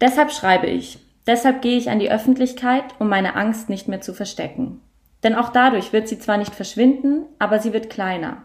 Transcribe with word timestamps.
Deshalb 0.00 0.32
schreibe 0.32 0.66
ich. 0.66 0.98
Deshalb 1.26 1.62
gehe 1.62 1.78
ich 1.78 1.90
an 1.90 1.98
die 1.98 2.10
Öffentlichkeit, 2.10 2.84
um 2.98 3.08
meine 3.08 3.34
Angst 3.34 3.70
nicht 3.70 3.88
mehr 3.88 4.00
zu 4.00 4.12
verstecken. 4.12 4.80
Denn 5.22 5.34
auch 5.34 5.48
dadurch 5.48 5.92
wird 5.92 6.06
sie 6.06 6.18
zwar 6.18 6.36
nicht 6.36 6.54
verschwinden, 6.54 7.24
aber 7.38 7.58
sie 7.58 7.72
wird 7.72 7.88
kleiner. 7.88 8.44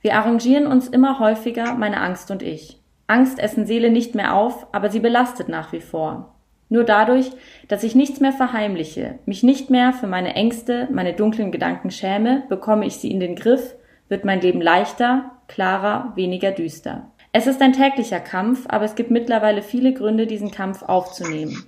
Wir 0.00 0.14
arrangieren 0.14 0.66
uns 0.66 0.88
immer 0.88 1.18
häufiger, 1.18 1.74
meine 1.74 2.00
Angst 2.00 2.30
und 2.30 2.42
ich. 2.42 2.80
Angst 3.06 3.38
essen 3.38 3.66
Seele 3.66 3.90
nicht 3.90 4.14
mehr 4.14 4.34
auf, 4.34 4.66
aber 4.72 4.90
sie 4.90 5.00
belastet 5.00 5.48
nach 5.48 5.72
wie 5.72 5.80
vor. 5.80 6.34
Nur 6.70 6.84
dadurch, 6.84 7.30
dass 7.66 7.82
ich 7.82 7.94
nichts 7.94 8.20
mehr 8.20 8.32
verheimliche, 8.32 9.18
mich 9.26 9.42
nicht 9.42 9.70
mehr 9.70 9.92
für 9.92 10.06
meine 10.06 10.34
Ängste, 10.34 10.88
meine 10.92 11.14
dunklen 11.14 11.50
Gedanken 11.50 11.90
schäme, 11.90 12.44
bekomme 12.48 12.86
ich 12.86 12.96
sie 12.96 13.10
in 13.10 13.20
den 13.20 13.36
Griff, 13.36 13.74
wird 14.08 14.24
mein 14.24 14.40
Leben 14.40 14.60
leichter, 14.60 15.30
klarer, 15.48 16.12
weniger 16.14 16.52
düster. 16.52 17.10
Es 17.32 17.46
ist 17.46 17.60
ein 17.60 17.72
täglicher 17.72 18.20
Kampf, 18.20 18.64
aber 18.68 18.84
es 18.84 18.94
gibt 18.94 19.10
mittlerweile 19.10 19.62
viele 19.62 19.92
Gründe, 19.92 20.26
diesen 20.26 20.50
Kampf 20.50 20.82
aufzunehmen. 20.82 21.66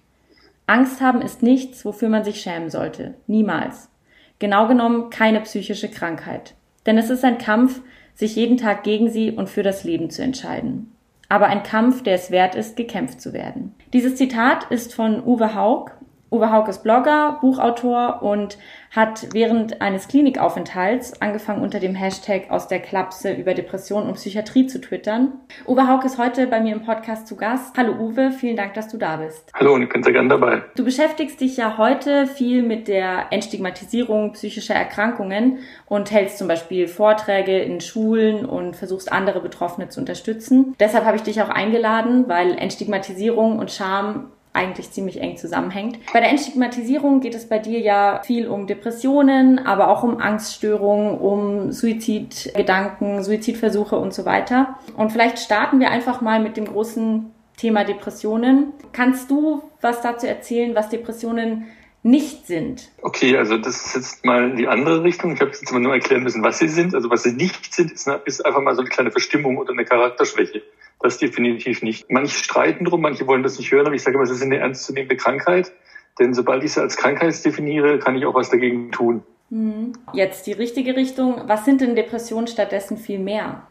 Angst 0.67 1.01
haben 1.01 1.21
ist 1.21 1.43
nichts, 1.43 1.85
wofür 1.85 2.09
man 2.09 2.25
sich 2.25 2.41
schämen 2.41 2.71
sollte. 2.71 3.15
Niemals. 3.27 3.91
Genau 4.39 4.69
genommen 4.69 5.11
keine 5.11 5.41
psychische 5.41 5.91
Krankheit. 5.91 6.55
Denn 6.87 6.97
es 6.97 7.11
ist 7.11 7.25
ein 7.25 7.39
Kampf, 7.39 7.83
sich 8.15 8.37
jeden 8.37 8.57
Tag 8.57 8.85
gegen 8.85 9.11
sie 9.11 9.33
und 9.33 9.49
für 9.49 9.63
das 9.63 9.85
Leben 9.85 10.11
zu 10.11 10.23
entscheiden. 10.23 10.93
Aber 11.29 11.47
ein 11.47 11.63
Kampf, 11.63 12.03
der 12.03 12.15
es 12.15 12.31
wert 12.31 12.55
ist, 12.55 12.77
gekämpft 12.77 13.21
zu 13.21 13.33
werden. 13.33 13.75
Dieses 13.93 14.17
Zitat 14.17 14.71
ist 14.71 14.95
von 14.95 15.23
Uwe 15.25 15.55
Haug. 15.55 15.93
Uwe 16.33 16.53
Haug 16.53 16.69
ist 16.69 16.85
Blogger, 16.85 17.39
Buchautor 17.41 18.23
und 18.23 18.57
hat 18.93 19.29
während 19.33 19.83
eines 19.83 20.07
Klinikaufenthalts 20.07 21.21
angefangen 21.21 21.61
unter 21.61 21.81
dem 21.81 21.97
Hashtag 21.97 22.51
aus 22.51 22.69
der 22.69 22.79
Klapse 22.79 23.33
über 23.33 23.53
Depression 23.55 24.05
und 24.05 24.15
Psychiatrie 24.15 24.67
zu 24.67 24.81
twittern. 24.81 25.33
Uwe 25.67 25.89
Haug 25.89 26.05
ist 26.05 26.19
heute 26.19 26.47
bei 26.47 26.61
mir 26.61 26.73
im 26.73 26.85
Podcast 26.85 27.27
zu 27.27 27.37
Gast. 27.37 27.77
Hallo 27.77 27.95
Uwe, 27.95 28.31
vielen 28.31 28.57
Dank, 28.57 28.75
dass 28.75 28.87
du 28.87 28.97
da 28.97 29.17
bist. 29.17 29.51
Hallo 29.55 29.75
und 29.75 29.83
ich 29.83 29.89
bin 29.89 30.05
sehr 30.05 30.13
gerne 30.13 30.29
dabei. 30.29 30.63
Du 30.77 30.85
beschäftigst 30.85 31.41
dich 31.41 31.57
ja 31.57 31.79
heute 31.79 32.29
viel 32.29 32.63
mit 32.63 32.87
der 32.87 33.33
Entstigmatisierung 33.33 34.33
psychischer 34.33 34.75
Erkrankungen 34.75 35.59
und 35.87 36.13
hältst 36.13 36.39
zum 36.39 36.47
Beispiel 36.47 36.87
Vorträge 36.87 37.59
in 37.59 37.81
Schulen 37.81 38.45
und 38.45 38.77
versuchst 38.77 39.11
andere 39.11 39.41
Betroffene 39.41 39.89
zu 39.89 39.99
unterstützen. 39.99 40.77
Deshalb 40.79 41.05
habe 41.05 41.17
ich 41.17 41.25
dich 41.25 41.43
auch 41.43 41.49
eingeladen, 41.49 42.29
weil 42.29 42.57
Entstigmatisierung 42.57 43.59
und 43.59 43.73
Scham 43.73 44.31
eigentlich 44.53 44.91
ziemlich 44.91 45.21
eng 45.21 45.37
zusammenhängt. 45.37 45.99
Bei 46.13 46.21
der 46.21 46.31
Entstigmatisierung 46.31 47.21
geht 47.21 47.35
es 47.35 47.49
bei 47.49 47.59
dir 47.59 47.79
ja 47.79 48.21
viel 48.25 48.49
um 48.49 48.67
Depressionen, 48.67 49.65
aber 49.65 49.89
auch 49.89 50.03
um 50.03 50.21
Angststörungen, 50.21 51.19
um 51.19 51.73
Suizidgedanken, 51.73 53.23
Suizidversuche 53.23 53.97
und 53.97 54.13
so 54.13 54.25
weiter. 54.25 54.79
Und 54.97 55.13
vielleicht 55.13 55.39
starten 55.39 55.79
wir 55.79 55.91
einfach 55.91 56.21
mal 56.21 56.41
mit 56.41 56.57
dem 56.57 56.67
großen 56.67 57.31
Thema 57.57 57.85
Depressionen. 57.85 58.73
Kannst 58.93 59.31
du 59.31 59.63
was 59.81 60.01
dazu 60.01 60.27
erzählen, 60.27 60.75
was 60.75 60.89
Depressionen 60.89 61.67
nicht 62.03 62.47
sind. 62.47 62.91
Okay, 63.03 63.37
also 63.37 63.59
das 63.59 63.87
ist 63.87 63.95
jetzt 63.95 64.25
mal 64.25 64.55
die 64.55 64.69
andere 64.69 65.03
Richtung. 65.03 65.35
Ich 65.35 65.41
habe 65.41 65.51
jetzt 65.51 65.71
mal 65.71 65.81
nur 65.81 65.93
erklären 65.93 66.23
müssen, 66.23 66.43
was 66.43 66.59
sie 66.59 66.69
sind. 66.69 66.95
Also 66.95 67.11
was 67.11 67.23
sie 67.23 67.33
nicht 67.33 67.75
sind, 67.75 67.93
ist, 67.93 68.09
ist 68.25 68.47
einfach 68.47 68.63
mal 68.63 68.75
so 68.75 68.81
eine 68.81 68.91
kleine 68.91 69.11
Verstimmung 69.11 69.59
oder 69.59 69.73
eine 69.73 69.85
Charakterschwäche. 69.85 70.63
Das 71.01 71.19
definitiv 71.19 71.83
nicht. 71.83 72.11
Manche 72.11 72.37
streiten 72.37 72.85
drum, 72.85 73.01
manche 73.01 73.27
wollen 73.27 73.43
das 73.43 73.59
nicht 73.59 73.71
hören, 73.73 73.87
aber 73.87 73.95
ich 73.95 74.03
sage 74.03 74.17
immer, 74.17 74.25
es 74.25 74.31
ist 74.31 74.43
eine 74.43 74.59
ernstzunehmende 74.59 75.17
Krankheit. 75.17 75.73
Denn 76.19 76.35
sobald 76.35 76.63
ich 76.65 76.73
sie 76.73 76.81
als 76.81 76.97
Krankheit 76.97 77.43
definiere, 77.45 77.99
kann 77.99 78.17
ich 78.17 78.27
auch 78.27 78.35
was 78.35 78.51
dagegen 78.51 78.93
tun. 78.93 79.23
Mhm. 79.51 79.93
Jetzt 80.13 80.47
die 80.47 80.53
richtige 80.53 80.97
Richtung. 80.97 81.43
Was 81.47 81.65
sind 81.65 81.81
denn 81.81 81.97
Depressionen 81.97 82.47
stattdessen 82.47 82.97
viel 82.97 83.19
mehr? 83.19 83.67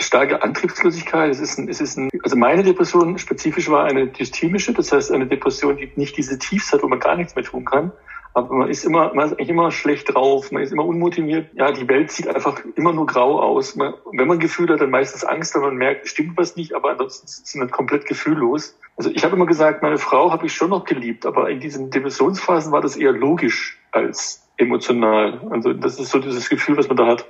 Starke 0.00 0.42
Antriebslosigkeit. 0.42 1.30
Es 1.30 1.40
ist 1.40 1.58
ein, 1.58 1.68
es 1.68 1.80
ist 1.80 1.96
ein, 1.96 2.08
also 2.22 2.36
meine 2.36 2.62
Depression 2.62 3.18
spezifisch 3.18 3.68
war 3.68 3.84
eine 3.84 4.08
dystemische, 4.08 4.72
das 4.72 4.92
heißt 4.92 5.12
eine 5.12 5.26
Depression, 5.26 5.76
die 5.76 5.90
nicht 5.96 6.16
diese 6.16 6.38
Tiefs 6.38 6.72
hat, 6.72 6.82
wo 6.82 6.88
man 6.88 7.00
gar 7.00 7.16
nichts 7.16 7.34
mehr 7.34 7.44
tun 7.44 7.64
kann. 7.64 7.92
Aber 8.32 8.54
man 8.54 8.68
ist 8.68 8.84
immer, 8.84 9.12
man 9.12 9.26
ist 9.26 9.32
eigentlich 9.32 9.48
immer 9.48 9.72
schlecht 9.72 10.14
drauf, 10.14 10.52
man 10.52 10.62
ist 10.62 10.72
immer 10.72 10.84
unmotiviert. 10.84 11.48
Ja, 11.54 11.72
die 11.72 11.88
Welt 11.88 12.12
sieht 12.12 12.28
einfach 12.28 12.62
immer 12.76 12.92
nur 12.92 13.06
grau 13.06 13.40
aus. 13.40 13.74
Man, 13.74 13.94
wenn 14.12 14.28
man 14.28 14.38
Gefühl 14.38 14.68
hat, 14.70 14.80
dann 14.80 14.90
meistens 14.90 15.24
Angst, 15.24 15.54
wenn 15.56 15.62
man 15.62 15.74
merkt, 15.74 16.06
stimmt 16.06 16.36
was 16.36 16.54
nicht, 16.54 16.74
aber 16.74 16.90
ansonsten 16.90 17.26
ist 17.26 17.56
man 17.56 17.70
komplett 17.70 18.06
gefühllos. 18.06 18.78
Also 18.96 19.10
ich 19.10 19.24
habe 19.24 19.34
immer 19.34 19.46
gesagt, 19.46 19.82
meine 19.82 19.98
Frau 19.98 20.30
habe 20.30 20.46
ich 20.46 20.54
schon 20.54 20.70
noch 20.70 20.84
geliebt, 20.84 21.26
aber 21.26 21.50
in 21.50 21.58
diesen 21.58 21.90
Depressionsphasen 21.90 22.70
war 22.70 22.80
das 22.80 22.96
eher 22.96 23.12
logisch 23.12 23.80
als 23.90 24.46
emotional. 24.58 25.40
Also 25.50 25.72
das 25.72 25.98
ist 25.98 26.10
so 26.10 26.20
dieses 26.20 26.48
Gefühl, 26.48 26.76
was 26.76 26.86
man 26.86 26.96
da 26.96 27.06
hat. 27.06 27.26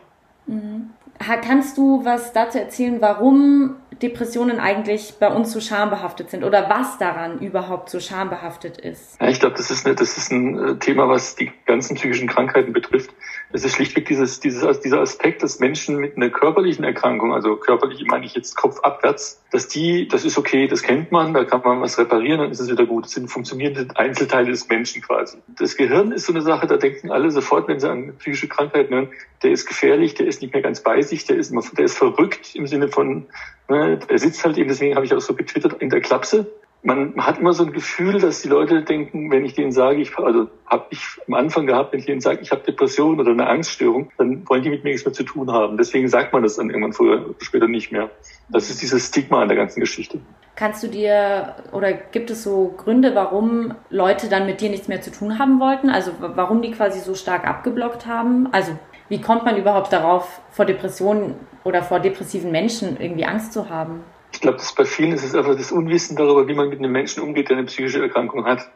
Mhm. 0.47 0.91
Kannst 1.21 1.77
du 1.77 2.05
was 2.05 2.33
dazu 2.33 2.59
erzählen, 2.59 3.01
warum 3.01 3.77
Depressionen 4.03 4.61
eigentlich 4.61 5.15
bei 5.19 5.29
uns 5.29 5.53
so 5.53 5.61
schambehaftet 5.61 6.31
sind 6.31 6.45
oder 6.45 6.71
was 6.71 6.99
daran 6.99 7.41
überhaupt 7.41 7.91
so 7.91 8.01
schambehaftet 8.01 8.79
ist? 8.79 9.21
Ja, 9.21 9.29
ich 9.29 9.41
glaube, 9.41 9.57
das 9.57 9.71
ist, 9.71 9.85
eine, 9.85 9.95
das 9.95 10.17
ist 10.17 10.31
ein 10.31 10.59
äh, 10.59 10.77
Thema, 10.77 11.09
was 11.09 11.35
die 11.35 11.51
ganzen 11.67 11.97
psychischen 11.97 12.29
Krankheiten 12.29 12.73
betrifft. 12.73 13.11
Es 13.53 13.65
ist 13.65 13.75
schlichtweg 13.75 14.07
dieses, 14.07 14.39
dieses, 14.41 14.81
dieser 14.81 15.01
Aspekt, 15.01 15.43
dass 15.43 15.59
Menschen 15.59 15.97
mit 15.97 16.17
einer 16.17 16.31
körperlichen 16.31 16.85
Erkrankung, 16.85 17.35
also 17.35 17.57
körperlich 17.57 18.05
meine 18.07 18.25
ich 18.25 18.35
jetzt 18.35 18.57
Kopf 18.57 18.79
abwärts, 18.81 19.43
dass 19.51 19.67
die, 19.67 20.07
das 20.07 20.25
ist 20.25 20.39
okay, 20.39 20.69
das 20.69 20.83
kennt 20.83 21.11
man, 21.11 21.35
da 21.35 21.45
kann 21.45 21.61
man 21.65 21.81
was 21.81 21.99
reparieren, 21.99 22.39
dann 22.39 22.51
ist 22.53 22.61
es 22.61 22.71
wieder 22.71 22.87
gut. 22.87 23.07
Das 23.07 23.13
sind 23.13 23.29
funktionierende 23.29 23.89
Einzelteile 23.97 24.51
des 24.51 24.69
Menschen 24.69 25.03
quasi. 25.03 25.39
Das 25.59 25.77
Gehirn 25.77 26.13
ist 26.13 26.27
so 26.27 26.33
eine 26.33 26.43
Sache, 26.43 26.69
da 26.69 26.77
denken 26.77 27.11
alle 27.11 27.31
sofort, 27.31 27.67
wenn 27.67 27.81
sie 27.81 27.91
an 27.91 28.17
psychische 28.19 28.49
Krankheiten 28.49 28.95
hören, 28.95 29.09
der 29.43 29.51
ist 29.51 29.67
gefährlich, 29.67 30.15
der 30.15 30.27
ist 30.27 30.43
nicht 30.43 30.53
mehr 30.53 30.63
ganz 30.63 30.81
bei 30.81 31.03
sich, 31.03 31.25
der 31.25 31.37
ist, 31.37 31.53
der 31.77 31.85
ist 31.85 31.99
verrückt 31.99 32.55
im 32.55 32.67
Sinne 32.67 32.89
von, 32.89 33.27
ne, 33.69 33.80
er 33.87 34.19
sitzt 34.19 34.45
halt 34.45 34.59
eben, 34.59 34.69
deswegen 34.69 34.95
habe 34.97 35.05
ich 35.05 35.15
auch 35.15 35.21
so 35.21 35.35
getwittert, 35.35 35.75
in 35.81 35.91
der 35.91 36.01
Klapse 36.01 36.47
man 36.83 37.15
hat 37.19 37.39
immer 37.39 37.53
so 37.53 37.65
ein 37.65 37.73
Gefühl, 37.73 38.21
dass 38.21 38.41
die 38.41 38.49
Leute 38.49 38.83
denken, 38.83 39.31
wenn 39.31 39.45
ich 39.45 39.55
denen 39.55 39.73
sage, 39.73 40.01
ich, 40.01 40.17
also 40.19 40.49
habe 40.67 40.87
ich 40.91 41.01
am 41.29 41.35
Anfang 41.35 41.67
gehabt, 41.67 41.93
wenn 41.93 42.01
ich 42.01 42.07
denen 42.07 42.21
sage, 42.21 42.41
ich 42.41 42.51
habe 42.51 42.63
Depression 42.63 43.21
oder 43.21 43.33
eine 43.33 43.47
Angststörung, 43.47 44.11
dann 44.17 44.49
wollen 44.49 44.63
die 44.63 44.71
mit 44.71 44.83
mir 44.83 44.91
nichts 44.91 45.05
mehr 45.05 45.13
zu 45.13 45.25
tun 45.25 45.53
haben. 45.53 45.77
Deswegen 45.77 46.09
sagt 46.09 46.33
man 46.33 46.43
das 46.43 46.57
dann 46.57 46.71
irgendwann 46.71 46.93
früher 46.93 47.27
oder 47.27 47.35
später 47.41 47.69
nicht 47.69 47.93
mehr. 47.93 48.11
Das 48.49 48.71
ist 48.71 48.81
dieses 48.81 49.09
Stigma 49.09 49.43
an 49.43 49.49
der 49.49 49.59
ganzen 49.59 49.81
Geschichte. 49.81 50.21
Kannst 50.57 50.83
du 50.83 50.89
dir 50.89 51.55
oder 51.73 51.93
gibt 51.93 52.31
es 52.31 52.43
so 52.43 52.75
Gründe, 52.77 53.15
warum 53.15 53.75
Leute 53.91 54.29
dann 54.29 54.47
mit 54.47 54.61
dir 54.61 54.71
nichts 54.71 54.89
mehr 54.89 55.03
zu 55.03 55.11
tun 55.11 55.39
haben 55.39 55.61
wollten? 55.61 55.91
Also 55.91 56.13
warum 56.19 56.63
die 56.63 56.71
quasi 56.71 57.01
so 57.01 57.15
stark 57.15 57.47
abgeblockt 57.47 58.07
haben? 58.07 58.49
Also 58.53 58.73
wie 59.11 59.21
kommt 59.21 59.45
man 59.45 59.57
überhaupt 59.57 59.93
darauf, 59.93 60.41
vor 60.53 60.65
Depressionen 60.65 61.35
oder 61.65 61.83
vor 61.83 61.99
depressiven 61.99 62.53
Menschen 62.53 62.97
irgendwie 62.99 63.25
Angst 63.25 63.53
zu 63.53 63.69
haben? 63.69 64.05
Ich 64.33 64.41
glaube, 64.41 64.59
bei 64.77 64.85
vielen 64.85 65.13
ist 65.13 65.25
es 65.25 65.35
einfach 65.35 65.57
das 65.57 65.73
Unwissen 65.73 66.17
darüber, 66.17 66.47
wie 66.47 66.55
man 66.55 66.69
mit 66.69 66.79
einem 66.79 66.93
Menschen 66.93 67.23
umgeht, 67.23 67.51
der 67.51 67.59
eine 67.59 67.67
psychische 67.67 68.01
Erkrankung 68.01 68.45
hat. 68.47 68.71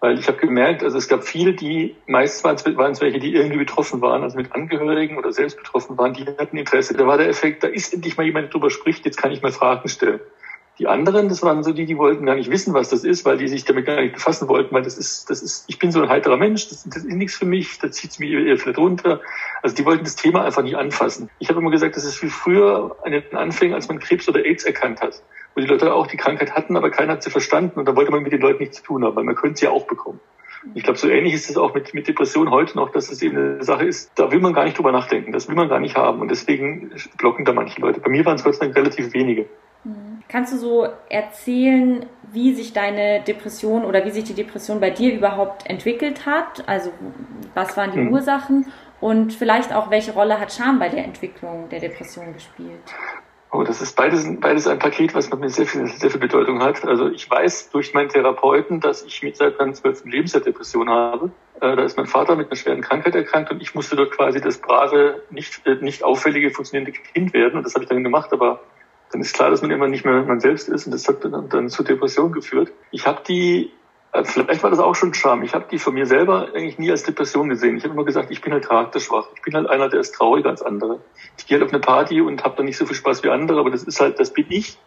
Weil 0.00 0.18
ich 0.18 0.26
habe 0.26 0.38
gemerkt, 0.38 0.82
also 0.82 0.96
es 0.96 1.06
gab 1.06 1.22
viele, 1.22 1.52
die, 1.52 1.96
meist 2.06 2.42
waren 2.44 2.56
es 2.56 3.00
welche, 3.00 3.18
die 3.18 3.34
irgendwie 3.34 3.58
betroffen 3.58 4.00
waren, 4.00 4.22
also 4.22 4.36
mit 4.36 4.54
Angehörigen 4.54 5.18
oder 5.18 5.32
selbst 5.32 5.58
betroffen 5.58 5.96
waren, 5.98 6.14
die 6.14 6.24
hatten 6.26 6.56
Interesse. 6.56 6.94
Da 6.94 7.06
war 7.06 7.18
der 7.18 7.28
Effekt, 7.28 7.62
da 7.62 7.68
ist 7.68 7.92
endlich 7.92 8.16
mal 8.16 8.24
jemand, 8.24 8.46
der 8.46 8.52
drüber 8.52 8.70
spricht, 8.70 9.04
jetzt 9.04 9.18
kann 9.18 9.32
ich 9.32 9.42
mal 9.42 9.52
Fragen 9.52 9.88
stellen. 9.88 10.20
Die 10.78 10.88
anderen, 10.88 11.28
das 11.28 11.42
waren 11.42 11.62
so 11.62 11.72
die, 11.72 11.86
die 11.86 11.98
wollten 11.98 12.26
gar 12.26 12.34
nicht 12.34 12.50
wissen, 12.50 12.74
was 12.74 12.88
das 12.88 13.04
ist, 13.04 13.24
weil 13.24 13.38
die 13.38 13.46
sich 13.46 13.64
damit 13.64 13.86
gar 13.86 14.00
nicht 14.00 14.14
befassen 14.14 14.48
wollten, 14.48 14.74
weil 14.74 14.82
das 14.82 14.98
ist, 14.98 15.30
das 15.30 15.40
ist, 15.40 15.64
ich 15.68 15.78
bin 15.78 15.92
so 15.92 16.02
ein 16.02 16.08
heiterer 16.08 16.36
Mensch, 16.36 16.68
das, 16.68 16.82
das 16.84 17.04
ist 17.04 17.14
nichts 17.14 17.36
für 17.36 17.44
mich, 17.46 17.78
da 17.78 17.92
zieht 17.92 18.10
es 18.10 18.18
mich 18.18 18.30
vielleicht 18.60 18.78
runter. 18.78 19.20
Also 19.62 19.76
die 19.76 19.84
wollten 19.84 20.02
das 20.02 20.16
Thema 20.16 20.44
einfach 20.44 20.62
nicht 20.62 20.76
anfassen. 20.76 21.30
Ich 21.38 21.48
habe 21.48 21.60
immer 21.60 21.70
gesagt, 21.70 21.96
das 21.96 22.04
ist 22.04 22.20
wie 22.24 22.28
früher 22.28 22.96
an 23.04 23.12
den 23.12 23.36
Anfängen, 23.36 23.74
als 23.74 23.86
man 23.86 24.00
Krebs 24.00 24.28
oder 24.28 24.44
AIDS 24.44 24.64
erkannt 24.64 25.00
hat, 25.00 25.22
wo 25.54 25.60
die 25.60 25.68
Leute 25.68 25.94
auch 25.94 26.08
die 26.08 26.16
Krankheit 26.16 26.56
hatten, 26.56 26.76
aber 26.76 26.90
keiner 26.90 27.12
hat 27.12 27.22
sie 27.22 27.30
verstanden 27.30 27.78
und 27.78 27.86
da 27.86 27.94
wollte 27.94 28.10
man 28.10 28.24
mit 28.24 28.32
den 28.32 28.40
Leuten 28.40 28.58
nichts 28.58 28.78
zu 28.78 28.82
tun 28.82 29.04
haben, 29.04 29.14
weil 29.14 29.24
man 29.24 29.36
könnte 29.36 29.60
sie 29.60 29.66
ja 29.66 29.70
auch 29.70 29.86
bekommen. 29.86 30.18
Ich 30.74 30.82
glaube, 30.82 30.98
so 30.98 31.08
ähnlich 31.08 31.34
ist 31.34 31.50
es 31.50 31.56
auch 31.56 31.74
mit, 31.74 31.94
mit 31.94 32.08
Depression 32.08 32.50
heute 32.50 32.76
noch, 32.76 32.90
dass 32.90 33.12
es 33.12 33.22
eben 33.22 33.36
eine 33.36 33.62
Sache 33.62 33.84
ist, 33.84 34.10
da 34.16 34.32
will 34.32 34.40
man 34.40 34.54
gar 34.54 34.64
nicht 34.64 34.78
drüber 34.78 34.92
nachdenken, 34.92 35.30
das 35.30 35.46
will 35.46 35.54
man 35.54 35.68
gar 35.68 35.78
nicht 35.78 35.94
haben 35.94 36.20
und 36.20 36.30
deswegen 36.30 36.90
blocken 37.18 37.44
da 37.44 37.52
manche 37.52 37.80
Leute. 37.80 38.00
Bei 38.00 38.08
mir 38.08 38.24
waren 38.24 38.36
es 38.36 38.58
Dank 38.58 38.74
relativ 38.74 39.12
wenige. 39.12 39.46
Kannst 40.28 40.52
du 40.52 40.56
so 40.56 40.88
erzählen, 41.10 42.06
wie 42.32 42.54
sich 42.54 42.72
deine 42.72 43.22
Depression 43.22 43.84
oder 43.84 44.04
wie 44.04 44.10
sich 44.10 44.24
die 44.24 44.34
Depression 44.34 44.80
bei 44.80 44.90
dir 44.90 45.14
überhaupt 45.14 45.68
entwickelt 45.68 46.26
hat? 46.26 46.66
Also 46.66 46.90
was 47.54 47.76
waren 47.76 47.92
die 47.92 47.98
mhm. 47.98 48.12
Ursachen 48.12 48.66
und 49.00 49.34
vielleicht 49.34 49.74
auch 49.74 49.90
welche 49.90 50.12
Rolle 50.12 50.40
hat 50.40 50.52
Scham 50.52 50.78
bei 50.78 50.88
der 50.88 51.04
Entwicklung 51.04 51.68
der 51.68 51.80
Depression 51.80 52.32
gespielt? 52.32 52.80
Oh, 53.52 53.62
das 53.62 53.80
ist 53.80 53.94
beides, 53.94 54.28
beides 54.40 54.66
ein 54.66 54.80
Paket, 54.80 55.14
was 55.14 55.30
mir 55.30 55.48
sehr 55.48 55.66
viel, 55.66 55.86
sehr 55.86 56.10
viel 56.10 56.18
Bedeutung 56.18 56.60
hat. 56.60 56.84
Also 56.84 57.08
ich 57.08 57.30
weiß 57.30 57.70
durch 57.70 57.94
meinen 57.94 58.08
Therapeuten, 58.08 58.80
dass 58.80 59.04
ich 59.04 59.22
mit 59.22 59.36
seit 59.36 59.60
meinem 59.60 59.74
zwölften 59.74 60.10
Lebensjahr 60.10 60.42
Depression 60.42 60.90
habe. 60.90 61.30
Äh, 61.60 61.76
da 61.76 61.84
ist 61.84 61.96
mein 61.96 62.06
Vater 62.06 62.34
mit 62.34 62.48
einer 62.48 62.56
schweren 62.56 62.80
Krankheit 62.80 63.14
erkrankt 63.14 63.52
und 63.52 63.62
ich 63.62 63.72
musste 63.76 63.94
dort 63.94 64.10
quasi 64.10 64.40
das 64.40 64.58
brave, 64.58 65.22
nicht, 65.30 65.64
äh, 65.66 65.76
nicht 65.76 66.02
auffällige, 66.02 66.50
funktionierende 66.50 66.98
Kind 67.12 67.32
werden. 67.32 67.58
Und 67.58 67.64
das 67.64 67.74
habe 67.74 67.84
ich 67.84 67.88
dann 67.88 68.02
gemacht, 68.02 68.32
aber 68.32 68.58
dann 69.12 69.20
ist 69.20 69.34
klar, 69.34 69.50
dass 69.50 69.62
man 69.62 69.70
immer 69.70 69.88
nicht 69.88 70.04
mehr 70.04 70.22
man 70.22 70.40
selbst 70.40 70.68
ist 70.68 70.86
und 70.86 70.92
das 70.92 71.06
hat 71.08 71.24
dann, 71.24 71.48
dann 71.48 71.68
zu 71.68 71.82
Depression 71.82 72.32
geführt. 72.32 72.72
Ich 72.90 73.06
habe 73.06 73.22
die, 73.26 73.70
äh, 74.12 74.24
vielleicht 74.24 74.62
war 74.62 74.70
das 74.70 74.80
auch 74.80 74.94
schon 74.94 75.14
Scham, 75.14 75.42
ich 75.42 75.54
habe 75.54 75.66
die 75.70 75.78
von 75.78 75.94
mir 75.94 76.06
selber 76.06 76.48
eigentlich 76.54 76.78
nie 76.78 76.90
als 76.90 77.04
Depression 77.04 77.48
gesehen. 77.48 77.76
Ich 77.76 77.84
habe 77.84 77.94
immer 77.94 78.04
gesagt, 78.04 78.30
ich 78.30 78.40
bin 78.40 78.52
halt 78.52 78.68
charakterschwach. 78.68 79.28
Ich 79.36 79.42
bin 79.42 79.54
halt 79.54 79.68
einer, 79.68 79.88
der 79.88 80.00
ist 80.00 80.14
trauriger 80.14 80.50
als 80.50 80.62
andere. 80.62 81.00
Ich 81.38 81.46
gehe 81.46 81.58
halt 81.58 81.66
auf 81.66 81.72
eine 81.72 81.80
Party 81.80 82.20
und 82.20 82.44
habe 82.44 82.56
dann 82.56 82.66
nicht 82.66 82.76
so 82.76 82.86
viel 82.86 82.96
Spaß 82.96 83.22
wie 83.22 83.30
andere, 83.30 83.60
aber 83.60 83.70
das 83.70 83.84
ist 83.84 84.00
halt, 84.00 84.18
das 84.18 84.32
bin 84.32 84.46
ich. 84.48 84.78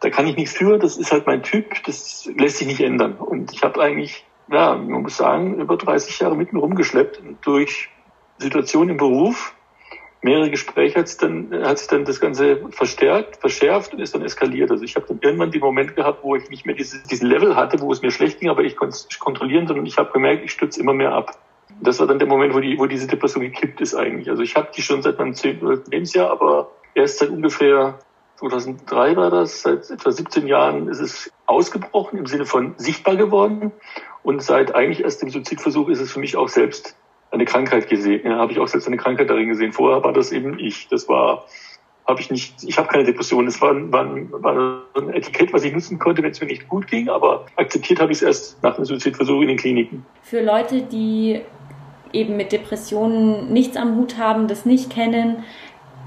da 0.00 0.08
kann 0.10 0.26
ich 0.26 0.36
nichts 0.36 0.52
für, 0.52 0.78
das 0.78 0.96
ist 0.96 1.12
halt 1.12 1.26
mein 1.26 1.42
Typ, 1.42 1.84
das 1.84 2.28
lässt 2.36 2.56
sich 2.56 2.66
nicht 2.66 2.80
ändern. 2.80 3.16
Und 3.16 3.52
ich 3.52 3.62
habe 3.62 3.80
eigentlich, 3.80 4.24
ja, 4.50 4.74
man 4.74 5.02
muss 5.02 5.16
sagen, 5.16 5.60
über 5.60 5.76
30 5.76 6.18
Jahre 6.20 6.36
mit 6.36 6.52
mir 6.52 6.60
rumgeschleppt 6.60 7.22
durch 7.42 7.90
Situationen 8.38 8.90
im 8.90 8.96
Beruf, 8.96 9.54
mehrere 10.22 10.50
Gespräche 10.50 11.00
hat, 11.00 11.22
dann, 11.22 11.50
hat 11.64 11.78
sich 11.78 11.88
dann 11.88 12.04
das 12.04 12.20
Ganze 12.20 12.68
verstärkt, 12.70 13.36
verschärft 13.36 13.92
und 13.92 14.00
ist 14.00 14.14
dann 14.14 14.22
eskaliert. 14.22 14.70
Also 14.70 14.84
ich 14.84 14.96
habe 14.96 15.06
dann 15.08 15.18
irgendwann 15.22 15.50
den 15.50 15.60
Moment 15.60 15.96
gehabt, 15.96 16.22
wo 16.22 16.36
ich 16.36 16.50
nicht 16.50 16.66
mehr 16.66 16.74
dieses, 16.74 17.02
diesen 17.04 17.28
Level 17.28 17.56
hatte, 17.56 17.80
wo 17.80 17.90
es 17.92 18.02
mir 18.02 18.10
schlecht 18.10 18.40
ging, 18.40 18.50
aber 18.50 18.62
ich 18.62 18.76
konnte 18.76 18.96
es 18.96 19.18
kontrollieren, 19.18 19.66
sondern 19.66 19.86
ich 19.86 19.96
habe 19.96 20.12
gemerkt, 20.12 20.44
ich 20.44 20.52
stürze 20.52 20.80
immer 20.80 20.92
mehr 20.92 21.12
ab. 21.12 21.38
Das 21.80 21.98
war 22.00 22.06
dann 22.06 22.18
der 22.18 22.28
Moment, 22.28 22.54
wo, 22.54 22.60
die, 22.60 22.78
wo 22.78 22.86
diese 22.86 23.06
Depression 23.06 23.42
gekippt 23.42 23.80
ist 23.80 23.94
eigentlich. 23.94 24.28
Also 24.28 24.42
ich 24.42 24.56
habe 24.56 24.68
die 24.76 24.82
schon 24.82 25.02
seit 25.02 25.18
meinem 25.18 25.34
10. 25.34 25.60
Lebensjahr, 25.90 26.30
aber 26.30 26.70
erst 26.94 27.18
seit 27.18 27.30
ungefähr 27.30 27.98
2003 28.36 29.16
war 29.16 29.30
das, 29.30 29.62
seit 29.62 29.90
etwa 29.90 30.10
17 30.10 30.46
Jahren 30.46 30.88
ist 30.88 31.00
es 31.00 31.32
ausgebrochen, 31.46 32.18
im 32.18 32.26
Sinne 32.26 32.44
von 32.44 32.74
sichtbar 32.76 33.16
geworden. 33.16 33.72
Und 34.22 34.42
seit 34.42 34.74
eigentlich 34.74 35.02
erst 35.02 35.22
dem 35.22 35.30
Suizidversuch 35.30 35.88
ist 35.88 36.00
es 36.00 36.12
für 36.12 36.20
mich 36.20 36.36
auch 36.36 36.48
selbst 36.48 36.96
eine 37.30 37.44
Krankheit 37.44 37.88
gesehen. 37.88 38.22
Ja, 38.24 38.38
habe 38.38 38.52
ich 38.52 38.58
auch 38.58 38.68
selbst 38.68 38.86
eine 38.86 38.96
Krankheit 38.96 39.30
darin 39.30 39.48
gesehen. 39.48 39.72
Vorher 39.72 40.02
war 40.02 40.12
das 40.12 40.32
eben 40.32 40.58
ich. 40.58 40.88
Das 40.88 41.08
war, 41.08 41.44
habe 42.06 42.20
ich 42.20 42.30
nicht, 42.30 42.62
ich 42.64 42.76
habe 42.76 42.88
keine 42.88 43.04
Depression. 43.04 43.46
Es 43.46 43.60
war, 43.60 43.74
war, 43.92 44.06
war 44.42 44.82
ein 44.96 45.12
Etikett, 45.14 45.52
was 45.52 45.64
ich 45.64 45.72
nutzen 45.72 45.98
konnte, 45.98 46.22
wenn 46.22 46.32
es 46.32 46.40
mir 46.40 46.48
nicht 46.48 46.68
gut 46.68 46.86
ging, 46.86 47.08
aber 47.08 47.46
akzeptiert 47.56 48.00
habe 48.00 48.12
ich 48.12 48.18
es 48.18 48.22
erst 48.22 48.62
nach 48.62 48.76
dem 48.76 48.84
Suizidversuch 48.84 49.42
in 49.42 49.48
den 49.48 49.56
Kliniken. 49.56 50.04
Für 50.22 50.42
Leute, 50.42 50.82
die 50.82 51.40
eben 52.12 52.36
mit 52.36 52.52
Depressionen 52.52 53.52
nichts 53.52 53.76
am 53.76 53.96
Hut 53.96 54.18
haben, 54.18 54.48
das 54.48 54.66
nicht 54.66 54.90
kennen, 54.90 55.44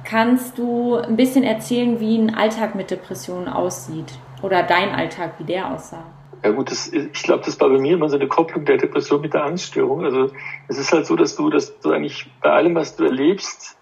kannst 0.03 0.57
du 0.57 0.95
ein 0.95 1.15
bisschen 1.15 1.43
erzählen, 1.43 1.99
wie 2.01 2.17
ein 2.17 2.35
Alltag 2.35 2.75
mit 2.75 2.91
Depressionen 2.91 3.47
aussieht? 3.47 4.13
Oder 4.41 4.63
dein 4.63 4.89
Alltag, 4.89 5.35
wie 5.37 5.45
der 5.45 5.73
aussah? 5.73 6.03
Ja 6.43 6.51
gut, 6.51 6.71
das, 6.71 6.91
ich 6.91 7.23
glaube, 7.23 7.43
das 7.45 7.59
war 7.61 7.69
bei 7.69 7.79
mir 7.79 7.93
immer 7.93 8.09
so 8.09 8.17
eine 8.17 8.27
Kopplung 8.27 8.65
der 8.65 8.77
Depression 8.77 9.21
mit 9.21 9.33
der 9.33 9.45
Angststörung. 9.45 10.03
Also 10.03 10.29
es 10.67 10.77
ist 10.77 10.91
halt 10.91 11.05
so, 11.05 11.15
dass 11.15 11.35
du, 11.35 11.49
dass 11.49 11.79
du 11.79 11.91
eigentlich 11.91 12.29
bei 12.41 12.51
allem, 12.51 12.75
was 12.75 12.97
du 12.97 13.05
erlebst, 13.05 13.77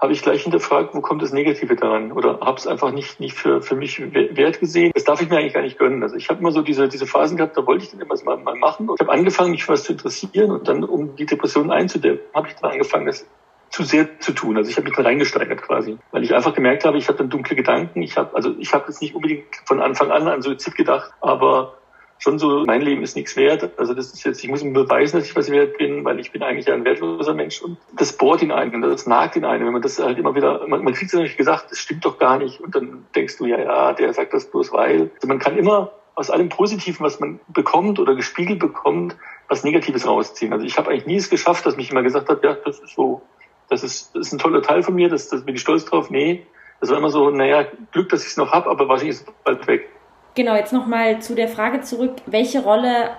habe 0.00 0.12
ich 0.12 0.20
gleich 0.20 0.42
hinterfragt, 0.42 0.96
wo 0.96 1.00
kommt 1.00 1.22
das 1.22 1.32
Negative 1.32 1.76
daran? 1.76 2.10
Oder 2.10 2.40
habe 2.40 2.58
es 2.58 2.66
einfach 2.66 2.90
nicht, 2.90 3.20
nicht 3.20 3.34
für, 3.34 3.62
für 3.62 3.76
mich 3.76 4.00
wert 4.12 4.58
gesehen. 4.58 4.90
Das 4.94 5.04
darf 5.04 5.22
ich 5.22 5.28
mir 5.28 5.38
eigentlich 5.38 5.54
gar 5.54 5.62
nicht 5.62 5.78
gönnen. 5.78 6.02
Also 6.02 6.16
ich 6.16 6.28
habe 6.28 6.40
immer 6.40 6.50
so 6.50 6.62
diese, 6.62 6.88
diese 6.88 7.06
Phasen 7.06 7.36
gehabt, 7.36 7.56
da 7.56 7.64
wollte 7.64 7.84
ich 7.84 7.92
dann 7.92 8.00
immer 8.00 8.16
mal, 8.24 8.36
mal 8.36 8.56
machen. 8.56 8.88
Und 8.88 9.00
ich 9.00 9.06
habe 9.06 9.16
angefangen, 9.16 9.52
mich 9.52 9.64
für 9.64 9.74
was 9.74 9.84
zu 9.84 9.92
interessieren 9.92 10.50
und 10.50 10.66
dann, 10.66 10.82
um 10.82 11.14
die 11.14 11.24
Depression 11.24 11.70
einzudämmen, 11.70 12.18
habe 12.34 12.48
ich 12.48 12.56
dann 12.56 12.72
angefangen, 12.72 13.06
das 13.06 13.24
zu 13.70 13.84
sehr 13.84 14.18
zu 14.18 14.32
tun. 14.32 14.56
Also 14.56 14.70
ich 14.70 14.76
habe 14.76 14.88
mich 14.88 14.96
da 14.96 15.04
reingesteigert 15.04 15.62
quasi, 15.62 15.96
weil 16.10 16.24
ich 16.24 16.34
einfach 16.34 16.52
gemerkt 16.52 16.84
habe, 16.84 16.98
ich 16.98 17.06
habe 17.06 17.18
dann 17.18 17.30
dunkle 17.30 17.54
Gedanken. 17.54 18.02
Ich 18.02 18.16
habe 18.16 18.34
also 18.34 18.54
ich 18.58 18.74
habe 18.74 18.86
jetzt 18.88 19.00
nicht 19.00 19.14
unbedingt 19.14 19.44
von 19.66 19.80
Anfang 19.80 20.10
an 20.10 20.26
an 20.26 20.42
Suizid 20.42 20.74
gedacht, 20.74 21.12
aber 21.20 21.78
schon 22.22 22.38
so, 22.38 22.62
mein 22.64 22.82
Leben 22.82 23.02
ist 23.02 23.16
nichts 23.16 23.34
wert. 23.34 23.68
Also 23.78 23.94
das 23.94 24.12
ist 24.12 24.24
jetzt, 24.24 24.44
ich 24.44 24.48
muss 24.48 24.62
mir 24.62 24.72
beweisen, 24.72 25.18
dass 25.18 25.26
ich 25.26 25.34
was 25.34 25.50
wert 25.50 25.76
bin, 25.76 26.04
weil 26.04 26.20
ich 26.20 26.30
bin 26.30 26.42
eigentlich 26.44 26.70
ein 26.70 26.84
wertloser 26.84 27.34
Mensch 27.34 27.60
und 27.60 27.78
das 27.96 28.16
bohrt 28.16 28.42
in 28.42 28.52
einen, 28.52 28.80
das 28.80 29.06
nagt 29.06 29.34
in 29.34 29.44
einen. 29.44 29.66
Wenn 29.66 29.72
man 29.72 29.82
das 29.82 29.98
halt 29.98 30.18
immer 30.18 30.36
wieder, 30.36 30.64
man, 30.68 30.84
man 30.84 30.94
kriegt 30.94 31.08
es 31.08 31.14
natürlich 31.14 31.36
gesagt, 31.36 31.72
das 31.72 31.78
stimmt 31.78 32.04
doch 32.04 32.18
gar 32.18 32.38
nicht 32.38 32.60
und 32.60 32.76
dann 32.76 33.06
denkst 33.16 33.38
du, 33.38 33.46
ja, 33.46 33.58
ja, 33.58 33.92
der 33.92 34.14
sagt 34.14 34.32
das 34.34 34.48
bloß 34.48 34.72
weil. 34.72 35.10
Also 35.16 35.26
man 35.26 35.40
kann 35.40 35.58
immer 35.58 35.90
aus 36.14 36.30
allem 36.30 36.48
Positiven, 36.48 37.04
was 37.04 37.18
man 37.18 37.40
bekommt 37.48 37.98
oder 37.98 38.14
gespiegelt 38.14 38.60
bekommt, 38.60 39.16
was 39.48 39.64
Negatives 39.64 40.06
rausziehen. 40.06 40.52
Also 40.52 40.64
ich 40.64 40.78
habe 40.78 40.90
eigentlich 40.90 41.06
nie 41.06 41.16
es 41.16 41.28
geschafft, 41.28 41.66
dass 41.66 41.76
mich 41.76 41.90
immer 41.90 42.04
gesagt 42.04 42.28
hat, 42.28 42.44
ja, 42.44 42.54
das 42.54 42.78
ist 42.78 42.94
so, 42.94 43.22
das 43.68 43.82
ist, 43.82 44.14
das 44.14 44.28
ist 44.28 44.32
ein 44.32 44.38
toller 44.38 44.62
Teil 44.62 44.84
von 44.84 44.94
mir, 44.94 45.08
das, 45.08 45.28
das 45.28 45.44
bin 45.44 45.56
ich 45.56 45.60
stolz 45.60 45.86
drauf. 45.86 46.08
Nee, 46.08 46.46
das 46.80 46.90
war 46.90 46.98
immer 46.98 47.10
so, 47.10 47.30
naja, 47.30 47.66
Glück, 47.90 48.10
dass 48.10 48.22
ich 48.22 48.30
es 48.30 48.36
noch 48.36 48.52
hab, 48.52 48.68
aber 48.68 48.86
wahrscheinlich 48.88 49.16
ist 49.16 49.28
es 49.28 49.34
bald 49.42 49.66
weg. 49.66 49.88
Genau, 50.34 50.54
jetzt 50.54 50.72
nochmal 50.72 51.20
zu 51.20 51.34
der 51.34 51.48
Frage 51.48 51.82
zurück. 51.82 52.16
Welche 52.26 52.62
Rolle 52.62 53.10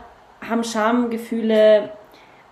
haben 0.47 0.63
Schamgefühle 0.63 1.91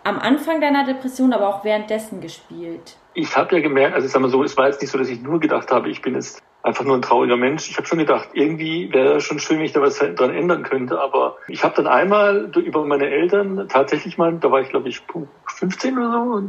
am 0.04 0.20
Anfang 0.20 0.62
deiner 0.62 0.86
Depression, 0.86 1.34
aber 1.34 1.48
auch 1.50 1.64
währenddessen 1.64 2.22
gespielt? 2.22 2.98
Ich 3.14 3.36
habe 3.36 3.56
ja 3.56 3.62
gemerkt, 3.62 3.96
also 3.96 4.08
sagen 4.08 4.26
wir 4.26 4.30
so, 4.30 4.44
es 4.44 4.56
war 4.58 4.68
jetzt 4.68 4.82
nicht 4.82 4.92
so, 4.92 4.98
dass 4.98 5.10
ich 5.10 5.22
nur 5.22 5.40
gedacht 5.40 5.72
habe, 5.72 5.90
ich 5.90 6.02
bin 6.02 6.16
jetzt 6.16 6.42
einfach 6.64 6.86
nur 6.86 6.96
ein 6.96 7.02
trauriger 7.02 7.38
Mensch. 7.38 7.70
Ich 7.70 7.78
habe 7.78 7.88
schon 7.88 7.98
gedacht, 7.98 8.30
irgendwie 8.34 8.92
wäre 8.94 9.16
es 9.16 9.24
schon 9.24 9.40
schön, 9.40 9.58
wenn 9.58 9.66
ich 9.66 9.74
da 9.74 9.82
was 9.82 9.98
dran 9.98 10.34
ändern 10.34 10.64
könnte. 10.64 11.00
Aber 11.00 11.38
ich 11.48 11.64
habe 11.64 11.76
dann 11.76 11.88
einmal 11.88 12.52
über 12.56 12.86
meine 12.86 13.10
Eltern 13.10 13.68
tatsächlich 13.68 14.18
mal, 14.18 14.34
da 14.38 14.52
war 14.52 14.62
ich 14.62 14.70
glaube 14.70 14.90
ich 14.90 15.02
15 15.48 15.98
oder 15.98 16.12
so, 16.12 16.40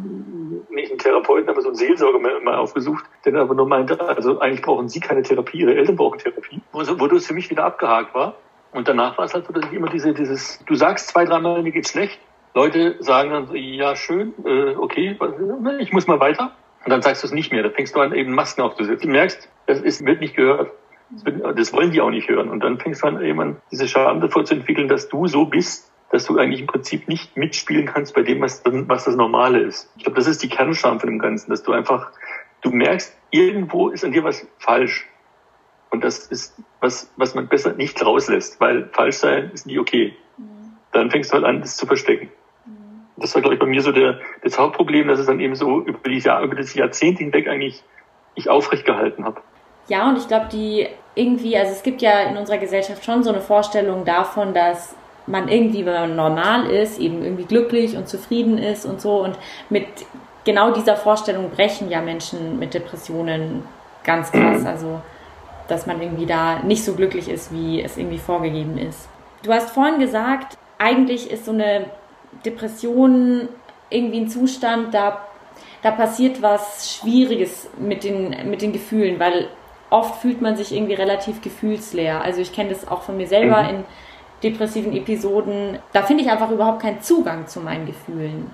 nicht 0.71 0.91
einen 0.91 0.99
Therapeuten, 0.99 1.49
aber 1.49 1.63
so 1.63 1.69
einen 1.69 1.77
Seelsorger 1.77 2.19
mal 2.19 2.57
aufgesucht, 2.57 3.05
der 3.25 3.35
aber 3.37 3.55
nur 3.55 3.67
meinte, 3.67 4.01
also 4.01 4.39
eigentlich 4.41 4.63
brauchen 4.63 4.89
sie 4.89 5.01
keine 5.01 5.23
Therapie, 5.23 5.61
ihre 5.61 5.75
Eltern 5.75 5.97
brauchen 5.97 6.19
Therapie. 6.19 6.61
Wo 6.73 6.83
das 6.83 7.27
für 7.27 7.35
mich 7.35 7.51
wieder 7.51 7.65
abgehakt 7.65 8.15
war. 8.15 8.37
Und 8.73 8.89
danach 8.89 9.19
war 9.19 9.27
es 9.27 9.35
halt 9.35 9.47
so, 9.47 9.53
dass 9.53 9.67
ich 9.67 9.73
immer 9.73 9.91
diese, 9.91 10.15
dieses, 10.15 10.65
du 10.65 10.75
sagst 10.75 11.09
zwei, 11.09 11.25
dreimal, 11.25 11.63
mir 11.63 11.73
geht's 11.73 11.91
schlecht. 11.91 12.19
Leute 12.55 12.97
sagen 13.01 13.31
dann 13.31 13.47
so, 13.47 13.55
ja, 13.55 13.97
schön, 13.97 14.35
äh, 14.45 14.77
okay, 14.77 15.17
ich 15.81 15.93
muss 15.93 16.07
mal 16.07 16.21
weiter. 16.21 16.53
Und 16.85 16.91
dann 16.91 17.03
sagst 17.03 17.23
du 17.23 17.27
es 17.27 17.33
nicht 17.33 17.53
mehr. 17.53 17.63
Da 17.63 17.71
fängst 17.71 17.95
du 17.95 18.01
an, 18.01 18.13
eben 18.13 18.35
Masken 18.35 18.63
aufzusetzen. 18.63 19.09
Du 19.09 19.13
merkst, 19.13 19.49
das 19.67 19.81
ist, 19.81 20.05
wird 20.05 20.21
nicht 20.21 20.35
gehört. 20.35 20.73
Das, 21.57 21.73
wollen 21.73 21.93
die 21.93 22.01
auch 22.01 22.11
nicht 22.11 22.29
hören. 22.29 22.49
Und 22.49 22.61
dann 22.61 22.79
fängst 22.79 23.03
du 23.03 23.07
an, 23.07 23.23
eben 23.23 23.41
an, 23.41 23.57
diese 23.71 23.87
Scham 23.87 24.21
davor 24.21 24.45
zu 24.45 24.55
entwickeln, 24.55 24.89
dass 24.89 25.09
du 25.09 25.27
so 25.27 25.47
bist, 25.47 25.91
dass 26.11 26.27
du 26.27 26.39
eigentlich 26.39 26.61
im 26.61 26.67
Prinzip 26.67 27.09
nicht 27.09 27.37
mitspielen 27.37 27.87
kannst 27.87 28.15
bei 28.15 28.23
dem, 28.23 28.41
was, 28.41 28.63
was 28.65 29.05
das 29.05 29.17
Normale 29.17 29.61
ist. 29.61 29.91
Ich 29.97 30.05
glaube, 30.05 30.17
das 30.17 30.27
ist 30.27 30.43
die 30.43 30.49
Kernscham 30.49 31.01
von 31.01 31.09
dem 31.09 31.19
Ganzen, 31.19 31.51
dass 31.51 31.63
du 31.63 31.73
einfach, 31.73 32.11
du 32.63 32.71
merkst, 32.71 33.17
irgendwo 33.31 33.89
ist 33.89 34.05
an 34.05 34.13
dir 34.13 34.25
was 34.25 34.47
falsch. 34.59 35.07
Und 35.91 36.03
das 36.03 36.27
ist 36.27 36.59
was, 36.81 37.13
was 37.17 37.35
man 37.35 37.49
besser 37.49 37.75
nicht 37.75 38.05
rauslässt, 38.05 38.61
weil 38.61 38.89
falsch 38.93 39.17
sein 39.17 39.51
ist 39.53 39.67
nie 39.67 39.79
okay. 39.79 40.17
Mhm. 40.39 40.73
Dann 40.93 41.11
fängst 41.11 41.31
du 41.31 41.35
halt 41.35 41.45
an, 41.45 41.61
das 41.61 41.77
zu 41.77 41.87
verstecken 41.87 42.31
das 43.17 43.35
war, 43.35 43.43
glaube 43.43 43.55
ich, 43.55 43.61
bei 43.61 43.67
mir 43.67 43.83
so 43.83 43.93
der, 43.93 44.21
das 44.43 44.59
Hauptproblem, 44.59 45.09
dass 45.09 45.19
es 45.19 45.27
dann 45.27 45.41
eben 45.41 45.55
so 45.55 45.81
über, 45.81 45.99
die 46.09 46.19
Jahr, 46.19 46.43
über 46.43 46.55
das 46.55 46.75
Jahrzehnt 46.75 47.19
hinweg 47.19 47.49
eigentlich 47.49 47.83
ich 48.35 48.49
aufrecht 48.49 48.85
gehalten 48.85 49.25
habe. 49.25 49.41
Ja, 49.89 50.09
und 50.09 50.17
ich 50.17 50.29
glaube, 50.29 50.49
die 50.51 50.89
irgendwie, 51.15 51.57
also 51.57 51.73
es 51.73 51.83
gibt 51.83 52.01
ja 52.01 52.21
in 52.23 52.37
unserer 52.37 52.59
Gesellschaft 52.59 53.05
schon 53.05 53.23
so 53.23 53.31
eine 53.31 53.41
Vorstellung 53.41 54.05
davon, 54.05 54.55
dass 54.55 54.95
man 55.27 55.49
irgendwie, 55.49 55.85
wenn 55.85 55.93
man 55.93 56.17
normal 56.17 56.67
ist, 56.67 56.99
eben 56.99 57.23
irgendwie 57.23 57.45
glücklich 57.45 57.97
und 57.97 58.09
zufrieden 58.09 58.59
ist 58.59 58.87
und 58.87 59.01
so. 59.01 59.23
Und 59.23 59.39
mit 59.69 59.87
genau 60.45 60.73
dieser 60.73 60.97
Vorstellung 60.97 61.51
brechen 61.51 61.91
ja 61.91 62.01
Menschen 62.01 62.59
mit 62.59 62.75
Depressionen 62.75 63.65
ganz 64.05 64.33
krass. 64.33 64.65
Also, 64.65 65.01
dass 65.69 65.87
man 65.87 66.01
irgendwie 66.01 66.27
da 66.27 66.61
nicht 66.61 66.85
so 66.85 66.95
glücklich 66.95 67.29
ist, 67.29 67.53
wie 67.53 67.83
es 67.83 67.97
irgendwie 67.97 68.19
vorgegeben 68.19 68.79
ist. 68.79 69.09
Du 69.43 69.53
hast 69.53 69.71
vorhin 69.71 70.01
gesagt, 70.01 70.57
eigentlich 70.79 71.31
ist 71.31 71.45
so 71.45 71.53
eine 71.53 71.87
Depressionen 72.45 73.49
irgendwie 73.91 74.21
ein 74.21 74.29
Zustand, 74.29 74.95
da, 74.95 75.27
da 75.83 75.91
passiert 75.91 76.43
was 76.43 76.97
Schwieriges 76.97 77.69
mit 77.79 78.05
den, 78.05 78.51
mit 78.51 78.63
den 78.63 78.73
Gefühlen, 78.73 79.21
weil 79.21 79.49
oft 79.91 80.17
fühlt 80.23 80.41
man 80.41 80.57
sich 80.57 80.75
irgendwie 80.75 80.95
relativ 80.95 81.43
gefühlsleer. 81.43 82.23
Also 82.23 82.41
ich 82.41 82.53
kenne 82.53 82.71
das 82.71 82.89
auch 82.89 83.03
von 83.03 83.17
mir 83.17 83.27
selber 83.27 83.63
mhm. 83.63 83.69
in 83.69 83.85
depressiven 84.43 84.97
Episoden. 84.97 85.79
Da 85.93 86.03
finde 86.03 86.25
ich 86.25 86.31
einfach 86.31 86.51
überhaupt 86.51 86.83
keinen 86.83 87.01
Zugang 87.01 87.47
zu 87.47 87.61
meinen 87.61 87.87
Gefühlen. 87.87 88.51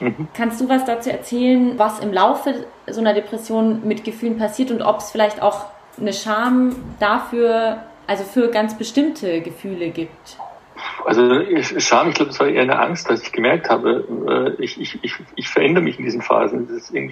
Mhm. 0.00 0.28
Kannst 0.34 0.60
du 0.60 0.68
was 0.68 0.84
dazu 0.84 1.10
erzählen, 1.10 1.78
was 1.78 2.00
im 2.00 2.12
Laufe 2.12 2.66
so 2.86 3.00
einer 3.00 3.14
Depression 3.14 3.86
mit 3.86 4.04
Gefühlen 4.04 4.38
passiert 4.38 4.70
und 4.70 4.82
ob 4.82 4.98
es 4.98 5.10
vielleicht 5.10 5.42
auch 5.42 5.66
eine 6.00 6.12
Scham 6.12 6.76
dafür, 7.00 7.78
also 8.06 8.24
für 8.24 8.48
ganz 8.48 8.76
bestimmte 8.76 9.40
Gefühle 9.40 9.90
gibt? 9.90 10.36
Also 11.04 11.42
Scham, 11.78 12.08
ich 12.08 12.14
glaube, 12.14 12.30
das 12.30 12.40
war 12.40 12.48
eher 12.48 12.62
eine 12.62 12.78
Angst, 12.78 13.08
dass 13.08 13.22
ich 13.22 13.32
gemerkt 13.32 13.70
habe, 13.70 14.56
äh, 14.58 14.62
ich, 14.62 14.80
ich, 14.80 14.98
ich, 15.02 15.14
ich 15.36 15.48
verändere 15.48 15.84
mich 15.84 15.98
in 15.98 16.04
diesen 16.04 16.22
Phasen. 16.22 16.68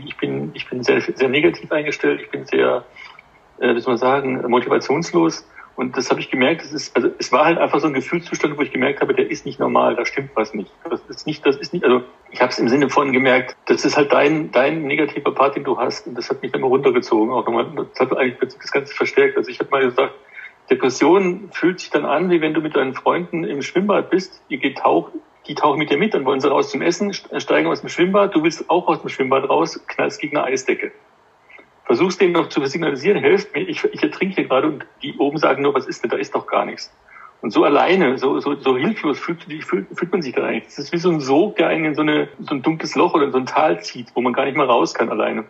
Ich 0.06 0.16
bin, 0.16 0.50
ich 0.54 0.68
bin 0.68 0.82
sehr, 0.82 1.00
sehr 1.00 1.28
negativ 1.28 1.70
eingestellt, 1.70 2.20
ich 2.20 2.30
bin 2.30 2.44
sehr, 2.44 2.84
äh, 3.60 3.74
wie 3.74 3.80
soll 3.80 3.92
man 3.92 3.98
sagen, 3.98 4.42
motivationslos. 4.48 5.46
Und 5.76 5.96
das 5.96 6.10
habe 6.10 6.20
ich 6.20 6.30
gemerkt, 6.30 6.62
das 6.62 6.72
ist, 6.72 6.94
also 6.94 7.10
es 7.18 7.32
war 7.32 7.46
halt 7.46 7.58
einfach 7.58 7.80
so 7.80 7.88
ein 7.88 7.94
Gefühlszustand, 7.94 8.56
wo 8.56 8.62
ich 8.62 8.70
gemerkt 8.70 9.00
habe, 9.00 9.12
der 9.12 9.28
ist 9.28 9.44
nicht 9.44 9.58
normal, 9.58 9.96
da 9.96 10.04
stimmt 10.04 10.30
was 10.34 10.54
nicht. 10.54 10.70
Das 10.88 11.00
ist 11.08 11.26
nicht, 11.26 11.44
das 11.44 11.56
ist 11.56 11.72
nicht, 11.72 11.84
also 11.84 12.02
ich 12.30 12.40
habe 12.40 12.52
es 12.52 12.58
im 12.60 12.68
Sinne 12.68 12.88
von 12.88 13.12
gemerkt, 13.12 13.56
das 13.66 13.84
ist 13.84 13.96
halt 13.96 14.12
dein, 14.12 14.52
dein 14.52 14.82
negativer 14.82 15.32
Part, 15.32 15.56
den 15.56 15.64
du 15.64 15.76
hast. 15.76 16.06
Und 16.06 16.16
das 16.16 16.30
hat 16.30 16.42
mich 16.42 16.52
dann 16.52 16.60
mal 16.60 16.68
runtergezogen, 16.68 17.32
auch 17.32 17.44
nochmal, 17.44 17.66
das 17.74 18.00
hat 18.00 18.16
eigentlich 18.16 18.38
das 18.38 18.70
Ganze 18.70 18.94
verstärkt. 18.94 19.36
Also 19.36 19.50
ich 19.50 19.58
habe 19.58 19.70
mal 19.70 19.82
gesagt, 19.82 20.14
Depression 20.70 21.50
fühlt 21.52 21.80
sich 21.80 21.90
dann 21.90 22.04
an, 22.04 22.30
wie 22.30 22.40
wenn 22.40 22.54
du 22.54 22.60
mit 22.60 22.74
deinen 22.76 22.94
Freunden 22.94 23.44
im 23.44 23.62
Schwimmbad 23.62 24.10
bist, 24.10 24.42
ihr 24.48 24.58
geht 24.58 24.78
tauchen, 24.78 25.20
die 25.46 25.54
tauchen 25.54 25.78
mit 25.78 25.90
dir 25.90 25.98
mit, 25.98 26.14
dann 26.14 26.24
wollen 26.24 26.40
sie 26.40 26.48
raus 26.48 26.70
zum 26.70 26.80
Essen, 26.80 27.12
steigen 27.12 27.68
aus 27.68 27.80
dem 27.80 27.90
Schwimmbad, 27.90 28.34
du 28.34 28.42
willst 28.42 28.70
auch 28.70 28.86
aus 28.86 29.00
dem 29.02 29.10
Schwimmbad 29.10 29.48
raus, 29.48 29.78
knallst 29.86 30.20
gegen 30.20 30.36
eine 30.36 30.46
Eisdecke. 30.46 30.92
Versuchst 31.84 32.20
denen 32.20 32.32
noch 32.32 32.48
zu 32.48 32.64
signalisieren, 32.64 33.18
helft 33.18 33.54
mir, 33.54 33.60
ich, 33.60 33.84
ich 33.84 34.02
ertrinke 34.02 34.36
hier 34.36 34.44
gerade 34.44 34.68
und 34.68 34.86
die 35.02 35.14
oben 35.18 35.36
sagen 35.36 35.62
nur, 35.62 35.74
was 35.74 35.86
ist 35.86 36.02
denn, 36.02 36.10
da 36.10 36.16
ist 36.16 36.34
doch 36.34 36.46
gar 36.46 36.64
nichts. 36.64 36.90
Und 37.42 37.50
so 37.50 37.62
alleine, 37.62 38.16
so, 38.16 38.40
so, 38.40 38.54
so 38.54 38.74
hilflos 38.78 39.18
fühlt, 39.18 39.42
fühlt, 39.42 39.86
fühlt 39.94 40.10
man 40.10 40.22
sich 40.22 40.34
dann 40.34 40.44
eigentlich. 40.44 40.64
Das 40.64 40.78
ist 40.78 40.92
wie 40.94 40.96
so 40.96 41.10
ein 41.10 41.20
Sog, 41.20 41.56
der 41.56 41.68
einen 41.68 41.84
in 41.84 41.94
so, 41.94 42.00
eine, 42.00 42.28
so 42.38 42.54
ein 42.54 42.62
dunkles 42.62 42.94
Loch 42.94 43.12
oder 43.12 43.24
in 43.24 43.32
so 43.32 43.38
ein 43.38 43.44
Tal 43.44 43.82
zieht, 43.82 44.06
wo 44.14 44.22
man 44.22 44.32
gar 44.32 44.46
nicht 44.46 44.56
mehr 44.56 44.64
raus 44.64 44.94
kann 44.94 45.10
alleine. 45.10 45.44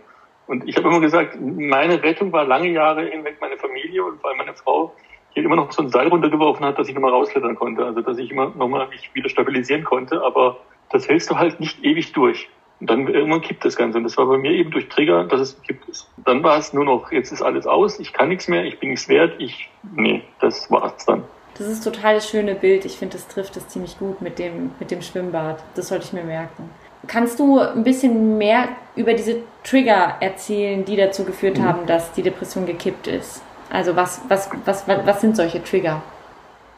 Und 0.49 0.68
ich 0.68 0.76
habe 0.76 0.88
immer 0.88 1.00
gesagt, 1.00 1.40
meine 1.40 2.02
Rettung 2.02 2.33
war 2.33 2.44
lange 2.44 2.68
Jahre 2.71 3.06
hinweg 3.06 3.37
meine 3.40 3.56
Familie 3.56 4.04
und 4.04 4.21
vor 4.21 4.30
allem 4.30 4.38
meine 4.38 4.54
Frau, 4.54 4.92
hier 5.35 5.45
immer 5.45 5.57
noch 5.57 5.73
so 5.73 5.83
ein 5.83 5.91
Seil 5.91 6.09
runtergeworfen 6.09 6.64
hat, 6.64 6.79
dass 6.79 6.88
ich 6.88 6.95
nochmal 6.95 7.11
rausklettern 7.11 7.57
konnte. 7.57 7.85
Also 7.85 8.00
dass 8.00 8.19
ich 8.19 8.31
immer 8.31 8.53
nochmal 8.57 8.88
mich 8.88 9.11
wieder 9.14 9.29
stabilisieren 9.29 9.85
konnte. 9.85 10.23
Aber 10.23 10.59
das 10.91 11.09
hältst 11.09 11.31
du 11.31 11.37
halt 11.37 11.61
nicht 11.61 11.85
ewig 11.85 12.12
durch. 12.12 12.49
Und 12.81 12.91
dann 12.91 13.09
irgendwann 13.09 13.41
kippt 13.41 13.64
das 13.64 13.76
Ganze. 13.76 13.99
Und 13.99 14.05
das 14.05 14.17
war 14.17 14.26
bei 14.26 14.38
mir 14.38 14.53
eben 14.53 14.71
durch 14.71 14.88
Trigger, 14.88 15.25
dass 15.25 15.41
es 15.41 15.61
gekippt 15.61 15.88
ist. 15.88 16.09
Dann 16.25 16.43
war 16.43 16.59
es 16.59 16.73
nur 16.73 16.85
noch, 16.85 17.11
jetzt 17.12 17.33
ist 17.33 17.43
alles 17.43 17.67
aus, 17.67 17.99
ich 17.99 18.12
kann 18.12 18.29
nichts 18.29 18.49
mehr, 18.49 18.64
ich 18.64 18.79
bin 18.79 18.91
nichts 18.91 19.09
wert, 19.09 19.35
ich, 19.38 19.71
nee, 19.95 20.23
das 20.41 20.71
war's 20.71 21.05
dann. 21.07 21.23
Das 21.57 21.69
ist 21.69 21.85
total 21.85 22.17
das 22.17 22.29
schöne 22.29 22.55
Bild. 22.55 22.85
Ich 22.85 22.97
finde, 22.97 23.17
das 23.17 23.29
trifft 23.29 23.57
es 23.57 23.69
ziemlich 23.69 23.99
gut 23.99 24.21
mit 24.21 24.38
dem, 24.38 24.73
mit 24.81 24.91
dem 24.91 25.03
Schwimmbad. 25.03 25.62
Das 25.76 25.88
sollte 25.88 26.07
ich 26.07 26.12
mir 26.12 26.25
merken. 26.25 26.69
Kannst 27.07 27.38
du 27.38 27.61
ein 27.61 27.85
bisschen 27.85 28.38
mehr 28.38 28.69
über 28.97 29.14
diese 29.14 29.43
Trigger 29.62 30.17
erzählen, 30.21 30.85
die 30.85 30.97
dazu 30.97 31.25
geführt 31.25 31.59
mhm. 31.59 31.62
haben, 31.62 31.87
dass 31.87 32.12
die 32.12 32.23
Depression 32.23 32.67
gekippt 32.67 33.07
ist? 33.07 33.43
Also 33.75 33.97
was, 33.97 34.23
was, 34.28 34.49
was, 34.66 34.87
was, 34.87 35.21
sind 35.21 35.35
solche 35.35 35.61
Trigger? 35.61 36.00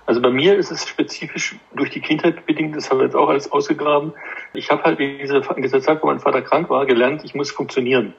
Also 0.07 0.23
bei 0.23 0.31
mir 0.31 0.57
ist 0.57 0.71
es 0.71 0.88
spezifisch 0.88 1.57
durch 1.75 1.91
die 1.91 2.00
Kindheit 2.00 2.47
bedingt, 2.47 2.75
das 2.75 2.91
haben 2.91 3.00
wir 3.00 3.05
jetzt 3.05 3.15
auch 3.15 3.29
alles 3.29 3.53
ausgegraben. 3.53 4.15
Ich 4.55 4.71
habe 4.71 4.83
halt 4.83 4.99
in 4.99 5.19
dieser, 5.19 5.57
in 5.57 5.62
dieser 5.62 5.83
Zeit, 5.83 6.03
wo 6.03 6.07
mein 6.07 6.21
Vater 6.21 6.41
krank 6.41 6.71
war, 6.71 6.87
gelernt, 6.87 7.23
ich 7.23 7.35
muss 7.35 7.50
funktionieren. 7.50 8.15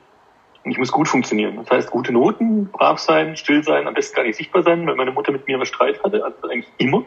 Und 0.63 0.69
ich 0.69 0.77
muss 0.77 0.91
gut 0.91 1.07
funktionieren. 1.07 1.55
Das 1.55 1.72
heißt, 1.72 1.89
gute 1.89 2.13
Noten, 2.13 2.67
brav 2.67 3.00
sein, 3.00 3.36
still 3.36 3.63
sein, 3.63 3.88
am 3.88 3.96
besten 3.96 4.15
gar 4.15 4.24
nicht 4.24 4.36
sichtbar 4.36 4.62
sein, 4.62 4.86
weil 4.86 4.96
meine 4.96 5.12
Mutter 5.12 5.31
mit 5.31 5.48
mir 5.48 5.60
was 5.60 5.69
Streit 5.69 6.03
hatte, 6.03 6.24
also 6.24 6.48
eigentlich 6.48 6.72
immer. 6.77 7.03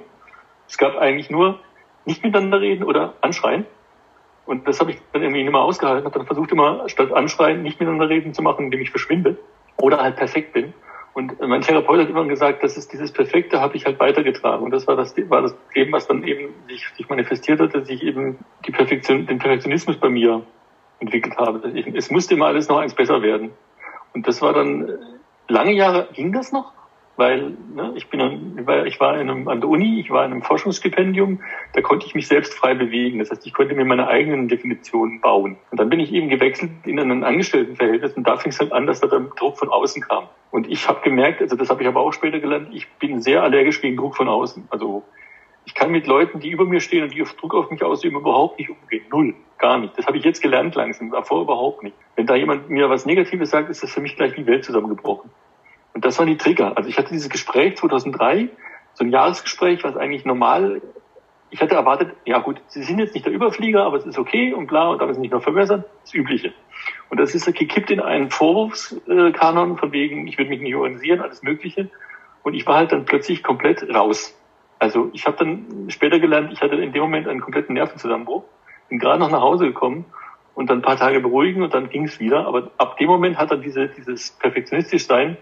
Es 0.67 0.77
gab 0.77 0.97
eigentlich 0.97 1.31
nur 1.31 1.61
nicht 2.05 2.25
miteinander 2.25 2.61
reden 2.61 2.83
oder 2.83 3.15
anschreien. 3.21 3.65
Und 4.45 4.67
das 4.67 4.81
habe 4.81 4.91
ich 4.91 4.99
dann 5.13 5.23
irgendwie 5.23 5.47
immer 5.47 5.61
ausgehalten, 5.61 6.05
habe 6.05 6.19
dann 6.19 6.27
versucht 6.27 6.51
immer 6.51 6.89
statt 6.89 7.13
anschreien 7.13 7.63
nicht 7.63 7.79
miteinander 7.79 8.09
reden 8.09 8.35
zu 8.35 8.43
machen, 8.43 8.65
indem 8.65 8.81
ich 8.81 8.91
verschwinde 8.91 9.39
oder 9.77 10.03
halt 10.03 10.17
perfekt 10.17 10.53
bin. 10.53 10.75
Und 11.13 11.41
mein 11.41 11.61
Therapeut 11.63 12.01
hat 12.01 12.09
immer 12.09 12.25
gesagt, 12.27 12.63
das 12.63 12.77
ist 12.77 12.93
dieses 12.93 13.13
Perfekte 13.13 13.61
habe 13.61 13.77
ich 13.77 13.85
halt 13.85 13.99
weitergetragen. 13.99 14.65
Und 14.65 14.71
das 14.71 14.87
war 14.87 14.97
das, 14.97 15.15
war 15.29 15.43
das 15.43 15.57
Leben, 15.75 15.93
was 15.93 16.07
dann 16.07 16.23
eben 16.23 16.55
sich, 16.69 16.87
sich 16.97 17.09
manifestiert 17.09 17.61
hat, 17.61 17.75
dass 17.75 17.89
ich 17.89 18.03
eben 18.03 18.39
die 18.67 18.71
Perfektion, 18.71 19.27
den 19.27 19.39
Perfektionismus 19.39 19.97
bei 19.97 20.09
mir 20.09 20.43
entwickelt 21.01 21.37
habe. 21.37 21.69
Ich, 21.71 21.87
es 21.89 22.11
musste 22.11 22.35
immer 22.35 22.47
alles 22.47 22.69
noch 22.69 22.79
eins 22.79 22.95
besser 22.95 23.23
werden. 23.23 23.51
Und 24.15 24.29
das 24.29 24.41
war 24.41 24.53
dann, 24.53 24.89
äh, 24.89 24.97
lange 25.49 25.73
Jahre 25.73 26.09
ging 26.13 26.33
das 26.33 26.53
noch, 26.53 26.73
weil 27.21 27.55
ne, 27.75 27.93
ich 27.97 28.09
bin, 28.09 28.57
ich 28.87 28.99
war 28.99 29.21
in 29.21 29.29
einem, 29.29 29.47
an 29.47 29.61
der 29.61 29.69
Uni, 29.69 30.01
ich 30.01 30.11
war 30.11 30.25
in 30.25 30.33
einem 30.33 30.43
Forschungsstipendium, 30.43 31.41
da 31.75 31.83
konnte 31.83 32.07
ich 32.07 32.15
mich 32.15 32.27
selbst 32.27 32.55
frei 32.55 32.73
bewegen. 32.75 33.19
Das 33.19 33.31
heißt, 33.31 33.47
ich 33.47 33.53
konnte 33.53 33.75
mir 33.75 33.85
meine 33.85 34.09
eigenen 34.09 34.49
Definitionen 34.49 35.21
bauen. 35.21 35.59
Und 35.71 35.79
dann 35.79 35.91
bin 35.91 36.01
ich 36.01 36.13
eben 36.13 36.31
gewechselt 36.31 36.71
in 36.85 36.99
ein 36.99 37.23
Angestelltenverhältnis 37.23 38.15
und 38.15 38.27
da 38.27 38.39
fing 38.39 38.53
es 38.53 38.59
halt 38.59 38.73
an, 38.73 38.87
dass 38.87 39.01
da 39.01 39.07
der 39.07 39.21
Druck 39.39 39.59
von 39.59 39.69
außen 39.69 40.03
kam. 40.03 40.25
Und 40.51 40.67
ich 40.67 40.89
habe 40.89 41.03
gemerkt, 41.03 41.43
also 41.43 41.57
das 41.57 41.69
habe 41.69 41.83
ich 41.83 41.89
aber 41.89 42.01
auch 42.01 42.13
später 42.15 42.41
gelernt, 42.41 42.69
ich 42.73 42.89
bin 42.95 43.21
sehr 43.21 43.43
allergisch 43.43 43.83
gegen 43.83 43.99
Druck 43.99 44.17
von 44.17 44.29
außen. 44.29 44.69
Also 44.71 45.05
ich 45.67 45.75
kann 45.75 45.91
mit 45.91 46.07
Leuten, 46.07 46.41
die 46.41 46.49
über 46.49 46.65
mir 46.65 46.81
stehen 46.81 47.03
und 47.03 47.15
die 47.15 47.21
auf 47.21 47.35
Druck 47.35 47.55
auf 47.55 47.71
mich 47.71 47.83
ausüben, 47.85 48.17
überhaupt 48.17 48.59
nicht 48.59 48.71
umgehen. 48.71 49.05
Null. 49.13 49.35
Gar 49.59 49.77
nicht. 49.77 49.99
Das 49.99 50.07
habe 50.07 50.17
ich 50.17 50.25
jetzt 50.25 50.41
gelernt 50.41 50.75
langsam, 50.75 51.11
davor 51.11 51.43
überhaupt 51.43 51.83
nicht. 51.83 51.95
Wenn 52.17 52.27
da 52.27 52.35
jemand 52.35 52.71
mir 52.71 52.89
was 52.89 53.05
Negatives 53.05 53.51
sagt, 53.51 53.69
ist 53.69 53.83
das 53.83 53.93
für 53.93 54.01
mich 54.01 54.17
gleich 54.17 54.35
wie 54.39 54.47
Welt 54.47 54.65
zusammengebrochen. 54.65 55.31
Und 56.01 56.07
das 56.07 56.19
waren 56.19 56.29
die 56.29 56.39
Trigger. 56.39 56.79
Also 56.79 56.89
ich 56.89 56.97
hatte 56.97 57.11
dieses 57.11 57.29
Gespräch 57.29 57.77
2003, 57.77 58.49
so 58.95 59.05
ein 59.05 59.11
Jahresgespräch, 59.11 59.85
was 59.85 59.99
eigentlich 59.99 60.25
normal, 60.25 60.81
ich 61.51 61.61
hatte 61.61 61.75
erwartet, 61.75 62.15
ja 62.25 62.39
gut, 62.39 62.59
Sie 62.69 62.83
sind 62.83 63.01
jetzt 63.01 63.13
nicht 63.13 63.27
der 63.27 63.35
Überflieger, 63.35 63.85
aber 63.85 63.99
es 63.99 64.07
ist 64.07 64.19
okay 64.19 64.55
und 64.55 64.67
bla, 64.67 64.89
und 64.89 65.03
darf 65.03 65.11
es 65.11 65.19
nicht 65.19 65.31
noch 65.31 65.43
verbessern, 65.43 65.85
das 66.01 66.15
Übliche. 66.15 66.55
Und 67.11 67.21
das 67.21 67.35
ist 67.35 67.45
gekippt 67.53 67.91
in 67.91 68.01
einen 68.01 68.31
Vorwurfskanon 68.31 69.77
von 69.77 69.93
wegen, 69.93 70.27
ich 70.27 70.39
würde 70.39 70.49
mich 70.49 70.63
nicht 70.63 70.75
organisieren, 70.75 71.21
alles 71.21 71.43
Mögliche. 71.43 71.91
Und 72.45 72.55
ich 72.55 72.67
war 72.67 72.77
halt 72.77 72.93
dann 72.93 73.05
plötzlich 73.05 73.43
komplett 73.43 73.83
raus. 73.95 74.35
Also 74.79 75.11
ich 75.13 75.27
habe 75.27 75.37
dann 75.37 75.91
später 75.91 76.19
gelernt, 76.19 76.51
ich 76.51 76.63
hatte 76.63 76.77
in 76.77 76.95
dem 76.95 77.03
Moment 77.03 77.29
einen 77.29 77.43
kompletten 77.43 77.75
Nervenzusammenbruch, 77.75 78.45
bin 78.89 78.99
gerade 78.99 79.19
noch 79.19 79.31
nach 79.31 79.43
Hause 79.43 79.67
gekommen 79.67 80.07
und 80.55 80.71
dann 80.71 80.79
ein 80.79 80.83
paar 80.83 80.97
Tage 80.97 81.21
beruhigen 81.21 81.63
und 81.63 81.75
dann 81.75 81.91
ging 81.91 82.05
es 82.05 82.21
wieder. 82.21 82.47
Aber 82.47 82.71
ab 82.79 82.97
dem 82.97 83.09
Moment 83.09 83.37
hat 83.37 83.51
dann 83.51 83.61
diese, 83.61 83.89
dieses 83.89 84.31
perfektionistisch 84.31 85.05
Sein 85.05 85.37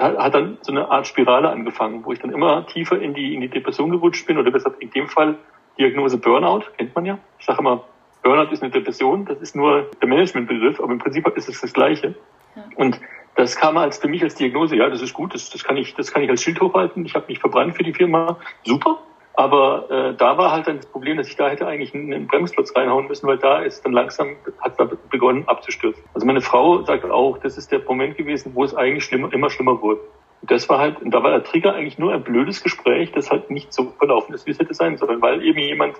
hat 0.00 0.34
dann 0.34 0.58
so 0.62 0.72
eine 0.72 0.90
Art 0.90 1.06
Spirale 1.06 1.50
angefangen, 1.50 2.04
wo 2.04 2.12
ich 2.12 2.18
dann 2.18 2.32
immer 2.32 2.66
tiefer 2.66 3.00
in 3.00 3.14
die, 3.14 3.34
in 3.34 3.40
die 3.40 3.48
Depression 3.48 3.90
gerutscht 3.90 4.26
bin 4.26 4.38
oder 4.38 4.50
deshalb 4.50 4.80
in 4.80 4.90
dem 4.90 5.08
Fall 5.08 5.36
Diagnose 5.78 6.18
Burnout, 6.18 6.64
kennt 6.76 6.94
man 6.94 7.06
ja. 7.06 7.18
Ich 7.38 7.46
sage 7.46 7.60
immer, 7.60 7.84
Burnout 8.22 8.52
ist 8.52 8.62
eine 8.62 8.70
Depression, 8.70 9.24
das 9.24 9.40
ist 9.40 9.54
nur 9.54 9.90
der 10.00 10.08
Managementbegriff, 10.08 10.80
aber 10.80 10.92
im 10.92 10.98
Prinzip 10.98 11.26
ist 11.36 11.48
es 11.48 11.60
das 11.60 11.72
Gleiche. 11.72 12.14
Ja. 12.56 12.62
Und 12.76 13.00
das 13.36 13.56
kam 13.56 13.76
als 13.76 13.98
für 13.98 14.08
mich 14.08 14.22
als 14.22 14.34
Diagnose, 14.34 14.76
ja, 14.76 14.88
das 14.88 15.00
ist 15.00 15.14
gut, 15.14 15.34
das, 15.34 15.50
das 15.50 15.64
kann 15.64 15.76
ich, 15.76 15.94
das 15.94 16.12
kann 16.12 16.22
ich 16.22 16.30
als 16.30 16.42
Schild 16.42 16.60
hochhalten. 16.60 17.04
Ich 17.04 17.14
habe 17.14 17.26
mich 17.28 17.38
verbrannt 17.38 17.76
für 17.76 17.82
die 17.82 17.94
Firma, 17.94 18.36
super. 18.64 18.98
Aber 19.34 19.90
äh, 19.90 20.14
da 20.14 20.36
war 20.36 20.52
halt 20.52 20.66
dann 20.66 20.76
das 20.76 20.86
Problem, 20.86 21.16
dass 21.16 21.28
ich 21.28 21.36
da 21.36 21.48
hätte 21.48 21.66
eigentlich 21.66 21.94
einen, 21.94 22.26
Bremsklotz 22.26 22.74
reinhauen 22.74 23.06
müssen, 23.06 23.26
weil 23.26 23.38
da 23.38 23.60
ist 23.60 23.84
dann 23.84 23.92
langsam, 23.92 24.36
hat 24.60 24.78
da 24.78 24.88
begonnen 25.10 25.44
abzustürzen. 25.46 26.02
Also 26.14 26.26
meine 26.26 26.40
Frau 26.40 26.82
sagt 26.82 27.04
auch, 27.04 27.38
das 27.38 27.56
ist 27.56 27.70
der 27.70 27.80
Moment 27.80 28.16
gewesen, 28.16 28.52
wo 28.54 28.64
es 28.64 28.74
eigentlich 28.74 29.04
schlimmer, 29.04 29.32
immer 29.32 29.50
schlimmer 29.50 29.80
wurde. 29.80 30.00
Und 30.42 30.50
das 30.50 30.68
war 30.68 30.78
halt, 30.78 31.00
und 31.00 31.12
da 31.12 31.22
war 31.22 31.30
der 31.30 31.44
Trigger 31.44 31.74
eigentlich 31.74 31.98
nur 31.98 32.12
ein 32.12 32.22
blödes 32.22 32.62
Gespräch, 32.62 33.12
das 33.12 33.30
halt 33.30 33.50
nicht 33.50 33.72
so 33.72 33.92
verlaufen 33.98 34.34
ist, 34.34 34.46
wie 34.46 34.50
es 34.50 34.58
hätte 34.58 34.74
sein 34.74 34.96
sollen, 34.96 35.22
weil 35.22 35.42
eben 35.42 35.58
jemand 35.58 35.96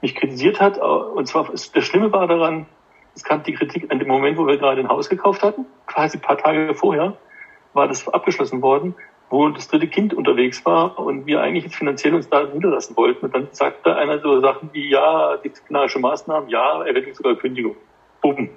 mich 0.00 0.14
kritisiert 0.14 0.60
hat. 0.60 0.78
Und 0.78 1.26
zwar, 1.26 1.50
das 1.50 1.84
Schlimme 1.84 2.12
war 2.12 2.26
daran, 2.26 2.66
es 3.14 3.24
kam 3.24 3.42
die 3.42 3.54
Kritik 3.54 3.90
an 3.90 3.98
dem 3.98 4.08
Moment, 4.08 4.38
wo 4.38 4.46
wir 4.46 4.58
gerade 4.58 4.80
ein 4.80 4.88
Haus 4.88 5.08
gekauft 5.08 5.42
hatten, 5.42 5.66
quasi 5.86 6.18
ein 6.18 6.20
paar 6.20 6.38
Tage 6.38 6.72
vorher, 6.74 7.16
war 7.72 7.88
das 7.88 8.08
abgeschlossen 8.08 8.62
worden 8.62 8.94
wo 9.30 9.48
das 9.48 9.68
dritte 9.68 9.88
Kind 9.88 10.14
unterwegs 10.14 10.64
war 10.64 10.98
und 10.98 11.26
wir 11.26 11.40
eigentlich 11.40 11.64
jetzt 11.64 11.76
finanziell 11.76 12.14
uns 12.14 12.28
da 12.28 12.44
niederlassen 12.44 12.96
wollten. 12.96 13.26
Und 13.26 13.34
dann 13.34 13.48
sagte 13.52 13.94
einer 13.96 14.18
so 14.20 14.40
Sachen 14.40 14.70
wie, 14.72 14.88
ja, 14.88 15.36
disziplinarische 15.36 15.98
Maßnahmen, 15.98 16.48
ja, 16.48 16.84
eventuell 16.84 17.14
sogar 17.14 17.34
Kündigung. 17.36 17.76
Bumm. 18.22 18.50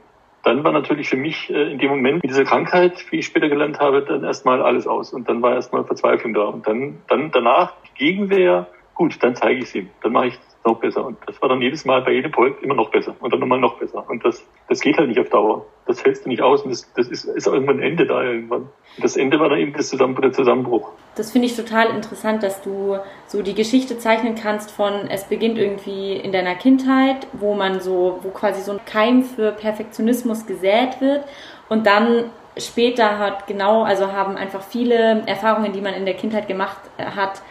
Dann 0.44 0.63
war 0.63 0.72
natürlich 0.72 1.10
für 1.10 1.18
mich 1.18 1.50
äh, 1.50 1.72
in 1.72 1.78
dem 1.78 1.90
Moment 1.92 2.24
mit 2.24 2.32
dieser 2.32 2.46
Krankheit, 2.46 3.06
wie 3.12 3.20
ich 3.20 3.28
später 3.28 3.48
gelernt 3.48 3.80
habe, 3.80 4.01
dann 4.01 4.24
erstmal 4.24 4.62
alles 4.62 4.88
aus. 4.88 5.13
Und 5.13 5.30
dann 5.30 5.42
war 5.42 5.54
erstmal 5.54 5.84
Verzweiflung 5.84 6.34
da. 6.34 6.46
Und 6.46 6.66
dann, 6.66 6.98
dann 7.08 7.32
danach 7.32 7.74
Gegenwehr, 7.96 8.68
gut, 8.96 9.22
dann 9.22 9.36
zeige 9.36 9.60
ich 9.60 9.66
es 9.66 9.75
ihm. 9.75 9.90
Dann 10.01 10.13
mache 10.13 10.28
ich 10.28 10.40
noch 10.65 10.80
besser. 10.80 11.06
Und 11.06 11.18
das 11.25 11.41
war 11.41 11.50
dann 11.50 11.62
jedes 11.62 11.86
Mal 11.86 12.01
bei 12.01 12.12
jedem 12.12 12.32
Projekt 12.32 12.63
immer 12.63 12.75
noch 12.75 12.89
besser 12.89 13.15
und 13.20 13.34
dann 13.34 13.39
nochmal 13.39 13.60
noch 13.60 13.80
besser. 13.80 14.03
Und 14.08 14.24
das, 14.24 14.46
das 14.70 14.80
geht 14.82 14.98
halt 14.98 15.10
nicht 15.10 15.20
auf 15.20 15.30
Dauer. 15.30 15.65
Das 15.86 16.03
hältst 16.03 16.25
du 16.25 16.30
nicht 16.30 16.41
aus 16.41 16.62
und 16.63 16.72
das, 16.72 16.91
das 16.94 17.08
ist, 17.08 17.25
ist 17.25 17.48
irgendwann 17.48 17.77
ein 17.77 17.84
Ende 17.84 18.06
da 18.06 18.24
irgendwann. 18.24 18.62
Und 18.62 19.03
das 19.03 19.18
Ende 19.18 19.39
war 19.39 19.50
dann 19.50 19.60
eben 19.60 19.74
das 19.74 19.89
Zusammen 19.89 20.15
der 20.22 20.32
Zusammenbruch. 20.32 20.91
Das 21.15 21.32
finde 21.32 21.48
ich 21.48 21.56
total 21.56 21.89
interessant, 21.96 22.44
dass 22.44 22.62
du 22.62 22.98
so 23.27 23.41
die 23.41 23.56
Geschichte 23.56 23.98
zeichnen 23.98 24.36
kannst 24.36 24.72
von, 24.72 24.94
es 25.10 25.25
beginnt 25.25 25.58
irgendwie 25.58 26.13
in 26.13 26.32
deiner 26.32 26.56
Kindheit, 26.56 27.27
wo 27.34 27.56
man 27.56 27.80
so, 27.80 28.20
wo 28.22 28.30
quasi 28.30 28.62
so 28.62 28.74
ein 28.74 28.80
Keim 28.86 29.24
für 29.24 29.51
Perfektionismus 29.51 30.46
gesät 30.46 31.01
wird 31.01 31.25
und 31.70 31.88
dann 31.88 32.25
später 32.58 33.18
hat 33.18 33.48
genau, 33.48 33.84
also 33.84 34.12
haben 34.12 34.36
einfach 34.36 34.62
viele 34.62 35.24
Erfahrungen, 35.25 35.72
die 35.72 35.82
man 35.82 35.94
in 35.94 36.06
der 36.06 36.15
Kindheit 36.15 36.48
gemacht 36.48 36.80
hat, 36.98 37.41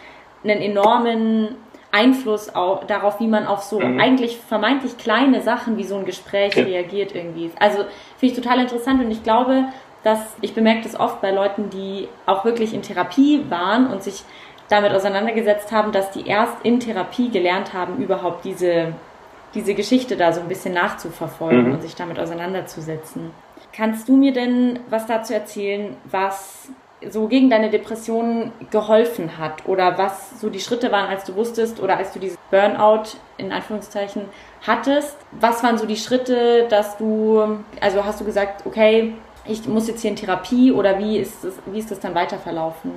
einen 0.43 0.61
enormen 0.61 1.55
Einfluss 1.91 2.53
auf, 2.55 2.85
darauf, 2.87 3.19
wie 3.19 3.27
man 3.27 3.45
auf 3.45 3.63
so 3.63 3.79
mhm. 3.79 3.99
eigentlich 3.99 4.37
vermeintlich 4.37 4.97
kleine 4.97 5.41
Sachen 5.41 5.77
wie 5.77 5.83
so 5.83 5.97
ein 5.97 6.05
Gespräch 6.05 6.55
ja. 6.55 6.63
reagiert 6.63 7.13
irgendwie. 7.13 7.51
Also 7.59 7.79
finde 8.17 8.33
ich 8.33 8.33
total 8.33 8.59
interessant 8.59 9.03
und 9.03 9.11
ich 9.11 9.23
glaube, 9.23 9.65
dass 10.03 10.35
ich 10.41 10.53
bemerke 10.53 10.83
das 10.83 10.99
oft 10.99 11.21
bei 11.21 11.31
Leuten, 11.31 11.69
die 11.69 12.07
auch 12.25 12.45
wirklich 12.45 12.73
in 12.73 12.81
Therapie 12.81 13.45
waren 13.49 13.87
und 13.87 14.03
sich 14.03 14.23
damit 14.69 14.93
auseinandergesetzt 14.93 15.71
haben, 15.71 15.91
dass 15.91 16.11
die 16.11 16.27
erst 16.27 16.55
in 16.63 16.79
Therapie 16.79 17.29
gelernt 17.29 17.73
haben, 17.73 17.97
überhaupt 17.97 18.45
diese, 18.45 18.93
diese 19.53 19.73
Geschichte 19.73 20.15
da 20.15 20.31
so 20.31 20.39
ein 20.39 20.47
bisschen 20.47 20.73
nachzuverfolgen 20.73 21.67
mhm. 21.67 21.73
und 21.73 21.81
sich 21.81 21.95
damit 21.95 22.19
auseinanderzusetzen. 22.19 23.31
Kannst 23.73 24.07
du 24.07 24.15
mir 24.15 24.33
denn 24.33 24.79
was 24.89 25.05
dazu 25.07 25.33
erzählen, 25.33 25.95
was 26.05 26.69
so 27.09 27.27
gegen 27.27 27.49
deine 27.49 27.69
Depression 27.69 28.51
geholfen 28.69 29.37
hat 29.37 29.65
oder 29.65 29.97
was 29.97 30.39
so 30.39 30.49
die 30.49 30.59
Schritte 30.59 30.91
waren, 30.91 31.07
als 31.07 31.23
du 31.23 31.35
wusstest 31.35 31.81
oder 31.81 31.97
als 31.97 32.13
du 32.13 32.19
dieses 32.19 32.37
Burnout 32.49 33.17
in 33.37 33.51
Anführungszeichen 33.51 34.23
hattest. 34.65 35.17
Was 35.31 35.63
waren 35.63 35.77
so 35.77 35.85
die 35.85 35.95
Schritte, 35.95 36.67
dass 36.69 36.97
du, 36.97 37.59
also 37.79 38.05
hast 38.05 38.21
du 38.21 38.25
gesagt, 38.25 38.65
okay, 38.65 39.13
ich 39.45 39.67
muss 39.67 39.87
jetzt 39.87 40.01
hier 40.01 40.11
in 40.11 40.15
Therapie 40.15 40.71
oder 40.71 40.99
wie 40.99 41.17
ist 41.17 41.43
das, 41.43 41.59
wie 41.65 41.79
ist 41.79 41.89
das 41.89 41.99
dann 41.99 42.13
weiter 42.13 42.37
verlaufen? 42.37 42.91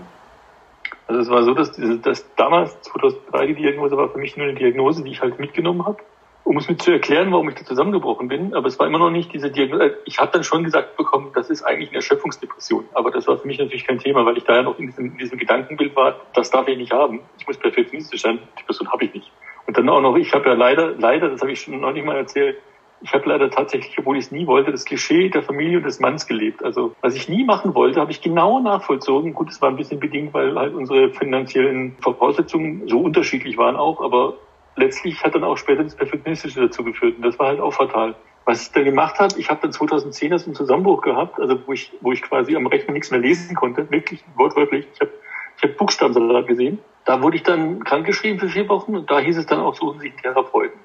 Also 1.07 1.21
es 1.21 1.31
war 1.31 1.43
so, 1.43 1.55
dass, 1.55 1.73
dass 2.03 2.25
damals 2.37 2.81
2003 2.83 3.47
die 3.49 3.55
Diagnose 3.55 3.97
war 3.97 4.09
für 4.09 4.19
mich 4.19 4.37
nur 4.37 4.47
eine 4.47 4.55
Diagnose, 4.55 5.03
die 5.03 5.11
ich 5.11 5.21
halt 5.21 5.39
mitgenommen 5.39 5.87
habe 5.87 5.99
um 6.45 6.59
es 6.59 6.69
mir 6.69 6.77
zu 6.77 6.93
erklären, 6.93 7.33
warum 7.33 7.49
ich 7.49 7.55
da 7.55 7.65
zusammengebrochen 7.65 8.29
bin, 8.29 8.55
aber 8.55 8.69
es 8.69 8.79
war 8.79 8.87
immer 8.87 8.99
noch 8.99 9.11
nicht 9.11 9.33
diese 9.33 9.51
Diagnose. 9.51 9.85
Äh, 9.85 9.97
ich 10.05 10.19
habe 10.19 10.31
dann 10.33 10.45
schon 10.45 10.63
gesagt 10.63 10.97
bekommen, 10.97 11.31
das 11.35 11.51
ist 11.51 11.63
eigentlich 11.63 11.89
eine 11.89 11.97
Erschöpfungsdepression, 11.97 12.85
aber 12.93 13.11
das 13.11 13.27
war 13.27 13.39
für 13.39 13.47
mich 13.47 13.59
natürlich 13.59 13.87
kein 13.87 13.99
Thema, 13.99 14.25
weil 14.27 14.37
ich 14.37 14.45
da 14.45 14.57
ja 14.57 14.63
noch 14.63 14.79
in 14.79 14.87
diesem, 14.87 15.07
in 15.07 15.19
diesem 15.19 15.39
Gedankenbild 15.39 15.97
war, 15.97 16.21
das 16.35 16.51
darf 16.51 16.69
ich 16.69 16.77
nicht 16.77 16.93
haben. 16.93 17.21
Ich 17.39 17.47
muss 17.47 17.57
perfektionistisch 17.57 18.23
sein, 18.23 18.39
die 18.59 18.63
Person 18.65 18.91
habe 18.93 19.07
ich 19.07 19.15
nicht. 19.15 19.33
Und 19.67 19.77
dann 19.79 19.89
auch 19.89 20.01
noch, 20.01 20.17
ich 20.17 20.33
habe 20.35 20.51
ja 20.51 20.55
leider, 20.55 20.93
leider, 20.99 21.31
das 21.31 21.41
habe 21.41 21.53
ich 21.53 21.61
schon 21.61 21.81
noch 21.81 21.93
nicht 21.93 22.05
mal 22.05 22.17
erzählt, 22.17 22.59
ich 23.01 23.13
habe 23.13 23.29
leider 23.29 23.51
tatsächlich, 23.51 23.99
obwohl 23.99 24.17
ich 24.17 24.27
es 24.27 24.33
nie 24.33 24.47
wollte, 24.47 24.71
das 24.71 24.87
Klischee 24.87 25.29
der 25.29 25.43
Familie 25.43 25.79
und 25.79 25.85
des 25.85 26.01
Manns 26.01 26.27
gelebt. 26.27 26.65
Also 26.65 26.95
was 27.03 27.15
ich 27.15 27.29
nie 27.29 27.45
machen 27.45 27.75
wollte, 27.75 28.01
habe 28.01 28.11
ich 28.11 28.23
genau 28.23 28.61
nachvollzogen. 28.61 29.35
Gut, 29.35 29.51
es 29.51 29.61
war 29.61 29.69
ein 29.69 29.77
bisschen 29.77 30.01
bedingt, 30.01 30.33
weil 30.33 30.55
halt 30.59 30.73
unsere 30.73 31.11
finanziellen 31.11 31.97
Voraussetzungen 32.01 32.89
so 32.89 33.01
unterschiedlich 33.01 33.59
waren 33.59 33.77
auch, 33.77 34.01
aber 34.01 34.35
letztlich 34.77 35.23
hat 35.25 35.35
dann 35.35 35.45
auch 35.45 35.57
später 35.57 35.85
das 35.85 35.95
Perfektionistische 35.95 36.61
dazu 36.61 36.85
geführt 36.85 37.17
und 37.17 37.23
das 37.23 37.39
war 37.39 37.49
halt 37.49 37.61
auch 37.61 37.73
fatal. 37.73 38.15
Was 38.45 38.63
ich 38.63 38.73
dann 38.73 38.85
gemacht 38.85 39.19
habe, 39.21 39.39
ich 39.39 39.49
habe 39.49 39.61
dann 39.63 39.73
2010 39.73 40.33
erst 40.33 40.47
einen 40.47 40.55
Zusammenbruch 40.55 41.01
gehabt, 41.01 41.41
also 41.41 41.59
wo 41.67 41.73
ich, 41.73 41.93
wo 42.01 42.13
ich 42.13 42.21
quasi 42.23 42.55
am 42.57 42.67
Rechner 42.67 42.93
nichts 42.93 43.11
mehr 43.11 43.21
lesen 43.21 43.57
konnte, 43.57 43.91
wirklich 43.91 44.23
wortwörtlich. 44.37 44.87
Ich 44.93 45.01
habe 45.01 45.13
ich 45.57 45.63
hab 45.63 45.77
Buchstabensalat 45.77 46.47
gesehen. 46.47 46.79
Da 47.05 47.23
wurde 47.23 47.37
ich 47.37 47.43
dann 47.43 47.85
krankgeschrieben 47.85 48.39
für 48.39 48.49
vier 48.49 48.69
Wochen 48.69 48.97
und 48.97 49.11
da 49.11 49.19
hieß 49.19 49.39
es 49.39 49.47
dann 49.47 49.61
auch, 49.61 49.75
suchen 49.75 50.01
Sie 50.01 50.11
einen 50.11 50.19
Therapeuten. 50.19 50.79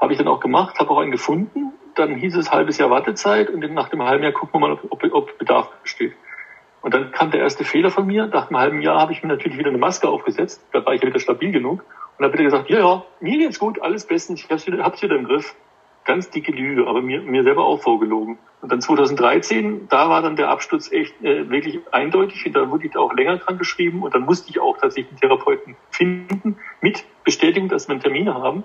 Habe 0.00 0.12
ich 0.12 0.18
dann 0.18 0.28
auch 0.28 0.40
gemacht, 0.40 0.78
habe 0.80 0.90
auch 0.90 0.98
einen 0.98 1.12
gefunden. 1.12 1.72
Dann 1.94 2.16
hieß 2.16 2.36
es 2.36 2.50
halbes 2.50 2.78
Jahr 2.78 2.90
Wartezeit 2.90 3.50
und 3.50 3.60
nach 3.72 3.88
dem 3.88 4.02
halben 4.02 4.24
Jahr 4.24 4.32
gucken 4.32 4.60
wir 4.60 4.68
mal, 4.68 4.78
ob, 4.90 5.04
ob 5.12 5.38
Bedarf 5.38 5.70
besteht. 5.82 6.14
Und 6.82 6.92
dann 6.92 7.12
kam 7.12 7.30
der 7.30 7.40
erste 7.40 7.64
Fehler 7.64 7.90
von 7.90 8.06
mir. 8.06 8.26
Nach 8.26 8.48
einem 8.48 8.58
halben 8.58 8.82
Jahr 8.82 9.00
habe 9.00 9.12
ich 9.12 9.22
mir 9.22 9.28
natürlich 9.28 9.56
wieder 9.58 9.70
eine 9.70 9.78
Maske 9.78 10.08
aufgesetzt. 10.08 10.66
Da 10.72 10.84
war 10.84 10.92
ich 10.92 11.00
ja 11.00 11.06
wieder 11.06 11.20
stabil 11.20 11.50
genug. 11.50 11.84
Und 12.18 12.24
habe 12.24 12.34
wieder 12.34 12.44
gesagt, 12.44 12.70
ja, 12.70 12.78
ja, 12.78 13.04
mir 13.20 13.38
geht's 13.38 13.58
gut, 13.58 13.80
alles 13.82 14.06
bestens, 14.06 14.42
ich 14.44 14.50
hab's 14.50 14.66
wieder, 14.66 14.82
hab's 14.84 15.02
wieder 15.02 15.16
im 15.16 15.24
Griff. 15.24 15.54
Ganz 16.04 16.28
dicke 16.28 16.52
Lüge, 16.52 16.86
aber 16.86 17.00
mir, 17.00 17.22
mir 17.22 17.42
selber 17.44 17.64
auch 17.64 17.80
vorgelogen. 17.80 18.38
Und 18.60 18.70
dann 18.70 18.82
2013, 18.82 19.88
da 19.88 20.10
war 20.10 20.20
dann 20.20 20.36
der 20.36 20.50
Absturz 20.50 20.92
echt 20.92 21.14
äh, 21.22 21.48
wirklich 21.48 21.80
eindeutig. 21.92 22.44
Und 22.44 22.52
da 22.54 22.70
wurde 22.70 22.86
ich 22.86 22.96
auch 22.96 23.14
länger 23.14 23.38
krank 23.38 23.58
geschrieben. 23.58 24.02
Und 24.02 24.14
dann 24.14 24.22
musste 24.22 24.50
ich 24.50 24.60
auch 24.60 24.76
tatsächlich 24.76 25.12
einen 25.12 25.20
Therapeuten 25.20 25.76
finden, 25.90 26.58
mit 26.82 27.04
Bestätigung, 27.24 27.70
dass 27.70 27.88
wir 27.88 27.92
einen 27.92 28.02
Termin 28.02 28.32
haben. 28.32 28.64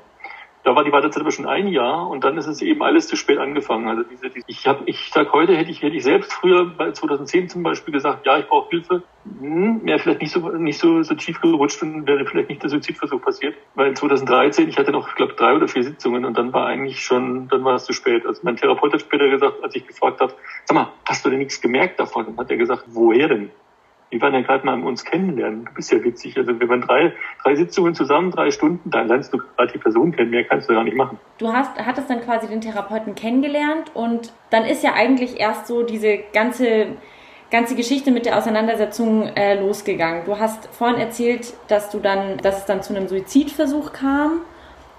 Da 0.64 0.76
war 0.76 0.84
die 0.84 0.92
Wartezeit 0.92 1.22
aber 1.22 1.32
schon 1.32 1.48
ein 1.48 1.68
Jahr 1.68 2.10
und 2.10 2.24
dann 2.24 2.38
ist 2.38 2.48
es 2.48 2.62
eben 2.62 2.84
alles 2.84 3.08
zu 3.08 3.16
spät 3.16 3.38
angefangen. 3.38 3.88
Also 3.88 4.04
diese, 4.04 4.30
diese 4.30 4.46
ich 4.48 4.68
habe, 4.68 4.84
ich 4.88 5.10
sag 5.14 5.32
heute 5.32 5.56
hätte 5.56 5.72
ich 5.72 5.82
hätte 5.82 5.96
ich 5.96 6.04
selbst 6.04 6.34
früher 6.34 6.66
bei 6.66 6.92
2010 6.92 7.48
zum 7.48 7.64
Beispiel 7.64 7.94
gesagt, 7.94 8.26
ja, 8.26 8.38
ich 8.38 8.48
brauche 8.48 8.70
Hilfe. 8.70 9.04
Hm, 9.40 9.86
wäre 9.86 10.00
vielleicht 10.00 10.22
nicht 10.22 10.32
so 10.32 10.50
nicht 10.50 10.80
so 10.80 11.02
so 11.04 11.16
tief 11.16 11.40
gerutscht 11.40 11.82
und 11.82 12.06
wäre 12.08 12.26
vielleicht 12.26 12.50
nicht 12.50 12.62
der 12.62 12.70
Suizidversuch 12.70 13.22
passiert. 13.22 13.56
Weil 13.76 13.94
2013 13.94 14.68
ich 14.68 14.78
hatte 14.78 14.92
noch, 14.92 15.16
glaube, 15.16 15.34
drei 15.34 15.56
oder 15.56 15.68
vier 15.68 15.84
Sitzungen 15.84 16.26
und 16.26 16.38
dann 16.38 16.52
war 16.52 16.68
eigentlich 16.68 17.02
schon, 17.02 17.48
dann 17.48 17.64
war 17.64 17.76
es 17.76 17.86
zu 17.86 17.94
spät. 17.94 18.26
Also 18.26 18.42
mein 18.44 18.58
Therapeut 18.58 18.94
hat 18.94 19.02
später 19.02 19.30
gesagt, 19.30 19.64
als 19.64 19.76
ich 19.76 19.88
gefragt 19.88 20.20
habe, 20.20 20.34
sag 20.66 20.76
mal, 20.76 20.90
hast 21.06 21.26
du 21.26 21.30
denn 21.30 21.40
nichts 21.40 21.62
gemerkt 21.62 22.00
davon? 22.00 22.26
Und 22.26 22.38
hat 22.38 22.52
er 22.52 22.58
gesagt, 22.58 22.84
woher 22.88 23.30
denn? 23.30 23.52
Wir 24.10 24.22
waren 24.22 24.34
ja 24.34 24.42
gerade 24.42 24.66
mal 24.66 24.82
uns 24.82 25.06
kennenlernen. 25.06 25.66
Du 25.66 25.74
bist 25.74 25.92
ja 25.92 26.04
witzig. 26.04 26.38
Also 26.38 26.60
wir 26.60 26.68
waren 26.68 26.82
drei, 26.82 27.14
drei 27.44 27.56
Sitzungen 27.56 27.94
zusammen, 27.94 28.32
drei 28.32 28.50
Stunden, 28.50 28.90
dann 28.90 29.08
lernst 29.08 29.34
du 29.34 29.38
gerade 29.38 29.72
die 29.72 29.78
Person 29.78 30.12
kennen. 30.12 30.32
Mehr 30.32 30.46
kannst 30.46 30.70
du 30.70 30.74
gar 30.74 30.84
nicht 30.84 30.98
machen. 30.98 31.20
Du 31.38 31.54
hast, 31.54 31.78
hattest 31.78 32.10
dann 32.10 32.22
quasi 32.22 32.48
den 32.48 32.62
Therapeuten 32.62 33.14
kennengelernt 33.16 33.92
und 33.94 34.34
dann 34.50 34.66
ist 34.66 34.84
ja 34.84 34.94
eigentlich 34.94 35.40
erst 35.40 35.68
so 35.68 35.84
diese 35.84 36.20
ganze 36.34 36.98
ganze 37.52 37.76
Geschichte 37.76 38.12
mit 38.12 38.26
der 38.26 38.38
Auseinandersetzung 38.38 39.24
äh, 39.36 39.60
losgegangen. 39.60 40.24
Du 40.26 40.38
hast 40.38 40.68
vorhin 40.72 41.00
erzählt, 41.00 41.54
dass 41.68 41.90
du 41.90 42.00
dann, 42.00 42.38
dass 42.38 42.60
es 42.60 42.66
dann 42.66 42.84
zu 42.84 42.96
einem 42.96 43.08
Suizidversuch 43.08 43.92
kam 43.92 44.42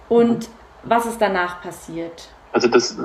und 0.09 0.49
was 0.83 1.07
ist 1.07 1.21
danach 1.21 1.63
passiert? 1.63 2.29
Also 2.53 2.69
das, 2.69 2.99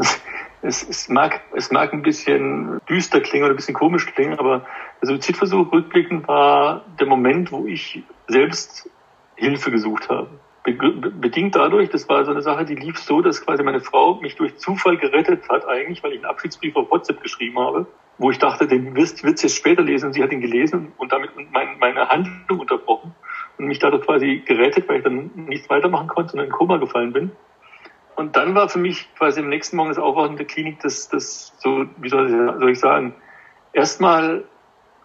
es, 0.65 0.87
es, 0.87 1.09
mag, 1.09 1.41
es 1.53 1.71
mag 1.71 1.93
ein 1.93 2.01
bisschen 2.01 2.79
düster 2.89 3.21
klingen 3.21 3.45
oder 3.45 3.53
ein 3.53 3.57
bisschen 3.57 3.75
komisch 3.75 4.05
klingen, 4.07 4.37
aber 4.39 4.65
der 5.01 5.09
Suizidversuch 5.09 5.71
rückblickend 5.71 6.27
war 6.27 6.83
der 6.99 7.07
Moment, 7.07 7.51
wo 7.51 7.65
ich 7.65 8.03
selbst 8.27 8.89
Hilfe 9.35 9.71
gesucht 9.71 10.09
habe. 10.09 10.27
Bedingt 10.63 11.55
dadurch, 11.55 11.89
das 11.89 12.09
war 12.09 12.25
so 12.25 12.31
eine 12.31 12.41
Sache, 12.41 12.65
die 12.65 12.73
lief 12.73 12.97
so, 12.97 13.21
dass 13.21 13.45
quasi 13.45 13.61
meine 13.61 13.81
Frau 13.81 14.15
mich 14.15 14.35
durch 14.35 14.57
Zufall 14.57 14.97
gerettet 14.97 15.47
hat, 15.47 15.67
eigentlich, 15.67 16.03
weil 16.03 16.13
ich 16.13 16.17
einen 16.17 16.25
Abschiedsbrief 16.25 16.75
auf 16.75 16.89
WhatsApp 16.89 17.21
geschrieben 17.21 17.59
habe, 17.59 17.85
wo 18.17 18.31
ich 18.31 18.39
dachte, 18.39 18.65
den 18.65 18.95
wirst, 18.95 19.21
du 19.21 19.27
jetzt 19.27 19.47
später 19.55 19.83
lesen. 19.83 20.07
Und 20.07 20.13
sie 20.13 20.23
hat 20.23 20.31
ihn 20.31 20.41
gelesen 20.41 20.93
und 20.97 21.11
damit 21.11 21.29
mein, 21.51 21.77
meine 21.77 22.09
Handlung 22.09 22.61
unterbrochen 22.61 23.13
und 23.59 23.67
mich 23.67 23.77
dadurch 23.77 24.05
quasi 24.07 24.41
gerettet, 24.43 24.89
weil 24.89 24.97
ich 24.97 25.03
dann 25.03 25.29
nichts 25.35 25.69
weitermachen 25.69 26.07
konnte 26.07 26.35
und 26.35 26.43
in 26.43 26.49
Koma 26.49 26.77
gefallen 26.77 27.13
bin. 27.13 27.31
Und 28.15 28.35
dann 28.35 28.55
war 28.55 28.69
für 28.69 28.79
mich 28.79 29.13
quasi 29.17 29.41
im 29.41 29.49
nächsten 29.49 29.75
Morgen 29.75 29.89
das 29.89 29.97
Aufwachen 29.97 30.37
der 30.37 30.45
Klinik 30.45 30.79
das, 30.81 31.09
das 31.09 31.53
so, 31.59 31.85
wie 31.97 32.09
soll 32.09 32.69
ich, 32.69 32.79
sagen, 32.79 33.13
erstmal 33.73 34.45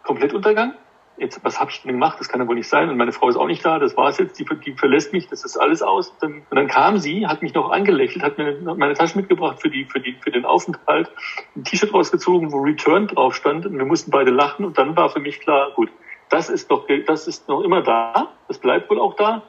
Komplettuntergang. 0.04 0.74
Jetzt, 1.16 1.44
was 1.44 1.60
habe 1.60 1.70
ich 1.70 1.82
denn 1.82 1.92
gemacht? 1.92 2.18
Das 2.18 2.28
kann 2.30 2.40
ja 2.40 2.48
wohl 2.48 2.54
nicht 2.54 2.68
sein. 2.68 2.88
Und 2.88 2.96
meine 2.96 3.12
Frau 3.12 3.28
ist 3.28 3.36
auch 3.36 3.46
nicht 3.46 3.62
da. 3.62 3.78
Das 3.78 3.94
war 3.94 4.08
es 4.08 4.16
jetzt. 4.16 4.38
Die, 4.38 4.44
die 4.64 4.72
verlässt 4.72 5.12
mich. 5.12 5.28
Das 5.28 5.44
ist 5.44 5.58
alles 5.58 5.82
aus. 5.82 6.08
Und 6.10 6.22
dann, 6.22 6.32
und 6.48 6.56
dann 6.56 6.66
kam 6.66 6.96
sie, 6.96 7.26
hat 7.26 7.42
mich 7.42 7.52
noch 7.52 7.70
angelächelt, 7.70 8.24
hat 8.24 8.38
mir 8.38 8.58
meine 8.74 8.94
Tasche 8.94 9.18
mitgebracht 9.18 9.60
für 9.60 9.68
die, 9.68 9.84
für 9.84 10.00
die, 10.00 10.14
für 10.14 10.30
den 10.30 10.46
Aufenthalt, 10.46 11.10
ein 11.56 11.64
T-Shirt 11.64 11.92
rausgezogen, 11.92 12.52
wo 12.52 12.60
Return 12.60 13.08
drauf 13.08 13.34
stand. 13.34 13.66
Und 13.66 13.76
wir 13.76 13.84
mussten 13.84 14.10
beide 14.10 14.30
lachen. 14.30 14.64
Und 14.64 14.78
dann 14.78 14.96
war 14.96 15.10
für 15.10 15.20
mich 15.20 15.40
klar, 15.40 15.72
gut, 15.74 15.90
das 16.30 16.48
ist 16.48 16.70
doch, 16.70 16.86
das 17.06 17.26
ist 17.26 17.48
noch 17.48 17.60
immer 17.60 17.82
da. 17.82 18.28
Das 18.48 18.58
bleibt 18.58 18.88
wohl 18.88 19.00
auch 19.00 19.14
da. 19.16 19.42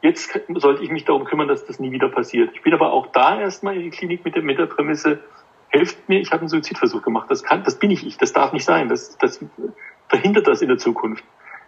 Jetzt 0.00 0.38
sollte 0.54 0.82
ich 0.82 0.90
mich 0.90 1.04
darum 1.04 1.24
kümmern, 1.24 1.48
dass 1.48 1.66
das 1.66 1.80
nie 1.80 1.90
wieder 1.90 2.08
passiert. 2.08 2.50
Ich 2.54 2.62
bin 2.62 2.72
aber 2.72 2.92
auch 2.92 3.08
da 3.08 3.40
erstmal 3.40 3.76
in 3.76 3.82
die 3.82 3.90
Klinik 3.90 4.24
mit 4.24 4.36
der, 4.36 4.42
mit 4.42 4.58
der 4.58 4.66
Prämisse, 4.66 5.20
helft 5.70 6.08
mir, 6.08 6.20
ich 6.20 6.30
habe 6.30 6.40
einen 6.40 6.48
Suizidversuch 6.48 7.02
gemacht. 7.02 7.30
Das 7.30 7.42
kann, 7.42 7.64
das 7.64 7.78
bin 7.78 7.90
ich 7.90 8.16
das 8.16 8.32
darf 8.32 8.52
nicht 8.52 8.64
sein. 8.64 8.88
Das, 8.88 9.18
das 9.18 9.44
verhindert 10.08 10.46
das 10.46 10.62
in 10.62 10.68
der 10.68 10.78
Zukunft. 10.78 11.24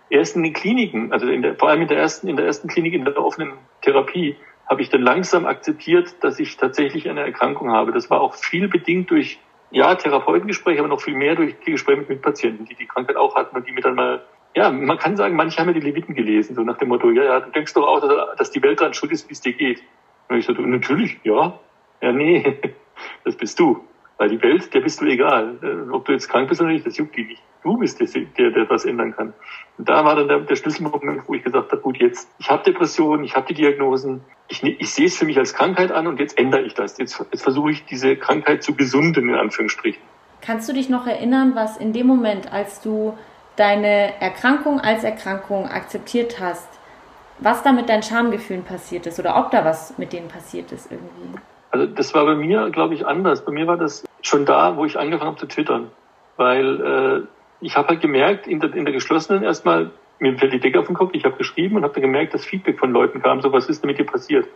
Erst 0.09 0.37
in 0.37 0.43
den 0.43 0.53
Kliniken, 0.53 1.13
also 1.13 1.27
in 1.29 1.43
der, 1.43 1.57
vor 1.57 1.69
allem 1.69 1.83
in 1.83 1.89
der 1.89 1.99
ersten, 1.99 2.29
in 2.29 2.37
der 2.37 2.47
ersten 2.47 2.69
Klinik 2.69 2.95
in 2.95 3.05
der 3.05 3.17
offenen 3.19 3.53
Therapie, 3.83 4.37
habe 4.69 4.83
ich 4.83 4.89
dann 4.89 5.03
langsam 5.03 5.47
akzeptiert, 5.47 6.15
dass 6.21 6.39
ich 6.39 6.57
tatsächlich 6.57 7.09
eine 7.09 7.23
Erkrankung 7.23 7.71
habe. 7.71 7.93
Das 7.93 8.11
war 8.11 8.21
auch 8.21 8.35
viel 8.35 8.69
bedingt 8.69 9.11
durch 9.11 9.41
ja, 9.73 9.95
Therapeutengespräche, 9.95 10.81
aber 10.81 10.89
noch 10.89 11.01
viel 11.01 11.15
mehr 11.15 11.35
durch 11.35 11.55
die 11.67 11.73
Gespräche 11.73 12.05
mit 12.09 12.23
Patienten, 12.23 12.65
die 12.65 12.75
die 12.75 12.87
Krankheit 12.87 13.17
auch 13.17 13.35
hatten 13.35 13.57
und 13.57 13.67
die 13.67 13.73
mir 13.73 13.83
dann 13.83 13.95
mal 13.95 14.25
ja, 14.55 14.71
man 14.71 14.99
kann 14.99 15.17
sagen, 15.17 15.37
manche 15.37 15.59
haben 15.61 15.69
ja 15.69 15.75
die 15.75 15.81
Leviten 15.81 16.15
gelesen, 16.15 16.55
so 16.55 16.63
nach 16.63 16.79
dem 16.79 16.89
Motto, 16.89 17.11
ja, 17.11 17.25
ja, 17.25 17.41
du 17.41 17.51
denkst 17.51 17.75
doch 17.75 17.87
auch, 17.87 18.37
dass 18.37 18.51
die 18.51 18.63
Welt 18.63 18.81
daran 18.81 18.95
schuld 18.95 19.13
ist, 19.13 19.29
wie 19.29 19.33
es 19.33 19.41
dir 19.41 19.53
geht. 19.53 19.83
Und 20.29 20.39
ich 20.39 20.47
so, 20.47 20.53
natürlich, 20.53 21.19
ja. 21.25 21.59
Ja, 22.01 22.13
nee, 22.13 22.59
das 23.25 23.37
bist 23.37 23.59
du. 23.59 23.85
Weil 24.19 24.29
die 24.29 24.43
Welt, 24.43 24.75
der 24.75 24.81
bist 24.81 25.01
du 25.01 25.07
egal. 25.07 25.57
Äh, 25.63 25.91
ob 25.91 26.05
du 26.05 26.13
jetzt 26.13 26.29
krank 26.29 26.49
bist 26.49 26.61
oder 26.61 26.71
nicht, 26.71 26.87
das 26.87 26.99
juckt 26.99 27.17
die 27.17 27.25
nicht. 27.25 27.43
Du 27.63 27.79
bist 27.79 28.01
der, 28.01 28.07
der, 28.07 28.51
der 28.51 28.69
was 28.69 28.85
ändern 28.85 29.15
kann. 29.15 29.33
Und 29.79 29.89
da 29.89 30.05
war 30.05 30.15
dann 30.15 30.29
der, 30.29 30.41
der 30.41 30.57
Schlüsselmoment, 30.57 31.23
wo 31.27 31.35
ich 31.35 31.43
gesagt 31.43 31.73
habe, 31.73 31.81
gut, 31.81 31.97
jetzt, 31.99 32.31
ich 32.39 32.51
habe 32.51 32.63
Depressionen, 32.63 33.25
ich 33.25 33.35
habe 33.35 33.47
die 33.47 33.55
Diagnosen, 33.55 34.23
ich, 34.49 34.63
ich 34.63 34.91
sehe 34.91 35.07
es 35.07 35.17
für 35.17 35.25
mich 35.25 35.39
als 35.39 35.55
Krankheit 35.55 35.91
an 35.91 36.07
und 36.07 36.21
jetzt 36.21 36.39
ändere 36.39 36.63
ich 36.63 36.75
das. 36.75 36.99
Jetzt, 36.99 37.25
jetzt 37.33 37.43
versuche 37.43 37.71
ich 37.71 37.85
diese 37.87 38.17
Krankheit 38.17 38.63
zu 38.63 38.75
gesunden, 38.75 39.29
in 39.29 39.35
Anführungsstrichen. 39.35 40.03
Kannst 40.43 40.69
du 40.69 40.73
dich 40.73 40.89
noch 40.89 41.07
erinnern, 41.07 41.53
was 41.55 41.77
in 41.77 41.93
dem 41.93 42.07
Moment, 42.07 42.53
als 42.53 42.81
du 42.81 43.17
deine 43.57 44.21
Erkrankung 44.21 44.81
als 44.81 45.05
Erkrankung 45.05 45.69
akzeptiert 45.69 46.41
hast, 46.41 46.69
was 47.39 47.63
da 47.63 47.73
mit 47.73 47.89
deinen 47.89 48.03
Schamgefühlen 48.03 48.65
passiert 48.65 49.07
ist 49.07 49.19
oder 49.19 49.37
ob 49.37 49.51
da 49.51 49.65
was 49.65 49.97
mit 49.99 50.13
denen 50.13 50.29
passiert 50.29 50.73
ist 50.73 50.91
irgendwie. 50.91 51.39
Also 51.71 51.87
das 51.87 52.15
war 52.15 52.25
bei 52.25 52.35
mir, 52.35 52.71
glaube 52.71 52.95
ich, 52.95 53.07
anders. 53.07 53.45
Bei 53.45 53.53
mir 53.53 53.67
war 53.67 53.77
das 53.77 54.05
schon 54.23 54.45
da, 54.45 54.77
wo 54.77 54.85
ich 54.85 54.99
angefangen 54.99 55.31
habe 55.31 55.41
zu 55.41 55.47
twittern. 55.47 55.91
Weil 56.37 56.81
äh, 56.81 57.27
ich 57.61 57.77
habe 57.77 57.89
halt 57.89 58.01
gemerkt, 58.01 58.47
in 58.47 58.61
der, 58.61 58.75
in 58.75 58.85
der 58.85 58.93
geschlossenen 58.93 59.43
erstmal, 59.43 59.91
mir 60.19 60.37
fällt 60.37 60.53
die 60.53 60.61
Decke 60.61 60.81
auf 60.81 60.87
den 60.87 60.97
Kopf, 60.97 61.11
ich 61.13 61.25
habe 61.25 61.37
geschrieben 61.37 61.77
und 61.77 61.85
habe 61.85 61.95
dann 61.95 62.03
gemerkt, 62.03 62.35
dass 62.35 62.45
Feedback 62.45 62.79
von 62.79 62.93
Leuten 62.93 63.23
kam, 63.23 63.41
so 63.41 63.53
was 63.53 63.69
ist 63.69 63.83
denn 63.83 63.89
mit 63.89 63.99
dir 63.99 64.07
passiert? 64.07 64.47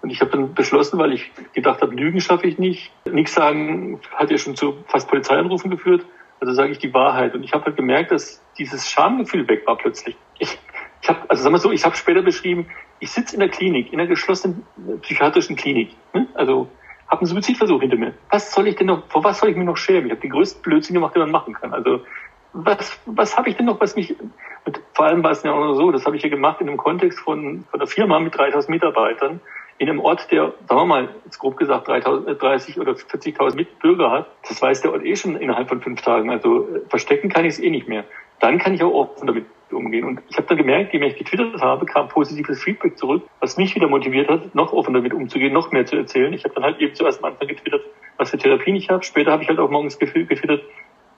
Und 0.00 0.10
ich 0.10 0.20
habe 0.20 0.30
dann 0.30 0.54
beschlossen, 0.54 0.98
weil 0.98 1.12
ich 1.12 1.30
gedacht 1.54 1.82
habe, 1.82 1.94
Lügen 1.94 2.20
schaffe 2.20 2.46
ich 2.46 2.58
nicht. 2.58 2.92
Nichts 3.10 3.34
sagen 3.34 4.00
hat 4.14 4.30
ja 4.30 4.38
schon 4.38 4.54
zu 4.54 4.76
fast 4.86 5.08
Polizeianrufen 5.08 5.70
geführt. 5.70 6.04
Also 6.40 6.52
sage 6.52 6.72
ich 6.72 6.78
die 6.78 6.92
Wahrheit. 6.94 7.34
Und 7.34 7.42
ich 7.42 7.52
habe 7.52 7.64
halt 7.64 7.76
gemerkt, 7.76 8.10
dass 8.10 8.42
dieses 8.58 8.88
Schamgefühl 8.88 9.46
weg 9.48 9.66
war 9.66 9.76
plötzlich. 9.76 10.16
Ich, 10.38 10.58
ich 11.02 11.08
habe, 11.08 11.20
also 11.28 11.42
sagen 11.42 11.54
wir 11.54 11.58
so, 11.58 11.72
ich 11.72 11.84
habe 11.84 11.96
später 11.96 12.22
beschrieben, 12.22 12.66
ich 13.00 13.10
sitze 13.10 13.34
in 13.34 13.40
der 13.40 13.48
Klinik, 13.48 13.92
in 13.92 14.00
einer 14.00 14.08
geschlossenen 14.08 14.64
psychiatrischen 15.02 15.56
Klinik. 15.56 15.96
Ne? 16.12 16.26
Also 16.34 16.68
habe 17.08 17.22
einen 17.22 17.26
Suizidversuch 17.26 17.80
hinter 17.80 17.96
mir. 17.96 18.14
Was 18.30 18.52
soll 18.52 18.68
ich 18.68 18.76
denn 18.76 18.86
noch, 18.86 19.06
vor 19.08 19.24
was 19.24 19.38
soll 19.38 19.50
ich 19.50 19.56
mir 19.56 19.64
noch 19.64 19.76
schämen? 19.76 20.06
Ich 20.06 20.12
habe 20.12 20.20
den 20.20 20.30
größten 20.30 20.62
Blödsinn 20.62 20.94
gemacht, 20.94 21.14
den 21.14 21.22
man 21.22 21.30
machen 21.30 21.54
kann. 21.54 21.72
Also 21.72 22.02
was, 22.52 22.98
was 23.06 23.36
habe 23.36 23.48
ich 23.48 23.56
denn 23.56 23.66
noch, 23.66 23.80
was 23.80 23.96
mich, 23.96 24.14
und 24.64 24.80
vor 24.94 25.06
allem 25.06 25.22
war 25.22 25.30
es 25.30 25.42
ja 25.42 25.52
auch 25.52 25.60
noch 25.60 25.74
so, 25.74 25.90
das 25.90 26.06
habe 26.06 26.16
ich 26.16 26.22
ja 26.22 26.28
gemacht 26.28 26.60
in 26.60 26.68
einem 26.68 26.76
Kontext 26.76 27.18
von, 27.20 27.64
von 27.70 27.80
einer 27.80 27.86
Firma 27.86 28.18
mit 28.20 28.36
3000 28.36 28.68
Mitarbeitern, 28.68 29.40
in 29.78 29.88
einem 29.88 30.00
Ort, 30.00 30.30
der, 30.32 30.54
sagen 30.68 30.80
wir 30.80 30.86
mal, 30.86 31.08
jetzt 31.24 31.38
grob 31.38 31.56
gesagt 31.56 31.88
30, 31.88 32.36
30 32.38 32.76
äh, 32.76 32.80
oder 32.80 32.92
40.000 32.92 33.54
Mitbürger 33.54 34.10
hat, 34.10 34.26
das 34.48 34.60
weiß 34.60 34.82
der 34.82 34.92
Ort 34.92 35.04
eh 35.04 35.14
schon 35.14 35.36
innerhalb 35.36 35.68
von 35.68 35.80
fünf 35.80 36.02
Tagen. 36.02 36.30
Also 36.30 36.68
äh, 36.68 36.80
verstecken 36.88 37.28
kann 37.28 37.44
ich 37.44 37.54
es 37.54 37.60
eh 37.60 37.70
nicht 37.70 37.88
mehr. 37.88 38.04
Dann 38.40 38.58
kann 38.58 38.74
ich 38.74 38.82
auch 38.82 38.92
offen 38.92 39.26
damit 39.26 39.46
umgehen. 39.70 40.04
Und 40.04 40.20
ich 40.28 40.36
habe 40.36 40.46
dann 40.48 40.56
gemerkt, 40.56 40.92
je 40.92 40.98
mehr 40.98 41.08
ich 41.08 41.16
getwittert 41.16 41.60
habe, 41.60 41.86
kam 41.86 42.08
positives 42.08 42.62
Feedback 42.62 42.98
zurück, 42.98 43.22
was 43.40 43.56
mich 43.56 43.74
wieder 43.74 43.88
motiviert 43.88 44.28
hat, 44.28 44.54
noch 44.54 44.72
offen 44.72 44.94
damit 44.94 45.12
umzugehen, 45.12 45.52
noch 45.52 45.70
mehr 45.70 45.86
zu 45.86 45.96
erzählen. 45.96 46.32
Ich 46.32 46.44
habe 46.44 46.54
dann 46.54 46.64
halt 46.64 46.80
eben 46.80 46.94
zuerst 46.94 47.22
am 47.22 47.32
Anfang 47.32 47.48
getwittert, 47.48 47.82
was 48.16 48.30
für 48.30 48.38
Therapien 48.38 48.76
ich 48.76 48.90
habe. 48.90 49.04
Später 49.04 49.32
habe 49.32 49.42
ich 49.42 49.48
halt 49.48 49.58
auch 49.58 49.70
morgens 49.70 49.98
getwittert, 49.98 50.62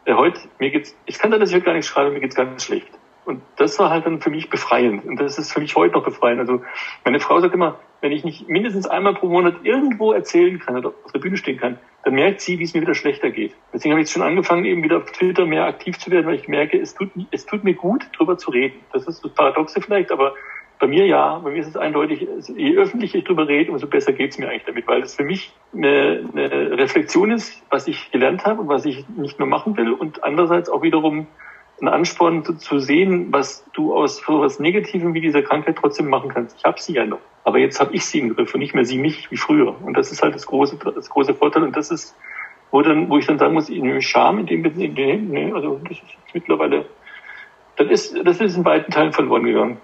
äh, 0.04 0.14
heute, 0.14 0.40
mir 0.58 0.70
geht's, 0.70 0.96
ich 1.06 1.18
kann 1.18 1.30
da 1.30 1.38
dass 1.38 1.52
ich 1.52 1.64
gar 1.64 1.72
nichts 1.72 1.88
schreibe, 1.88 2.10
mir 2.10 2.20
geht's 2.20 2.34
ganz 2.34 2.64
schlecht. 2.64 2.88
Und 3.30 3.42
das 3.56 3.78
war 3.78 3.90
halt 3.90 4.06
dann 4.06 4.20
für 4.20 4.30
mich 4.30 4.50
befreiend. 4.50 5.04
Und 5.04 5.20
das 5.20 5.38
ist 5.38 5.52
für 5.52 5.60
mich 5.60 5.76
heute 5.76 5.94
noch 5.94 6.04
befreiend. 6.04 6.40
Also 6.40 6.62
meine 7.04 7.20
Frau 7.20 7.40
sagt 7.40 7.54
immer, 7.54 7.78
wenn 8.00 8.10
ich 8.10 8.24
nicht 8.24 8.48
mindestens 8.48 8.88
einmal 8.88 9.14
pro 9.14 9.28
Monat 9.28 9.54
irgendwo 9.62 10.12
erzählen 10.12 10.58
kann 10.58 10.76
oder 10.76 10.88
auf 11.04 11.12
der 11.12 11.20
Bühne 11.20 11.36
stehen 11.36 11.56
kann, 11.58 11.78
dann 12.02 12.14
merkt 12.14 12.40
sie, 12.40 12.58
wie 12.58 12.64
es 12.64 12.74
mir 12.74 12.80
wieder 12.80 12.96
schlechter 12.96 13.30
geht. 13.30 13.54
Deswegen 13.72 13.92
habe 13.92 14.00
ich 14.00 14.08
jetzt 14.08 14.14
schon 14.14 14.22
angefangen, 14.22 14.64
eben 14.64 14.82
wieder 14.82 14.96
auf 14.96 15.12
Twitter 15.12 15.46
mehr 15.46 15.66
aktiv 15.66 15.96
zu 15.96 16.10
werden, 16.10 16.26
weil 16.26 16.34
ich 16.34 16.48
merke, 16.48 16.80
es 16.80 16.94
tut, 16.94 17.10
es 17.30 17.46
tut 17.46 17.62
mir 17.62 17.74
gut, 17.74 18.08
drüber 18.16 18.36
zu 18.36 18.50
reden. 18.50 18.80
Das 18.92 19.06
ist 19.06 19.24
das 19.24 19.32
Paradoxe 19.32 19.80
vielleicht, 19.80 20.10
aber 20.10 20.34
bei 20.80 20.88
mir 20.88 21.06
ja, 21.06 21.38
bei 21.38 21.50
mir 21.50 21.60
ist 21.60 21.68
es 21.68 21.76
eindeutig, 21.76 22.26
je 22.56 22.76
öffentlicher 22.78 23.18
ich 23.18 23.24
drüber 23.24 23.46
rede, 23.46 23.70
umso 23.70 23.86
besser 23.86 24.12
geht 24.12 24.32
es 24.32 24.38
mir 24.38 24.48
eigentlich 24.48 24.64
damit, 24.64 24.88
weil 24.88 25.02
es 25.02 25.14
für 25.14 25.24
mich 25.24 25.52
eine, 25.72 26.26
eine 26.32 26.78
Reflexion 26.78 27.30
ist, 27.30 27.62
was 27.70 27.86
ich 27.86 28.10
gelernt 28.10 28.44
habe 28.44 28.62
und 28.62 28.68
was 28.68 28.86
ich 28.86 29.06
nicht 29.10 29.38
mehr 29.38 29.46
machen 29.46 29.76
will 29.76 29.92
und 29.92 30.24
andererseits 30.24 30.68
auch 30.68 30.82
wiederum 30.82 31.28
ein 31.80 31.88
Ansporn 31.88 32.44
zu, 32.58 32.78
sehen, 32.78 33.32
was 33.32 33.64
du 33.72 33.94
aus 33.94 34.18
so 34.18 34.40
was 34.40 34.58
Negativem 34.58 35.14
wie 35.14 35.20
dieser 35.20 35.42
Krankheit 35.42 35.76
trotzdem 35.80 36.08
machen 36.08 36.30
kannst. 36.30 36.56
Ich 36.58 36.64
habe 36.64 36.80
sie 36.80 36.94
ja 36.94 37.06
noch. 37.06 37.20
Aber 37.44 37.58
jetzt 37.58 37.80
habe 37.80 37.94
ich 37.94 38.04
sie 38.04 38.20
im 38.20 38.34
Griff 38.34 38.52
und 38.54 38.60
nicht 38.60 38.74
mehr 38.74 38.84
sie 38.84 38.98
mich 38.98 39.30
wie 39.30 39.36
früher. 39.36 39.74
Und 39.82 39.96
das 39.96 40.12
ist 40.12 40.22
halt 40.22 40.34
das 40.34 40.46
große, 40.46 40.76
das 40.94 41.08
große 41.08 41.34
Vorteil. 41.34 41.62
Und 41.62 41.76
das 41.76 41.90
ist, 41.90 42.16
wo 42.70 42.82
dann, 42.82 43.08
wo 43.08 43.18
ich 43.18 43.26
dann 43.26 43.38
sagen 43.38 43.54
muss, 43.54 43.68
nehme 43.68 44.02
Scham 44.02 44.38
in 44.38 44.46
dem, 44.46 44.62
nee, 44.62 45.16
nee, 45.16 45.52
also 45.52 45.80
das 45.88 45.98
ist 45.98 46.34
mittlerweile, 46.34 46.84
das 47.76 47.88
ist, 47.88 48.26
das 48.26 48.40
ist 48.40 48.56
in 48.56 48.64
weiten 48.64 48.92
Teilen 48.92 49.12
verloren 49.12 49.44
gegangen. 49.44 49.78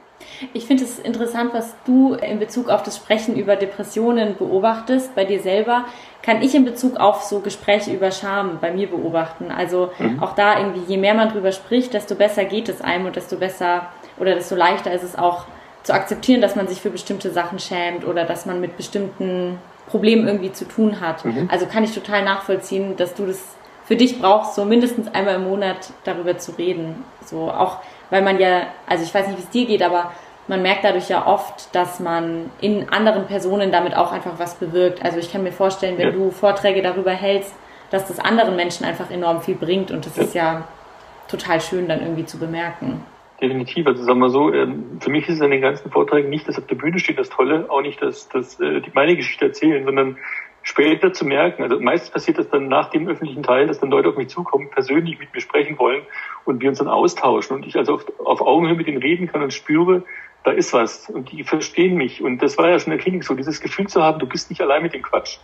Ich 0.53 0.67
finde 0.67 0.85
es 0.85 0.99
interessant, 0.99 1.53
was 1.55 1.75
du 1.85 2.15
in 2.15 2.39
Bezug 2.39 2.69
auf 2.69 2.83
das 2.83 2.97
Sprechen 2.97 3.37
über 3.37 3.57
Depressionen 3.57 4.37
beobachtest 4.37 5.15
bei 5.15 5.25
dir 5.25 5.41
selber. 5.41 5.85
Kann 6.23 6.43
ich 6.43 6.55
in 6.55 6.65
Bezug 6.65 6.97
auf 6.97 7.23
so 7.23 7.41
Gespräche 7.41 7.93
über 7.93 8.11
Scham 8.11 8.59
bei 8.61 8.73
mir 8.73 8.89
beobachten? 8.89 9.51
Also 9.51 9.91
mhm. 9.99 10.23
auch 10.23 10.35
da 10.35 10.59
irgendwie, 10.59 10.83
je 10.87 10.97
mehr 10.99 11.15
man 11.15 11.31
drüber 11.31 11.53
spricht, 11.53 11.95
desto 11.95 12.15
besser 12.15 12.45
geht 12.45 12.69
es 12.69 12.81
einem 12.81 13.07
und 13.07 13.17
desto 13.17 13.37
besser 13.37 13.89
oder 14.19 14.35
desto 14.35 14.55
leichter 14.55 14.93
ist 14.93 15.05
es 15.05 15.17
auch 15.17 15.47
zu 15.83 15.95
akzeptieren, 15.95 16.41
dass 16.41 16.57
man 16.57 16.67
sich 16.67 16.81
für 16.81 16.91
bestimmte 16.91 17.31
Sachen 17.31 17.59
schämt 17.59 18.05
oder 18.05 18.25
dass 18.25 18.45
man 18.45 18.61
mit 18.61 18.77
bestimmten 18.77 19.59
Problemen 19.89 20.27
irgendwie 20.27 20.53
zu 20.53 20.65
tun 20.65 21.01
hat. 21.01 21.25
Mhm. 21.25 21.49
Also 21.51 21.67
kann 21.67 21.85
ich 21.85 21.95
total 21.95 22.25
nachvollziehen, 22.25 22.97
dass 22.97 23.15
du 23.15 23.27
das 23.27 23.57
für 23.85 23.95
dich 23.95 24.21
brauchst, 24.21 24.57
so 24.57 24.65
mindestens 24.65 25.07
einmal 25.15 25.37
im 25.37 25.45
Monat 25.45 25.91
darüber 26.03 26.39
zu 26.39 26.53
reden. 26.53 27.05
So 27.25 27.53
auch 27.53 27.79
weil 28.11 28.23
man 28.23 28.39
ja, 28.39 28.69
also 28.87 29.05
ich 29.05 29.15
weiß 29.15 29.29
nicht, 29.29 29.39
wie 29.39 29.43
es 29.43 29.51
dir 29.51 29.67
geht, 29.67 29.83
aber 29.83 30.13
man 30.49 30.63
merkt 30.63 30.85
dadurch 30.85 31.09
ja 31.09 31.27
oft, 31.27 31.75
dass 31.75 32.01
man 32.01 32.51
in 32.61 32.89
anderen 32.91 33.27
Personen 33.27 33.73
damit 33.73 33.97
auch 33.97 34.13
einfach 34.13 34.39
was 34.39 34.55
bewirkt. 34.57 35.05
Also 35.05 35.19
ich 35.19 35.33
kann 35.33 35.43
mir 35.43 35.53
vorstellen, 35.53 35.99
wenn 35.99 36.09
ja. 36.09 36.13
du 36.13 36.31
Vorträge 36.31 36.83
darüber 36.83 37.11
hältst, 37.11 37.55
dass 37.91 38.07
das 38.07 38.19
anderen 38.19 38.57
Menschen 38.57 38.85
einfach 38.85 39.11
enorm 39.11 39.43
viel 39.43 39.57
bringt 39.57 39.91
und 39.91 40.07
das 40.07 40.17
ja. 40.17 40.23
ist 40.23 40.35
ja 40.35 40.69
total 41.29 41.61
schön 41.61 41.89
dann 41.89 42.01
irgendwie 42.01 42.25
zu 42.25 42.39
bemerken. 42.39 43.05
Definitiv. 43.41 43.87
Also 43.87 44.03
sagen 44.05 44.21
wir 44.21 44.31
so, 44.31 44.53
ähm, 44.53 44.99
für 45.01 45.11
mich 45.11 45.29
ist 45.29 45.37
es 45.37 45.41
an 45.43 45.51
den 45.51 45.61
ganzen 45.61 45.91
Vorträgen 45.91 46.31
nicht 46.31 46.49
das 46.49 46.59
auf 46.59 46.67
der 46.67 46.77
Bühne 46.77 46.99
steht, 46.99 47.19
das 47.19 47.29
Tolle, 47.29 47.67
auch 47.69 47.83
nicht 47.83 48.01
das, 48.01 48.29
das 48.29 48.59
äh, 48.61 48.81
meine 48.95 49.15
Geschichte 49.15 49.45
erzählen, 49.45 49.85
sondern 49.85 50.17
später 50.63 51.13
zu 51.13 51.25
merken, 51.25 51.63
also 51.63 51.79
meistens 51.79 52.11
passiert 52.11 52.39
das 52.39 52.49
dann 52.49 52.69
nach 52.69 52.91
dem 52.91 53.07
öffentlichen 53.09 53.43
Teil, 53.43 53.67
dass 53.67 53.79
dann 53.79 53.91
Leute 53.91 54.09
auf 54.09 54.17
mich 54.17 54.29
zukommen, 54.29 54.71
persönlich 54.71 55.19
mit 55.19 55.33
mir 55.35 55.41
sprechen 55.41 55.79
wollen 55.79 56.03
und 56.47 56.61
wir 56.61 56.69
uns 56.69 56.79
dann 56.79 56.89
austauschen 56.89 57.57
und 57.57 57.67
ich 57.67 57.77
also 57.77 57.95
auf, 57.95 58.05
auf 58.21 58.41
Augenhöhe 58.41 58.77
mit 58.77 58.87
ihnen 58.87 58.99
reden 58.99 59.27
kann 59.27 59.43
und 59.43 59.53
spüre, 59.53 60.05
da 60.45 60.53
ist 60.53 60.73
was 60.73 61.11
und 61.11 61.33
die 61.33 61.45
verstehen 61.45 61.97
mich 61.97 62.23
und 62.23 62.43
das 62.43 62.57
war 62.57 62.71
ja 62.71 62.79
schon 62.79 62.93
in 62.93 62.99
der 62.99 63.03
Klinik 63.03 63.25
so, 63.25 63.35
dieses 63.35 63.61
Gefühl 63.61 63.89
zu 63.89 64.03
haben, 64.03 64.19
du 64.19 64.27
bist 64.27 64.51
nicht 64.51 64.61
allein 64.61 64.83
mit 64.83 64.95
dem 64.95 65.03
Quatsch. 65.03 65.39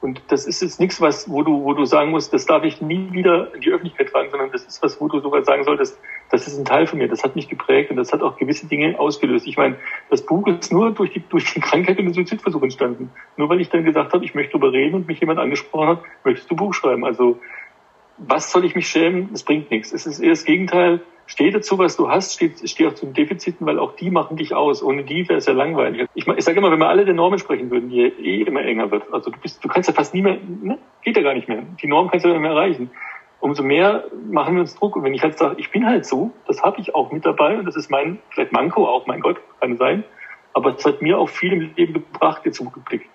Und 0.00 0.22
das 0.28 0.46
ist 0.46 0.62
jetzt 0.62 0.78
nichts, 0.78 1.00
was, 1.00 1.28
wo 1.28 1.42
du, 1.42 1.64
wo 1.64 1.74
du 1.74 1.84
sagen 1.84 2.12
musst, 2.12 2.32
das 2.32 2.46
darf 2.46 2.62
ich 2.62 2.80
nie 2.80 3.08
wieder 3.10 3.52
in 3.54 3.62
die 3.62 3.70
Öffentlichkeit 3.70 4.10
tragen, 4.10 4.30
sondern 4.30 4.52
das 4.52 4.64
ist 4.64 4.80
was, 4.80 5.00
wo 5.00 5.08
du 5.08 5.18
sogar 5.18 5.42
sagen 5.44 5.64
solltest, 5.64 5.98
das 6.30 6.46
ist 6.46 6.56
ein 6.56 6.64
Teil 6.64 6.86
von 6.86 6.98
mir, 6.98 7.08
das 7.08 7.24
hat 7.24 7.34
mich 7.34 7.48
geprägt 7.48 7.90
und 7.90 7.96
das 7.96 8.12
hat 8.12 8.22
auch 8.22 8.36
gewisse 8.36 8.66
Dinge 8.66 8.98
ausgelöst. 8.98 9.46
Ich 9.48 9.56
meine, 9.56 9.76
das 10.08 10.24
Buch 10.24 10.46
ist 10.46 10.72
nur 10.72 10.92
durch 10.92 11.12
die, 11.12 11.22
durch 11.28 11.52
die 11.52 11.60
Krankheit 11.60 11.98
und 11.98 12.04
den 12.04 12.14
Suizidversuch 12.14 12.62
entstanden. 12.62 13.10
Nur 13.36 13.48
weil 13.48 13.60
ich 13.60 13.70
dann 13.70 13.84
gesagt 13.84 14.12
habe, 14.12 14.24
ich 14.24 14.34
möchte 14.34 14.52
darüber 14.52 14.72
reden 14.72 14.94
und 14.94 15.08
mich 15.08 15.18
jemand 15.18 15.40
angesprochen 15.40 15.88
hat, 15.88 16.02
möchtest 16.22 16.48
du 16.50 16.54
Buch 16.54 16.74
schreiben? 16.74 17.04
Also, 17.04 17.40
was 18.18 18.50
soll 18.50 18.64
ich 18.64 18.74
mich 18.74 18.88
schämen? 18.88 19.30
Es 19.32 19.42
bringt 19.42 19.70
nichts. 19.70 19.92
Es 19.92 20.06
ist 20.06 20.20
eher 20.20 20.30
das 20.30 20.44
Gegenteil 20.44 21.00
Steh 21.30 21.50
dazu, 21.50 21.76
was 21.76 21.94
du 21.94 22.08
hast, 22.08 22.32
steh, 22.32 22.50
steh 22.64 22.86
auch 22.86 22.94
zu 22.94 23.04
den 23.04 23.12
Defiziten, 23.12 23.66
weil 23.66 23.78
auch 23.78 23.94
die 23.96 24.10
machen 24.10 24.38
dich 24.38 24.54
aus. 24.54 24.82
Ohne 24.82 25.04
die 25.04 25.28
wäre 25.28 25.38
es 25.38 25.44
ja 25.44 25.52
langweilig. 25.52 26.08
Ich, 26.14 26.26
ich 26.26 26.44
sage 26.44 26.56
immer, 26.58 26.70
wenn 26.70 26.78
wir 26.78 26.88
alle 26.88 27.04
der 27.04 27.12
Normen 27.12 27.38
sprechen 27.38 27.70
würden, 27.70 27.90
die 27.90 28.00
eh 28.00 28.44
immer 28.44 28.62
enger 28.62 28.90
wird. 28.90 29.12
Also 29.12 29.30
du 29.30 29.38
bist, 29.38 29.62
du 29.62 29.68
kannst 29.68 29.90
ja 29.90 29.94
fast 29.94 30.14
nie 30.14 30.22
mehr, 30.22 30.38
ne? 30.62 30.78
geht 31.02 31.18
ja 31.18 31.22
gar 31.22 31.34
nicht 31.34 31.46
mehr. 31.46 31.64
Die 31.82 31.86
Norm 31.86 32.08
kannst 32.08 32.24
du 32.24 32.30
ja 32.30 32.34
nicht 32.34 32.42
mehr 32.42 32.52
erreichen. 32.52 32.90
Umso 33.40 33.62
mehr 33.62 34.04
machen 34.30 34.54
wir 34.54 34.62
uns 34.62 34.74
Druck. 34.74 34.96
Und 34.96 35.04
wenn 35.04 35.12
ich 35.12 35.22
halt 35.22 35.36
sage, 35.36 35.56
ich 35.58 35.70
bin 35.70 35.84
halt 35.84 36.06
so, 36.06 36.30
das 36.46 36.62
habe 36.62 36.80
ich 36.80 36.94
auch 36.94 37.12
mit 37.12 37.26
dabei 37.26 37.58
und 37.58 37.66
das 37.66 37.76
ist 37.76 37.90
mein, 37.90 38.20
vielleicht 38.30 38.52
Manko 38.52 38.88
auch, 38.88 39.06
mein 39.06 39.20
Gott, 39.20 39.36
kann 39.60 39.76
sein. 39.76 40.04
Aber 40.54 40.76
es 40.76 40.84
hat 40.86 41.02
mir 41.02 41.18
auch 41.18 41.28
viel 41.28 41.52
im 41.52 41.74
Leben 41.76 41.92
gebracht, 41.92 42.40
jetzt 42.46 42.56
zurückgeblickt. 42.56 43.06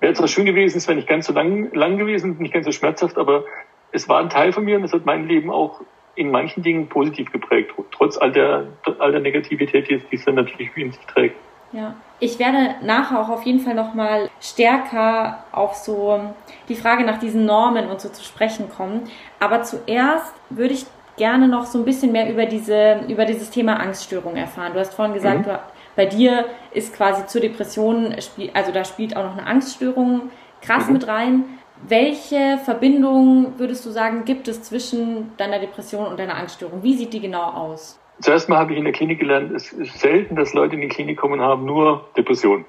Wäre 0.00 0.12
zwar 0.12 0.28
schön 0.28 0.44
gewesen, 0.44 0.76
es 0.76 0.86
wäre 0.88 0.96
nicht 0.96 1.08
ganz 1.08 1.26
so 1.26 1.32
lang, 1.32 1.72
lang 1.72 1.96
gewesen, 1.96 2.36
nicht 2.38 2.52
ganz 2.52 2.66
so 2.66 2.72
schmerzhaft, 2.72 3.16
aber 3.16 3.44
es 3.92 4.08
war 4.08 4.20
ein 4.20 4.30
Teil 4.30 4.52
von 4.52 4.64
mir 4.64 4.76
und 4.76 4.84
es 4.84 4.92
hat 4.92 5.06
mein 5.06 5.26
Leben 5.26 5.50
auch 5.50 5.80
in 6.14 6.30
manchen 6.30 6.62
Dingen 6.62 6.88
positiv 6.88 7.30
geprägt, 7.30 7.72
trotz 7.92 8.16
all 8.16 8.32
der, 8.32 8.66
all 8.98 9.12
der 9.12 9.20
Negativität, 9.20 9.88
die 9.88 10.02
es 10.10 10.24
dann 10.24 10.36
natürlich 10.36 10.74
in 10.76 10.92
sich 10.92 11.04
trägt. 11.06 11.36
Ja, 11.72 11.94
ich 12.20 12.38
werde 12.38 12.76
nachher 12.82 13.20
auch 13.20 13.28
auf 13.28 13.42
jeden 13.42 13.60
Fall 13.60 13.74
nochmal 13.74 14.30
stärker 14.40 15.44
auf 15.52 15.74
so 15.74 16.20
die 16.68 16.76
Frage 16.76 17.04
nach 17.04 17.18
diesen 17.18 17.44
Normen 17.44 17.88
und 17.88 18.00
so 18.00 18.08
zu 18.08 18.24
sprechen 18.24 18.70
kommen. 18.70 19.02
Aber 19.40 19.62
zuerst 19.62 20.32
würde 20.48 20.74
ich 20.74 20.86
gerne 21.16 21.48
noch 21.48 21.66
so 21.66 21.78
ein 21.78 21.84
bisschen 21.84 22.12
mehr 22.12 22.30
über 22.30 22.46
diese, 22.46 23.00
über 23.08 23.24
dieses 23.24 23.50
Thema 23.50 23.80
Angststörung 23.80 24.36
erfahren. 24.36 24.72
Du 24.74 24.78
hast 24.78 24.94
vorhin 24.94 25.14
gesagt, 25.14 25.40
mhm. 25.40 25.44
du, 25.44 25.58
bei 25.96 26.06
dir 26.06 26.46
ist 26.72 26.94
quasi 26.94 27.26
zur 27.26 27.40
Depression, 27.40 28.14
also 28.54 28.72
da 28.72 28.84
spielt 28.84 29.16
auch 29.16 29.24
noch 29.24 29.36
eine 29.36 29.46
Angststörung 29.46 30.30
krass 30.60 30.86
mhm. 30.86 30.92
mit 30.92 31.08
rein. 31.08 31.44
Welche 31.88 32.58
Verbindung 32.64 33.58
würdest 33.58 33.84
du 33.84 33.90
sagen, 33.90 34.24
gibt 34.24 34.48
es 34.48 34.62
zwischen 34.62 35.36
deiner 35.36 35.58
Depression 35.58 36.06
und 36.06 36.18
deiner 36.18 36.36
Angststörung? 36.36 36.82
Wie 36.82 36.94
sieht 36.94 37.12
die 37.12 37.20
genau 37.20 37.42
aus? 37.42 37.98
Zuerst 38.20 38.48
mal 38.48 38.58
habe 38.58 38.72
ich 38.72 38.78
in 38.78 38.84
der 38.84 38.94
Klinik 38.94 39.20
gelernt, 39.20 39.52
es 39.52 39.72
ist 39.72 40.00
selten, 40.00 40.36
dass 40.36 40.54
Leute 40.54 40.74
in 40.74 40.80
die 40.80 40.88
Klinik 40.88 41.18
kommen 41.18 41.34
und 41.34 41.42
haben 41.42 41.66
nur 41.66 42.08
Depression. 42.16 42.64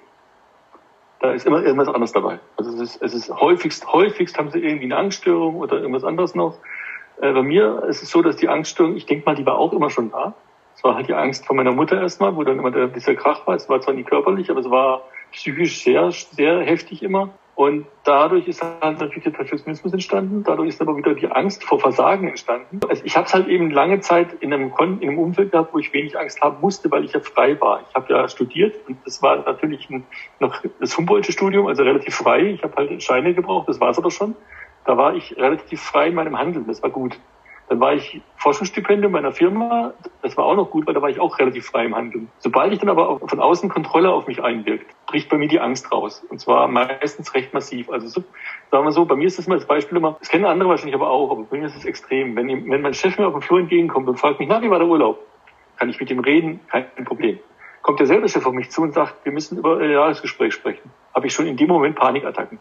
Da 1.20 1.32
ist 1.32 1.46
immer 1.46 1.63
irgendwas 1.63 1.88
anderes 1.88 2.12
dabei. 2.12 2.39
Also 2.58 2.72
es 2.74 2.96
ist, 2.96 3.02
es 3.02 3.13
ist 3.13 3.30
häufigst, 3.32 3.91
häufigst 3.91 4.38
haben 4.38 4.52
sie 4.52 4.60
irgendwie 4.60 4.86
eine 4.86 4.98
Angststörung 4.98 5.56
oder 5.56 5.78
irgendwas 5.78 6.04
anderes 6.04 6.36
noch. 6.36 6.58
Äh, 7.22 7.32
bei 7.32 7.41
mir 7.41 7.84
ist 7.88 8.04
es 8.04 8.12
so, 8.12 8.22
dass 8.22 8.36
die 8.36 8.50
Angststörung, 8.50 8.96
ich 8.98 9.06
denke 9.06 9.26
mal, 9.26 9.36
die 9.36 9.46
war 9.46 9.58
auch 9.58 9.74
immer 9.74 9.89
schon 9.89 10.12
da. 10.12 10.36
Es 10.76 10.84
war 10.84 10.96
halt 10.96 11.08
die 11.08 11.15
Angst 11.15 11.46
von 11.46 11.56
meiner 11.56 11.72
Mutter 11.72 12.00
erstmal, 12.00 12.36
wo 12.36 12.43
dann 12.43 12.60
immer 12.60 12.70
der, 12.70 12.88
dieser 12.88 13.15
Krach 13.15 13.48
war. 13.48 13.56
Es 13.56 13.67
war 13.67 13.82
zwar 13.82 13.96
nicht 13.96 14.10
körperlich, 14.10 14.52
aber 14.52 14.60
es 14.60 14.70
war 14.70 15.02
psychisch 15.32 15.84
sehr, 15.84 16.12
sehr 16.12 16.60
heftig 16.62 17.02
immer. 17.02 17.30
Und 17.58 17.88
dadurch 18.04 18.48
ist 18.48 18.62
halt 18.62 19.00
natürlich 19.00 19.24
der 19.24 19.32
Perfektionismus 19.32 19.91
entstanden. 19.91 20.43
Dadurch 20.43 20.70
ist 20.70 20.80
aber 20.80 20.96
wieder 20.96 21.15
die 21.15 21.26
Angst 21.28 21.63
vor 21.63 21.80
Versagen 21.80 22.28
entstanden. 22.28 22.80
Also 22.88 23.04
ich 23.04 23.17
habe 23.17 23.26
es 23.26 23.34
halt 23.34 23.48
eben 23.48 23.72
lange 23.72 24.00
Zeit 24.00 24.32
in 24.41 24.54
einem, 24.54 24.72
in 24.78 25.10
einem 25.10 25.17
Umfeld 25.17 25.54
gehabt, 25.54 25.74
wo 25.74 25.80
ich 25.80 25.91
wenig 25.91 26.20
Angst 26.20 26.39
haben 26.39 26.62
musste, 26.62 26.91
weil 26.91 27.04
ich 27.04 27.13
ja 27.13 27.20
frei 27.20 27.60
war. 27.60 27.82
Ich 27.89 27.96
habe 27.96 28.13
ja 28.13 28.28
studiert 28.30 28.76
und 28.88 29.00
das 29.06 29.24
war 29.24 29.38
natürlich 29.38 29.89
ein, 29.89 30.04
noch 30.39 30.62
das 30.80 30.96
Humboldtsche 30.96 31.32
Studium, 31.32 31.65
also 31.65 31.82
relativ 31.82 32.13
frei. 32.13 32.41
Ich 32.43 32.62
habe 32.62 32.76
halt 32.76 33.02
Scheine 33.02 33.34
gebraucht, 33.34 33.67
das 33.67 33.80
war 33.80 33.89
es 33.89 33.98
aber 33.98 34.12
schon. 34.12 34.36
Da 34.86 34.96
war 34.96 35.15
ich 35.15 35.36
relativ 35.36 35.82
frei 35.82 36.10
in 36.10 36.13
meinem 36.13 36.38
Handeln, 36.38 36.67
das 36.67 36.84
war 36.84 36.91
gut. 36.91 37.17
Dann 37.69 37.82
war 37.82 37.93
ich 37.93 38.21
Forschungsstipendium 38.38 39.12
meiner 39.12 39.34
Firma. 39.34 39.93
Das 40.21 40.38
war 40.38 40.45
auch 40.45 40.56
noch 40.56 40.69
gut, 40.69 40.88
weil 40.88 40.93
da 40.93 41.01
war 41.01 41.10
ich 41.10 41.19
auch 41.19 41.38
relativ 41.38 41.65
frei 41.65 41.86
im 41.86 41.95
Handeln. 41.95 42.30
Sobald 42.39 42.71
ich 42.71 42.80
dann 42.80 42.89
aber 42.89 43.19
von 43.19 43.39
außen 43.39 43.69
Kontrolle 43.69 44.12
auf 44.12 44.25
mich 44.27 44.41
einwirkt, 44.41 44.86
bricht 45.06 45.30
bei 45.30 45.38
mir 45.38 45.49
die 45.49 45.60
Angst 45.60 45.91
raus. 45.91 46.23
Und 46.30 46.39
zwar 46.39 46.67
meistens 46.69 47.34
recht 47.34 47.53
massiv. 47.53 47.89
Also 47.89 48.08
so, 48.08 48.23
sagen 48.71 48.86
wir 48.86 48.91
so, 48.93 49.06
bei 49.06 49.15
mir 49.15 49.27
ist 49.27 49.38
das 49.38 49.47
mal 49.47 49.56
als 49.56 49.65
Beispiel 49.65 49.97
immer, 49.97 50.15
das 50.19 50.30
kennen 50.30 50.45
andere 50.45 50.69
wahrscheinlich 50.69 50.95
aber 50.95 51.10
auch, 51.10 51.30
aber 51.30 51.43
bei 51.43 51.58
mir 51.58 51.65
ist 51.65 51.75
es 51.75 51.84
extrem. 51.84 52.36
Wenn, 52.38 52.69
wenn 52.69 52.82
mein 52.82 52.93
Chef 52.93 53.17
mir 53.17 53.27
auf 53.27 53.34
dem 53.34 53.41
Flur 53.41 53.60
entgegenkommt 53.60 54.08
und 54.08 54.17
fragt 54.17 54.39
mich, 54.39 54.47
na, 54.47 54.62
wie 54.62 54.69
war 54.69 54.80
der 54.80 54.88
Urlaub? 54.88 55.19
Kann 55.77 55.89
ich 55.89 55.99
mit 55.99 56.10
ihm 56.10 56.19
reden? 56.19 56.62
Kein 56.69 56.86
Problem. 57.03 57.39
Kommt 57.82 57.99
derselbe 57.99 58.30
Chef 58.30 58.45
auf 58.45 58.53
mich 58.53 58.71
zu 58.71 58.82
und 58.82 58.93
sagt, 58.93 59.25
wir 59.25 59.32
müssen 59.32 59.58
über 59.58 59.77
ein 59.77 59.91
Jahresgespräch 59.91 60.53
sprechen. 60.53 60.89
Habe 61.13 61.27
ich 61.27 61.34
schon 61.34 61.47
in 61.47 61.58
dem 61.58 61.67
Moment 61.67 61.95
Panikattacken. 61.95 62.60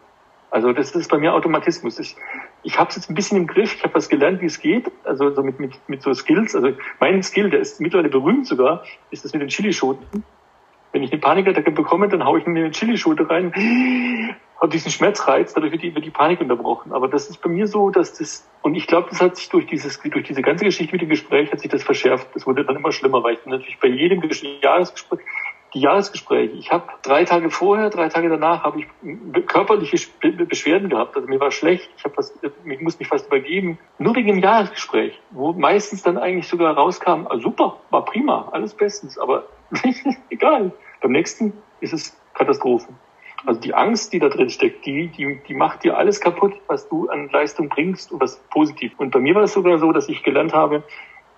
Also 0.50 0.72
das 0.72 0.92
ist 0.92 1.10
bei 1.10 1.18
mir 1.18 1.34
Automatismus. 1.34 1.98
Ich, 1.98 2.16
ich 2.62 2.78
habe 2.78 2.90
es 2.90 2.96
jetzt 2.96 3.10
ein 3.10 3.14
bisschen 3.14 3.38
im 3.38 3.46
Griff. 3.46 3.74
Ich 3.74 3.82
habe 3.82 3.94
was 3.94 4.08
gelernt, 4.08 4.40
wie 4.40 4.46
es 4.46 4.60
geht. 4.60 4.90
Also 5.04 5.34
so 5.34 5.42
mit, 5.42 5.58
mit, 5.58 5.72
mit 5.88 6.02
so 6.02 6.14
Skills. 6.14 6.54
Also 6.54 6.72
mein 7.00 7.22
Skill, 7.22 7.50
der 7.50 7.60
ist 7.60 7.80
mittlerweile 7.80 8.08
berühmt 8.08 8.46
sogar, 8.46 8.84
ist 9.10 9.24
das 9.24 9.32
mit 9.32 9.42
den 9.42 9.48
Chilischoten. 9.48 10.24
Wenn 10.92 11.02
ich 11.02 11.12
eine 11.12 11.20
Panikattacke 11.20 11.72
bekomme, 11.72 12.08
dann 12.08 12.24
haue 12.24 12.38
ich 12.38 12.46
mir 12.46 12.64
eine 12.64 12.70
Chilischote 12.70 13.28
rein, 13.28 13.52
habe 14.58 14.70
diesen 14.70 14.90
Schmerzreiz, 14.90 15.52
dadurch 15.52 15.72
wird 15.72 15.82
die, 15.82 15.94
wird 15.94 16.04
die 16.04 16.10
Panik 16.10 16.40
unterbrochen. 16.40 16.92
Aber 16.92 17.08
das 17.08 17.28
ist 17.28 17.42
bei 17.42 17.50
mir 17.50 17.66
so, 17.66 17.90
dass 17.90 18.14
das, 18.14 18.48
und 18.62 18.74
ich 18.74 18.86
glaube, 18.86 19.08
das 19.10 19.20
hat 19.20 19.36
sich 19.36 19.50
durch 19.50 19.66
dieses, 19.66 20.00
durch 20.00 20.26
diese 20.26 20.40
ganze 20.40 20.64
Geschichte 20.64 20.92
mit 20.92 21.02
dem 21.02 21.10
Gespräch 21.10 21.52
hat 21.52 21.60
sich 21.60 21.70
das 21.70 21.82
verschärft. 21.82 22.28
Das 22.34 22.46
wurde 22.46 22.64
dann 22.64 22.76
immer 22.76 22.92
schlimmer, 22.92 23.22
weil 23.22 23.34
ich 23.34 23.44
natürlich 23.44 23.78
bei 23.78 23.88
jedem 23.88 24.22
Jahresgespräch, 24.62 25.20
die 25.74 25.80
Jahresgespräche. 25.80 26.54
Ich 26.54 26.70
habe 26.70 26.88
drei 27.02 27.24
Tage 27.24 27.50
vorher, 27.50 27.90
drei 27.90 28.08
Tage 28.08 28.28
danach 28.28 28.62
habe 28.62 28.80
ich 28.80 29.46
körperliche 29.46 29.96
Beschwerden 30.20 30.88
gehabt. 30.88 31.16
Also 31.16 31.28
mir 31.28 31.40
war 31.40 31.50
schlecht, 31.50 31.90
ich 31.96 32.04
was, 32.16 32.34
ich 32.42 32.80
musste 32.80 33.00
mich 33.00 33.08
fast 33.08 33.26
übergeben. 33.26 33.78
Nur 33.98 34.14
wegen 34.14 34.28
dem 34.28 34.38
Jahresgespräch, 34.38 35.20
wo 35.30 35.52
meistens 35.52 36.02
dann 36.02 36.18
eigentlich 36.18 36.48
sogar 36.48 36.74
rauskam, 36.74 37.26
ah, 37.28 37.38
super, 37.38 37.78
war 37.90 38.04
prima, 38.04 38.48
alles 38.52 38.74
bestens, 38.74 39.18
aber 39.18 39.44
egal. 40.30 40.72
Beim 41.00 41.12
nächsten 41.12 41.52
ist 41.80 41.92
es 41.92 42.18
Katastrophe. 42.34 42.88
Also 43.44 43.60
die 43.60 43.74
Angst, 43.74 44.12
die 44.12 44.18
da 44.18 44.28
drin 44.28 44.50
steckt, 44.50 44.86
die, 44.86 45.08
die, 45.08 45.40
die 45.46 45.54
macht 45.54 45.84
dir 45.84 45.96
alles 45.96 46.20
kaputt, 46.20 46.54
was 46.66 46.88
du 46.88 47.08
an 47.08 47.28
Leistung 47.28 47.68
bringst 47.68 48.10
und 48.10 48.20
was 48.20 48.38
positiv. 48.50 48.92
Und 48.98 49.10
bei 49.10 49.20
mir 49.20 49.34
war 49.34 49.42
es 49.42 49.52
sogar 49.52 49.78
so, 49.78 49.92
dass 49.92 50.08
ich 50.08 50.22
gelernt 50.22 50.52
habe, 50.52 50.82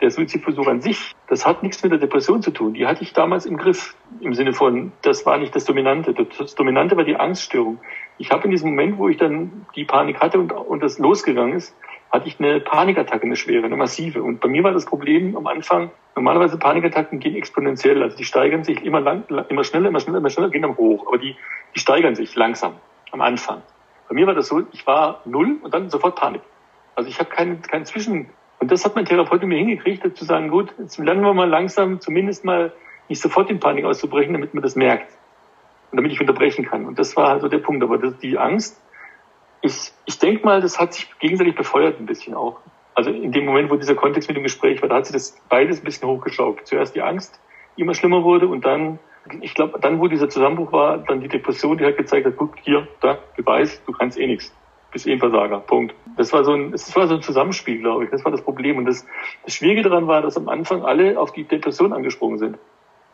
der 0.01 0.11
Suizidversuch 0.11 0.67
an 0.67 0.81
sich, 0.81 1.15
das 1.29 1.45
hat 1.47 1.63
nichts 1.63 1.83
mit 1.83 1.93
der 1.93 1.99
Depression 1.99 2.43
zu 2.43 2.51
tun. 2.51 2.75
Die 2.75 2.87
hatte 2.87 3.03
ich 3.03 3.13
damals 3.13 3.47
im 3.47 3.57
Griff. 3.57 3.97
Im 4.21 4.35
Sinne 4.35 4.53
von, 4.53 4.93
das 5.03 5.27
war 5.27 5.39
nicht 5.39 5.55
das 5.55 5.65
Dominante. 5.65 6.15
Das 6.15 6.55
Dominante 6.55 6.97
war 6.97 7.05
die 7.05 7.17
Angststörung. 7.17 7.79
Ich 8.19 8.31
habe 8.31 8.45
in 8.45 8.51
diesem 8.51 8.71
Moment, 8.71 8.99
wo 8.99 9.09
ich 9.09 9.17
dann 9.17 9.67
die 9.75 9.85
Panik 9.85 10.21
hatte 10.21 10.39
und, 10.39 10.53
und 10.53 10.83
das 10.83 10.99
losgegangen 10.99 11.55
ist, 11.55 11.75
hatte 12.11 12.29
ich 12.29 12.39
eine 12.41 12.61
Panikattacke, 12.61 13.25
eine 13.25 13.37
schwere, 13.37 13.67
eine 13.67 13.77
massive. 13.77 14.23
Und 14.23 14.41
bei 14.41 14.49
mir 14.49 14.65
war 14.65 14.73
das 14.73 14.87
Problem 14.87 15.37
am 15.37 15.47
Anfang, 15.47 15.91
normalerweise 16.15 16.59
Panikattacken 16.59 17.21
gehen 17.21 17.37
exponentiell. 17.37 18.03
Also 18.03 18.17
die 18.17 18.25
steigern 18.25 18.65
sich 18.65 18.83
immer 18.83 19.01
lang, 19.01 19.25
immer 19.49 19.65
schneller, 19.65 19.89
immer 19.89 20.01
schneller, 20.01 20.19
immer 20.19 20.31
schneller, 20.31 20.51
gehen 20.51 20.63
dann 20.63 20.77
hoch. 20.77 21.07
Aber 21.07 21.19
die, 21.19 21.37
die 21.75 21.81
steigern 21.81 22.15
sich 22.15 22.35
langsam 22.35 22.75
am 23.13 23.21
Anfang. 23.21 23.63
Bei 24.09 24.15
mir 24.15 24.27
war 24.27 24.35
das 24.35 24.49
so, 24.49 24.63
ich 24.73 24.87
war 24.87 25.21
null 25.27 25.59
und 25.63 25.75
dann 25.75 25.91
sofort 25.91 26.17
Panik. 26.17 26.43
Also 26.95 27.11
ich 27.11 27.19
habe 27.21 27.31
keinen 27.31 27.63
keinen 27.63 27.85
Zwischen, 27.85 28.31
und 28.61 28.71
das 28.73 28.85
hat 28.85 28.97
mein 28.97 29.05
Therapeut 29.05 29.42
mir 29.44 29.59
hingekriegt, 29.59 30.16
zu 30.16 30.25
sagen, 30.25 30.49
gut, 30.49 30.75
jetzt 30.79 30.99
lernen 30.99 31.23
wir 31.23 31.33
mal 31.33 31.49
langsam 31.49 32.01
zumindest 32.01 32.44
mal 32.44 32.73
nicht 33.09 33.23
sofort 33.23 33.51
in 33.51 33.61
Panik 33.61 33.85
auszubrechen, 33.85 34.33
damit 34.33 34.53
man 34.53 34.62
das 34.62 34.75
merkt. 34.75 35.12
Und 35.90 35.97
damit 35.97 36.12
ich 36.12 36.21
unterbrechen 36.21 36.66
kann. 36.66 36.85
Und 36.85 36.99
das 36.99 37.16
war 37.16 37.29
also 37.29 37.49
der 37.49 37.59
Punkt. 37.59 37.83
Aber 37.83 37.99
das, 37.99 38.18
die 38.18 38.37
Angst, 38.37 38.83
ich, 39.62 39.92
ich 40.07 40.18
denke 40.18 40.44
mal, 40.44 40.61
das 40.61 40.79
hat 40.79 40.92
sich 40.92 41.09
gegenseitig 41.18 41.55
befeuert 41.55 41.99
ein 41.99 42.07
bisschen 42.07 42.35
auch. 42.35 42.61
Also 42.94 43.11
in 43.11 43.33
dem 43.33 43.47
Moment, 43.47 43.71
wo 43.71 43.77
dieser 43.77 43.94
Kontext 43.94 44.29
mit 44.29 44.37
dem 44.37 44.42
Gespräch 44.42 44.83
war, 44.83 44.88
da 44.88 44.97
hat 44.97 45.07
sich 45.07 45.14
das 45.14 45.40
beides 45.49 45.81
ein 45.81 45.85
bisschen 45.85 46.09
hochgeschaut. 46.09 46.66
Zuerst 46.66 46.94
die 46.94 47.03
Angst, 47.03 47.40
die 47.77 47.83
immer 47.83 47.94
schlimmer 47.94 48.25
wurde 48.25 48.49
und 48.49 48.64
dann, 48.64 48.99
ich 49.40 49.55
glaube, 49.55 49.79
dann, 49.81 50.01
wo 50.01 50.09
dieser 50.09 50.29
Zusammenbruch 50.29 50.73
war, 50.73 50.99
dann 50.99 51.21
die 51.21 51.29
Depression, 51.29 51.79
die 51.79 51.87
hat 51.87 51.97
gezeigt 51.97 52.27
hat, 52.27 52.35
guck, 52.37 52.59
hier, 52.61 52.88
da, 53.01 53.18
Beweis, 53.37 53.83
du 53.87 53.92
kannst 53.92 54.18
eh 54.18 54.27
nichts 54.27 54.53
bist 54.90 55.07
eh 55.07 55.12
ein 55.12 55.18
Versager. 55.18 55.61
Punkt. 55.61 55.94
Das 56.16 56.33
war 56.33 56.44
so 56.44 56.53
ein, 56.53 56.72
das 56.72 56.94
war 56.96 57.07
so 57.07 57.14
ein 57.14 57.22
Zusammenspiel, 57.22 57.79
glaube 57.79 58.05
ich. 58.05 58.11
Das 58.11 58.24
war 58.24 58.33
das 58.33 58.42
Problem. 58.42 58.79
Und 58.79 58.87
das, 58.87 59.07
das 59.44 59.55
Schwierige 59.55 59.83
daran 59.83 60.07
war, 60.07 60.22
dass 60.22 60.37
am 60.37 60.48
Anfang 60.48 60.83
alle 60.83 61.18
auf 61.18 61.33
die 61.33 61.44
Depression 61.44 61.92
angesprungen 61.92 62.38
sind. 62.38 62.59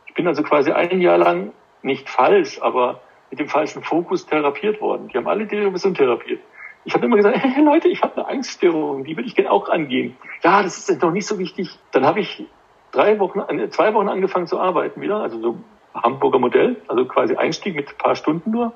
Ich 0.07 0.15
bin 0.15 0.27
also 0.27 0.43
quasi 0.43 0.71
ein 0.73 1.01
Jahr 1.01 1.19
lang 1.19 1.53
nicht 1.83 2.09
falsch, 2.09 2.61
aber 2.63 3.01
mit 3.31 3.41
dem 3.41 3.49
falschen 3.49 3.83
Fokus 3.83 4.27
therapiert 4.27 4.81
worden. 4.81 5.09
Die 5.09 5.17
haben 5.17 5.27
alle 5.27 5.47
Depression 5.47 5.95
therapiert. 5.95 6.41
Ich 6.85 6.95
habe 6.95 7.07
immer 7.07 7.17
gesagt, 7.17 7.39
hey 7.41 7.65
Leute, 7.65 7.89
ich 7.89 8.03
habe 8.03 8.17
eine 8.17 8.29
Angststörung, 8.29 9.05
die 9.05 9.17
würde 9.17 9.27
ich 9.27 9.35
gerne 9.35 9.51
auch 9.51 9.69
angehen. 9.69 10.17
Ja, 10.43 10.63
das 10.63 10.89
ist 10.89 11.03
noch 11.03 11.11
nicht 11.11 11.27
so 11.27 11.39
wichtig. 11.39 11.79
Dann 11.93 12.05
habe 12.05 12.21
ich 12.21 12.47
drei 12.93 13.19
Wochen, 13.19 13.41
äh, 13.41 13.69
zwei 13.71 13.93
Wochen 13.95 14.09
angefangen 14.09 14.47
zu 14.47 14.61
arbeiten 14.61 15.01
wieder, 15.01 15.17
also 15.17 15.41
so 15.41 15.57
Hamburger 15.95 16.39
Modell, 16.39 16.77
also 16.89 17.07
quasi 17.07 17.37
Einstieg 17.37 17.75
mit 17.75 17.89
ein 17.89 17.99
paar 17.99 18.17
Stunden 18.17 18.51
nur. 18.51 18.73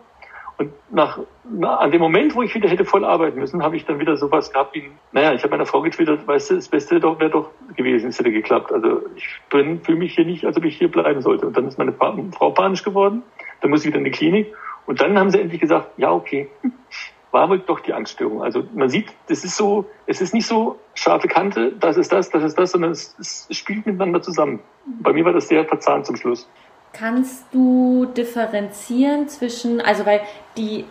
Und 0.58 0.72
nach, 0.90 1.20
na, 1.44 1.76
an 1.76 1.92
dem 1.92 2.00
Moment, 2.00 2.34
wo 2.34 2.42
ich 2.42 2.52
wieder 2.52 2.68
hätte 2.68 2.84
voll 2.84 3.04
arbeiten 3.04 3.38
müssen, 3.38 3.62
habe 3.62 3.76
ich 3.76 3.84
dann 3.84 4.00
wieder 4.00 4.16
sowas 4.16 4.52
gehabt 4.52 4.74
wie, 4.74 4.90
naja, 5.12 5.32
ich 5.32 5.42
habe 5.42 5.52
meiner 5.52 5.66
Frau 5.66 5.82
getwittert, 5.82 6.26
weißt 6.26 6.50
du, 6.50 6.54
das 6.56 6.68
Beste 6.68 6.98
doch, 6.98 7.20
wäre 7.20 7.30
doch 7.30 7.50
gewesen, 7.76 8.08
es 8.08 8.18
hätte 8.18 8.32
geklappt. 8.32 8.72
Also 8.72 9.02
ich 9.14 9.24
bin, 9.50 9.80
fühle 9.82 9.98
mich 9.98 10.16
hier 10.16 10.24
nicht, 10.24 10.44
als 10.44 10.56
ob 10.56 10.64
ich 10.64 10.76
hier 10.76 10.90
bleiben 10.90 11.22
sollte. 11.22 11.46
Und 11.46 11.56
dann 11.56 11.68
ist 11.68 11.78
meine 11.78 11.92
Frau 11.92 12.50
panisch 12.50 12.82
geworden, 12.82 13.22
dann 13.60 13.70
muss 13.70 13.82
ich 13.82 13.86
wieder 13.86 13.98
in 13.98 14.04
die 14.04 14.10
Klinik. 14.10 14.52
Und 14.86 15.00
dann 15.00 15.16
haben 15.16 15.30
sie 15.30 15.40
endlich 15.40 15.60
gesagt, 15.60 15.92
ja, 15.96 16.10
okay, 16.10 16.48
war 17.30 17.48
wohl 17.48 17.60
doch 17.60 17.78
die 17.78 17.92
Angststörung. 17.92 18.42
Also 18.42 18.64
man 18.74 18.88
sieht, 18.88 19.12
das 19.28 19.44
ist 19.44 19.56
so, 19.56 19.84
es 20.06 20.20
ist 20.20 20.34
nicht 20.34 20.46
so 20.46 20.80
scharfe 20.94 21.28
Kante, 21.28 21.72
das 21.78 21.96
ist 21.96 22.10
das, 22.10 22.30
das 22.30 22.42
ist 22.42 22.58
das, 22.58 22.72
sondern 22.72 22.90
es, 22.90 23.14
es 23.20 23.56
spielt 23.56 23.86
miteinander 23.86 24.22
zusammen. 24.22 24.58
Bei 24.86 25.12
mir 25.12 25.24
war 25.24 25.32
das 25.32 25.46
sehr 25.46 25.64
verzahnt 25.64 26.06
zum 26.06 26.16
Schluss. 26.16 26.48
Kannst 26.92 27.44
du 27.52 28.06
differenzieren 28.06 29.28
zwischen, 29.28 29.80
also 29.80 30.06
weil 30.06 30.20
die, 30.56 30.84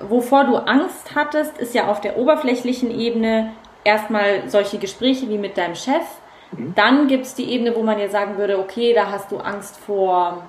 wovor 0.00 0.44
du 0.44 0.56
Angst 0.56 1.14
hattest, 1.14 1.58
ist 1.58 1.74
ja 1.74 1.88
auf 1.88 2.00
der 2.00 2.18
oberflächlichen 2.18 2.90
Ebene 2.90 3.52
erstmal 3.84 4.48
solche 4.48 4.78
Gespräche 4.78 5.28
wie 5.28 5.38
mit 5.38 5.56
deinem 5.56 5.74
Chef. 5.74 6.02
Mhm. 6.52 6.74
Dann 6.74 7.06
gibt 7.06 7.26
es 7.26 7.34
die 7.34 7.50
Ebene, 7.50 7.74
wo 7.76 7.82
man 7.82 7.98
ja 7.98 8.08
sagen 8.08 8.36
würde, 8.38 8.58
okay, 8.58 8.92
da 8.94 9.10
hast 9.10 9.30
du 9.30 9.38
Angst 9.38 9.76
vor, 9.78 10.42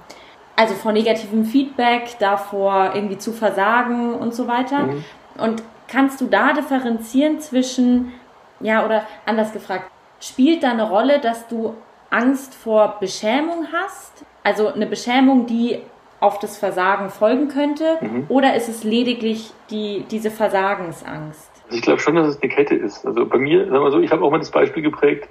also 0.55 0.73
vor 0.73 0.91
negativem 0.91 1.45
Feedback, 1.45 2.17
davor 2.19 2.91
irgendwie 2.93 3.17
zu 3.17 3.33
versagen 3.33 4.15
und 4.15 4.33
so 4.33 4.47
weiter. 4.47 4.79
Mhm. 4.79 5.03
Und 5.37 5.63
kannst 5.87 6.21
du 6.21 6.25
da 6.25 6.53
differenzieren 6.53 7.39
zwischen, 7.39 8.13
ja, 8.59 8.85
oder 8.85 9.05
anders 9.25 9.51
gefragt, 9.53 9.91
spielt 10.19 10.63
da 10.63 10.71
eine 10.71 10.89
Rolle, 10.89 11.19
dass 11.19 11.47
du 11.47 11.75
Angst 12.09 12.53
vor 12.55 12.97
Beschämung 12.99 13.67
hast? 13.71 14.25
Also 14.43 14.73
eine 14.73 14.87
Beschämung, 14.87 15.45
die 15.45 15.79
auf 16.19 16.39
das 16.39 16.57
Versagen 16.57 17.09
folgen 17.09 17.47
könnte? 17.49 17.97
Mhm. 17.99 18.25
Oder 18.29 18.55
ist 18.55 18.69
es 18.69 18.83
lediglich 18.83 19.51
die, 19.69 20.05
diese 20.09 20.31
Versagensangst? 20.31 21.49
Also 21.65 21.77
ich 21.77 21.81
glaube 21.81 21.99
schon, 21.99 22.15
dass 22.15 22.27
es 22.27 22.41
eine 22.41 22.51
Kette 22.51 22.75
ist. 22.75 23.05
Also 23.05 23.25
bei 23.25 23.37
mir, 23.37 23.65
sagen 23.67 23.83
wir 23.83 23.91
so, 23.91 23.99
ich 23.99 24.11
habe 24.11 24.23
auch 24.23 24.31
mal 24.31 24.37
das 24.37 24.51
Beispiel 24.51 24.83
geprägt, 24.83 25.27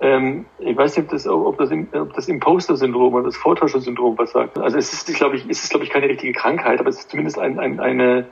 ähm, 0.00 0.46
ich 0.60 0.76
weiß 0.76 0.96
nicht, 0.96 1.06
ob 1.06 1.10
das, 1.10 1.26
ob 1.26 1.58
das, 1.58 1.70
ob 1.92 2.14
das 2.14 2.28
Imposter-Syndrom 2.28 3.14
oder 3.14 3.24
das 3.24 3.36
Vortäuscher-Syndrom 3.36 4.16
was 4.16 4.30
sagt. 4.30 4.56
Also 4.58 4.78
es 4.78 4.92
ist, 4.92 5.12
glaube 5.16 5.36
ich, 5.36 5.44
es 5.48 5.64
ist, 5.64 5.70
glaube 5.70 5.84
ich, 5.84 5.90
keine 5.90 6.08
richtige 6.08 6.32
Krankheit, 6.32 6.78
aber 6.78 6.88
es 6.88 7.00
ist 7.00 7.10
zumindest 7.10 7.38
ein, 7.38 7.58
ein, 7.58 7.80
eine, 7.80 8.26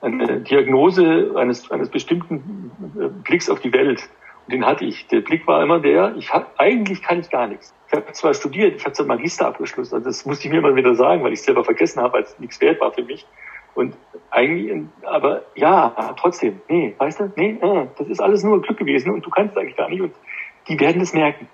eine 0.00 0.40
Diagnose 0.40 1.32
eines, 1.36 1.70
eines 1.70 1.90
bestimmten 1.90 2.72
äh, 2.98 3.08
Blicks 3.22 3.48
auf 3.48 3.60
die 3.60 3.72
Welt. 3.72 4.08
Den 4.48 4.66
hatte 4.66 4.84
ich. 4.84 5.06
Der 5.06 5.20
Blick 5.20 5.46
war 5.46 5.62
immer 5.62 5.80
der, 5.80 6.14
ich 6.16 6.32
hab, 6.32 6.58
eigentlich 6.58 7.02
kann 7.02 7.20
ich 7.20 7.30
gar 7.30 7.46
nichts. 7.46 7.72
Ich 7.86 7.92
habe 7.92 8.12
zwar 8.12 8.34
studiert, 8.34 8.76
ich 8.76 8.84
habe 8.84 8.92
zwar 8.92 9.06
Magister 9.06 9.46
abgeschlossen, 9.46 9.94
also 9.94 10.06
das 10.06 10.24
musste 10.24 10.46
ich 10.46 10.52
mir 10.52 10.58
immer 10.58 10.74
wieder 10.74 10.94
sagen, 10.94 11.22
weil 11.22 11.32
ich 11.32 11.42
selber 11.42 11.64
vergessen 11.64 12.02
habe, 12.02 12.14
weil 12.14 12.22
es 12.22 12.38
nichts 12.38 12.60
wert 12.60 12.80
war 12.80 12.92
für 12.92 13.02
mich. 13.02 13.26
Und 13.74 13.94
eigentlich, 14.30 14.86
aber 15.02 15.42
ja, 15.54 16.14
trotzdem, 16.18 16.60
nee, 16.68 16.94
weißt 16.98 17.20
du, 17.20 17.32
nee, 17.36 17.58
äh, 17.60 17.86
das 17.96 18.08
ist 18.08 18.20
alles 18.20 18.42
nur 18.42 18.60
Glück 18.60 18.78
gewesen 18.78 19.12
und 19.12 19.24
du 19.24 19.30
kannst 19.30 19.52
es 19.52 19.58
eigentlich 19.60 19.76
gar 19.76 19.88
nicht 19.88 20.02
und 20.02 20.12
die 20.68 20.78
werden 20.78 21.00
es 21.00 21.12
merken. 21.12 21.48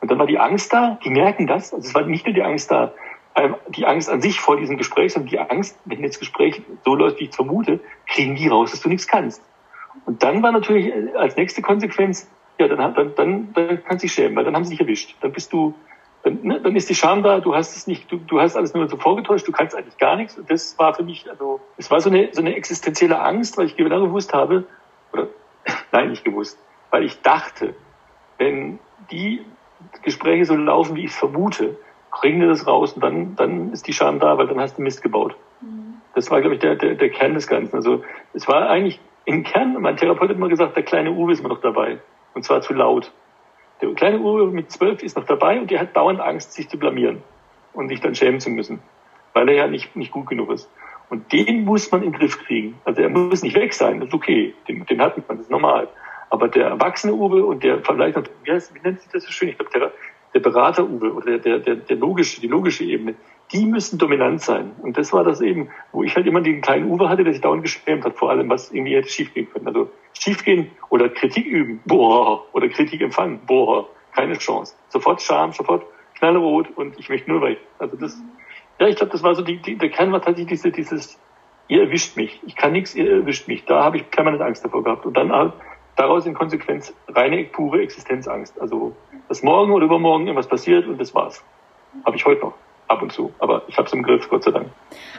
Und 0.00 0.10
dann 0.10 0.18
war 0.18 0.26
die 0.26 0.38
Angst 0.38 0.72
da, 0.72 0.98
die 1.04 1.10
merken 1.10 1.46
das, 1.46 1.74
also 1.74 1.86
es 1.86 1.94
war 1.94 2.02
nicht 2.02 2.26
nur 2.26 2.34
die 2.34 2.42
Angst 2.42 2.70
da, 2.70 2.92
ähm, 3.34 3.56
die 3.68 3.86
Angst 3.86 4.08
an 4.08 4.20
sich 4.20 4.40
vor 4.40 4.56
diesem 4.56 4.76
Gespräch, 4.76 5.12
sondern 5.12 5.30
die 5.30 5.38
Angst, 5.38 5.78
wenn 5.84 6.02
das 6.02 6.18
Gespräch 6.18 6.62
so 6.84 6.94
läuft, 6.94 7.18
wie 7.18 7.24
ich 7.24 7.30
es 7.30 7.36
vermute, 7.36 7.80
kriegen 8.06 8.36
die 8.36 8.48
raus, 8.48 8.70
dass 8.70 8.80
du 8.80 8.88
nichts 8.88 9.06
kannst. 9.06 9.42
Und 10.08 10.22
dann 10.22 10.42
war 10.42 10.52
natürlich 10.52 10.86
äh, 10.86 11.12
als 11.16 11.36
nächste 11.36 11.60
Konsequenz, 11.60 12.30
ja, 12.58 12.66
dann, 12.66 12.94
dann, 12.94 13.14
dann, 13.14 13.52
dann 13.52 13.84
kannst 13.84 14.02
du 14.02 14.06
dich 14.06 14.14
schämen, 14.14 14.34
weil 14.36 14.44
dann 14.44 14.56
haben 14.56 14.64
sie 14.64 14.70
dich 14.70 14.80
erwischt. 14.80 15.14
Dann 15.20 15.32
bist 15.32 15.52
du, 15.52 15.74
dann, 16.22 16.40
ne, 16.42 16.62
dann 16.62 16.74
ist 16.76 16.88
die 16.88 16.94
Scham 16.94 17.22
da, 17.22 17.40
du 17.40 17.54
hast 17.54 17.76
es 17.76 17.86
nicht, 17.86 18.10
du, 18.10 18.16
du 18.16 18.40
hast 18.40 18.56
alles 18.56 18.72
nur 18.72 18.88
so 18.88 18.96
vorgetäuscht, 18.96 19.46
du 19.46 19.52
kannst 19.52 19.76
eigentlich 19.76 19.98
gar 19.98 20.16
nichts. 20.16 20.38
Und 20.38 20.50
das 20.50 20.78
war 20.78 20.94
für 20.94 21.02
mich, 21.02 21.28
also, 21.28 21.60
es 21.76 21.90
war 21.90 22.00
so 22.00 22.08
eine, 22.08 22.30
so 22.32 22.40
eine 22.40 22.56
existenzielle 22.56 23.20
Angst, 23.20 23.58
weil 23.58 23.66
ich 23.66 23.76
genau 23.76 24.00
gewusst 24.00 24.32
habe, 24.32 24.64
oder, 25.12 25.26
nein, 25.92 26.08
nicht 26.08 26.24
gewusst, 26.24 26.58
weil 26.90 27.04
ich 27.04 27.20
dachte, 27.20 27.74
wenn 28.38 28.78
die 29.10 29.44
Gespräche 30.00 30.46
so 30.46 30.56
laufen, 30.56 30.96
wie 30.96 31.04
ich 31.04 31.12
vermute, 31.12 31.76
kriegen 32.12 32.40
wir 32.40 32.48
das 32.48 32.66
raus 32.66 32.94
und 32.94 33.04
dann, 33.04 33.36
dann 33.36 33.74
ist 33.74 33.86
die 33.86 33.92
Scham 33.92 34.20
da, 34.20 34.38
weil 34.38 34.46
dann 34.46 34.58
hast 34.58 34.78
du 34.78 34.82
Mist 34.82 35.02
gebaut. 35.02 35.36
Mhm. 35.60 36.00
Das 36.14 36.30
war, 36.30 36.40
glaube 36.40 36.54
ich, 36.54 36.60
der, 36.62 36.76
der, 36.76 36.94
der 36.94 37.10
Kern 37.10 37.34
des 37.34 37.46
Ganzen. 37.46 37.76
Also 37.76 38.02
es 38.32 38.48
war 38.48 38.70
eigentlich 38.70 39.00
im 39.28 39.42
Kern, 39.42 39.76
mein 39.78 39.94
Therapeut 39.98 40.30
hat 40.30 40.36
immer 40.36 40.48
gesagt, 40.48 40.74
der 40.74 40.82
kleine 40.82 41.12
Uwe 41.12 41.32
ist 41.32 41.40
immer 41.40 41.50
noch 41.50 41.60
dabei. 41.60 41.98
Und 42.32 42.44
zwar 42.44 42.62
zu 42.62 42.72
laut. 42.72 43.12
Der 43.82 43.92
kleine 43.92 44.20
Uwe 44.20 44.46
mit 44.46 44.72
zwölf 44.72 45.02
ist 45.02 45.18
noch 45.18 45.26
dabei 45.26 45.60
und 45.60 45.70
der 45.70 45.80
hat 45.80 45.94
dauernd 45.94 46.18
Angst, 46.18 46.54
sich 46.54 46.66
zu 46.70 46.78
blamieren 46.78 47.22
und 47.74 47.90
sich 47.90 48.00
dann 48.00 48.14
schämen 48.14 48.40
zu 48.40 48.48
müssen, 48.48 48.80
weil 49.34 49.50
er 49.50 49.54
ja 49.54 49.66
nicht, 49.66 49.94
nicht 49.94 50.12
gut 50.12 50.28
genug 50.28 50.50
ist. 50.50 50.70
Und 51.10 51.30
den 51.30 51.66
muss 51.66 51.92
man 51.92 52.02
in 52.02 52.12
den 52.12 52.18
Griff 52.18 52.42
kriegen. 52.42 52.80
Also 52.86 53.02
er 53.02 53.10
muss 53.10 53.42
nicht 53.42 53.54
weg 53.54 53.74
sein, 53.74 54.00
das 54.00 54.08
ist 54.08 54.14
okay, 54.14 54.54
den, 54.66 54.86
den 54.86 54.98
hat 55.02 55.18
man, 55.18 55.36
das 55.36 55.40
ist 55.40 55.50
normal. 55.50 55.88
Aber 56.30 56.48
der 56.48 56.68
erwachsene 56.68 57.12
Uwe 57.12 57.44
und 57.44 57.62
der 57.62 57.84
vielleicht 57.84 58.16
noch, 58.16 58.24
wie, 58.44 58.52
heißt, 58.52 58.74
wie 58.74 58.80
nennt 58.80 59.02
sich 59.02 59.12
das 59.12 59.24
so 59.24 59.30
schön? 59.30 59.50
Ich 59.50 59.58
glaube, 59.58 59.70
der, 59.78 59.92
der 60.32 60.40
Berater 60.40 60.84
Uwe 60.84 61.12
oder 61.12 61.36
der, 61.36 61.58
der, 61.58 61.76
der 61.76 61.96
logische, 61.96 62.40
die 62.40 62.48
logische 62.48 62.84
Ebene, 62.84 63.14
die 63.52 63.64
müssen 63.64 63.98
dominant 63.98 64.40
sein. 64.42 64.72
Und 64.82 64.98
das 64.98 65.12
war 65.12 65.24
das 65.24 65.40
eben, 65.40 65.70
wo 65.92 66.02
ich 66.02 66.14
halt 66.16 66.26
immer 66.26 66.40
den 66.40 66.60
kleinen 66.60 66.90
Uwe 66.90 67.08
hatte, 67.08 67.24
der 67.24 67.32
sich 67.32 67.42
dauernd 67.42 67.62
geschämt 67.62 68.04
hat, 68.04 68.16
vor 68.16 68.30
allem, 68.30 68.48
was 68.50 68.70
irgendwie 68.70 68.94
hätte 68.94 69.08
schiefgehen 69.08 69.48
können. 69.50 69.66
Also 69.66 69.90
schiefgehen 70.12 70.70
oder 70.90 71.08
Kritik 71.08 71.46
üben, 71.46 71.80
boah, 71.86 72.44
oder 72.52 72.68
Kritik 72.68 73.00
empfangen, 73.00 73.40
boah, 73.46 73.88
keine 74.14 74.36
Chance. 74.36 74.74
Sofort 74.88 75.22
Scham, 75.22 75.52
sofort 75.52 75.86
knallrot 76.18 76.76
und 76.76 76.98
ich 76.98 77.08
möchte 77.08 77.30
nur 77.30 77.40
weg. 77.42 77.58
Also 77.78 77.96
das, 77.96 78.20
ja, 78.78 78.88
ich 78.88 78.96
glaube, 78.96 79.12
das 79.12 79.22
war 79.22 79.34
so, 79.34 79.42
die, 79.42 79.56
die, 79.58 79.76
der 79.76 79.90
Kern 79.90 80.12
war 80.12 80.20
tatsächlich 80.20 80.60
diese, 80.60 80.70
dieses, 80.70 81.18
ihr 81.68 81.82
erwischt 81.82 82.16
mich, 82.16 82.40
ich 82.46 82.56
kann 82.56 82.72
nichts, 82.72 82.94
ihr 82.94 83.10
erwischt 83.10 83.48
mich. 83.48 83.64
Da 83.64 83.84
habe 83.84 83.96
ich 83.96 84.10
permanent 84.10 84.42
Angst 84.42 84.64
davor 84.64 84.84
gehabt. 84.84 85.06
Und 85.06 85.16
dann 85.16 85.32
halt 85.32 85.52
daraus 85.96 86.26
in 86.26 86.34
Konsequenz 86.34 86.92
reine, 87.08 87.44
pure 87.44 87.80
Existenzangst. 87.82 88.60
Also, 88.60 88.94
dass 89.28 89.42
morgen 89.42 89.72
oder 89.72 89.86
übermorgen 89.86 90.26
irgendwas 90.26 90.48
passiert 90.48 90.86
und 90.86 91.00
das 91.00 91.14
war's. 91.14 91.42
Habe 92.04 92.16
ich 92.16 92.24
heute 92.26 92.42
noch 92.42 92.54
ab 92.88 93.02
und 93.02 93.12
zu. 93.12 93.32
Aber 93.38 93.62
ich 93.68 93.76
habe 93.76 93.86
es 93.86 93.92
im 93.92 94.02
Griff, 94.02 94.28
Gott 94.28 94.44
sei 94.44 94.50
Dank. 94.50 94.68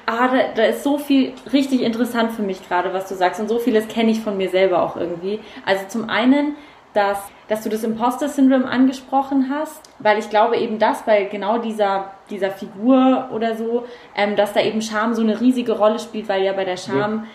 Ah, 0.06 0.28
da, 0.28 0.54
da, 0.56 0.64
ist 0.64 0.84
so 0.84 0.98
viel 0.98 1.34
richtig 1.54 1.82
interessant 1.82 2.32
für 2.32 2.42
mich 2.42 2.68
gerade, 2.68 2.94
was 2.94 3.08
du 3.08 3.16
sagst. 3.16 3.40
Und 3.40 3.48
so 3.48 3.60
vieles 3.60 3.88
kenne 3.88 4.12
ich 4.12 4.20
von 4.22 4.38
mir 4.38 4.50
selber 4.50 4.82
auch 4.82 4.98
irgendwie. 4.98 5.40
Also 5.66 5.86
zum 5.88 6.10
einen, 6.10 6.56
dass, 6.94 7.20
dass 7.48 7.64
du 7.64 7.70
das 7.70 7.84
Imposter-Syndrom 7.84 8.66
angesprochen 8.66 9.52
hast, 9.54 9.82
weil 10.00 10.18
ich 10.18 10.30
glaube 10.30 10.58
eben 10.58 10.80
das 10.80 11.04
bei 11.04 11.26
genau 11.26 11.60
dieser, 11.60 12.12
dieser 12.30 12.50
Figur 12.50 13.30
oder 13.32 13.56
so, 13.56 13.86
ähm, 14.16 14.36
dass 14.36 14.54
da 14.54 14.62
eben 14.62 14.82
Scham 14.82 15.14
so 15.14 15.22
eine 15.22 15.40
riesige 15.40 15.78
Rolle 15.78 16.00
spielt, 16.00 16.28
weil 16.28 16.44
ja 16.44 16.54
bei 16.54 16.66
der 16.66 16.78
Scham 16.78 17.28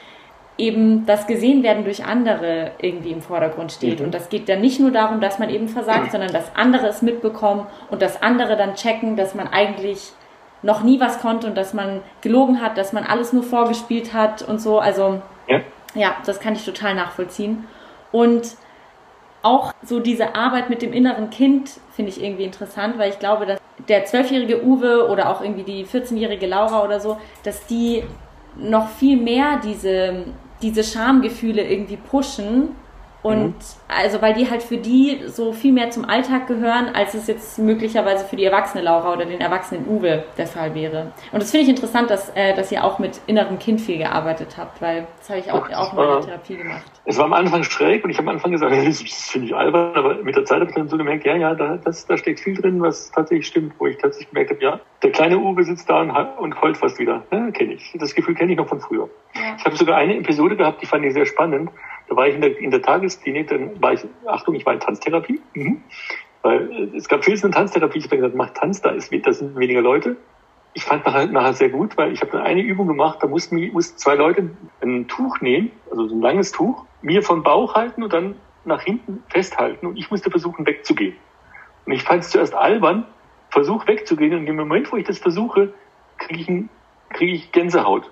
ja. 0.59 0.67
eben 0.67 1.07
das 1.07 1.29
Gesehen-werden 1.29 1.85
durch 1.85 2.05
andere 2.05 2.73
irgendwie 2.81 3.13
im 3.13 3.23
Vordergrund 3.23 3.71
steht. 3.71 4.01
Mhm. 4.01 4.07
Und 4.07 4.15
das 4.15 4.29
geht 4.29 4.49
dann 4.49 4.61
nicht 4.61 4.81
nur 4.81 4.91
darum, 4.91 5.21
dass 5.21 5.39
man 5.39 5.51
eben 5.51 5.69
versagt, 5.69 6.11
sondern 6.11 6.33
dass 6.33 6.57
andere 6.57 6.89
es 6.89 7.03
mitbekommen 7.03 7.67
und 7.91 8.03
dass 8.03 8.21
andere 8.21 8.57
dann 8.57 8.75
checken, 8.75 9.15
dass 9.15 9.37
man 9.37 9.47
eigentlich 9.47 10.13
noch 10.65 10.83
nie 10.83 10.99
was 10.99 11.21
konnte 11.21 11.47
und 11.47 11.57
dass 11.57 11.75
man 11.75 12.01
gelogen 12.23 12.61
hat, 12.61 12.79
dass 12.79 12.93
man 12.93 13.05
alles 13.05 13.33
nur 13.33 13.43
vorgespielt 13.43 14.15
hat 14.15 14.43
und 14.43 14.61
so. 14.61 14.81
Also 14.81 15.21
ja, 15.47 15.61
ja 15.95 16.17
das 16.25 16.41
kann 16.41 16.55
ich 16.55 16.65
total 16.65 16.95
nachvollziehen. 16.95 17.67
Und 18.11 18.57
auch 19.43 19.75
so 19.83 20.01
diese 20.01 20.35
Arbeit 20.35 20.71
mit 20.71 20.81
dem 20.81 20.95
inneren 20.95 21.29
Kind 21.29 21.71
finde 21.93 22.11
ich 22.11 22.23
irgendwie 22.23 22.45
interessant, 22.45 22.99
weil 22.99 23.11
ich 23.11 23.19
glaube, 23.19 23.45
dass 23.45 23.61
der 23.89 24.07
zwölfjährige 24.07 24.65
Uwe 24.65 25.09
oder 25.11 25.29
auch 25.29 25.43
irgendwie 25.43 25.65
die 25.65 25.85
14-jährige 25.85 26.47
Laura 26.47 26.83
oder 26.83 26.99
so, 26.99 27.19
dass 27.43 27.67
die 27.67 28.03
noch 28.57 28.89
viel 28.89 29.19
mehr 29.19 29.61
diese, 29.63 30.25
diese 30.63 30.83
Schamgefühle 30.83 31.63
irgendwie 31.63 31.99
pushen 31.99 32.75
und 33.25 33.55
mhm. 33.55 33.55
also, 33.89 34.21
weil 34.21 34.35
die 34.35 34.51
halt 34.51 34.63
für 34.63 34.77
die 34.77 35.23
so 35.29 35.55
viel 35.55 35.73
mehr 35.73 35.89
zum 35.89 36.05
Alltag 36.05 36.47
gehören, 36.47 36.91
als 36.95 37.15
es 37.15 37.27
jetzt 37.27 37.59
möglicherweise 37.59 38.23
für 38.27 38.37
die 38.37 38.45
erwachsene 38.45 38.85
Laura 38.85 39.15
oder 39.15 39.25
den 39.25 39.41
erwachsenen 39.41 39.89
Uwe 39.89 40.25
der 40.37 40.47
Fall 40.47 40.75
wäre. 40.75 41.11
Und 41.33 41.41
das 41.41 41.51
finde 41.51 41.65
ich 41.65 41.71
interessant, 41.71 42.11
dass, 42.11 42.29
äh, 42.35 42.55
dass 42.55 42.71
ihr 42.71 42.85
auch 42.85 42.99
mit 42.99 43.23
innerem 43.27 43.59
Kind 43.59 43.81
viel 43.81 43.97
gearbeitet 43.97 44.59
habt, 44.59 44.83
weil 44.83 45.07
das 45.17 45.31
habe 45.31 45.39
ich 45.39 45.51
auch, 45.51 45.71
auch 45.71 45.93
in 45.93 45.97
meiner 45.97 46.21
Therapie 46.21 46.57
gemacht. 46.57 46.83
Es 47.07 47.17
war 47.17 47.25
am 47.25 47.33
Anfang 47.33 47.63
schräg 47.65 48.05
und 48.05 48.11
ich 48.11 48.19
habe 48.19 48.29
am 48.29 48.37
Anfang 48.37 48.53
gesagt, 48.53 48.73
das 48.87 49.01
finde 49.01 49.47
ich 49.47 49.55
albern, 49.55 49.95
aber 49.95 50.17
mit 50.17 50.37
der 50.37 50.45
Zeit 50.45 50.61
habe 50.61 50.69
ich 50.69 50.77
dann 50.77 50.91
so 50.91 50.99
gemerkt, 50.99 51.25
ja, 51.25 51.35
ja, 51.35 51.55
da, 51.55 51.79
das, 51.83 52.05
da 52.05 52.19
steckt 52.19 52.41
viel 52.41 52.61
drin, 52.61 52.83
was 52.83 53.11
tatsächlich 53.11 53.47
stimmt, 53.47 53.73
wo 53.79 53.87
ich 53.87 53.97
tatsächlich 53.97 54.29
gemerkt 54.29 54.51
habe, 54.51 54.63
ja, 54.63 54.81
der 55.03 55.13
kleine 55.13 55.39
Uwe 55.39 55.65
sitzt 55.65 55.89
da 55.89 56.03
und, 56.03 56.11
und 56.11 56.61
heult 56.61 56.77
fast 56.77 56.99
wieder. 56.99 57.23
Ja, 57.31 57.51
kenne 57.53 57.73
ich. 57.73 57.97
Das 57.99 58.15
Gefühl 58.15 58.35
kenne 58.35 58.53
ich 58.53 58.59
noch 58.59 58.69
von 58.69 58.81
früher. 58.81 59.09
Ja. 59.35 59.57
Ich 59.57 59.65
habe 59.65 59.77
sogar 59.77 59.97
eine 59.97 60.17
Episode 60.19 60.57
gehabt, 60.57 60.83
die 60.83 60.87
fand 60.87 61.07
ich 61.07 61.15
sehr 61.15 61.25
spannend. 61.25 61.71
Da 62.09 62.17
war 62.17 62.29
ich 62.29 62.35
in 62.35 62.41
der, 62.41 62.59
in 62.59 62.71
der 62.71 62.83
Tagesklinik, 62.83 63.49
dann 63.49 63.83
war 63.83 63.95
ich, 63.95 64.01
Achtung, 64.27 64.55
ich 64.55 64.67
war 64.67 64.75
in 64.75 64.81
Tanztherapie. 64.81 65.41
Mhm. 65.55 65.83
Weil 66.43 66.71
äh, 66.71 66.97
es 66.97 67.09
gab 67.09 67.25
vieles 67.25 67.43
in 67.43 67.53
Tanztherapie. 67.53 67.99
Ich 67.99 68.05
habe 68.05 68.17
gesagt, 68.17 68.35
mach 68.35 68.51
Tanz, 68.51 68.83
da, 68.83 68.91
ist, 68.91 69.13
da 69.13 69.33
sind 69.33 69.57
weniger 69.57 69.81
Leute. 69.81 70.17
Ich 70.75 70.85
fand 70.85 71.07
nachher, 71.07 71.27
nachher 71.27 71.55
sehr 71.55 71.71
gut, 71.71 71.97
weil 71.97 72.13
ich 72.13 72.21
habe 72.21 72.43
eine 72.43 72.61
Übung 72.61 72.89
gemacht, 72.89 73.19
da 73.23 73.29
mussten, 73.29 73.73
mussten 73.73 73.97
zwei 73.97 74.17
Leute 74.17 74.51
ein 74.83 75.07
Tuch 75.07 75.41
nehmen, 75.41 75.71
also 75.91 76.09
so 76.09 76.15
ein 76.17 76.21
langes 76.21 76.51
Tuch, 76.51 76.85
mir 77.01 77.23
vom 77.23 77.45
Bauch 77.45 77.75
halten 77.75 78.03
und 78.03 78.13
dann 78.13 78.35
nach 78.65 78.83
hinten 78.83 79.23
festhalten 79.29 79.87
und 79.87 79.97
ich 79.97 80.11
musste 80.11 80.31
versuchen 80.31 80.67
wegzugehen. 80.67 81.15
Und 81.87 81.93
ich 81.93 82.03
fand 82.03 82.23
es 82.23 82.31
zuerst 82.31 82.55
albern, 82.55 83.07
versuch 83.51 83.87
wegzugehen 83.87 84.35
und 84.35 84.47
im 84.47 84.57
Moment, 84.57 84.91
wo 84.91 84.97
ich 84.97 85.07
das 85.07 85.19
versuche, 85.19 85.73
kriege 86.19 86.41
ich, 86.41 87.17
krieg 87.17 87.35
ich 87.35 87.53
Gänsehaut. 87.53 88.11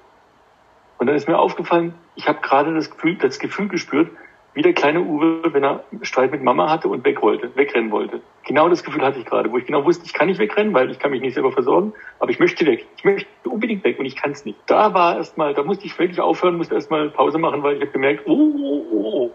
Und 1.03 1.09
dann 1.09 1.17
ist 1.17 1.27
mir 1.27 1.37
aufgefallen, 1.37 1.95
ich 2.15 2.29
habe 2.29 2.39
gerade 2.43 2.73
das 2.73 2.89
Gefühl, 2.89 3.17
das 3.17 3.41
Gefühl 3.41 3.67
gespürt, 3.67 4.09
wie 4.55 4.63
der 4.63 4.73
kleine 4.73 5.01
Uwe, 5.01 5.53
wenn 5.53 5.65
er 5.65 5.83
Streit 6.03 6.31
mit 6.31 6.45
Mama 6.45 6.71
hatte 6.71 6.87
und 6.87 7.05
weg 7.05 7.23
wollte, 7.23 7.51
wegrennen 7.57 7.91
wollte. 7.91 8.21
Genau 8.45 8.69
das 8.69 8.85
Gefühl 8.85 9.03
hatte 9.03 9.19
ich 9.19 9.25
gerade, 9.25 9.51
wo 9.51 9.59
ich 9.59 9.67
genau 9.67 9.85
wusste, 9.85 10.05
ich 10.07 10.13
kann 10.13 10.29
nicht 10.29 10.39
wegrennen, 10.39 10.73
weil 10.75 10.93
ich 10.93 11.01
kann 11.01 11.11
mich 11.11 11.21
nicht 11.21 11.35
selber 11.35 11.51
versorgen, 11.51 11.93
aber 12.21 12.31
ich 12.31 12.39
möchte 12.39 12.65
weg. 12.67 12.87
Ich 12.99 13.03
möchte 13.03 13.29
unbedingt 13.43 13.83
weg 13.83 13.99
und 13.99 14.05
ich 14.05 14.15
kann 14.15 14.31
es 14.31 14.45
nicht. 14.45 14.57
Da 14.67 14.95
war 14.95 15.17
erstmal, 15.17 15.55
da 15.55 15.65
musste 15.65 15.87
ich 15.87 15.99
wirklich 15.99 16.21
aufhören, 16.21 16.57
musste 16.57 16.77
erstmal 16.77 17.11
Pause 17.11 17.39
machen, 17.39 17.65
weil 17.65 17.79
ich 17.79 17.81
habe 17.81 17.91
gemerkt, 17.91 18.23
oh, 18.27 18.53
oh, 18.57 18.85
oh, 18.93 19.31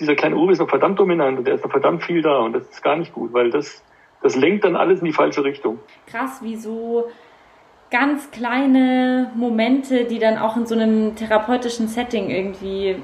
dieser 0.00 0.16
kleine 0.16 0.34
Uwe 0.34 0.50
ist 0.50 0.58
noch 0.58 0.68
verdammt 0.68 0.98
dominant 0.98 1.38
und 1.38 1.46
der 1.46 1.54
ist 1.54 1.62
noch 1.62 1.70
verdammt 1.70 2.02
viel 2.02 2.22
da 2.22 2.38
und 2.38 2.54
das 2.54 2.68
ist 2.68 2.82
gar 2.82 2.96
nicht 2.96 3.12
gut, 3.12 3.32
weil 3.32 3.50
das, 3.50 3.84
das 4.20 4.34
lenkt 4.34 4.64
dann 4.64 4.74
alles 4.74 4.98
in 4.98 5.04
die 5.04 5.12
falsche 5.12 5.44
Richtung. 5.44 5.78
Krass, 6.08 6.40
wieso 6.42 7.06
ganz 7.92 8.32
kleine 8.32 9.30
Momente, 9.36 10.04
die 10.04 10.18
dann 10.18 10.38
auch 10.38 10.56
in 10.56 10.66
so 10.66 10.74
einem 10.74 11.14
therapeutischen 11.14 11.86
Setting 11.86 12.30
irgendwie 12.30 12.88
äh, 12.88 12.96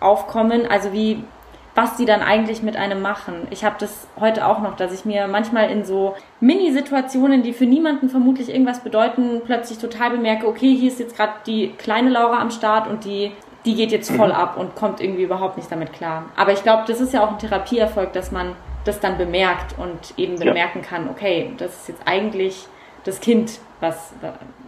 aufkommen. 0.00 0.66
Also 0.66 0.92
wie 0.92 1.22
was 1.74 1.96
die 1.96 2.04
dann 2.04 2.22
eigentlich 2.22 2.62
mit 2.62 2.76
einem 2.76 3.02
machen. 3.02 3.48
Ich 3.50 3.64
habe 3.64 3.76
das 3.78 4.06
heute 4.18 4.46
auch 4.46 4.60
noch, 4.60 4.76
dass 4.76 4.92
ich 4.92 5.04
mir 5.04 5.26
manchmal 5.26 5.70
in 5.70 5.84
so 5.84 6.14
Mini-Situationen, 6.40 7.42
die 7.42 7.52
für 7.52 7.66
niemanden 7.66 8.08
vermutlich 8.08 8.48
irgendwas 8.48 8.80
bedeuten, 8.80 9.42
plötzlich 9.44 9.78
total 9.78 10.10
bemerke, 10.10 10.46
okay, 10.46 10.74
hier 10.76 10.88
ist 10.88 11.00
jetzt 11.00 11.16
gerade 11.16 11.32
die 11.46 11.70
kleine 11.76 12.10
Laura 12.10 12.40
am 12.40 12.50
Start 12.50 12.86
und 12.86 13.04
die, 13.04 13.32
die 13.64 13.74
geht 13.74 13.90
jetzt 13.90 14.10
voll 14.12 14.28
mhm. 14.28 14.34
ab 14.34 14.56
und 14.56 14.76
kommt 14.76 15.00
irgendwie 15.00 15.24
überhaupt 15.24 15.56
nicht 15.56 15.70
damit 15.70 15.92
klar. 15.92 16.26
Aber 16.36 16.52
ich 16.52 16.62
glaube, 16.62 16.84
das 16.86 17.00
ist 17.00 17.12
ja 17.12 17.24
auch 17.24 17.32
ein 17.32 17.38
Therapieerfolg, 17.38 18.12
dass 18.12 18.30
man 18.30 18.54
das 18.84 19.00
dann 19.00 19.18
bemerkt 19.18 19.76
und 19.78 20.16
eben 20.16 20.38
bemerken 20.38 20.80
ja. 20.82 20.88
kann, 20.88 21.08
okay, 21.08 21.52
das 21.58 21.74
ist 21.74 21.88
jetzt 21.88 22.02
eigentlich 22.04 22.68
das 23.04 23.20
Kind, 23.20 23.60
was, 23.80 24.14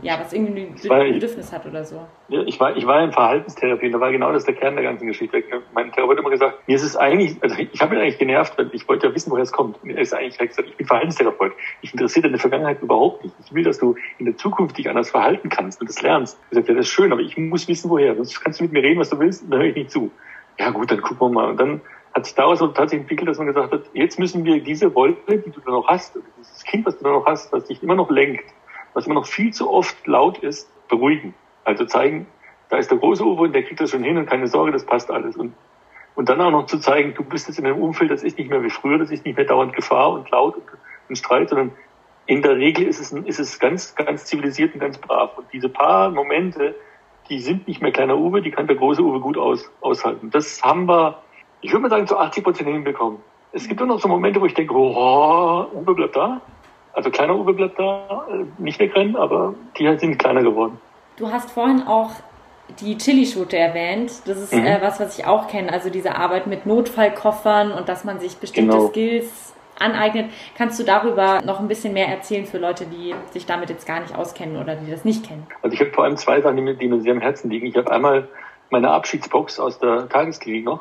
ja, 0.02 0.20
was 0.20 0.32
irgendwie 0.32 0.68
ein 0.90 1.14
Bedürfnis 1.14 1.50
hat 1.52 1.64
oder 1.64 1.84
so. 1.84 2.06
Ja, 2.28 2.42
ich 2.42 2.60
war, 2.60 2.76
ich 2.76 2.86
war 2.86 3.02
in 3.02 3.12
Verhaltenstherapie 3.12 3.86
und 3.86 3.92
da 3.92 4.00
war 4.00 4.12
genau 4.12 4.30
das 4.30 4.44
der 4.44 4.54
Kern 4.54 4.74
der 4.74 4.84
ganzen 4.84 5.06
Geschichte. 5.06 5.42
Mein 5.72 5.90
Therapeut 5.90 6.18
hat 6.18 6.20
immer 6.20 6.30
gesagt, 6.30 6.68
mir 6.68 6.76
ist 6.76 6.82
es 6.82 6.96
eigentlich, 6.96 7.42
also 7.42 7.56
ich 7.56 7.80
habe 7.80 7.94
ihn 7.94 8.02
eigentlich 8.02 8.18
genervt, 8.18 8.58
weil 8.58 8.68
ich 8.72 8.86
wollte 8.88 9.06
ja 9.06 9.14
wissen, 9.14 9.30
woher 9.30 9.42
es 9.42 9.52
kommt. 9.52 9.78
Er 9.84 9.98
ist 9.98 10.12
eigentlich 10.12 10.36
gesagt, 10.36 10.68
ich 10.68 10.76
bin 10.76 10.86
Verhaltenstherapeut. 10.86 11.52
Ich 11.80 11.92
interessiere 11.92 12.24
deine 12.24 12.38
Vergangenheit 12.38 12.82
überhaupt 12.82 13.24
nicht. 13.24 13.34
Ich 13.42 13.54
will, 13.54 13.64
dass 13.64 13.78
du 13.78 13.96
in 14.18 14.26
der 14.26 14.36
Zukunft 14.36 14.76
dich 14.76 14.88
anders 14.88 15.10
verhalten 15.10 15.48
kannst 15.48 15.80
und 15.80 15.88
das 15.88 16.02
lernst. 16.02 16.38
Ich 16.50 16.56
sagte, 16.56 16.72
ja, 16.72 16.78
das 16.78 16.86
ist 16.86 16.92
schön, 16.92 17.12
aber 17.12 17.22
ich 17.22 17.38
muss 17.38 17.66
wissen, 17.68 17.88
woher. 17.88 18.14
Sonst 18.16 18.38
kannst 18.40 18.60
du 18.60 18.64
mit 18.64 18.72
mir 18.72 18.82
reden, 18.82 19.00
was 19.00 19.08
du 19.08 19.18
willst, 19.18 19.44
dann 19.48 19.60
höre 19.60 19.68
ich 19.68 19.76
nicht 19.76 19.90
zu. 19.90 20.10
Ja 20.58 20.70
gut, 20.70 20.90
dann 20.90 21.00
gucken 21.00 21.20
wir 21.20 21.30
mal. 21.30 21.50
Und 21.50 21.60
dann 21.60 21.80
hat 22.16 22.24
sich 22.24 22.34
daraus 22.34 22.60
tatsächlich 22.60 23.02
entwickelt, 23.02 23.28
dass 23.28 23.36
man 23.36 23.46
gesagt 23.46 23.72
hat, 23.72 23.82
jetzt 23.92 24.18
müssen 24.18 24.42
wir 24.46 24.62
diese 24.62 24.94
Wolke, 24.94 25.38
die 25.38 25.50
du 25.50 25.60
da 25.60 25.70
noch 25.70 25.86
hast, 25.86 26.18
dieses 26.38 26.64
Kind, 26.64 26.86
was 26.86 26.96
du 26.96 27.04
da 27.04 27.10
noch 27.10 27.26
hast, 27.26 27.52
was 27.52 27.66
dich 27.66 27.82
immer 27.82 27.94
noch 27.94 28.10
lenkt, 28.10 28.46
was 28.94 29.04
immer 29.04 29.16
noch 29.16 29.26
viel 29.26 29.52
zu 29.52 29.70
oft 29.70 30.06
laut 30.06 30.38
ist, 30.38 30.70
beruhigen. 30.88 31.34
Also 31.64 31.84
zeigen, 31.84 32.26
da 32.70 32.78
ist 32.78 32.90
der 32.90 32.96
große 32.96 33.22
Uwe 33.22 33.42
und 33.42 33.52
der 33.52 33.64
kriegt 33.64 33.80
das 33.80 33.90
schon 33.90 34.02
hin 34.02 34.16
und 34.16 34.24
keine 34.26 34.48
Sorge, 34.48 34.72
das 34.72 34.86
passt 34.86 35.10
alles. 35.10 35.36
Und, 35.36 35.52
und 36.14 36.30
dann 36.30 36.40
auch 36.40 36.50
noch 36.50 36.64
zu 36.64 36.78
zeigen, 36.78 37.12
du 37.12 37.22
bist 37.22 37.48
jetzt 37.48 37.58
in 37.58 37.66
einem 37.66 37.82
Umfeld, 37.82 38.10
das 38.10 38.22
ist 38.22 38.38
nicht 38.38 38.48
mehr 38.48 38.62
wie 38.62 38.70
früher, 38.70 38.96
das 38.96 39.10
ist 39.10 39.26
nicht 39.26 39.36
mehr 39.36 39.46
dauernd 39.46 39.74
Gefahr 39.74 40.12
und 40.12 40.30
laut 40.30 40.56
und, 40.56 40.64
und 41.10 41.16
Streit, 41.16 41.50
sondern 41.50 41.72
in 42.24 42.40
der 42.40 42.56
Regel 42.56 42.86
ist 42.86 42.98
es, 42.98 43.12
ist 43.12 43.38
es 43.38 43.58
ganz, 43.58 43.94
ganz 43.94 44.24
zivilisiert 44.24 44.72
und 44.72 44.80
ganz 44.80 44.96
brav. 44.96 45.36
Und 45.36 45.52
diese 45.52 45.68
paar 45.68 46.10
Momente, 46.10 46.74
die 47.28 47.40
sind 47.40 47.68
nicht 47.68 47.82
mehr 47.82 47.92
kleiner 47.92 48.16
Uwe, 48.16 48.40
die 48.40 48.52
kann 48.52 48.66
der 48.66 48.76
große 48.76 49.02
Uwe 49.02 49.20
gut 49.20 49.36
aus, 49.36 49.70
aushalten. 49.82 50.30
Das 50.30 50.62
haben 50.62 50.88
wir, 50.88 51.22
ich 51.66 51.72
würde 51.72 51.82
mal 51.82 51.90
sagen, 51.90 52.06
zu 52.06 52.16
80 52.16 52.44
Prozent 52.44 52.68
hinbekommen. 52.68 53.18
Es 53.52 53.66
gibt 53.66 53.80
nur 53.80 53.88
noch 53.88 54.00
so 54.00 54.06
Momente, 54.06 54.40
wo 54.40 54.46
ich 54.46 54.54
denke, 54.54 54.72
oh, 54.72 55.66
Uwe 55.74 55.94
bleibt 55.94 56.14
da. 56.14 56.40
Also 56.92 57.10
kleiner 57.10 57.34
Uwe 57.34 57.52
bleibt 57.54 57.78
da, 57.78 58.26
äh, 58.30 58.44
nicht 58.62 58.78
wegrennen, 58.78 59.16
aber 59.16 59.54
die 59.76 59.88
halt 59.88 60.00
sind 60.00 60.16
kleiner 60.16 60.42
geworden. 60.42 60.78
Du 61.16 61.30
hast 61.30 61.50
vorhin 61.50 61.82
auch 61.82 62.10
die 62.80 62.96
Chili-Schote 62.96 63.56
erwähnt. 63.56 64.12
Das 64.26 64.38
ist 64.38 64.52
mhm. 64.52 64.64
äh, 64.64 64.80
was, 64.80 65.00
was 65.00 65.18
ich 65.18 65.26
auch 65.26 65.48
kenne. 65.48 65.72
Also 65.72 65.90
diese 65.90 66.14
Arbeit 66.14 66.46
mit 66.46 66.66
Notfallkoffern 66.66 67.72
und 67.72 67.88
dass 67.88 68.04
man 68.04 68.20
sich 68.20 68.36
bestimmte 68.36 68.76
genau. 68.76 68.88
Skills 68.88 69.54
aneignet. 69.78 70.30
Kannst 70.56 70.78
du 70.78 70.84
darüber 70.84 71.42
noch 71.42 71.58
ein 71.58 71.66
bisschen 71.66 71.94
mehr 71.94 72.08
erzählen 72.08 72.46
für 72.46 72.58
Leute, 72.58 72.86
die 72.86 73.12
sich 73.32 73.44
damit 73.44 73.70
jetzt 73.70 73.86
gar 73.86 74.00
nicht 74.00 74.14
auskennen 74.14 74.56
oder 74.56 74.76
die 74.76 74.88
das 74.88 75.04
nicht 75.04 75.26
kennen? 75.26 75.46
Also 75.62 75.74
ich 75.74 75.80
habe 75.80 75.90
vor 75.90 76.04
allem 76.04 76.16
zwei 76.16 76.40
Sachen, 76.40 76.56
die 76.56 76.62
mir, 76.62 76.74
die 76.74 76.86
mir 76.86 77.00
sehr 77.00 77.12
am 77.12 77.20
Herzen 77.20 77.50
liegen. 77.50 77.66
Ich 77.66 77.76
habe 77.76 77.90
einmal 77.90 78.28
meine 78.70 78.90
Abschiedsbox 78.90 79.58
aus 79.58 79.80
der 79.80 80.08
Tagesklinik 80.08 80.64
noch. 80.64 80.80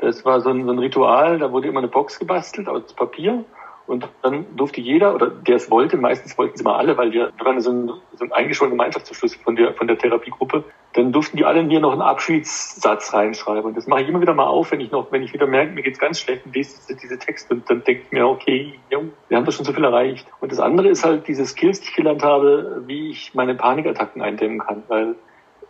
Das 0.00 0.24
war 0.24 0.40
so 0.40 0.50
ein, 0.50 0.64
so 0.64 0.72
ein 0.72 0.78
Ritual, 0.78 1.38
da 1.38 1.52
wurde 1.52 1.68
immer 1.68 1.80
eine 1.80 1.88
Box 1.88 2.18
gebastelt 2.18 2.68
aus 2.68 2.92
Papier 2.94 3.44
und 3.90 4.08
dann 4.22 4.46
durfte 4.56 4.80
jeder, 4.80 5.16
oder 5.16 5.30
der 5.30 5.56
es 5.56 5.68
wollte, 5.68 5.96
meistens 5.96 6.38
wollten 6.38 6.56
sie 6.56 6.62
mal 6.62 6.76
alle, 6.76 6.96
weil 6.96 7.10
wir, 7.10 7.32
wir 7.36 7.44
waren 7.44 7.60
so 7.60 7.72
ein, 7.72 7.90
so 8.14 8.24
ein 8.24 8.30
eingeschworener 8.30 8.76
Gemeinschaftsbeschluss 8.76 9.34
von 9.34 9.56
der, 9.56 9.74
von 9.74 9.88
der 9.88 9.98
Therapiegruppe, 9.98 10.62
dann 10.92 11.10
durften 11.10 11.36
die 11.36 11.44
alle 11.44 11.64
mir 11.64 11.80
noch 11.80 11.90
einen 11.90 12.00
Abschiedssatz 12.00 13.12
reinschreiben. 13.12 13.64
Und 13.64 13.76
das 13.76 13.88
mache 13.88 14.02
ich 14.02 14.08
immer 14.08 14.20
wieder 14.20 14.32
mal 14.32 14.46
auf, 14.46 14.70
wenn 14.70 14.80
ich 14.80 14.92
noch, 14.92 15.10
wenn 15.10 15.24
ich 15.24 15.32
wieder 15.32 15.48
merke, 15.48 15.72
mir 15.72 15.82
geht's 15.82 15.98
ganz 15.98 16.20
schlecht 16.20 16.46
und 16.46 16.54
lese 16.54 16.78
diese, 16.78 17.00
diese 17.00 17.18
Texte 17.18 17.52
und 17.52 17.68
dann 17.68 17.82
denke 17.82 18.02
ich 18.04 18.12
mir, 18.12 18.28
okay, 18.28 18.78
wir 18.90 19.36
haben 19.36 19.44
doch 19.44 19.52
schon 19.52 19.64
so 19.64 19.72
viel 19.72 19.82
erreicht. 19.82 20.24
Und 20.40 20.52
das 20.52 20.60
andere 20.60 20.86
ist 20.86 21.04
halt 21.04 21.26
diese 21.26 21.44
Skills, 21.44 21.80
die 21.80 21.88
ich 21.88 21.96
gelernt 21.96 22.22
habe, 22.22 22.84
wie 22.86 23.10
ich 23.10 23.34
meine 23.34 23.56
Panikattacken 23.56 24.22
eindämmen 24.22 24.60
kann, 24.60 24.84
weil 24.86 25.16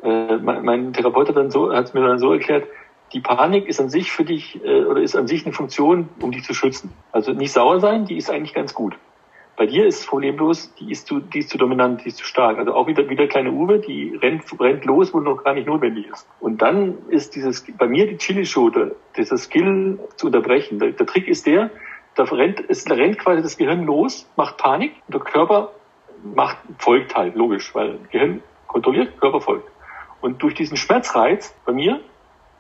äh, 0.03 0.37
mein, 0.37 0.62
mein 0.62 0.93
Therapeut 0.93 1.31
hat 1.31 1.37
dann 1.37 1.51
so, 1.51 1.73
hat 1.73 1.87
es 1.87 1.95
mir 1.95 2.07
dann 2.07 2.19
so 2.19 2.35
erklärt, 2.35 2.64
die 3.12 3.20
Panik 3.20 3.66
ist 3.66 3.81
an 3.81 3.88
sich 3.88 4.12
für 4.12 4.25
dich 4.25 4.62
äh, 4.64 4.85
oder 4.85 5.01
ist 5.01 5.16
an 5.16 5.27
sich 5.27 5.44
eine 5.44 5.53
Funktion, 5.53 6.09
um 6.20 6.33
dich 6.33 6.44
zu 6.44 6.55
schützen. 6.55 6.92
Also 7.12 7.33
nicht 7.33 7.53
sauer 7.53 7.80
sein, 7.80 8.05
die 8.05 8.16
ist 8.16 8.30
eigentlich 8.30 8.55
ganz 8.55 8.74
gut. 8.74 8.97
Bei 9.57 9.66
dir 9.66 9.84
ist 9.84 10.01
das 10.01 10.07
Problem 10.07 10.37
bloß, 10.37 10.74
die 10.76 10.91
ist 10.91 11.07
zu, 11.07 11.20
die 11.20 11.41
ist 11.41 11.51
zu 11.51 11.59
dominant, 11.59 12.03
die 12.03 12.09
ist 12.09 12.16
zu 12.16 12.24
stark. 12.24 12.57
Also 12.57 12.72
auch 12.72 12.87
wieder, 12.87 13.09
wieder 13.11 13.26
kleine 13.26 13.53
Uwe, 13.53 13.78
die 13.78 14.16
rennt, 14.16 14.45
rennt 14.59 14.87
los, 14.87 15.12
wo 15.12 15.20
noch 15.20 15.45
gar 15.45 15.53
nicht 15.53 15.66
notwendig 15.66 16.07
ist. 16.09 16.26
Und 16.41 16.62
dann 16.62 16.97
ist 17.09 17.37
dieses, 17.37 17.66
bei 17.76 17.87
mir 17.87 18.07
die 18.07 18.16
Chili-Schote, 18.16 18.97
dieser 19.18 19.37
Skill 19.37 19.99
zu 20.16 20.28
unterbrechen. 20.28 20.78
Der, 20.78 20.93
der 20.93 21.07
Trick 21.07 21.28
ist 21.28 21.47
der, 21.47 21.70
da 22.14 22.24
rennt, 22.24 22.64
es 22.68 22.89
rennt 22.89 23.18
quasi 23.18 23.43
das 23.43 23.59
Gehirn 23.59 23.84
los, 23.84 24.26
macht 24.37 24.57
Panik, 24.57 24.95
und 25.07 25.14
der 25.14 25.20
Körper 25.20 25.72
macht, 26.34 26.57
folgt 26.78 27.14
halt, 27.14 27.34
logisch, 27.34 27.74
weil 27.74 27.99
Gehirn 28.11 28.43
kontrolliert, 28.66 29.20
Körper 29.20 29.43
folgt. 29.43 29.68
Und 30.22 30.43
durch 30.43 30.55
diesen 30.55 30.76
Schmerzreiz 30.76 31.55
bei 31.66 31.72
mir 31.72 32.01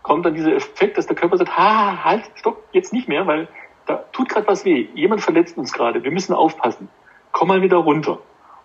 kommt 0.02 0.24
dann 0.26 0.34
dieser 0.34 0.54
Effekt, 0.54 0.98
dass 0.98 1.06
der 1.06 1.16
Körper 1.16 1.36
sagt, 1.36 1.56
ha, 1.56 2.04
halt, 2.04 2.30
stopp, 2.34 2.64
jetzt 2.72 2.92
nicht 2.92 3.08
mehr, 3.08 3.26
weil 3.26 3.48
da 3.86 4.04
tut 4.12 4.28
gerade 4.28 4.46
was 4.46 4.64
weh. 4.64 4.88
Jemand 4.94 5.20
verletzt 5.20 5.58
uns 5.58 5.72
gerade. 5.72 6.02
Wir 6.02 6.10
müssen 6.10 6.32
aufpassen. 6.32 6.88
Komm 7.32 7.48
mal 7.48 7.62
wieder 7.62 7.76
runter. 7.76 8.18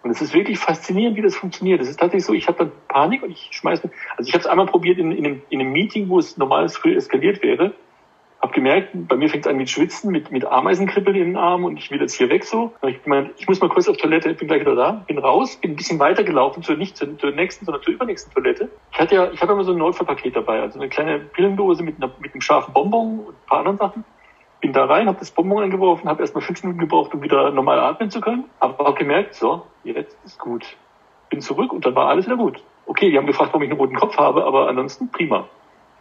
Und 0.04 0.12
es 0.12 0.22
ist 0.22 0.36
wirklich 0.36 0.60
faszinierend, 0.60 1.18
wie 1.18 1.24
das 1.24 1.36
funktioniert. 1.36 1.82
Es 1.82 1.90
ist 1.90 2.00
tatsächlich 2.00 2.26
so, 2.26 2.34
ich 2.34 2.48
habe 2.48 2.60
dann 2.60 2.72
Panik 2.88 3.24
und 3.24 3.32
ich 3.32 3.50
schmeiße, 3.52 3.90
also 4.18 4.28
ich 4.28 4.34
habe 4.36 4.42
es 4.42 4.48
einmal 4.48 4.68
probiert 4.68 5.00
in, 5.00 5.12
in, 5.12 5.26
einem, 5.26 5.42
in 5.50 5.60
einem 5.60 5.72
Meeting, 5.72 6.10
wo 6.10 6.20
es 6.20 6.38
normales 6.38 6.78
früh 6.78 6.96
eskaliert 6.96 7.42
wäre. 7.42 7.74
Hab 8.46 8.54
gemerkt, 8.54 8.90
bei 8.94 9.16
mir 9.16 9.28
fängt 9.28 9.48
es 9.48 9.50
an 9.50 9.58
mit 9.58 9.72
Schwitzen, 9.72 10.12
mit, 10.12 10.32
mit 10.32 10.46
Ameisenkribbeln 10.46 11.18
in 11.18 11.24
den 11.30 11.36
Armen 11.36 11.66
und 11.66 11.78
ich 11.78 11.90
will 11.90 12.00
jetzt 12.00 12.14
hier 12.14 12.30
weg 12.30 12.44
so. 12.44 12.74
Ich 12.86 13.02
gemeint, 13.02 13.32
ich 13.38 13.48
muss 13.48 13.60
mal 13.60 13.70
kurz 13.70 13.88
auf 13.88 13.98
Toilette, 13.98 14.30
ich 14.30 14.38
bin 14.38 14.48
gleich 14.48 14.62
wieder 14.62 14.76
da, 14.76 15.04
bin 15.08 15.18
raus, 15.18 15.56
bin 15.56 15.72
ein 15.72 15.76
bisschen 15.76 15.98
weiter 15.98 16.24
gelaufen, 16.24 16.62
zur, 16.62 16.78
nicht 16.78 16.96
zur, 16.96 17.18
zur 17.18 17.32
nächsten, 17.32 17.66
sondern 17.66 17.82
zur 17.82 17.96
übernächsten 17.96 18.32
Toilette. 18.32 18.70
Ich 18.92 19.00
hatte 19.00 19.16
ja, 19.16 19.32
ich 19.32 19.42
habe 19.42 19.54
immer 19.54 19.64
so 19.64 19.72
ein 19.72 19.80
Notfallpaket 19.80 20.36
dabei, 20.36 20.62
also 20.62 20.80
eine 20.80 20.90
kleine 20.90 21.18
Pillendose 21.18 21.82
mit, 21.82 21.96
einer, 21.98 22.14
mit 22.20 22.36
einem 22.36 22.42
scharfen 22.42 22.72
Bonbon 22.72 23.22
und 23.22 23.30
ein 23.30 23.48
paar 23.48 23.60
anderen 23.60 23.78
Sachen 23.80 24.06
bin 24.62 24.74
da 24.74 24.86
rein, 24.86 25.08
habe 25.08 25.18
das 25.18 25.32
Bonbon 25.32 25.64
eingeworfen, 25.64 26.08
habe 26.08 26.22
erstmal 26.22 26.44
fünf 26.44 26.62
Minuten 26.62 26.82
gebraucht, 26.82 27.16
um 27.16 27.24
wieder 27.24 27.50
normal 27.50 27.80
atmen 27.80 28.12
zu 28.12 28.22
können. 28.22 28.46
Aber 28.60 28.86
habe 28.86 28.98
gemerkt, 28.98 29.34
so, 29.34 29.64
jetzt 29.84 30.18
ist 30.24 30.38
gut. 30.38 30.78
Bin 31.32 31.42
zurück 31.42 31.74
und 31.74 31.84
dann 31.84 31.96
war 31.96 32.10
alles 32.10 32.28
wieder 32.28 32.38
gut. 32.38 32.62
Okay, 32.86 33.10
die 33.10 33.18
haben 33.18 33.26
gefragt, 33.26 33.50
warum 33.54 33.64
ich 33.64 33.72
einen 33.72 33.80
roten 33.80 33.96
Kopf 33.96 34.18
habe, 34.18 34.46
aber 34.46 34.68
ansonsten 34.68 35.10
prima. 35.10 35.48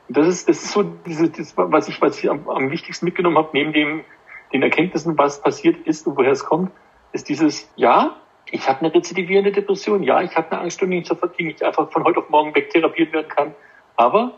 Das 0.09 0.27
ist, 0.27 0.49
das 0.49 0.63
ist 0.63 0.73
so 0.73 0.83
diese, 0.83 1.31
das, 1.31 1.57
was 1.57 1.89
ich, 1.89 2.01
was 2.01 2.23
ich 2.23 2.31
am, 2.31 2.49
am 2.49 2.71
wichtigsten 2.71 3.07
mitgenommen 3.07 3.39
habe, 3.39 3.51
neben 3.53 3.73
dem, 3.73 4.05
den 4.53 4.63
Erkenntnissen, 4.63 5.17
was 5.17 5.41
passiert 5.41 5.87
ist 5.87 6.07
und 6.07 6.17
woher 6.17 6.33
es 6.33 6.45
kommt, 6.45 6.71
ist 7.13 7.29
dieses, 7.29 7.71
ja, 7.77 8.17
ich 8.51 8.69
habe 8.69 8.81
eine 8.81 8.95
rezidivierende 8.95 9.53
Depression, 9.53 10.03
ja, 10.03 10.21
ich 10.21 10.37
habe 10.37 10.51
eine 10.53 10.61
Angststörung, 10.61 11.03
die 11.39 11.45
nicht 11.45 11.63
einfach 11.63 11.91
von 11.91 12.05
heute 12.05 12.21
auf 12.21 12.29
morgen 12.29 12.55
wegtherapiert 12.55 13.13
werden 13.13 13.29
kann, 13.29 13.55
aber 13.97 14.35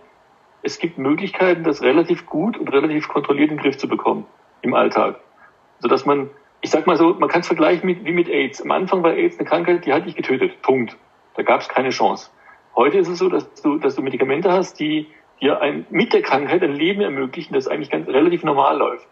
es 0.63 0.79
gibt 0.79 0.99
Möglichkeiten, 0.99 1.65
das 1.65 1.83
relativ 1.83 2.27
gut 2.27 2.57
und 2.59 2.73
relativ 2.73 3.09
kontrolliert 3.09 3.51
in 3.51 3.57
den 3.57 3.63
Griff 3.63 3.77
zu 3.77 3.89
bekommen 3.89 4.27
im 4.63 4.75
Alltag. 4.75 5.21
Sodass 5.81 6.07
man, 6.07 6.31
ich 6.61 6.71
sag 6.71 6.87
mal 6.87 6.97
so, 6.97 7.15
man 7.15 7.29
kann 7.29 7.41
es 7.41 7.47
vergleichen 7.47 7.87
mit, 7.87 8.05
wie 8.05 8.13
mit 8.13 8.29
AIDS. 8.29 8.63
Am 8.63 8.71
Anfang 8.71 9.03
war 9.03 9.13
AIDS 9.13 9.39
eine 9.39 9.49
Krankheit, 9.49 9.87
die 9.87 9.93
hat 9.93 10.07
dich 10.07 10.17
getötet. 10.17 10.63
Punkt. 10.63 10.97
Da 11.35 11.43
gab 11.43 11.61
es 11.61 11.69
keine 11.69 11.91
Chance. 11.91 12.31
Heute 12.75 12.99
ist 12.99 13.09
es 13.09 13.19
so, 13.19 13.29
dass 13.29 13.53
du, 13.63 13.79
dass 13.79 13.95
du 13.95 14.03
Medikamente 14.03 14.51
hast, 14.51 14.81
die 14.81 15.07
dir 15.41 15.61
ein, 15.61 15.87
mit 15.91 16.13
der 16.13 16.23
Krankheit 16.23 16.63
ein 16.63 16.75
Leben 16.75 17.01
ermöglichen, 17.01 17.55
das 17.55 17.69
eigentlich 17.69 17.91
ganz 17.91 18.09
relativ 18.09 18.43
normal 18.43 18.79
läuft. 18.79 19.07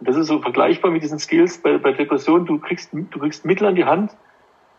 Und 0.00 0.08
das 0.08 0.16
ist 0.16 0.26
so 0.26 0.40
vergleichbar 0.40 0.90
mit 0.90 1.02
diesen 1.02 1.18
Skills 1.18 1.62
bei, 1.62 1.78
bei 1.78 1.92
Depressionen. 1.92 2.46
Du 2.46 2.58
kriegst, 2.58 2.92
du 2.92 3.18
kriegst 3.18 3.44
Mittel 3.44 3.66
an 3.66 3.76
die 3.76 3.84
Hand, 3.84 4.10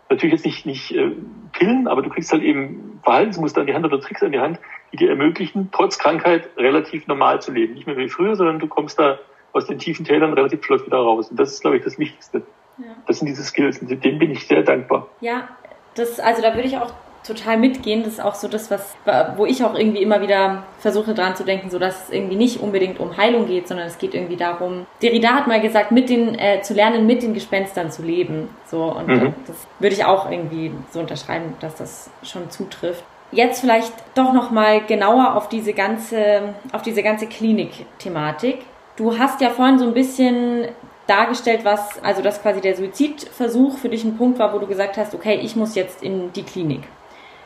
natürlich 0.10 0.34
jetzt 0.34 0.46
nicht, 0.46 0.66
nicht 0.66 0.92
äh, 0.92 1.12
Pillen, 1.54 1.88
aber 1.88 2.02
du 2.02 2.10
kriegst 2.10 2.32
halt 2.32 2.44
eben 2.44 3.00
Verhaltensmuster 3.04 3.62
an 3.62 3.68
die 3.68 3.74
Hand 3.74 3.86
oder 3.86 4.00
Tricks 4.00 4.22
an 4.24 4.32
die 4.32 4.40
Hand, 4.40 4.60
die 4.92 4.98
dir 4.98 5.10
ermöglichen, 5.10 5.70
trotz 5.72 5.98
Krankheit 5.98 6.50
relativ 6.58 7.08
normal 7.08 7.42
zu 7.42 7.52
leben. 7.52 7.74
Nicht 7.74 7.88
mehr 7.88 7.98
wie 7.98 8.10
früher, 8.10 8.36
sondern 8.36 8.60
du 8.60 8.68
kommst 8.68 9.00
da 9.00 9.20
aus 9.54 9.68
den 9.68 9.80
tiefen 9.80 10.06
Tälern 10.06 10.34
relativ 10.34 10.66
flott 10.66 10.86
wieder 10.86 10.98
raus. 10.98 11.30
Und 11.30 11.40
das 11.40 11.54
ist, 11.54 11.62
glaube 11.62 11.78
ich, 11.78 11.84
das 11.84 11.98
Wichtigste. 11.98 12.44
Ja. 12.78 12.86
Das 13.08 13.20
sind 13.20 13.28
diese 13.28 13.44
Skills 13.44 13.80
und 13.80 14.04
denen 14.04 14.20
bin 14.20 14.32
ich 14.32 14.48
sehr 14.48 14.64
dankbar. 14.64 15.08
Ja, 15.22 15.50
das, 15.96 16.20
also 16.20 16.42
da 16.42 16.56
würde 16.56 16.68
ich 16.68 16.78
auch 16.78 16.92
total 17.24 17.58
mitgehen. 17.58 18.04
Das 18.04 18.14
ist 18.14 18.22
auch 18.22 18.36
so 18.36 18.48
das, 18.48 18.70
was, 18.70 18.96
wo 19.36 19.46
ich 19.46 19.64
auch 19.64 19.76
irgendwie 19.76 20.02
immer 20.02 20.22
wieder 20.22 20.64
versuche 20.80 21.14
dran 21.14 21.36
zu 21.36 21.44
denken, 21.44 21.70
so 21.70 21.80
dass 21.80 22.06
es 22.06 22.10
irgendwie 22.10 22.36
nicht 22.36 22.60
unbedingt 22.60 23.00
um 23.00 23.16
Heilung 23.18 23.48
geht, 23.48 23.68
sondern 23.68 23.88
es 23.88 23.98
geht 23.98 24.14
irgendwie 24.14 24.36
darum. 24.36 24.86
Derrida 25.02 25.30
hat 25.30 25.48
mal 25.48 25.62
gesagt, 25.62 25.92
mit 25.92 26.10
den, 26.10 26.38
äh, 26.38 26.62
zu 26.62 26.74
lernen, 26.74 27.06
mit 27.06 27.24
den 27.24 27.34
Gespenstern 27.34 27.92
zu 27.92 28.04
leben. 28.04 28.50
So, 28.66 28.84
und 28.84 29.08
mhm. 29.08 29.34
das 29.48 29.56
würde 29.80 29.96
ich 29.96 30.06
auch 30.06 30.30
irgendwie 30.30 30.72
so 30.92 31.00
unterschreiben, 31.00 31.56
dass 31.60 31.76
das 31.76 32.10
schon 32.24 32.50
zutrifft. 32.50 33.04
Jetzt 33.32 33.62
vielleicht 33.62 33.92
doch 34.14 34.32
nochmal 34.32 34.82
genauer 34.82 35.36
auf 35.36 35.50
diese 35.50 35.74
ganze, 35.74 36.54
auf 36.72 36.84
diese 36.84 37.02
ganze 37.02 37.26
Klinik-Thematik. 37.26 38.60
Du 38.96 39.18
hast 39.18 39.42
ja 39.42 39.50
vorhin 39.50 39.80
so 39.80 39.86
ein 39.86 39.96
bisschen 39.96 40.68
dargestellt, 41.08 41.62
was, 41.64 42.02
also 42.04 42.22
dass 42.22 42.42
quasi 42.42 42.62
der 42.62 42.76
Suizidversuch 42.76 43.78
für 43.78 43.90
dich 43.90 44.04
ein 44.04 44.18
Punkt 44.18 44.38
war, 44.38 44.54
wo 44.54 44.60
du 44.60 44.68
gesagt 44.68 44.98
hast, 44.98 45.16
okay, 45.16 45.40
ich 45.42 45.56
muss 45.56 45.74
jetzt 45.74 46.04
in 46.04 46.32
die 46.34 46.44
Klinik 46.44 46.84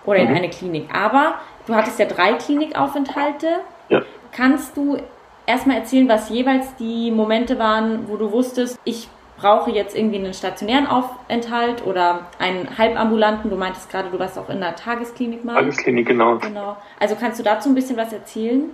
oder 0.08 0.20
in 0.20 0.30
mhm. 0.30 0.36
eine 0.36 0.50
Klinik. 0.50 0.90
Aber 0.92 1.36
du 1.68 1.76
hattest 1.76 2.00
ja 2.00 2.06
drei 2.06 2.34
Klinikaufenthalte. 2.34 3.60
Ja. 3.90 4.02
Kannst 4.32 4.76
du 4.76 4.98
erstmal 5.46 5.78
erzählen, 5.78 6.10
was 6.10 6.30
jeweils 6.30 6.76
die 6.78 7.12
Momente 7.12 7.60
waren, 7.60 8.10
wo 8.10 8.18
du 8.18 8.32
wusstest, 8.32 8.80
ich 8.84 9.10
brauche 9.38 9.70
jetzt 9.70 9.96
irgendwie 9.96 10.18
einen 10.18 10.34
stationären 10.34 10.88
Aufenthalt 10.88 11.86
oder 11.86 12.22
einen 12.40 12.78
halbambulanten. 12.78 13.52
Du 13.52 13.56
meintest 13.56 13.90
gerade, 13.92 14.10
du 14.10 14.18
warst 14.18 14.38
auch 14.40 14.50
in 14.50 14.60
der 14.60 14.76
Tagesklinik 14.76 15.46
mal. 15.46 15.56
Tagesklinik, 15.56 16.08
genau. 16.08 16.38
Genau. 16.38 16.78
Also 17.00 17.16
kannst 17.16 17.40
du 17.40 17.44
dazu 17.44 17.70
ein 17.70 17.76
bisschen 17.76 17.98
was 17.98 18.12
erzählen? 18.12 18.72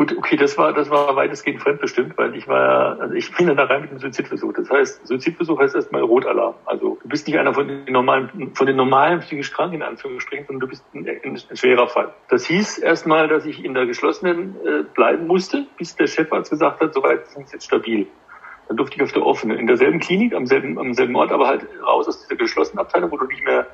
Gut, 0.00 0.16
okay, 0.16 0.36
das 0.36 0.56
war, 0.56 0.72
das 0.72 0.88
war 0.88 1.14
weitestgehend 1.14 1.60
fremdbestimmt, 1.60 2.16
weil 2.16 2.34
ich 2.34 2.48
war 2.48 2.62
ja, 2.62 3.02
also 3.02 3.14
ich 3.14 3.36
bin 3.36 3.54
da 3.54 3.64
rein 3.64 3.82
mit 3.82 3.90
dem 3.90 3.98
Suizidversuch. 3.98 4.54
Das 4.54 4.70
heißt, 4.70 5.06
Suizidversuch 5.06 5.60
heißt 5.60 5.74
erstmal 5.74 6.00
Rotalarm. 6.00 6.54
Also 6.64 6.96
du 7.02 7.06
bist 7.10 7.26
nicht 7.26 7.38
einer 7.38 7.52
von 7.52 7.68
den 7.68 7.84
normalen, 7.92 8.54
von 8.54 8.66
den 8.66 8.76
normalen 8.76 9.20
psychisch 9.20 9.52
Kranken 9.52 9.74
in 9.74 9.82
Anführungsstrichen, 9.82 10.46
sondern 10.46 10.60
du 10.60 10.68
bist 10.68 10.82
ein, 10.94 11.06
ein, 11.06 11.38
ein 11.50 11.54
schwerer 11.54 11.86
Fall. 11.86 12.14
Das 12.30 12.46
hieß 12.46 12.78
erstmal, 12.78 13.28
dass 13.28 13.44
ich 13.44 13.62
in 13.62 13.74
der 13.74 13.84
geschlossenen 13.84 14.56
äh, 14.64 14.84
bleiben 14.94 15.26
musste, 15.26 15.66
bis 15.76 15.94
der 15.96 16.06
Chefarzt 16.06 16.50
gesagt 16.50 16.80
hat, 16.80 16.94
soweit 16.94 17.26
sind 17.26 17.48
sie 17.48 17.56
jetzt 17.56 17.66
stabil. 17.66 18.06
Dann 18.68 18.78
durfte 18.78 18.96
ich 18.96 19.02
auf 19.02 19.12
der 19.12 19.26
offenen, 19.26 19.58
in 19.58 19.66
derselben 19.66 20.00
Klinik, 20.00 20.34
am 20.34 20.46
selben, 20.46 20.78
am 20.78 20.94
selben 20.94 21.14
Ort, 21.14 21.30
aber 21.30 21.46
halt 21.46 21.66
raus 21.86 22.08
aus 22.08 22.22
dieser 22.22 22.36
geschlossenen 22.36 22.78
Abteilung, 22.78 23.10
wo 23.10 23.18
du 23.18 23.26
nicht 23.26 23.44
mehr 23.44 23.66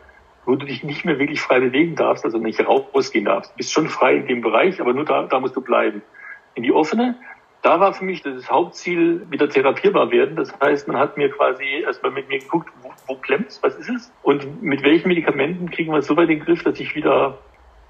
wo 0.46 0.54
du 0.54 0.64
dich 0.64 0.84
nicht 0.84 1.04
mehr 1.04 1.18
wirklich 1.18 1.40
frei 1.40 1.60
bewegen 1.60 1.96
darfst, 1.96 2.24
also 2.24 2.38
nicht 2.38 2.64
rausgehen 2.66 3.24
darfst. 3.24 3.52
Du 3.52 3.56
bist 3.56 3.72
schon 3.72 3.88
frei 3.88 4.16
in 4.16 4.26
dem 4.26 4.40
Bereich, 4.40 4.80
aber 4.80 4.94
nur 4.94 5.04
da, 5.04 5.24
da 5.24 5.40
musst 5.40 5.56
du 5.56 5.60
bleiben 5.60 6.02
in 6.54 6.62
die 6.62 6.72
offene. 6.72 7.16
Da 7.62 7.80
war 7.80 7.92
für 7.92 8.04
mich 8.04 8.22
das 8.22 8.48
Hauptziel, 8.48 9.26
wieder 9.28 9.48
therapierbar 9.48 10.12
werden. 10.12 10.36
Das 10.36 10.54
heißt, 10.60 10.86
man 10.86 10.98
hat 10.98 11.16
mir 11.16 11.30
quasi 11.30 11.64
erstmal 11.82 12.12
mit 12.12 12.28
mir 12.28 12.38
geguckt, 12.38 12.70
wo, 12.80 12.92
wo 13.08 13.16
klemmt's, 13.16 13.60
was 13.62 13.74
ist 13.74 13.90
es? 13.90 14.12
Und 14.22 14.62
mit 14.62 14.84
welchen 14.84 15.08
Medikamenten 15.08 15.68
kriegen 15.70 15.92
wir 15.92 15.98
es 15.98 16.06
so 16.06 16.16
weit 16.16 16.30
in 16.30 16.38
den 16.38 16.44
Griff, 16.44 16.62
dass 16.62 16.78
ich 16.78 16.94
wieder, 16.94 17.38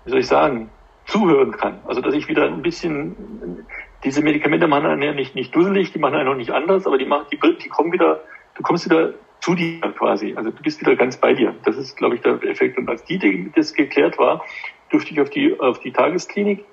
wie 0.04 0.11
soll 0.11 0.20
ich 0.20 0.26
sagen, 0.26 0.70
zuhören 1.04 1.52
kann. 1.52 1.80
Also 1.86 2.00
dass 2.00 2.14
ich 2.14 2.26
wieder 2.26 2.46
ein 2.46 2.62
bisschen, 2.62 3.66
diese 4.02 4.22
Medikamente 4.22 4.66
machen 4.66 4.86
einen 4.86 5.02
ja 5.02 5.12
nicht, 5.12 5.34
nicht 5.34 5.54
dusselig, 5.54 5.92
die 5.92 5.98
machen 5.98 6.14
einen 6.14 6.28
auch 6.28 6.36
nicht 6.36 6.50
anders, 6.50 6.86
aber 6.86 6.96
die 6.96 7.04
machen, 7.04 7.26
die, 7.30 7.38
die 7.38 7.68
kommen 7.68 7.92
wieder, 7.92 8.22
du 8.54 8.62
kommst 8.62 8.86
wieder 8.86 9.12
zu 9.41 9.55
dir 9.55 9.80
quasi. 9.80 10.34
Also 10.37 10.51
du 10.51 10.62
bist 10.62 10.80
wieder 10.80 10.97
ganz 10.97 11.16
bei 11.16 11.34
dir. 11.34 11.55
Das 11.64 11.76
ist, 11.76 11.97
glaube 11.97 12.16
ich, 12.16 12.20
der 12.22 12.43
Effekt. 12.45 12.78
Und 12.78 12.89
als 12.89 13.05
die, 13.05 13.51
das 13.55 13.74
geklärt 13.74 14.18
war, 14.18 14.45
durfte 14.91 15.12
ich 15.12 15.20
auf 15.20 15.30
die, 15.30 15.59
auf 15.59 15.80
die 15.80 15.93
Tagesklinik 15.93 16.64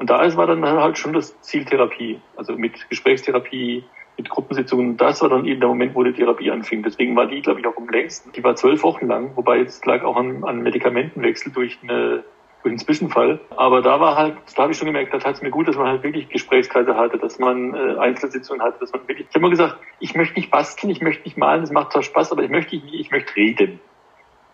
und 0.00 0.08
da 0.08 0.34
war 0.36 0.46
dann 0.46 0.64
halt 0.64 0.96
schon 0.96 1.12
das 1.12 1.38
Ziel 1.42 1.66
Therapie, 1.66 2.20
also 2.34 2.54
mit 2.54 2.88
Gesprächstherapie, 2.88 3.84
mit 4.16 4.30
Gruppensitzungen. 4.30 4.96
Das 4.96 5.20
war 5.20 5.28
dann 5.28 5.44
eben 5.44 5.60
der 5.60 5.68
Moment, 5.68 5.94
wo 5.94 6.02
die 6.02 6.14
Therapie 6.14 6.50
anfing. 6.50 6.82
Deswegen 6.82 7.14
war 7.16 7.26
die, 7.26 7.42
glaube 7.42 7.60
ich, 7.60 7.66
auch 7.66 7.76
am 7.76 7.86
längsten. 7.86 8.32
Die 8.32 8.42
war 8.42 8.56
zwölf 8.56 8.82
Wochen 8.82 9.06
lang, 9.08 9.32
wobei 9.36 9.60
es 9.60 9.84
lag 9.84 10.02
auch 10.02 10.16
an, 10.16 10.42
an 10.44 10.62
Medikamentenwechsel 10.62 11.52
durch 11.52 11.78
eine 11.82 12.24
einen 12.68 12.78
Zwischenfall. 12.78 13.40
Aber 13.56 13.82
da 13.82 14.00
war 14.00 14.16
halt, 14.16 14.36
da 14.54 14.62
habe 14.62 14.72
ich 14.72 14.78
schon 14.78 14.86
gemerkt, 14.86 15.14
da 15.14 15.18
tat 15.18 15.36
es 15.36 15.42
mir 15.42 15.50
gut, 15.50 15.68
dass 15.68 15.76
man 15.76 15.86
halt 15.86 16.02
wirklich 16.02 16.28
Gesprächskreise 16.28 16.96
hatte, 16.96 17.18
dass 17.18 17.38
man 17.38 17.74
äh, 17.74 17.98
Einzelsitzungen 17.98 18.62
hatte, 18.62 18.78
dass 18.80 18.92
man 18.92 19.02
wirklich. 19.08 19.26
Ich 19.28 19.34
habe 19.34 19.44
immer 19.44 19.50
gesagt, 19.50 19.76
ich 19.98 20.14
möchte 20.14 20.34
nicht 20.34 20.50
basteln, 20.50 20.90
ich 20.90 21.00
möchte 21.00 21.24
nicht 21.24 21.36
malen, 21.36 21.62
das 21.62 21.70
macht 21.70 21.92
zwar 21.92 22.02
Spaß, 22.02 22.32
aber 22.32 22.42
ich 22.42 22.50
möchte 22.50 22.76
nicht, 22.76 22.92
ich 22.92 23.10
möchte 23.10 23.34
reden 23.36 23.80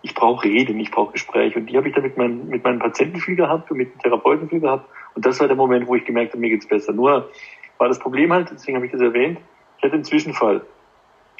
ich 0.06 0.14
brauche 0.14 0.46
Reden, 0.46 0.78
ich 0.78 0.92
brauche 0.92 1.12
Gespräche. 1.12 1.58
Und 1.58 1.66
die 1.66 1.76
habe 1.76 1.88
ich 1.88 1.94
dann 1.94 2.04
mit, 2.04 2.16
meinen, 2.16 2.48
mit 2.48 2.62
meinen 2.62 2.78
Patienten 2.78 3.18
viel 3.18 3.34
gehabt 3.34 3.70
und 3.72 3.78
mit 3.78 3.92
den 3.92 3.98
Therapeuten 3.98 4.48
viel 4.48 4.60
gehabt. 4.60 4.88
Und 5.14 5.26
das 5.26 5.40
war 5.40 5.48
der 5.48 5.56
Moment, 5.56 5.88
wo 5.88 5.96
ich 5.96 6.04
gemerkt 6.04 6.32
habe, 6.32 6.40
mir 6.40 6.50
geht's 6.50 6.68
besser. 6.68 6.92
Nur 6.92 7.28
war 7.78 7.88
das 7.88 7.98
Problem 7.98 8.32
halt, 8.32 8.48
deswegen 8.52 8.76
habe 8.76 8.86
ich 8.86 8.92
das 8.92 9.00
erwähnt, 9.00 9.40
ich 9.78 9.82
hatte 9.82 9.94
einen 9.94 10.04
Zwischenfall. 10.04 10.62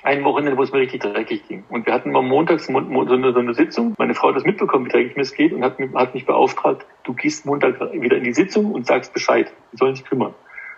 Ein 0.07 0.23
Wochenende, 0.23 0.57
wo 0.57 0.63
es 0.63 0.71
mir 0.71 0.79
richtig 0.79 1.01
dreckig 1.01 1.49
ging. 1.49 1.65
Und 1.69 1.85
wir 1.85 1.93
hatten 1.93 2.13
mal 2.13 2.23
montags 2.23 2.67
so 2.67 2.77
eine, 2.77 3.33
so 3.33 3.41
eine 3.41 3.55
Sitzung. 3.55 3.97
Meine 3.99 4.15
Frau 4.15 4.29
hat 4.29 4.37
das 4.37 4.45
mitbekommen, 4.45 4.85
wie 4.87 4.91
dreckig 4.91 5.17
mir 5.17 5.23
es 5.23 5.35
geht 5.35 5.53
und 5.53 5.65
hat, 5.65 5.79
hat 5.97 6.15
mich 6.15 6.25
beauftragt, 6.25 6.87
du 7.03 7.13
gehst 7.13 7.45
Montag 7.45 7.81
wieder 7.93 8.17
in 8.17 8.23
die 8.23 8.33
Sitzung 8.33 8.71
und 8.71 8.87
sagst 8.87 9.13
Bescheid. 9.13 9.53
Die 9.73 9.79
sollen 9.79 9.97
sich 9.97 10.05
kümmern. 10.05 10.33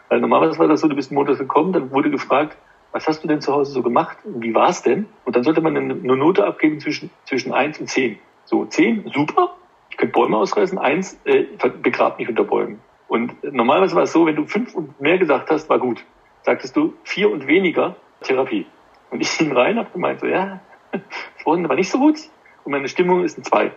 Weil 0.09 0.21
normalerweise 0.21 0.59
war 0.59 0.67
das 0.67 0.81
so, 0.81 0.89
du 0.89 0.97
bist 0.97 1.13
Montag 1.13 1.37
gekommen, 1.37 1.75
dann 1.75 1.91
wurde 1.91 2.09
gefragt, 2.11 2.57
was 2.93 3.07
hast 3.07 3.23
du 3.23 3.29
denn 3.29 3.43
zu 3.43 3.53
Hause 3.53 3.73
so 3.73 3.83
gemacht? 3.83 4.17
Wie 4.25 4.55
war 4.55 4.71
es 4.71 4.81
denn? 4.81 5.05
Und 5.27 5.37
dann 5.37 5.43
sollte 5.43 5.61
man 5.61 5.77
eine, 5.77 5.95
Note 5.95 6.47
abgeben 6.47 6.81
zwischen, 6.81 7.11
zwischen 7.27 7.53
eins 7.53 7.79
und 7.79 7.89
zehn. 7.89 8.19
So, 8.47 8.65
zehn, 8.65 9.11
super, 9.15 9.57
ich 9.91 9.99
könnte 9.99 10.15
Bäume 10.15 10.39
ausreißen, 10.39 10.79
eins, 10.79 11.21
äh, 11.27 11.45
begrab 11.83 12.19
mich 12.19 12.31
unter 12.31 12.45
Bäumen. 12.45 12.81
Und 13.09 13.35
normalerweise 13.45 13.95
war 13.95 14.05
es 14.05 14.13
so, 14.13 14.25
wenn 14.25 14.37
du 14.37 14.47
fünf 14.47 14.75
und 14.75 14.99
mehr 15.03 15.19
gesagt 15.19 15.51
hast, 15.51 15.69
war 15.69 15.79
gut. 15.79 16.03
Sagtest 16.45 16.75
du 16.79 16.95
vier 17.05 17.31
und 17.31 17.47
weniger, 17.47 17.95
Therapie. 18.23 18.65
Und 19.11 19.21
ich 19.21 19.39
bin 19.39 19.53
rein, 19.53 19.79
habe 19.79 19.91
gemeint, 19.91 20.21
so, 20.21 20.27
ja, 20.27 20.61
vorhin 21.43 21.69
war 21.69 21.77
nicht 21.77 21.91
so 21.91 21.99
gut 21.99 22.19
und 22.65 22.73
meine 22.73 22.89
Stimmung 22.89 23.25
ist 23.25 23.39
ein 23.39 23.45
zwei. 23.45 23.73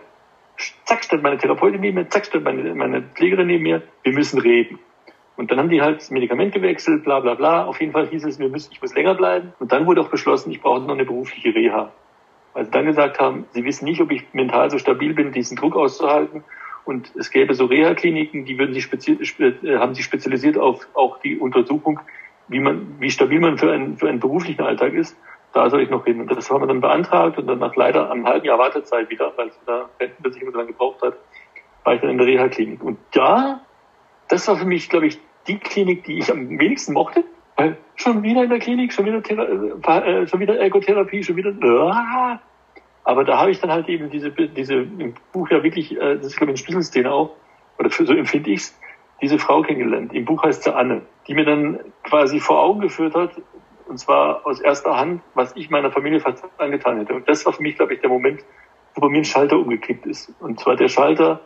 Zack, 0.84 1.04
stand 1.04 1.22
meine 1.22 1.38
Therapeutin 1.38 1.80
neben 1.80 1.96
mir, 1.96 2.08
zack, 2.08 2.26
stand 2.26 2.44
meine, 2.44 2.74
meine 2.74 3.02
Pflegerin 3.02 3.46
neben 3.46 3.62
mir, 3.62 3.82
wir 4.02 4.12
müssen 4.12 4.38
reden. 4.38 4.78
Und 5.36 5.50
dann 5.50 5.58
haben 5.58 5.70
die 5.70 5.80
halt 5.80 6.00
das 6.00 6.10
Medikament 6.10 6.52
gewechselt, 6.52 7.04
bla 7.04 7.20
bla 7.20 7.34
bla. 7.34 7.64
Auf 7.64 7.80
jeden 7.80 7.92
Fall 7.92 8.06
hieß 8.08 8.24
es, 8.24 8.38
wir 8.38 8.48
müssen, 8.48 8.70
ich 8.72 8.82
muss 8.82 8.94
länger 8.94 9.14
bleiben. 9.14 9.54
Und 9.58 9.72
dann 9.72 9.86
wurde 9.86 10.02
auch 10.02 10.08
beschlossen, 10.08 10.50
ich 10.50 10.60
brauche 10.60 10.80
noch 10.80 10.94
eine 10.94 11.06
berufliche 11.06 11.54
Reha. 11.54 11.90
Weil 12.52 12.66
sie 12.66 12.70
dann 12.70 12.84
gesagt 12.84 13.18
haben, 13.18 13.46
sie 13.52 13.64
wissen 13.64 13.86
nicht, 13.86 14.00
ob 14.00 14.10
ich 14.10 14.24
mental 14.34 14.70
so 14.70 14.76
stabil 14.76 15.14
bin, 15.14 15.32
diesen 15.32 15.56
Druck 15.56 15.74
auszuhalten. 15.74 16.44
Und 16.84 17.12
es 17.16 17.30
gäbe 17.30 17.54
so 17.54 17.64
Reha-Kliniken, 17.64 18.44
die 18.44 18.58
würden 18.58 18.74
sich 18.74 18.88
äh, 19.40 19.78
haben 19.78 19.94
sich 19.94 20.04
spezialisiert 20.04 20.58
auf 20.58 20.86
auch 20.94 21.18
die 21.20 21.38
Untersuchung, 21.38 22.00
wie 22.52 22.60
man, 22.60 22.96
wie 23.00 23.10
stabil 23.10 23.40
man 23.40 23.58
für 23.58 23.72
einen, 23.72 23.96
für 23.96 24.08
einen 24.08 24.20
beruflichen 24.20 24.62
Alltag 24.62 24.92
ist, 24.92 25.16
da 25.52 25.68
soll 25.68 25.82
ich 25.82 25.90
noch 25.90 26.04
hin. 26.04 26.20
Und 26.20 26.30
das 26.30 26.50
haben 26.50 26.62
wir 26.62 26.66
dann 26.66 26.80
beantragt 26.80 27.38
und 27.38 27.46
dann 27.46 27.58
nach 27.58 27.76
leider 27.76 28.10
einem 28.10 28.26
halben 28.26 28.46
Jahr 28.46 28.58
Wartezeit 28.58 29.10
wieder, 29.10 29.32
weil 29.36 29.48
es 29.48 29.58
da 29.66 29.88
Rentenversicherung 30.00 30.52
so 30.52 30.58
lange 30.58 30.72
gebraucht 30.72 31.02
hat, 31.02 31.14
war 31.84 31.94
ich 31.94 32.00
dann 32.00 32.10
in 32.10 32.18
der 32.18 32.26
Reha-Klinik. 32.26 32.82
Und 32.82 32.98
da, 33.12 33.60
das 34.28 34.46
war 34.48 34.56
für 34.56 34.66
mich, 34.66 34.88
glaube 34.88 35.06
ich, 35.06 35.18
die 35.46 35.58
Klinik, 35.58 36.04
die 36.04 36.18
ich 36.18 36.30
am 36.30 36.58
wenigsten 36.58 36.92
mochte, 36.92 37.24
weil 37.56 37.76
schon 37.96 38.22
wieder 38.22 38.44
in 38.44 38.50
der 38.50 38.58
Klinik, 38.58 38.92
schon 38.92 39.04
wieder, 39.04 39.22
Thera 39.22 39.44
äh, 39.44 40.26
schon 40.26 40.40
wieder 40.40 40.58
Ergotherapie, 40.58 41.22
schon 41.22 41.36
wieder, 41.36 41.50
äh, 41.50 42.38
aber 43.04 43.24
da 43.24 43.38
habe 43.38 43.50
ich 43.50 43.60
dann 43.60 43.70
halt 43.70 43.88
eben 43.88 44.10
diese, 44.10 44.30
diese 44.30 44.74
im 44.74 45.14
Buch 45.32 45.50
ja 45.50 45.62
wirklich, 45.62 45.96
äh, 45.96 46.16
das 46.16 46.26
ist 46.26 46.36
glaube 46.36 46.52
ich 46.52 46.58
eine 46.60 46.64
Schlüsselszene 46.64 47.12
auch, 47.12 47.34
oder 47.78 47.90
für, 47.90 48.06
so 48.06 48.14
empfinde 48.14 48.50
ich's, 48.50 48.78
diese 49.22 49.38
Frau 49.38 49.62
kennengelernt. 49.62 50.12
Im 50.12 50.24
Buch 50.24 50.42
heißt 50.42 50.64
sie 50.64 50.74
Anne, 50.74 51.02
die 51.26 51.34
mir 51.34 51.44
dann 51.44 51.80
quasi 52.02 52.40
vor 52.40 52.60
Augen 52.60 52.80
geführt 52.80 53.14
hat, 53.14 53.30
und 53.88 53.98
zwar 53.98 54.46
aus 54.46 54.60
erster 54.60 54.96
Hand, 54.96 55.22
was 55.34 55.54
ich 55.56 55.70
meiner 55.70 55.90
Familie 55.90 56.22
angetan 56.58 56.98
hätte. 56.98 57.14
Und 57.14 57.28
das 57.28 57.44
war 57.46 57.52
für 57.52 57.62
mich, 57.62 57.76
glaube 57.76 57.94
ich, 57.94 58.00
der 58.00 58.10
Moment, 58.10 58.40
wo 58.94 59.00
bei 59.00 59.08
mir 59.08 59.18
ein 59.18 59.24
Schalter 59.24 59.58
umgekippt 59.58 60.06
ist. 60.06 60.32
Und 60.40 60.60
zwar 60.60 60.76
der 60.76 60.88
Schalter, 60.88 61.40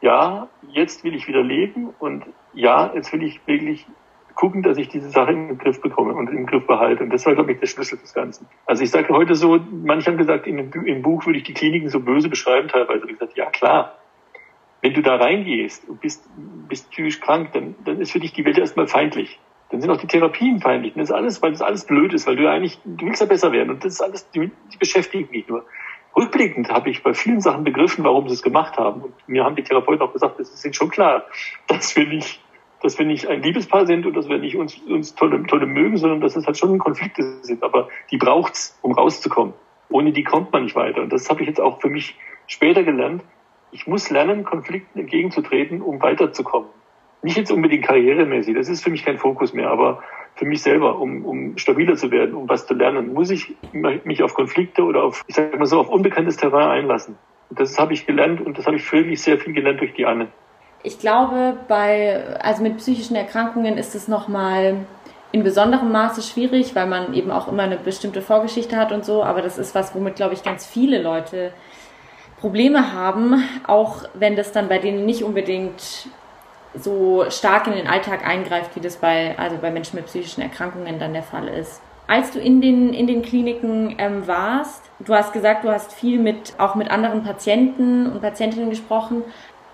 ja, 0.00 0.48
jetzt 0.68 1.04
will 1.04 1.14
ich 1.14 1.28
wieder 1.28 1.42
leben 1.42 1.90
und 1.98 2.24
ja, 2.54 2.90
jetzt 2.94 3.12
will 3.12 3.22
ich 3.22 3.46
wirklich 3.46 3.86
gucken, 4.34 4.62
dass 4.62 4.78
ich 4.78 4.88
diese 4.88 5.10
Sache 5.10 5.32
im 5.32 5.58
Griff 5.58 5.80
bekomme 5.82 6.14
und 6.14 6.30
im 6.30 6.46
Griff 6.46 6.66
behalte. 6.66 7.02
Und 7.02 7.10
das 7.12 7.26
war, 7.26 7.34
glaube 7.34 7.52
ich, 7.52 7.60
der 7.60 7.66
Schlüssel 7.66 7.98
des 7.98 8.14
Ganzen. 8.14 8.46
Also 8.64 8.82
ich 8.82 8.90
sage 8.90 9.08
heute 9.12 9.34
so, 9.34 9.58
manche 9.70 10.10
haben 10.10 10.16
gesagt, 10.16 10.46
in 10.46 10.70
dem, 10.70 10.86
im 10.86 11.02
Buch 11.02 11.26
würde 11.26 11.38
ich 11.38 11.44
die 11.44 11.52
Kliniken 11.52 11.90
so 11.90 12.00
böse 12.00 12.28
beschreiben 12.28 12.68
teilweise. 12.68 13.04
Ich 13.04 13.18
gesagt, 13.18 13.36
ja 13.36 13.50
klar, 13.50 13.96
wenn 14.82 14.94
du 14.94 15.02
da 15.02 15.16
reingehst 15.16 15.88
und 15.88 16.00
bist, 16.00 16.28
bist 16.68 16.90
psychisch 16.90 17.20
krank, 17.20 17.50
dann, 17.52 17.74
dann 17.84 18.00
ist 18.00 18.12
für 18.12 18.20
dich 18.20 18.32
die 18.32 18.44
Welt 18.44 18.58
erstmal 18.58 18.86
feindlich. 18.86 19.38
Dann 19.70 19.80
sind 19.80 19.90
auch 19.90 19.98
die 19.98 20.06
Therapien 20.06 20.60
feindlich. 20.60 20.94
Das 20.94 21.10
ist 21.10 21.14
alles, 21.14 21.42
weil 21.42 21.52
das 21.52 21.62
alles 21.62 21.84
blöd 21.84 22.12
ist, 22.12 22.26
weil 22.26 22.36
du 22.36 22.50
eigentlich, 22.50 22.78
du 22.84 23.06
willst 23.06 23.20
ja 23.20 23.26
besser 23.26 23.52
werden. 23.52 23.70
Und 23.70 23.84
das 23.84 23.94
ist 23.94 24.00
alles, 24.00 24.28
die, 24.30 24.50
die 24.72 24.76
beschäftigen 24.78 25.28
mich 25.30 25.46
nur. 25.48 25.64
Rückblickend 26.16 26.70
habe 26.70 26.90
ich 26.90 27.02
bei 27.04 27.14
vielen 27.14 27.40
Sachen 27.40 27.62
begriffen, 27.62 28.04
warum 28.04 28.28
sie 28.28 28.34
es 28.34 28.42
gemacht 28.42 28.78
haben. 28.78 29.02
Und 29.02 29.14
mir 29.28 29.44
haben 29.44 29.54
die 29.54 29.62
Therapeuten 29.62 30.02
auch 30.02 30.12
gesagt, 30.12 30.40
es 30.40 30.64
ist 30.64 30.76
schon 30.76 30.90
klar, 30.90 31.24
dass 31.68 31.94
wir 31.94 32.06
nicht 32.06 32.40
dass 32.82 32.98
wir 32.98 33.06
nicht 33.06 33.26
ein 33.26 33.42
Liebespaar 33.42 33.86
sind 33.86 34.06
und 34.06 34.14
dass 34.14 34.28
wir 34.28 34.38
nicht 34.38 34.56
uns, 34.56 34.78
uns 34.88 35.14
tolle, 35.14 35.42
tolle 35.46 35.66
mögen, 35.66 35.96
sondern 35.96 36.20
dass 36.20 36.36
es 36.36 36.46
halt 36.46 36.56
schon 36.56 36.78
Konflikte 36.78 37.22
sind. 37.42 37.62
Aber 37.62 37.88
die 38.10 38.16
braucht's, 38.16 38.78
um 38.82 38.92
rauszukommen. 38.92 39.54
Ohne 39.90 40.12
die 40.12 40.24
kommt 40.24 40.52
man 40.52 40.64
nicht 40.64 40.76
weiter. 40.76 41.02
Und 41.02 41.12
das 41.12 41.28
habe 41.28 41.42
ich 41.42 41.48
jetzt 41.48 41.60
auch 41.60 41.80
für 41.80 41.90
mich 41.90 42.16
später 42.46 42.82
gelernt. 42.82 43.22
Ich 43.72 43.86
muss 43.86 44.10
lernen, 44.10 44.44
Konflikten 44.44 44.98
entgegenzutreten, 44.98 45.82
um 45.82 46.02
weiterzukommen. 46.02 46.68
Nicht 47.22 47.36
jetzt 47.36 47.52
unbedingt 47.52 47.84
karrieremäßig, 47.84 48.54
das 48.54 48.68
ist 48.68 48.82
für 48.82 48.90
mich 48.90 49.04
kein 49.04 49.18
Fokus 49.18 49.52
mehr, 49.52 49.70
aber 49.70 50.02
für 50.34 50.46
mich 50.46 50.62
selber, 50.62 50.98
um, 50.98 51.24
um 51.24 51.58
stabiler 51.58 51.96
zu 51.96 52.10
werden, 52.10 52.34
um 52.34 52.48
was 52.48 52.66
zu 52.66 52.74
lernen, 52.74 53.12
muss 53.12 53.30
ich 53.30 53.54
mich 53.72 54.22
auf 54.22 54.34
Konflikte 54.34 54.82
oder 54.82 55.04
auf, 55.04 55.22
ich 55.26 55.34
sag 55.34 55.58
mal 55.58 55.66
so, 55.66 55.78
auf 55.78 55.90
unbekanntes 55.90 56.36
Terrain 56.36 56.70
einlassen. 56.70 57.18
Und 57.50 57.60
das 57.60 57.78
habe 57.78 57.92
ich 57.92 58.06
gelernt 58.06 58.40
und 58.40 58.56
das 58.56 58.66
habe 58.66 58.76
ich 58.76 58.92
wirklich 58.92 59.20
sehr 59.20 59.38
viel 59.38 59.52
gelernt 59.52 59.80
durch 59.80 59.92
die 59.92 60.06
Anne. 60.06 60.28
Ich 60.82 60.98
glaube, 60.98 61.58
bei, 61.68 62.38
also 62.40 62.62
mit 62.62 62.78
psychischen 62.78 63.16
Erkrankungen 63.16 63.76
ist 63.76 63.94
es 63.94 64.08
nochmal 64.08 64.86
in 65.32 65.44
besonderem 65.44 65.92
Maße 65.92 66.22
schwierig, 66.22 66.74
weil 66.74 66.86
man 66.86 67.12
eben 67.12 67.30
auch 67.30 67.48
immer 67.48 67.64
eine 67.64 67.76
bestimmte 67.76 68.22
Vorgeschichte 68.22 68.76
hat 68.76 68.92
und 68.92 69.04
so. 69.04 69.22
Aber 69.22 69.42
das 69.42 69.58
ist 69.58 69.74
was, 69.74 69.94
womit, 69.94 70.16
glaube 70.16 70.34
ich, 70.34 70.42
ganz 70.42 70.66
viele 70.66 71.02
Leute 71.02 71.52
Probleme 72.40 72.92
haben, 72.92 73.44
auch 73.66 74.04
wenn 74.14 74.36
das 74.36 74.52
dann 74.52 74.68
bei 74.68 74.78
denen 74.78 75.04
nicht 75.04 75.22
unbedingt 75.22 76.08
so 76.74 77.24
stark 77.28 77.66
in 77.66 77.74
den 77.74 77.86
Alltag 77.86 78.26
eingreift, 78.26 78.76
wie 78.76 78.80
das 78.80 78.96
bei, 78.96 79.38
also 79.38 79.56
bei 79.58 79.70
Menschen 79.70 79.96
mit 79.96 80.06
psychischen 80.06 80.40
Erkrankungen 80.40 80.98
dann 80.98 81.12
der 81.12 81.22
Fall 81.22 81.48
ist. 81.48 81.82
Als 82.06 82.32
du 82.32 82.40
in 82.40 82.60
den, 82.60 82.92
in 82.92 83.06
den 83.06 83.22
Kliniken 83.22 83.94
ähm, 83.98 84.26
warst, 84.26 84.82
du 85.00 85.14
hast 85.14 85.32
gesagt, 85.32 85.64
du 85.64 85.70
hast 85.70 85.92
viel 85.92 86.18
mit, 86.18 86.54
auch 86.58 86.74
mit 86.74 86.90
anderen 86.90 87.22
Patienten 87.22 88.10
und 88.10 88.20
Patientinnen 88.20 88.70
gesprochen. 88.70 89.22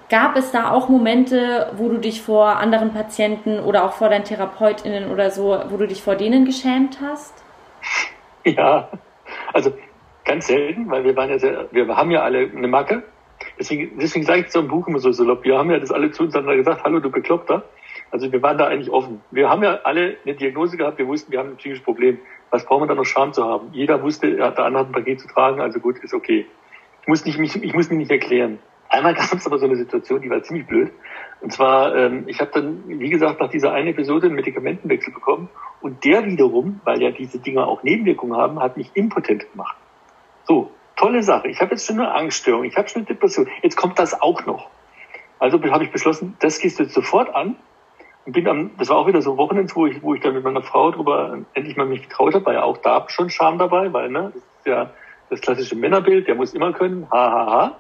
Gab 0.09 0.37
es 0.37 0.53
da 0.53 0.71
auch 0.71 0.89
Momente, 0.89 1.73
wo 1.77 1.89
du 1.89 1.99
dich 1.99 2.23
vor 2.23 2.57
anderen 2.57 2.93
Patienten 2.93 3.59
oder 3.59 3.85
auch 3.85 3.93
vor 3.93 4.09
deinen 4.09 4.25
TherapeutInnen 4.25 5.11
oder 5.11 5.31
so, 5.31 5.59
wo 5.69 5.77
du 5.77 5.87
dich 5.87 6.03
vor 6.03 6.15
denen 6.15 6.45
geschämt 6.45 6.99
hast? 7.01 7.33
Ja, 8.45 8.89
also 9.53 9.73
ganz 10.27 10.49
selten, 10.49 10.91
weil 10.91 11.05
wir 11.05 11.17
waren 11.17 11.31
ja 11.31 11.39
sehr, 11.39 11.69
wir 11.71 11.89
haben 11.97 12.11
ja 12.11 12.23
alle 12.23 12.51
eine 12.51 12.69
Macke. 12.69 13.03
Deswegen, 13.59 13.99
deswegen 13.99 14.27
sage 14.27 14.41
ich 14.41 14.51
so 14.51 14.61
im 14.61 14.69
Buch 14.69 14.87
immer 14.89 14.99
so 14.99 15.13
salopp, 15.13 15.45
wir 15.45 15.57
haben 15.57 15.71
ja 15.71 15.79
das 15.79 15.93
alle 15.93 16.11
zueinander 16.11 16.57
gesagt, 16.57 16.85
hallo 16.85 17.01
du 17.01 17.11
Bekloppter. 17.11 17.65
Also 18.11 18.31
wir 18.31 18.43
waren 18.43 18.59
da 18.59 18.67
eigentlich 18.67 18.91
offen. 18.91 19.21
Wir 19.31 19.49
haben 19.49 19.63
ja 19.63 19.81
alle 19.85 20.17
eine 20.25 20.35
Diagnose 20.35 20.77
gehabt, 20.77 20.99
wir 20.99 21.07
wussten, 21.07 21.33
wir 21.33 21.39
haben 21.39 21.51
ein 21.51 21.57
psychisches 21.57 21.85
Problem. 21.85 22.19
Was 22.51 22.65
brauchen 22.65 22.83
wir 22.83 22.89
da 22.89 22.95
noch 22.95 23.05
Scham 23.05 23.33
zu 23.33 23.45
haben? 23.45 23.69
Jeder 23.73 24.03
wusste, 24.03 24.39
er 24.39 24.49
hat 24.49 24.59
der 24.59 24.67
andere 24.67 24.85
ein 24.85 24.93
Paket 24.93 25.21
zu 25.21 25.29
tragen, 25.29 25.61
also 25.61 25.81
gut, 25.81 25.99
ist 25.99 26.15
okay. 26.15 26.47
Ich 27.03 27.09
muss, 27.09 27.25
nicht, 27.25 27.39
ich 27.39 27.75
muss 27.75 27.89
mich 27.89 27.99
nicht 27.99 28.11
erklären. 28.11 28.59
Einmal 28.89 29.15
gab 29.17 29.33
es 29.33 29.47
aber 29.47 29.59
so 29.59 29.67
eine 29.67 29.77
Situation, 29.77 30.21
die 30.21 30.31
war 30.31 30.43
ziemlich 30.43 30.67
blöd. 30.67 30.93
Und 31.41 31.53
zwar, 31.53 31.95
ähm, 31.95 32.25
ich 32.27 32.41
habe 32.41 32.51
dann, 32.53 32.85
wie 32.87 33.11
gesagt, 33.11 33.41
nach 33.41 33.51
dieser 33.51 33.73
einen 33.73 33.89
Episode 33.89 34.27
einen 34.27 34.37
Medikamentenwechsel 34.37 35.13
bekommen. 35.13 35.49
Und 35.81 36.05
der 36.05 36.25
wiederum, 36.25 36.81
weil 36.85 37.03
ja 37.03 37.11
diese 37.11 37.39
Dinger 37.39 37.67
auch 37.67 37.83
Nebenwirkungen 37.83 38.37
haben, 38.37 38.61
hat 38.61 38.77
mich 38.77 38.91
impotent 38.95 39.51
gemacht. 39.53 39.77
So, 40.47 40.71
tolle 40.97 41.23
Sache. 41.23 41.49
Ich 41.49 41.61
habe 41.61 41.73
jetzt 41.73 41.87
schon 41.87 42.01
eine 42.01 42.13
Angststörung, 42.13 42.65
ich 42.65 42.77
habe 42.77 42.89
schon 42.89 43.01
eine 43.01 43.07
Depression. 43.07 43.49
Jetzt 43.63 43.77
kommt 43.77 43.99
das 43.99 44.21
auch 44.21 44.47
noch. 44.47 44.69
Also 45.39 45.63
habe 45.63 45.85
ich 45.85 45.91
beschlossen, 45.91 46.37
das 46.41 46.59
gehst 46.59 46.79
du 46.79 46.85
jetzt 46.85 46.95
sofort 46.95 47.35
an. 47.35 47.57
Und 48.25 48.33
bin 48.33 48.45
dann, 48.45 48.71
das 48.79 48.89
war 48.89 48.97
auch 48.97 49.07
wieder 49.07 49.23
so 49.23 49.37
Wochenends, 49.37 49.77
wo 49.77 49.87
ich, 49.87 50.03
wo 50.03 50.15
ich 50.15 50.21
dann 50.21 50.35
mit 50.35 50.43
meiner 50.43 50.63
Frau 50.63 50.91
drüber 50.91 51.39
endlich 51.55 51.77
mal 51.77 51.87
mich 51.87 52.03
getraut 52.03 52.35
habe, 52.35 52.45
war 52.47 52.55
ja 52.55 52.63
auch 52.65 52.79
da 52.79 53.05
schon 53.09 53.31
Scham 53.31 53.59
dabei, 53.59 53.93
weil, 53.93 54.09
ne, 54.09 54.33
das 54.35 54.43
ist 54.43 54.67
ja 54.67 54.91
das 55.31 55.41
klassische 55.41 55.77
Männerbild, 55.77 56.27
der 56.27 56.35
muss 56.35 56.55
immer 56.55 56.73
können, 56.73 57.07
ha, 57.11 57.31
ha, 57.31 57.47
ha. 57.47 57.77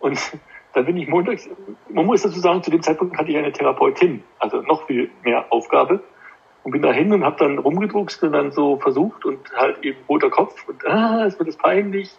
Und 0.00 0.18
dann 0.72 0.86
bin 0.86 0.96
ich 0.96 1.08
montags, 1.08 1.48
man 1.90 2.06
muss 2.06 2.22
dazu 2.22 2.40
sagen, 2.40 2.62
zu 2.62 2.70
dem 2.70 2.82
Zeitpunkt 2.82 3.18
hatte 3.18 3.30
ich 3.30 3.36
eine 3.36 3.52
Therapeutin, 3.52 4.22
also 4.38 4.62
noch 4.62 4.86
viel 4.86 5.10
mehr 5.22 5.46
Aufgabe. 5.50 6.02
Und 6.64 6.72
bin 6.72 6.82
da 6.82 6.92
hin 6.92 7.12
und 7.12 7.24
habe 7.24 7.36
dann 7.38 7.58
rumgedruckst 7.58 8.22
und 8.24 8.32
dann 8.32 8.50
so 8.52 8.76
versucht 8.78 9.24
und 9.24 9.38
halt 9.56 9.82
eben 9.84 9.98
roter 10.08 10.28
Kopf 10.28 10.68
und 10.68 10.86
ah, 10.86 11.24
es 11.26 11.38
wird 11.38 11.48
das 11.48 11.56
peinlich, 11.56 12.10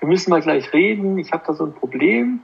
wir 0.00 0.08
müssen 0.08 0.30
mal 0.30 0.40
gleich 0.40 0.72
reden, 0.72 1.18
ich 1.18 1.32
habe 1.32 1.44
da 1.46 1.52
so 1.52 1.64
ein 1.64 1.74
Problem. 1.74 2.40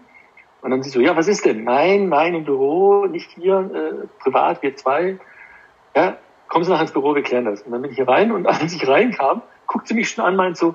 Und 0.60 0.70
dann 0.70 0.82
sie 0.82 0.90
so, 0.90 1.00
ja, 1.00 1.14
was 1.14 1.28
ist 1.28 1.44
denn? 1.44 1.64
Nein, 1.64 2.08
nein, 2.08 2.34
im 2.34 2.44
Büro, 2.44 3.06
nicht 3.06 3.30
hier, 3.32 3.70
äh, 3.74 4.06
privat, 4.22 4.62
wir 4.62 4.74
zwei. 4.76 5.18
Ja, 5.94 6.16
kommen 6.48 6.64
Sie 6.64 6.70
nach 6.70 6.80
ins 6.80 6.92
Büro, 6.92 7.14
wir 7.14 7.22
klären 7.22 7.44
das. 7.44 7.62
Und 7.62 7.72
dann 7.72 7.82
bin 7.82 7.90
ich 7.90 7.96
hier 7.96 8.08
rein 8.08 8.32
und 8.32 8.46
als 8.48 8.72
ich 8.72 8.88
reinkam, 8.88 9.42
guckt 9.66 9.88
sie 9.88 9.94
mich 9.94 10.08
schon 10.10 10.24
an, 10.24 10.36
meint 10.36 10.56
so, 10.56 10.74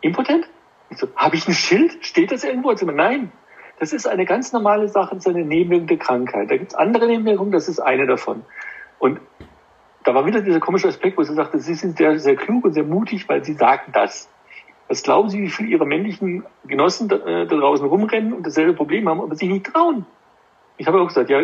impotent? 0.00 0.48
Ich 0.90 0.98
so, 0.98 1.08
habe 1.16 1.36
ich 1.36 1.46
ein 1.48 1.54
Schild? 1.54 1.98
Steht 2.00 2.30
das 2.30 2.44
irgendwo? 2.44 2.70
Also, 2.70 2.86
nein, 2.86 3.32
das 3.80 3.92
ist 3.92 4.06
eine 4.06 4.24
ganz 4.24 4.52
normale 4.52 4.88
Sache, 4.88 5.14
das 5.14 5.26
ist 5.26 5.34
eine 5.34 5.44
Nebenwirkung 5.44 5.86
der 5.86 5.98
Krankheit. 5.98 6.50
Da 6.50 6.56
gibt 6.56 6.72
es 6.72 6.74
andere 6.76 7.06
Nebenwirkungen, 7.06 7.52
das 7.52 7.68
ist 7.68 7.80
eine 7.80 8.06
davon. 8.06 8.44
Und 8.98 9.20
da 10.04 10.14
war 10.14 10.26
wieder 10.26 10.40
dieser 10.40 10.60
komische 10.60 10.88
Aspekt, 10.88 11.18
wo 11.18 11.22
sie 11.22 11.34
sagte, 11.34 11.58
sie 11.58 11.74
sind 11.74 11.98
sehr, 11.98 12.18
sehr 12.18 12.36
klug 12.36 12.64
und 12.64 12.72
sehr 12.72 12.84
mutig, 12.84 13.28
weil 13.28 13.44
sie 13.44 13.54
sagen 13.54 13.92
das. 13.92 14.30
Was 14.88 15.02
glauben 15.02 15.28
Sie, 15.28 15.42
wie 15.42 15.50
viele 15.50 15.68
Ihrer 15.68 15.84
männlichen 15.84 16.44
Genossen 16.64 17.08
da, 17.08 17.16
äh, 17.16 17.46
da 17.46 17.56
draußen 17.56 17.86
rumrennen 17.86 18.32
und 18.32 18.46
dasselbe 18.46 18.72
Problem 18.72 19.06
haben, 19.08 19.20
aber 19.20 19.34
sich 19.34 19.48
nicht 19.48 19.66
trauen? 19.66 20.06
Ich 20.78 20.86
habe 20.86 21.00
auch 21.00 21.08
gesagt, 21.08 21.28
ja, 21.28 21.42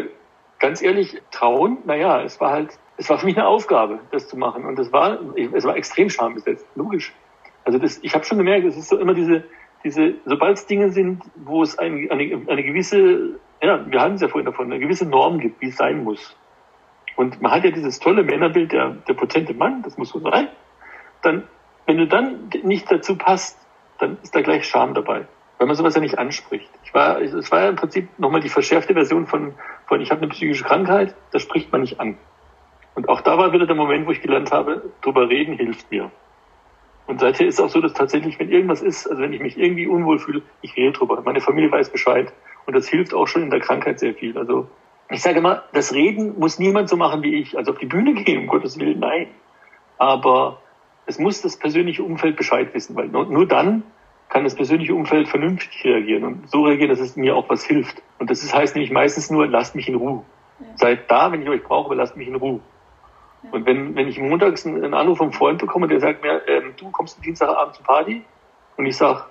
ganz 0.59 0.81
ehrlich, 0.81 1.21
trauen, 1.31 1.79
naja, 1.85 2.23
es 2.23 2.41
war 2.41 2.53
halt, 2.53 2.71
es 2.97 3.11
war 3.11 3.19
für 3.19 3.27
mich 3.27 3.37
eine 3.37 3.47
Aufgabe, 3.47 3.99
das 4.13 4.29
zu 4.29 4.39
machen. 4.39 4.65
Und 4.65 4.79
es 4.79 4.93
war, 4.93 5.19
es 5.37 5.65
war 5.65 5.77
extrem 5.77 6.09
schambesetzt, 6.09 6.67
logisch. 6.75 7.13
Also 7.65 7.79
das, 7.79 7.99
ich 8.03 8.15
habe 8.15 8.25
schon 8.25 8.39
gemerkt, 8.39 8.67
es 8.67 8.79
ist 8.79 8.89
so 8.89 8.99
immer 8.99 9.13
diese, 9.13 9.45
diese, 9.85 10.15
sobald 10.25 10.57
es 10.57 10.67
Dinge 10.67 10.91
sind, 10.91 11.23
wo 11.37 11.63
es 11.63 11.79
eine, 11.79 12.11
eine, 12.11 12.43
eine 12.47 12.63
gewisse, 12.63 13.39
ja, 13.63 13.85
wir 13.91 14.01
hatten 14.01 14.15
es 14.15 14.23
ja 14.23 14.29
vorhin 14.29 14.47
davon, 14.47 14.73
eine 14.73 14.81
gewisse 14.81 15.07
Norm 15.07 15.39
gibt, 15.39 15.61
wie 15.61 15.69
es 15.69 15.77
sein 15.77 16.03
muss. 16.03 16.35
Und 17.17 17.41
man 17.41 17.53
hat 17.53 17.65
ja 17.65 17.71
dieses 17.71 17.99
tolle 18.01 18.25
Männerbild, 18.25 18.73
der, 18.73 18.91
der 18.91 19.15
potente 19.15 19.55
Mann, 19.55 19.83
das 19.83 19.97
muss 19.97 20.11
so 20.11 20.19
sein. 20.19 20.49
Dann, 21.23 21.45
wenn 21.87 21.99
du 21.99 22.07
dann 22.07 22.51
nicht 22.63 22.91
dazu 22.91 23.17
passt, 23.17 23.59
dann 23.99 24.19
ist 24.23 24.35
da 24.35 24.41
gleich 24.43 24.67
Scham 24.67 24.95
dabei, 24.95 25.27
weil 25.59 25.67
man 25.67 25.77
sowas 25.77 25.95
ja 25.95 26.01
nicht 26.01 26.19
anspricht. 26.19 26.71
Ich 26.85 26.93
war, 26.93 27.21
es 27.21 27.51
war 27.53 27.63
ja 27.63 27.69
im 27.69 27.77
Prinzip 27.77 28.09
nochmal 28.19 28.41
die 28.41 28.49
verschärfte 28.49 28.95
Version 28.95 29.27
von, 29.27 29.55
von 29.87 30.01
ich 30.01 30.11
habe 30.11 30.23
eine 30.23 30.31
psychische 30.31 30.65
Krankheit, 30.65 31.15
das 31.31 31.43
spricht 31.43 31.71
man 31.71 31.83
nicht 31.83 32.01
an. 32.01 32.19
Und 32.95 33.09
auch 33.09 33.21
da 33.21 33.39
war 33.39 33.53
wieder 33.53 33.67
der 33.67 33.77
Moment, 33.77 34.07
wo 34.07 34.11
ich 34.11 34.21
gelernt 34.21 34.53
habe, 34.53 34.83
drüber 35.03 35.29
reden 35.29 35.55
hilft 35.55 35.91
mir. 35.91 36.11
Und 37.07 37.21
seither 37.21 37.47
ist 37.47 37.61
auch 37.61 37.69
so, 37.69 37.81
dass 37.81 37.93
tatsächlich, 37.93 38.39
wenn 38.39 38.51
irgendwas 38.51 38.81
ist, 38.81 39.07
also 39.07 39.21
wenn 39.21 39.33
ich 39.33 39.41
mich 39.41 39.59
irgendwie 39.59 39.87
unwohl 39.87 40.19
fühle, 40.19 40.43
ich 40.63 40.75
rede 40.77 40.93
drüber. 40.93 41.21
Meine 41.23 41.41
Familie 41.41 41.71
weiß 41.71 41.91
Bescheid. 41.91 42.33
Und 42.67 42.75
das 42.75 42.89
hilft 42.89 43.13
auch 43.13 43.27
schon 43.27 43.43
in 43.43 43.51
der 43.51 43.61
Krankheit 43.61 43.99
sehr 43.99 44.15
viel. 44.15 44.39
Also 44.39 44.69
ich 45.11 45.23
sage 45.23 45.39
immer, 45.39 45.65
das 45.73 45.93
Reden 45.93 46.39
muss 46.39 46.59
niemand 46.59 46.89
so 46.89 46.97
machen 46.97 47.23
wie 47.23 47.35
ich. 47.41 47.57
Also 47.57 47.73
auf 47.73 47.79
die 47.79 47.87
Bühne 47.87 48.15
gehen, 48.15 48.41
um 48.41 48.47
Gottes 48.47 48.79
Willen, 48.79 49.01
nein. 49.01 49.29
Aber 49.99 50.61
es 51.07 51.19
muss 51.19 51.43
das 51.43 51.57
persönliche 51.57 52.03
Umfeld 52.03 52.37
Bescheid 52.37 52.73
wissen, 52.75 52.97
weil 52.97 53.09
nur, 53.09 53.27
nur 53.27 53.47
dann 53.47 53.83
kann 54.29 54.45
das 54.45 54.55
persönliche 54.55 54.95
Umfeld 54.95 55.29
vernünftig 55.29 55.85
reagieren 55.85 56.25
und 56.25 56.51
so 56.51 56.65
reagieren, 56.65 56.91
dass 56.91 57.01
es 57.01 57.17
mir 57.17 57.37
auch 57.37 57.49
was 57.49 57.65
hilft. 57.65 58.03
Und 58.19 58.31
das 58.31 58.53
heißt 58.53 58.75
nämlich 58.75 58.91
meistens 58.91 59.31
nur, 59.31 59.47
lasst 59.47 59.75
mich 59.75 59.89
in 59.89 59.95
Ruhe. 59.95 60.25
Seid 60.77 61.11
da, 61.11 61.31
wenn 61.31 61.43
ich 61.43 61.49
euch 61.49 61.63
brauche, 61.63 61.87
aber 61.87 61.95
lasst 61.97 62.17
mich 62.17 62.27
in 62.27 62.35
Ruhe. 62.35 62.61
Und 63.53 63.67
wenn, 63.67 63.95
wenn 63.95 64.09
ich 64.09 64.19
montags 64.19 64.67
einen, 64.67 64.83
einen 64.83 64.95
Anruf 64.95 65.19
vom 65.19 65.33
Freund 65.33 65.59
bekomme, 65.59 65.87
der 65.87 66.01
sagt 66.01 66.23
mir, 66.23 66.41
ähm, 66.49 66.75
du 66.77 66.91
kommst 66.91 67.25
Dienstagabend 67.25 67.75
zur 67.75 67.85
Party? 67.85 68.25
Und 68.77 68.87
ich 68.87 68.97
sage, 68.97 69.25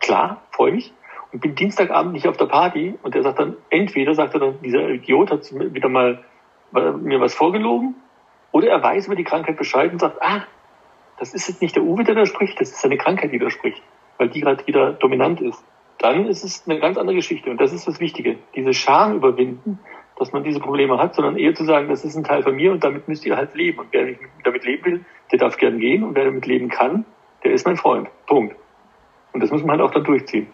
klar, 0.00 0.40
freue 0.50 0.72
mich. 0.72 0.92
Und 1.32 1.40
bin 1.40 1.54
Dienstagabend 1.54 2.12
nicht 2.12 2.26
auf 2.26 2.36
der 2.36 2.46
Party 2.46 2.98
und 3.02 3.14
der 3.14 3.22
sagt 3.22 3.38
dann, 3.38 3.56
entweder 3.70 4.14
sagt 4.14 4.34
er 4.34 4.40
dann, 4.40 4.60
dieser 4.62 4.88
Idiot 4.88 5.30
hat 5.30 5.50
wieder 5.52 5.88
mal 5.88 6.24
mir 6.72 7.20
was 7.20 7.34
vorgelogen, 7.34 7.94
oder 8.52 8.68
er 8.68 8.82
weiß 8.82 9.06
über 9.06 9.16
die 9.16 9.24
Krankheit 9.24 9.56
Bescheid 9.56 9.92
und 9.92 10.00
sagt, 10.00 10.20
ah, 10.22 10.42
das 11.18 11.34
ist 11.34 11.48
jetzt 11.48 11.62
nicht 11.62 11.76
der 11.76 11.82
Uwe, 11.82 12.04
der 12.04 12.14
da 12.14 12.26
spricht, 12.26 12.60
das 12.60 12.70
ist 12.70 12.80
seine 12.80 12.96
Krankheit, 12.96 13.32
die 13.32 13.38
da 13.38 13.50
spricht, 13.50 13.82
weil 14.18 14.28
die 14.28 14.40
gerade 14.40 14.66
wieder 14.66 14.92
dominant 14.92 15.40
ist. 15.40 15.62
Dann 15.98 16.26
ist 16.26 16.44
es 16.44 16.66
eine 16.66 16.80
ganz 16.80 16.96
andere 16.96 17.16
Geschichte 17.16 17.50
und 17.50 17.60
das 17.60 17.72
ist 17.72 17.86
das 17.86 18.00
Wichtige. 18.00 18.38
Diese 18.54 18.72
Scham 18.72 19.14
überwinden, 19.14 19.78
dass 20.16 20.32
man 20.32 20.44
diese 20.44 20.60
Probleme 20.60 20.98
hat, 20.98 21.14
sondern 21.14 21.36
eher 21.36 21.54
zu 21.54 21.64
sagen, 21.64 21.88
das 21.88 22.04
ist 22.04 22.16
ein 22.16 22.24
Teil 22.24 22.42
von 22.42 22.54
mir 22.56 22.72
und 22.72 22.82
damit 22.82 23.06
müsst 23.06 23.24
ihr 23.26 23.36
halt 23.36 23.54
leben. 23.54 23.78
Und 23.80 23.88
wer 23.92 24.14
damit 24.44 24.64
leben 24.64 24.84
will, 24.84 25.04
der 25.30 25.38
darf 25.38 25.56
gern 25.58 25.78
gehen 25.78 26.02
und 26.02 26.14
wer 26.14 26.24
damit 26.24 26.46
leben 26.46 26.68
kann, 26.68 27.04
der 27.44 27.52
ist 27.52 27.66
mein 27.66 27.76
Freund. 27.76 28.08
Punkt. 28.26 28.56
Und 29.32 29.42
das 29.42 29.50
muss 29.50 29.62
man 29.62 29.72
halt 29.72 29.80
auch 29.82 29.92
dann 29.92 30.04
durchziehen. 30.04 30.48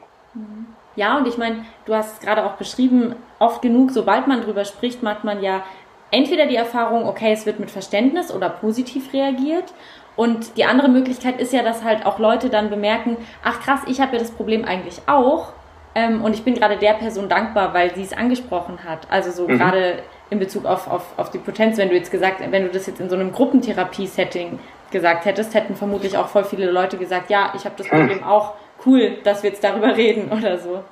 Ja, 0.97 1.19
und 1.19 1.29
ich 1.29 1.37
meine, 1.37 1.65
du 1.85 1.95
hast 1.95 2.15
es 2.15 2.21
gerade 2.21 2.45
auch 2.45 2.55
beschrieben, 2.55 3.15
oft 3.39 3.61
genug, 3.63 3.91
sobald 3.91 4.27
man 4.27 4.41
drüber 4.41 4.65
spricht, 4.65 5.03
macht 5.03 5.25
man 5.25 5.43
ja 5.43 5.63
entweder 6.11 6.47
die 6.47 6.57
Erfahrung, 6.57 7.07
okay, 7.07 7.33
es 7.33 7.47
wird 7.47 7.61
mit 7.61 7.71
Verständnis 7.71 8.33
oder 8.33 8.49
positiv 8.49 9.13
reagiert. 9.13 9.73
Und 10.17 10.57
die 10.57 10.65
andere 10.65 10.89
Möglichkeit 10.89 11.39
ist 11.39 11.53
ja, 11.53 11.63
dass 11.63 11.85
halt 11.85 12.07
auch 12.07 12.19
Leute 12.19 12.49
dann 12.49 12.71
bemerken, 12.71 13.19
ach 13.45 13.61
krass, 13.61 13.81
ich 13.87 14.01
habe 14.01 14.15
ja 14.15 14.19
das 14.19 14.31
Problem 14.31 14.65
eigentlich 14.65 15.03
auch 15.07 15.53
ähm, 15.95 16.23
und 16.23 16.35
ich 16.35 16.43
bin 16.43 16.55
gerade 16.55 16.77
der 16.77 16.95
Person 16.95 17.29
dankbar, 17.29 17.75
weil 17.75 17.95
sie 17.95 18.03
es 18.03 18.15
angesprochen 18.15 18.79
hat. 18.85 19.07
Also 19.11 19.31
so 19.31 19.47
mhm. 19.47 19.59
gerade 19.59 20.03
in 20.31 20.39
Bezug 20.39 20.65
auf, 20.65 20.89
auf, 20.89 21.05
auf 21.19 21.31
die 21.31 21.39
Potenz, 21.39 21.79
wenn 21.79 21.91
du 21.91 21.95
jetzt 21.95 22.11
gesagt, 22.11 22.41
wenn 22.41 22.63
du 22.65 22.71
das 22.71 22.87
jetzt 22.87 23.01
in 23.01 23.11
so 23.11 23.15
einem 23.15 23.33
Gruppentherapie-Setting 23.33 24.59
gesagt 24.91 25.25
hättest, 25.25 25.55
hätten 25.55 25.77
vermutlich 25.77 26.17
auch 26.17 26.29
voll 26.29 26.45
viele 26.45 26.71
Leute 26.71 26.97
gesagt, 26.97 27.31
ja, 27.31 27.53
ich 27.55 27.65
habe 27.65 27.75
das 27.77 27.89
Problem 27.89 28.23
auch, 28.25 28.55
cool, 28.87 29.19
dass 29.25 29.43
wir 29.43 29.51
jetzt 29.51 29.63
darüber 29.63 29.97
reden 29.97 30.31
oder 30.37 30.59
so. 30.59 30.83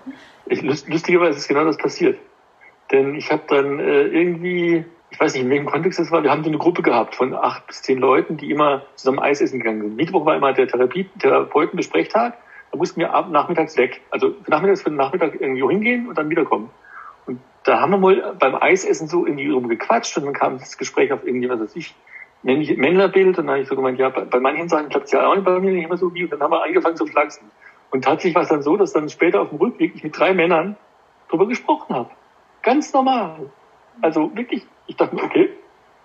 Ich, 0.47 0.63
lustigerweise 0.63 1.39
ist 1.39 1.49
genau 1.49 1.65
das 1.65 1.79
passiert. 1.79 2.19
Denn 2.93 3.15
ich 3.15 3.33
habe 3.33 3.43
dann 3.49 3.81
äh, 3.81 4.03
irgendwie, 4.03 4.85
ich 5.11 5.19
weiß 5.19 5.35
nicht, 5.35 5.45
in 5.45 5.51
welchem 5.51 5.67
Kontext 5.67 5.99
das 5.99 6.11
war, 6.11 6.23
wir 6.23 6.31
haben 6.31 6.45
so 6.45 6.51
eine 6.51 6.59
Gruppe 6.59 6.83
gehabt 6.83 7.15
von 7.15 7.35
acht 7.35 7.67
bis 7.67 7.81
zehn 7.83 7.99
Leuten, 7.99 8.37
die 8.37 8.51
immer 8.51 8.83
zusammen 8.95 9.21
Eis 9.21 9.41
essen 9.41 9.61
gegangen 9.61 9.81
sind. 9.83 9.97
Mittwoch 9.97 10.27
war 10.27 10.37
immer 10.37 10.53
der 10.53 10.69
Therapie, 10.69 11.09
Therapeuten-Besprechtag 11.19 12.35
da 12.75 12.79
mussten 12.79 12.99
wir 12.99 13.15
ab, 13.15 13.31
nachmittags 13.31 13.77
weg. 13.77 14.01
Also 14.11 14.35
nachmittags 14.49 14.83
für 14.83 14.91
den 14.91 14.97
Nachmittag 14.97 15.41
irgendwie 15.41 15.65
hingehen 15.65 16.09
und 16.09 16.19
dann 16.19 16.29
wiederkommen. 16.29 16.71
Und 17.25 17.39
da 17.63 17.81
haben 17.81 17.93
wir 17.93 17.99
mal 17.99 18.35
beim 18.37 18.57
Eisessen 18.57 19.07
so 19.07 19.25
irgendwie 19.25 19.49
rum 19.49 19.69
gequatscht 19.69 20.19
und 20.19 20.25
dann 20.25 20.35
kam 20.35 20.59
das 20.59 20.77
Gespräch 20.77 21.13
auf 21.13 21.25
irgendwie, 21.25 21.49
was 21.49 21.77
ich, 21.77 21.95
männliche 22.43 22.77
Männlerbild 22.77 23.39
und 23.39 23.47
dann 23.47 23.51
habe 23.51 23.61
ich 23.61 23.69
so 23.69 23.77
gemeint, 23.77 24.01
ja, 24.01 24.09
bei, 24.09 24.23
bei 24.23 24.41
manchen 24.41 24.69
Sachen 24.69 24.89
klappt 24.89 25.07
es 25.07 25.13
ja 25.13 25.25
auch 25.25 25.37
nicht 25.37 25.45
bei 25.45 25.61
mir 25.61 25.71
nicht 25.71 25.85
immer 25.85 25.97
so 25.97 26.13
wie 26.15 26.25
und 26.25 26.33
dann 26.33 26.41
haben 26.41 26.51
wir 26.51 26.65
angefangen 26.65 26.97
zu 26.97 27.07
flachsen. 27.07 27.49
Und 27.95 28.03
tatsächlich 28.03 28.35
war 28.35 28.43
es 28.43 28.49
dann 28.49 28.65
so, 28.65 28.77
dass 28.77 28.93
dann 28.93 29.09
später 29.09 29.41
auf 29.41 29.51
dem 29.51 29.59
Rückweg 29.59 29.95
ich 29.95 30.03
mit 30.03 30.19
drei 30.19 30.35
Männern 30.35 30.77
drüber 31.29 31.47
gesprochen 31.47 31.95
habe. 31.95 32.11
Ganz 32.61 32.93
normal. 32.93 33.53
Also 34.03 34.35
wirklich, 34.35 34.67
ich 34.89 34.97
dachte 34.97 35.15
mir, 35.15 35.23
okay, 35.23 35.51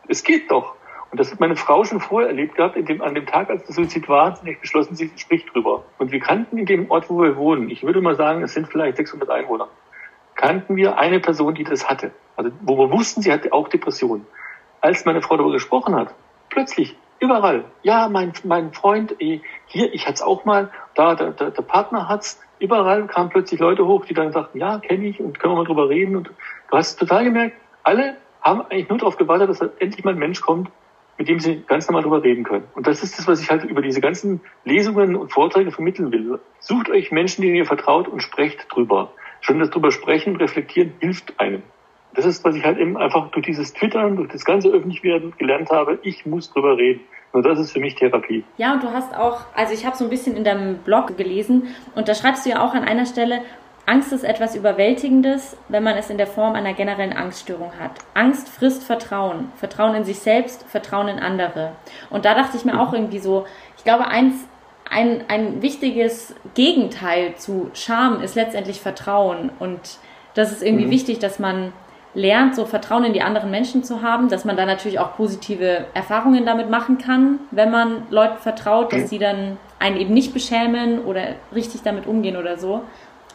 es 0.08 0.24
geht 0.24 0.52
doch. 0.52 0.76
Und 1.10 1.20
das 1.20 1.32
hat 1.32 1.40
meine 1.40 1.56
Frau 1.56 1.84
schon 1.84 2.00
vorher 2.00 2.30
erlebt 2.30 2.54
gehabt, 2.54 2.76
dem, 2.76 3.02
an 3.02 3.16
dem 3.16 3.26
Tag, 3.26 3.50
als 3.50 3.64
der 3.64 3.74
Suizid 3.74 4.08
war, 4.08 4.28
hat 4.28 4.38
sie 4.38 4.46
nicht 4.46 4.62
beschlossen, 4.62 4.94
sie 4.94 5.10
spricht 5.16 5.52
drüber. 5.52 5.84
Und 5.98 6.12
wir 6.12 6.20
kannten 6.20 6.60
in 6.60 6.68
dem 6.68 6.92
Ort, 6.92 7.10
wo 7.10 7.24
wir 7.24 7.36
wohnen, 7.38 7.72
ich 7.72 7.82
würde 7.82 8.02
mal 8.02 8.16
sagen, 8.16 8.44
es 8.44 8.54
sind 8.54 8.68
vielleicht 8.68 8.98
600 8.98 9.28
Einwohner, 9.28 9.68
kannten 10.36 10.76
wir 10.76 11.00
eine 11.00 11.20
Person, 11.20 11.56
die 11.56 11.64
das 11.64 11.90
hatte. 11.90 12.12
Also, 12.36 12.52
wo 12.62 12.78
wir 12.78 12.92
wussten, 12.92 13.24
sie 13.24 13.32
hatte 13.32 13.52
auch 13.52 13.68
Depressionen. 13.68 14.28
Als 14.80 15.06
meine 15.06 15.24
Frau 15.24 15.38
darüber 15.38 15.54
gesprochen 15.54 15.96
hat, 15.96 16.14
plötzlich, 16.52 16.96
überall, 17.20 17.66
ja, 17.82 18.10
mein, 18.10 18.34
mein 18.44 18.74
Freund, 18.74 19.20
eh, 19.20 19.42
hier, 19.66 19.92
ich 19.92 20.06
hatte 20.06 20.16
es 20.16 20.22
auch 20.22 20.46
mal, 20.46 20.70
da, 21.00 21.16
der, 21.16 21.32
der, 21.32 21.52
der 21.52 21.62
Partner 21.62 22.10
hat's, 22.10 22.42
überall 22.60 23.08
kamen 23.08 23.30
plötzlich 23.30 23.60
Leute 23.60 23.88
hoch, 23.88 24.06
die 24.06 24.14
dann 24.14 24.34
sagten, 24.34 24.60
ja, 24.60 24.80
kenne 24.80 25.08
ich 25.08 25.20
und 25.20 25.40
können 25.40 25.54
wir 25.54 25.58
mal 25.60 25.66
drüber 25.66 25.88
reden. 25.88 26.18
Und 26.18 26.28
du 26.28 26.78
hast 26.78 27.00
total 27.00 27.24
gemerkt, 27.24 27.56
alle 27.84 28.18
haben 28.42 28.62
eigentlich 28.64 28.90
nur 28.90 28.98
darauf 28.98 29.16
gewartet, 29.16 29.50
dass 29.50 29.62
endlich 29.80 30.04
mal 30.04 30.12
ein 30.12 30.20
Mensch 30.20 30.42
kommt, 30.42 30.70
mit 31.18 31.30
dem 31.30 31.40
sie 31.40 31.64
ganz 31.68 31.88
normal 31.88 32.04
drüber 32.04 32.22
reden 32.22 32.44
können. 32.44 32.66
Und 32.76 32.86
das 32.86 33.02
ist 33.02 33.18
das, 33.18 33.28
was 33.28 33.42
ich 33.42 33.50
halt 33.50 33.64
über 33.64 33.82
diese 33.82 34.02
ganzen 34.02 34.42
Lesungen 34.66 35.16
und 35.16 35.32
Vorträge 35.32 35.72
vermitteln 35.72 36.12
will. 36.12 36.40
Sucht 36.60 36.90
euch 36.90 37.12
Menschen, 37.12 37.44
denen 37.44 37.56
ihr 37.56 37.66
vertraut 37.66 38.10
und 38.10 38.22
sprecht 38.22 38.66
drüber. 38.70 39.12
Schon 39.40 39.60
das 39.60 39.70
drüber 39.70 39.92
sprechen, 39.92 40.36
reflektieren 40.36 40.94
hilft 41.00 41.40
einem. 41.40 41.64
Das 42.14 42.26
ist, 42.26 42.44
was 42.44 42.56
ich 42.56 42.66
halt 42.66 42.78
eben 42.78 42.98
einfach 42.98 43.30
durch 43.32 43.46
dieses 43.46 43.72
Twittern, 43.74 44.18
durch 44.18 44.30
das 44.30 44.44
ganze 44.44 44.70
Öffentlichwerden 44.70 45.34
gelernt 45.38 45.70
habe. 45.70 46.00
Ich 46.02 46.26
muss 46.26 46.52
drüber 46.52 46.76
reden. 46.78 47.02
Und 47.32 47.46
das 47.46 47.60
ist 47.60 47.72
für 47.72 47.80
mich 47.80 47.96
Therapie. 47.96 48.44
Ja, 48.58 48.74
und 48.74 48.84
du 48.84 48.92
hast 48.92 49.16
auch, 49.16 49.42
also 49.56 49.74
ich 49.74 49.86
habe 49.86 49.96
so 49.96 50.06
ein 50.06 50.10
bisschen 50.10 50.36
in 50.36 50.44
deinem 50.44 50.80
Blog 50.80 51.16
gelesen 51.16 51.76
und 51.96 52.08
da 52.08 52.16
schreibst 52.16 52.46
du 52.46 52.50
ja 52.50 52.66
auch 52.66 52.74
an 52.74 52.84
einer 52.84 53.06
Stelle, 53.06 53.42
Angst 53.90 54.14
ist 54.14 54.24
etwas 54.24 54.56
Überwältigendes, 54.56 55.58
wenn 55.68 55.82
man 55.82 55.98
es 55.98 56.12
in 56.12 56.20
der 56.20 56.28
Form 56.28 56.54
einer 56.54 56.74
generellen 56.74 57.12
Angststörung 57.12 57.72
hat. 57.80 57.92
Angst 58.14 58.48
frisst 58.48 58.84
Vertrauen. 58.84 59.52
Vertrauen 59.56 59.96
in 59.96 60.04
sich 60.06 60.20
selbst, 60.20 60.64
Vertrauen 60.70 61.08
in 61.08 61.18
andere. 61.18 61.72
Und 62.12 62.26
da 62.26 62.36
dachte 62.36 62.56
ich 62.56 62.66
mir 62.66 62.80
auch 62.80 62.94
irgendwie 62.94 63.18
so, 63.18 63.48
ich 63.78 63.84
glaube, 63.84 64.08
eins, 64.08 64.36
ein, 64.88 65.24
ein 65.28 65.64
wichtiges 65.64 66.36
Gegenteil 66.54 67.36
zu 67.38 67.72
Scham 67.74 68.22
ist 68.22 68.36
letztendlich 68.36 68.80
Vertrauen. 68.80 69.50
Und 69.58 69.98
das 70.36 70.52
ist 70.52 70.62
irgendwie 70.62 70.86
mhm. 70.86 70.92
wichtig, 70.92 71.18
dass 71.18 71.40
man 71.40 71.74
lernt, 72.14 72.56
so 72.56 72.66
Vertrauen 72.66 73.04
in 73.04 73.14
die 73.14 73.22
anderen 73.22 73.52
Menschen 73.52 73.84
zu 73.84 74.02
haben, 74.02 74.30
dass 74.30 74.46
man 74.46 74.58
da 74.58 74.66
natürlich 74.66 75.00
auch 75.00 75.16
positive 75.16 75.86
Erfahrungen 75.94 76.46
damit 76.46 76.70
machen 76.70 76.98
kann, 76.98 77.40
wenn 77.52 77.70
man 77.70 78.04
Leuten 78.10 78.38
vertraut, 78.38 78.92
dass 78.94 79.10
sie 79.10 79.20
dann 79.20 79.58
einen 79.78 79.98
eben 79.98 80.14
nicht 80.14 80.34
beschämen 80.34 81.00
oder 81.06 81.36
richtig 81.54 81.82
damit 81.84 82.08
umgehen 82.08 82.36
oder 82.36 82.58
so. 82.58 82.82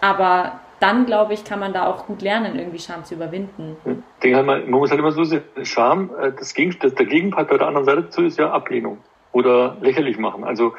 Aber 0.01 0.61
dann, 0.81 1.07
glaube 1.07 1.33
ich, 1.33 1.45
kann 1.45 1.61
man 1.61 1.73
da 1.73 1.87
auch 1.87 2.07
gut 2.07 2.21
lernen, 2.21 2.59
irgendwie 2.59 2.79
Scham 2.79 3.05
zu 3.05 3.15
überwinden. 3.15 3.77
Ich 3.87 4.23
denke 4.23 4.37
halt 4.37 4.47
mal, 4.47 4.61
man 4.61 4.81
muss 4.81 4.91
halt 4.91 5.01
immer 5.01 5.13
so 5.13 5.25
sehen, 5.25 5.43
Scham, 5.63 6.11
äh, 6.21 6.33
das 6.33 6.53
Gegen, 6.53 6.77
das, 6.81 6.95
der 6.95 7.07
Gegenpart 7.07 7.49
bei 7.49 7.57
der 7.57 7.69
anderen 7.69 7.87
Seite 7.87 8.03
dazu 8.03 8.23
ist 8.23 8.39
ja 8.39 8.51
Ablehnung 8.51 8.99
oder 9.33 9.77
lächerlich 9.81 10.19
machen. 10.19 10.45
Also 10.45 10.75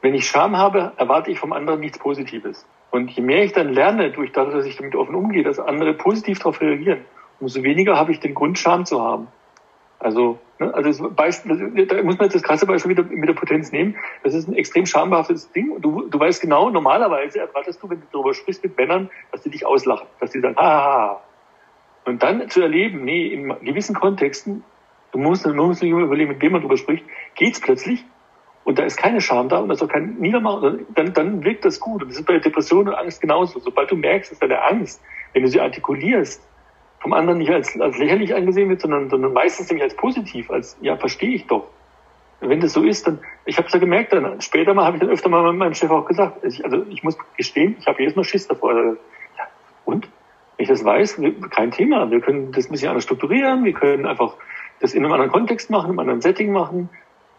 wenn 0.00 0.14
ich 0.14 0.26
Scham 0.26 0.56
habe, 0.56 0.92
erwarte 0.96 1.30
ich 1.30 1.38
vom 1.38 1.52
anderen 1.52 1.80
nichts 1.80 1.98
Positives. 1.98 2.66
Und 2.90 3.10
je 3.10 3.22
mehr 3.22 3.44
ich 3.44 3.52
dann 3.52 3.72
lerne, 3.72 4.10
durch 4.10 4.32
dadurch, 4.32 4.54
dass 4.54 4.66
ich 4.66 4.76
damit 4.76 4.94
offen 4.94 5.14
umgehe, 5.14 5.42
dass 5.42 5.58
andere 5.58 5.94
positiv 5.94 6.38
darauf 6.38 6.60
reagieren, 6.60 7.04
umso 7.40 7.62
weniger 7.62 7.96
habe 7.96 8.12
ich 8.12 8.20
den 8.20 8.34
Grund, 8.34 8.58
Scham 8.58 8.84
zu 8.86 9.02
haben. 9.02 9.28
Also, 9.98 10.38
ne, 10.58 10.72
also 10.74 11.10
Beispiel, 11.10 11.86
da 11.86 12.02
muss 12.02 12.18
man 12.18 12.26
jetzt 12.26 12.34
das 12.34 12.42
krasse 12.42 12.66
Beispiel 12.66 12.90
wieder 12.90 13.04
mit 13.04 13.28
der 13.28 13.34
Potenz 13.34 13.72
nehmen. 13.72 13.96
Das 14.22 14.34
ist 14.34 14.48
ein 14.48 14.54
extrem 14.54 14.86
schambehaftes 14.86 15.50
Ding. 15.52 15.80
Du, 15.80 16.08
du 16.08 16.20
weißt 16.20 16.42
genau, 16.42 16.68
normalerweise 16.70 17.40
erwartest 17.40 17.82
du, 17.82 17.88
wenn 17.88 18.00
du 18.00 18.06
darüber 18.12 18.34
sprichst 18.34 18.62
mit 18.62 18.76
Männern, 18.76 19.10
dass 19.32 19.42
die 19.42 19.50
dich 19.50 19.64
auslachen, 19.64 20.06
dass 20.20 20.30
die 20.30 20.40
sagen, 20.40 20.56
ha, 20.56 21.22
Und 22.04 22.22
dann 22.22 22.50
zu 22.50 22.60
erleben, 22.60 23.04
nee, 23.04 23.28
in 23.28 23.48
gewissen 23.62 23.94
Kontexten, 23.94 24.62
du 25.12 25.18
musst, 25.18 25.46
du 25.46 25.54
musst 25.54 25.82
nicht 25.82 25.92
überlegen, 25.92 26.32
mit 26.32 26.42
wem 26.42 26.52
man 26.52 26.60
darüber 26.60 26.76
spricht, 26.76 27.04
geht's 27.34 27.60
plötzlich. 27.60 28.04
Und 28.64 28.78
da 28.78 28.84
ist 28.84 28.96
keine 28.96 29.20
Scham 29.20 29.48
da 29.48 29.58
und 29.58 29.68
da 29.68 29.74
ist 29.74 29.82
auch 29.82 29.88
kein 29.88 30.16
Niedermachen, 30.16 30.86
dann, 30.94 31.12
dann 31.12 31.44
wirkt 31.44 31.64
das 31.64 31.80
gut. 31.80 32.02
Und 32.02 32.10
das 32.10 32.18
ist 32.18 32.26
bei 32.26 32.38
Depression 32.38 32.88
und 32.88 32.94
Angst 32.94 33.20
genauso. 33.20 33.58
Sobald 33.58 33.90
du 33.90 33.96
merkst, 33.96 34.32
dass 34.32 34.38
deine 34.38 34.62
Angst, 34.64 35.02
wenn 35.32 35.42
du 35.42 35.48
sie 35.48 35.60
artikulierst, 35.60 36.42
vom 37.04 37.12
anderen 37.12 37.38
nicht 37.38 37.50
als, 37.50 37.78
als 37.78 37.98
lächerlich 37.98 38.34
angesehen 38.34 38.70
wird, 38.70 38.80
sondern, 38.80 39.10
sondern 39.10 39.34
meistens 39.34 39.68
nämlich 39.68 39.84
als 39.84 39.94
positiv, 39.94 40.50
als 40.50 40.78
ja, 40.80 40.96
verstehe 40.96 41.34
ich 41.34 41.46
doch. 41.46 41.68
Wenn 42.40 42.60
das 42.60 42.72
so 42.72 42.82
ist, 42.82 43.06
dann, 43.06 43.18
ich 43.44 43.58
habe 43.58 43.66
es 43.66 43.74
ja 43.74 43.78
gemerkt, 43.78 44.14
dann 44.14 44.40
später 44.40 44.72
mal 44.72 44.86
habe 44.86 44.96
ich 44.96 45.02
dann 45.02 45.10
öfter 45.10 45.28
mal 45.28 45.42
mit 45.52 45.58
meinem 45.58 45.74
Chef 45.74 45.90
auch 45.90 46.06
gesagt, 46.06 46.42
ich, 46.44 46.64
also 46.64 46.82
ich 46.88 47.02
muss 47.02 47.18
gestehen, 47.36 47.76
ich 47.78 47.86
habe 47.86 48.00
jedes 48.00 48.16
Mal 48.16 48.24
Schiss 48.24 48.48
davor. 48.48 48.70
Also, 48.70 48.88
ja, 49.36 49.44
und? 49.84 50.08
Wenn 50.56 50.64
ich 50.64 50.68
das 50.70 50.82
weiß, 50.82 51.20
kein 51.50 51.72
Thema. 51.72 52.10
Wir 52.10 52.20
können 52.20 52.52
das 52.52 52.68
ein 52.68 52.72
bisschen 52.72 52.88
anders 52.88 53.04
strukturieren, 53.04 53.64
wir 53.64 53.74
können 53.74 54.06
einfach 54.06 54.36
das 54.80 54.94
in 54.94 55.04
einem 55.04 55.12
anderen 55.12 55.30
Kontext 55.30 55.68
machen, 55.68 55.86
in 55.86 55.90
einem 55.90 55.98
anderen 55.98 56.20
Setting 56.22 56.52
machen. 56.52 56.88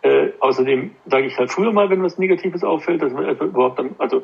Äh, 0.03 0.29
außerdem 0.41 0.91
sage 1.07 1.25
ich 1.25 1.39
halt 1.39 1.51
früher 1.51 1.71
mal, 1.71 1.89
wenn 1.89 2.03
was 2.03 2.19
Negatives 2.19 2.63
auffällt, 2.63 3.01
dass 3.01 3.13
man 3.13 3.27
überhaupt 3.35 3.79
dann, 3.79 3.95
also 3.97 4.21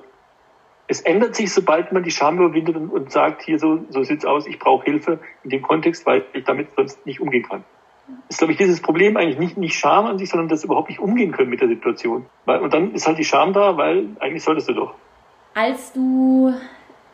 es 0.91 0.99
ändert 0.99 1.35
sich, 1.35 1.53
sobald 1.53 1.93
man 1.93 2.03
die 2.03 2.11
Scham 2.11 2.37
überwindet 2.37 2.75
und, 2.75 2.89
und 2.89 3.11
sagt, 3.13 3.43
hier 3.43 3.57
so, 3.57 3.79
so 3.89 4.03
sieht's 4.03 4.25
aus, 4.25 4.45
ich 4.45 4.59
brauche 4.59 4.83
Hilfe 4.83 5.19
in 5.45 5.49
dem 5.49 5.61
Kontext, 5.61 6.05
weil 6.05 6.25
ich 6.33 6.43
damit 6.43 6.75
sonst 6.75 7.05
nicht 7.05 7.21
umgehen 7.21 7.47
kann. 7.47 7.63
ist, 8.27 8.39
glaube 8.39 8.51
ich, 8.51 8.57
dieses 8.57 8.81
Problem 8.81 9.15
eigentlich 9.15 9.39
nicht, 9.39 9.57
nicht 9.57 9.75
Scham 9.75 10.05
an 10.05 10.17
sich, 10.17 10.29
sondern 10.29 10.49
das 10.49 10.65
überhaupt 10.65 10.89
nicht 10.89 10.99
umgehen 10.99 11.31
können 11.31 11.49
mit 11.49 11.61
der 11.61 11.69
Situation. 11.69 12.25
Weil, 12.43 12.59
und 12.59 12.73
dann 12.73 12.93
ist 12.93 13.07
halt 13.07 13.17
die 13.17 13.23
Scham 13.23 13.53
da, 13.53 13.77
weil 13.77 14.09
eigentlich 14.19 14.43
solltest 14.43 14.67
du 14.67 14.73
doch. 14.73 14.93
Als 15.53 15.93
du 15.93 16.53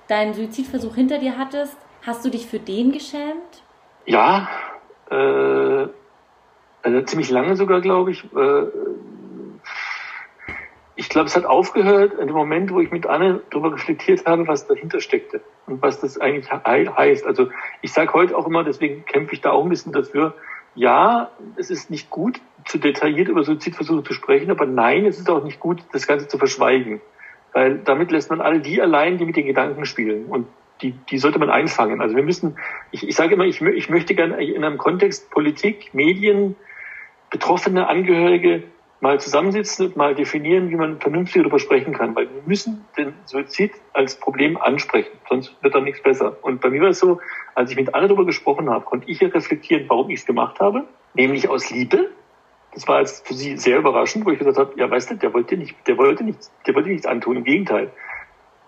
deinen 0.07 0.33
Suizidversuch 0.33 0.95
hinter 0.95 1.19
dir 1.19 1.37
hattest, 1.37 1.77
hast 2.03 2.25
du 2.25 2.31
dich 2.31 2.47
für 2.47 2.59
den 2.59 2.91
geschämt? 2.91 3.61
Ja, 4.07 4.49
äh, 5.11 5.87
also 6.81 7.01
ziemlich 7.05 7.29
lange 7.29 7.55
sogar, 7.55 7.81
glaube 7.81 8.09
ich. 8.09 8.23
Äh, 8.23 8.63
ich 10.97 11.09
glaube, 11.09 11.27
es 11.27 11.35
hat 11.35 11.45
aufgehört 11.45 12.13
in 12.13 12.27
dem 12.27 12.35
Moment, 12.35 12.71
wo 12.71 12.79
ich 12.79 12.89
mit 12.91 13.05
Anne 13.05 13.41
darüber 13.51 13.71
reflektiert 13.73 14.25
habe, 14.25 14.47
was 14.47 14.67
dahinter 14.67 14.99
steckte 14.99 15.41
und 15.67 15.81
was 15.81 16.01
das 16.01 16.19
eigentlich 16.19 16.51
heißt. 16.51 17.25
Also 17.25 17.49
ich 17.83 17.93
sage 17.93 18.13
heute 18.13 18.35
auch 18.35 18.47
immer, 18.47 18.63
deswegen 18.63 19.05
kämpfe 19.05 19.33
ich 19.33 19.41
da 19.41 19.51
auch 19.51 19.63
ein 19.63 19.69
bisschen 19.69 19.93
dafür, 19.93 20.33
ja, 20.73 21.31
es 21.55 21.69
ist 21.69 21.91
nicht 21.91 22.09
gut, 22.09 22.41
zu 22.65 22.79
detailliert 22.79 23.29
über 23.29 23.43
Suizidversuche 23.43 24.03
zu 24.03 24.13
sprechen, 24.13 24.49
aber 24.49 24.65
nein, 24.65 25.05
es 25.05 25.19
ist 25.19 25.29
auch 25.29 25.43
nicht 25.43 25.59
gut, 25.59 25.83
das 25.91 26.07
Ganze 26.07 26.27
zu 26.27 26.37
verschweigen. 26.37 26.99
Weil 27.53 27.77
damit 27.77 28.11
lässt 28.11 28.29
man 28.31 28.41
alle 28.41 28.59
die 28.59 28.81
allein, 28.81 29.17
die 29.17 29.25
mit 29.25 29.35
den 29.35 29.47
Gedanken 29.47 29.85
spielen. 29.85 30.25
Und 30.25 30.47
die, 30.81 30.91
die 30.91 31.17
sollte 31.17 31.39
man 31.39 31.49
einfangen. 31.49 32.01
Also 32.01 32.15
wir 32.15 32.23
müssen, 32.23 32.57
ich, 32.91 33.07
ich 33.07 33.15
sage 33.15 33.35
immer, 33.35 33.45
ich, 33.45 33.61
ich 33.61 33.89
möchte 33.89 34.15
gerne 34.15 34.43
in 34.43 34.63
einem 34.63 34.77
Kontext 34.77 35.29
Politik, 35.31 35.93
Medien, 35.93 36.55
betroffene 37.29 37.87
Angehörige 37.87 38.63
mal 38.99 39.19
zusammensitzen 39.19 39.87
und 39.87 39.95
mal 39.95 40.15
definieren, 40.15 40.69
wie 40.69 40.75
man 40.75 40.99
vernünftig 40.99 41.41
darüber 41.43 41.59
sprechen 41.59 41.93
kann. 41.93 42.15
Weil 42.15 42.25
wir 42.25 42.41
müssen 42.45 42.85
den 42.97 43.13
Suizid 43.25 43.73
als 43.93 44.19
Problem 44.19 44.57
ansprechen, 44.57 45.11
sonst 45.29 45.55
wird 45.61 45.75
dann 45.75 45.83
nichts 45.83 46.01
besser. 46.01 46.37
Und 46.41 46.61
bei 46.61 46.69
mir 46.69 46.81
war 46.81 46.89
es 46.89 46.99
so, 46.99 47.19
als 47.55 47.71
ich 47.71 47.77
mit 47.77 47.93
Anne 47.93 48.07
darüber 48.07 48.25
gesprochen 48.25 48.69
habe, 48.69 48.85
konnte 48.85 49.09
ich 49.09 49.19
ja 49.19 49.27
reflektieren, 49.27 49.85
warum 49.87 50.09
ich 50.09 50.21
es 50.21 50.25
gemacht 50.25 50.59
habe, 50.59 50.85
nämlich 51.13 51.47
aus 51.49 51.69
Liebe. 51.69 52.09
Das 52.73 52.87
war 52.87 52.99
jetzt 52.99 53.27
für 53.27 53.33
sie 53.33 53.57
sehr 53.57 53.79
überraschend, 53.79 54.25
wo 54.25 54.31
ich 54.31 54.39
gesagt 54.39 54.57
habe, 54.57 54.73
ja, 54.75 54.89
weißt 54.89 55.11
du, 55.11 55.15
der 55.15 55.33
wollte 55.33 55.57
nicht, 55.57 55.75
der 55.87 55.97
wollte 55.97 56.23
nichts, 56.23 56.51
der 56.65 56.75
wollte 56.75 56.89
nichts 56.89 57.05
antun. 57.05 57.37
Im 57.37 57.43
Gegenteil. 57.43 57.91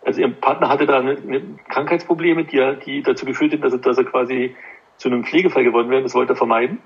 Also 0.03 0.21
ihr 0.21 0.29
Partner 0.29 0.69
hatte 0.69 0.85
da 0.85 0.99
eine, 0.99 1.17
eine 1.17 1.41
Krankheitsprobleme, 1.69 2.45
die, 2.45 2.77
die 2.85 3.03
dazu 3.03 3.25
geführt 3.25 3.53
haben, 3.53 3.61
dass 3.61 3.73
er, 3.73 3.79
dass 3.79 3.97
er 3.97 4.05
quasi 4.05 4.55
zu 4.97 5.09
einem 5.09 5.23
Pflegefall 5.23 5.63
geworden 5.63 5.89
wäre. 5.89 6.03
Das 6.03 6.15
wollte 6.15 6.33
er 6.33 6.35
vermeiden. 6.35 6.79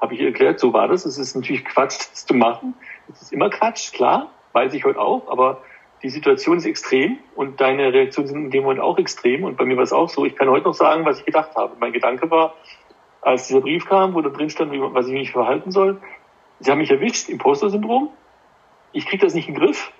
Habe 0.00 0.14
ich 0.14 0.20
ihr 0.20 0.28
erklärt, 0.28 0.60
so 0.60 0.72
war 0.72 0.88
das. 0.88 1.04
Es 1.04 1.18
ist 1.18 1.34
natürlich 1.34 1.64
Quatsch, 1.64 1.98
das 1.98 2.26
zu 2.26 2.34
machen. 2.34 2.74
Es 3.12 3.22
ist 3.22 3.32
immer 3.32 3.50
Quatsch, 3.50 3.92
klar, 3.92 4.30
weiß 4.52 4.72
ich 4.74 4.84
heute 4.84 5.00
auch, 5.00 5.28
aber 5.28 5.62
die 6.02 6.10
Situation 6.10 6.58
ist 6.58 6.64
extrem 6.64 7.18
und 7.34 7.60
deine 7.60 7.92
Reaktionen 7.92 8.28
sind 8.28 8.44
in 8.44 8.50
dem 8.50 8.62
Moment 8.62 8.80
auch 8.80 8.98
extrem. 8.98 9.44
Und 9.44 9.56
bei 9.56 9.64
mir 9.64 9.76
war 9.76 9.82
es 9.82 9.92
auch 9.92 10.08
so. 10.08 10.24
Ich 10.24 10.36
kann 10.36 10.48
heute 10.48 10.64
noch 10.64 10.74
sagen, 10.74 11.04
was 11.04 11.18
ich 11.18 11.26
gedacht 11.26 11.54
habe. 11.56 11.76
Mein 11.78 11.92
Gedanke 11.92 12.30
war, 12.30 12.54
als 13.20 13.48
dieser 13.48 13.60
Brief 13.60 13.86
kam, 13.86 14.14
wo 14.14 14.20
da 14.22 14.30
drin 14.30 14.48
stand, 14.48 14.72
was 14.94 15.08
ich 15.08 15.12
mich 15.12 15.30
verhalten 15.30 15.70
soll, 15.70 16.00
sie 16.60 16.70
haben 16.70 16.78
mich 16.78 16.90
erwischt, 16.90 17.28
Imposter-Syndrom. 17.28 18.10
Ich 18.92 19.06
kriege 19.06 19.24
das 19.24 19.34
nicht 19.34 19.48
in 19.48 19.54
den 19.54 19.62
Griff. 19.62 19.92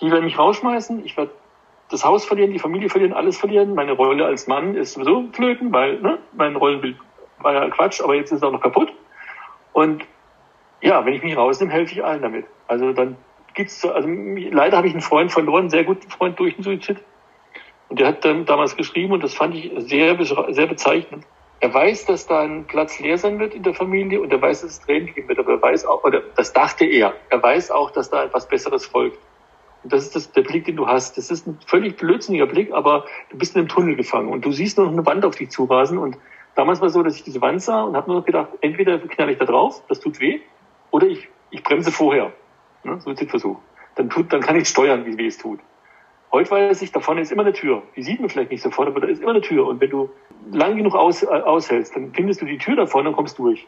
Die 0.00 0.10
werden 0.10 0.24
mich 0.24 0.38
rausschmeißen. 0.38 1.04
Ich 1.04 1.16
werde 1.16 1.30
das 1.90 2.04
Haus 2.04 2.24
verlieren, 2.24 2.50
die 2.50 2.58
Familie 2.58 2.88
verlieren, 2.88 3.12
alles 3.12 3.38
verlieren. 3.38 3.74
Meine 3.74 3.92
Rolle 3.92 4.24
als 4.24 4.46
Mann 4.46 4.74
ist 4.74 4.94
sowieso 4.94 5.28
flöten, 5.32 5.72
weil 5.72 6.00
ne, 6.00 6.18
mein 6.32 6.56
Rollenbild 6.56 6.96
war 7.38 7.54
ja 7.54 7.68
Quatsch, 7.68 8.00
aber 8.00 8.14
jetzt 8.14 8.32
ist 8.32 8.38
es 8.38 8.42
auch 8.42 8.52
noch 8.52 8.60
kaputt. 8.60 8.92
Und 9.72 10.04
ja, 10.84 11.04
wenn 11.06 11.14
ich 11.14 11.22
mich 11.22 11.36
rausnehme, 11.36 11.72
helfe 11.72 11.94
ich 11.94 12.04
allen 12.04 12.20
damit. 12.20 12.44
Also 12.68 12.92
dann 12.92 13.16
gibt's, 13.54 13.84
also 13.86 14.06
leider 14.06 14.76
habe 14.76 14.86
ich 14.86 14.92
einen 14.92 15.00
Freund 15.00 15.32
verloren, 15.32 15.60
einen 15.60 15.70
sehr 15.70 15.84
guten 15.84 16.10
Freund 16.10 16.38
durch 16.38 16.56
den 16.56 16.62
Suizid. 16.62 16.98
Und 17.88 18.00
der 18.00 18.08
hat 18.08 18.24
dann 18.24 18.44
damals 18.44 18.76
geschrieben, 18.76 19.12
und 19.12 19.24
das 19.24 19.34
fand 19.34 19.54
ich 19.54 19.72
sehr, 19.78 20.16
sehr 20.50 20.66
bezeichnend. 20.66 21.24
Er 21.60 21.72
weiß, 21.72 22.04
dass 22.04 22.26
da 22.26 22.42
ein 22.42 22.66
Platz 22.66 23.00
leer 23.00 23.16
sein 23.16 23.38
wird 23.38 23.54
in 23.54 23.62
der 23.62 23.72
Familie 23.72 24.20
und 24.20 24.30
er 24.30 24.42
weiß, 24.42 24.60
dass 24.60 24.72
es 24.72 24.80
Tränen 24.80 25.14
geben 25.14 25.28
wird, 25.28 25.38
aber 25.38 25.52
er 25.52 25.62
weiß 25.62 25.86
auch, 25.86 26.04
oder 26.04 26.20
das 26.36 26.52
dachte 26.52 26.84
er, 26.84 27.14
er 27.30 27.42
weiß 27.42 27.70
auch, 27.70 27.90
dass 27.90 28.10
da 28.10 28.24
etwas 28.24 28.46
Besseres 28.46 28.84
folgt. 28.84 29.18
Und 29.84 29.92
das 29.92 30.02
ist 30.02 30.14
das, 30.14 30.32
der 30.32 30.42
Blick, 30.42 30.66
den 30.66 30.76
du 30.76 30.86
hast. 30.86 31.16
Das 31.16 31.30
ist 31.30 31.46
ein 31.46 31.58
völlig 31.66 31.96
blödsinniger 31.96 32.46
Blick, 32.46 32.72
aber 32.72 33.06
du 33.30 33.38
bist 33.38 33.54
in 33.54 33.60
einem 33.60 33.68
Tunnel 33.68 33.96
gefangen 33.96 34.28
und 34.28 34.44
du 34.44 34.52
siehst 34.52 34.76
noch 34.76 34.88
eine 34.88 35.06
Wand 35.06 35.24
auf 35.24 35.36
dich 35.36 35.50
zurasen. 35.50 35.96
Und 35.96 36.18
damals 36.54 36.80
war 36.80 36.88
es 36.88 36.92
so, 36.92 37.02
dass 37.02 37.16
ich 37.16 37.22
diese 37.22 37.40
Wand 37.40 37.62
sah 37.62 37.84
und 37.84 37.96
habe 37.96 38.10
nur 38.10 38.18
noch 38.18 38.26
gedacht, 38.26 38.48
entweder 38.60 38.98
knall 38.98 39.30
ich 39.30 39.38
da 39.38 39.46
drauf, 39.46 39.82
das 39.88 40.00
tut 40.00 40.20
weh, 40.20 40.40
oder 40.94 41.08
ich, 41.08 41.28
ich 41.50 41.64
bremse 41.64 41.90
vorher. 41.90 42.32
Ne? 42.84 43.00
Suizidversuch. 43.00 43.58
Dann, 43.96 44.10
tut, 44.10 44.32
dann 44.32 44.40
kann 44.40 44.54
ich 44.54 44.68
steuern, 44.68 45.04
wie 45.04 45.18
weh 45.18 45.26
es 45.26 45.38
tut. 45.38 45.58
Heute 46.30 46.52
weiß 46.52 46.82
ich, 46.82 46.92
da 46.92 47.00
vorne 47.00 47.20
ist 47.20 47.32
immer 47.32 47.42
eine 47.42 47.52
Tür. 47.52 47.82
Die 47.96 48.02
sieht 48.04 48.20
man 48.20 48.30
vielleicht 48.30 48.52
nicht 48.52 48.62
sofort, 48.62 48.86
aber 48.86 49.00
da 49.00 49.08
ist 49.08 49.20
immer 49.20 49.32
eine 49.32 49.40
Tür. 49.40 49.66
Und 49.66 49.80
wenn 49.80 49.90
du 49.90 50.08
lang 50.52 50.76
genug 50.76 50.94
aus, 50.94 51.24
äh, 51.24 51.26
aushältst, 51.26 51.96
dann 51.96 52.12
findest 52.14 52.42
du 52.42 52.46
die 52.46 52.58
Tür 52.58 52.76
da 52.76 52.86
vorne 52.86 53.08
und 53.08 53.16
kommst 53.16 53.40
durch. 53.40 53.66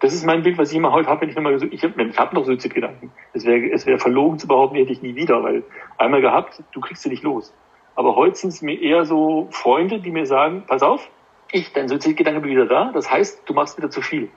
Das 0.00 0.12
ist 0.12 0.26
mein 0.26 0.42
Bild, 0.42 0.58
was 0.58 0.70
ich 0.70 0.76
immer 0.76 0.92
heute 0.92 1.08
habe, 1.08 1.22
wenn 1.22 1.30
ich 1.30 1.34
nochmal 1.34 1.58
so, 1.58 1.66
ich 1.70 1.82
habe 1.82 2.12
hab 2.14 2.34
noch 2.34 2.44
Suizidgedanken. 2.44 3.10
Es 3.32 3.46
wäre 3.46 3.70
es 3.70 3.86
wäre 3.86 3.98
verlogen 3.98 4.38
zu 4.38 4.46
behaupten, 4.46 4.76
hätte 4.76 4.92
ich 4.92 5.00
nie 5.00 5.14
wieder, 5.14 5.42
weil 5.42 5.62
einmal 5.96 6.20
gehabt, 6.20 6.62
du 6.72 6.80
kriegst 6.80 7.04
sie 7.04 7.08
nicht 7.08 7.22
los. 7.22 7.54
Aber 7.94 8.16
heute 8.16 8.36
sind 8.36 8.50
es 8.50 8.60
mir 8.60 8.78
eher 8.78 9.06
so 9.06 9.48
Freunde, 9.50 9.98
die 9.98 10.10
mir 10.10 10.26
sagen, 10.26 10.64
pass 10.66 10.82
auf, 10.82 11.08
ich, 11.52 11.72
dein 11.72 11.88
Suizidgedanke 11.88 12.40
bin 12.40 12.50
wieder 12.50 12.66
da. 12.66 12.92
Das 12.92 13.10
heißt, 13.10 13.44
du 13.46 13.54
machst 13.54 13.78
wieder 13.78 13.88
zu 13.88 14.02
viel. 14.02 14.28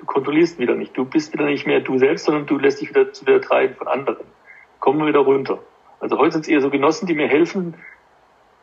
Du 0.00 0.06
kontrollierst 0.06 0.58
wieder 0.58 0.74
nicht. 0.74 0.96
Du 0.96 1.04
bist 1.04 1.32
wieder 1.34 1.44
nicht 1.44 1.66
mehr 1.66 1.80
du 1.80 1.98
selbst, 1.98 2.24
sondern 2.24 2.46
du 2.46 2.58
lässt 2.58 2.80
dich 2.80 2.88
wieder 2.88 3.12
zu 3.12 3.26
der 3.26 3.42
treiben 3.42 3.74
von 3.74 3.86
anderen. 3.86 4.24
Kommen 4.78 4.98
wir 5.00 5.06
wieder 5.06 5.20
runter. 5.20 5.58
Also 6.00 6.16
heute 6.16 6.32
sind 6.32 6.42
es 6.42 6.48
eher 6.48 6.62
so 6.62 6.70
Genossen, 6.70 7.06
die 7.06 7.12
mir 7.14 7.28
helfen, 7.28 7.74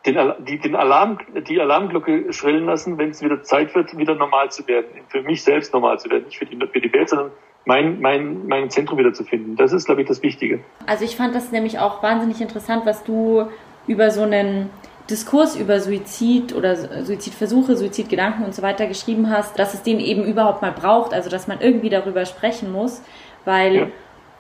den, 0.08 0.18
die, 0.40 0.58
den 0.58 0.76
Alarm, 0.76 1.20
die 1.48 1.62
Alarmglocke 1.62 2.34
schrillen 2.34 2.66
lassen, 2.66 2.98
wenn 2.98 3.12
es 3.12 3.22
wieder 3.22 3.44
Zeit 3.44 3.76
wird, 3.76 3.96
wieder 3.96 4.16
normal 4.16 4.50
zu 4.50 4.68
werden. 4.68 4.88
Für 5.10 5.22
mich 5.22 5.44
selbst 5.44 5.74
normal 5.74 6.00
zu 6.00 6.10
werden. 6.10 6.26
Nicht 6.26 6.40
für 6.40 6.46
die, 6.46 6.58
für 6.58 6.82
die 6.82 6.92
Welt, 6.92 7.10
sondern 7.10 7.32
mein, 7.66 8.02
mein, 8.02 8.48
mein 8.48 8.72
Zentrum 8.72 8.98
wieder 8.98 9.14
zu 9.14 9.24
finden. 9.24 9.56
Das 9.58 9.74
ist, 9.74 9.86
glaube 9.86 10.02
ich, 10.02 10.08
das 10.08 10.24
Wichtige. 10.24 10.62
Also 10.88 11.06
ich 11.06 11.16
fand 11.16 11.36
das 11.36 11.52
nämlich 11.52 11.78
auch 11.78 12.02
wahnsinnig 12.02 12.42
interessant, 12.42 12.88
was 12.88 13.04
du 13.04 13.48
über 13.86 14.10
so 14.10 14.24
einen 14.24 14.72
Diskurs 15.10 15.56
über 15.56 15.80
Suizid 15.80 16.54
oder 16.54 16.76
Suizidversuche, 17.04 17.78
Suizidgedanken 17.78 18.46
und 18.46 18.54
so 18.54 18.62
weiter 18.62 18.88
geschrieben 18.88 19.30
hast, 19.30 19.58
dass 19.58 19.74
es 19.74 19.84
den 19.84 20.00
eben 20.00 20.26
überhaupt 20.26 20.62
mal 20.62 20.72
braucht, 20.72 21.14
also 21.14 21.30
dass 21.30 21.48
man 21.48 21.62
irgendwie 21.62 21.90
darüber 21.90 22.26
sprechen 22.26 22.72
muss, 22.72 23.02
weil 23.46 23.76
ja. 23.76 23.88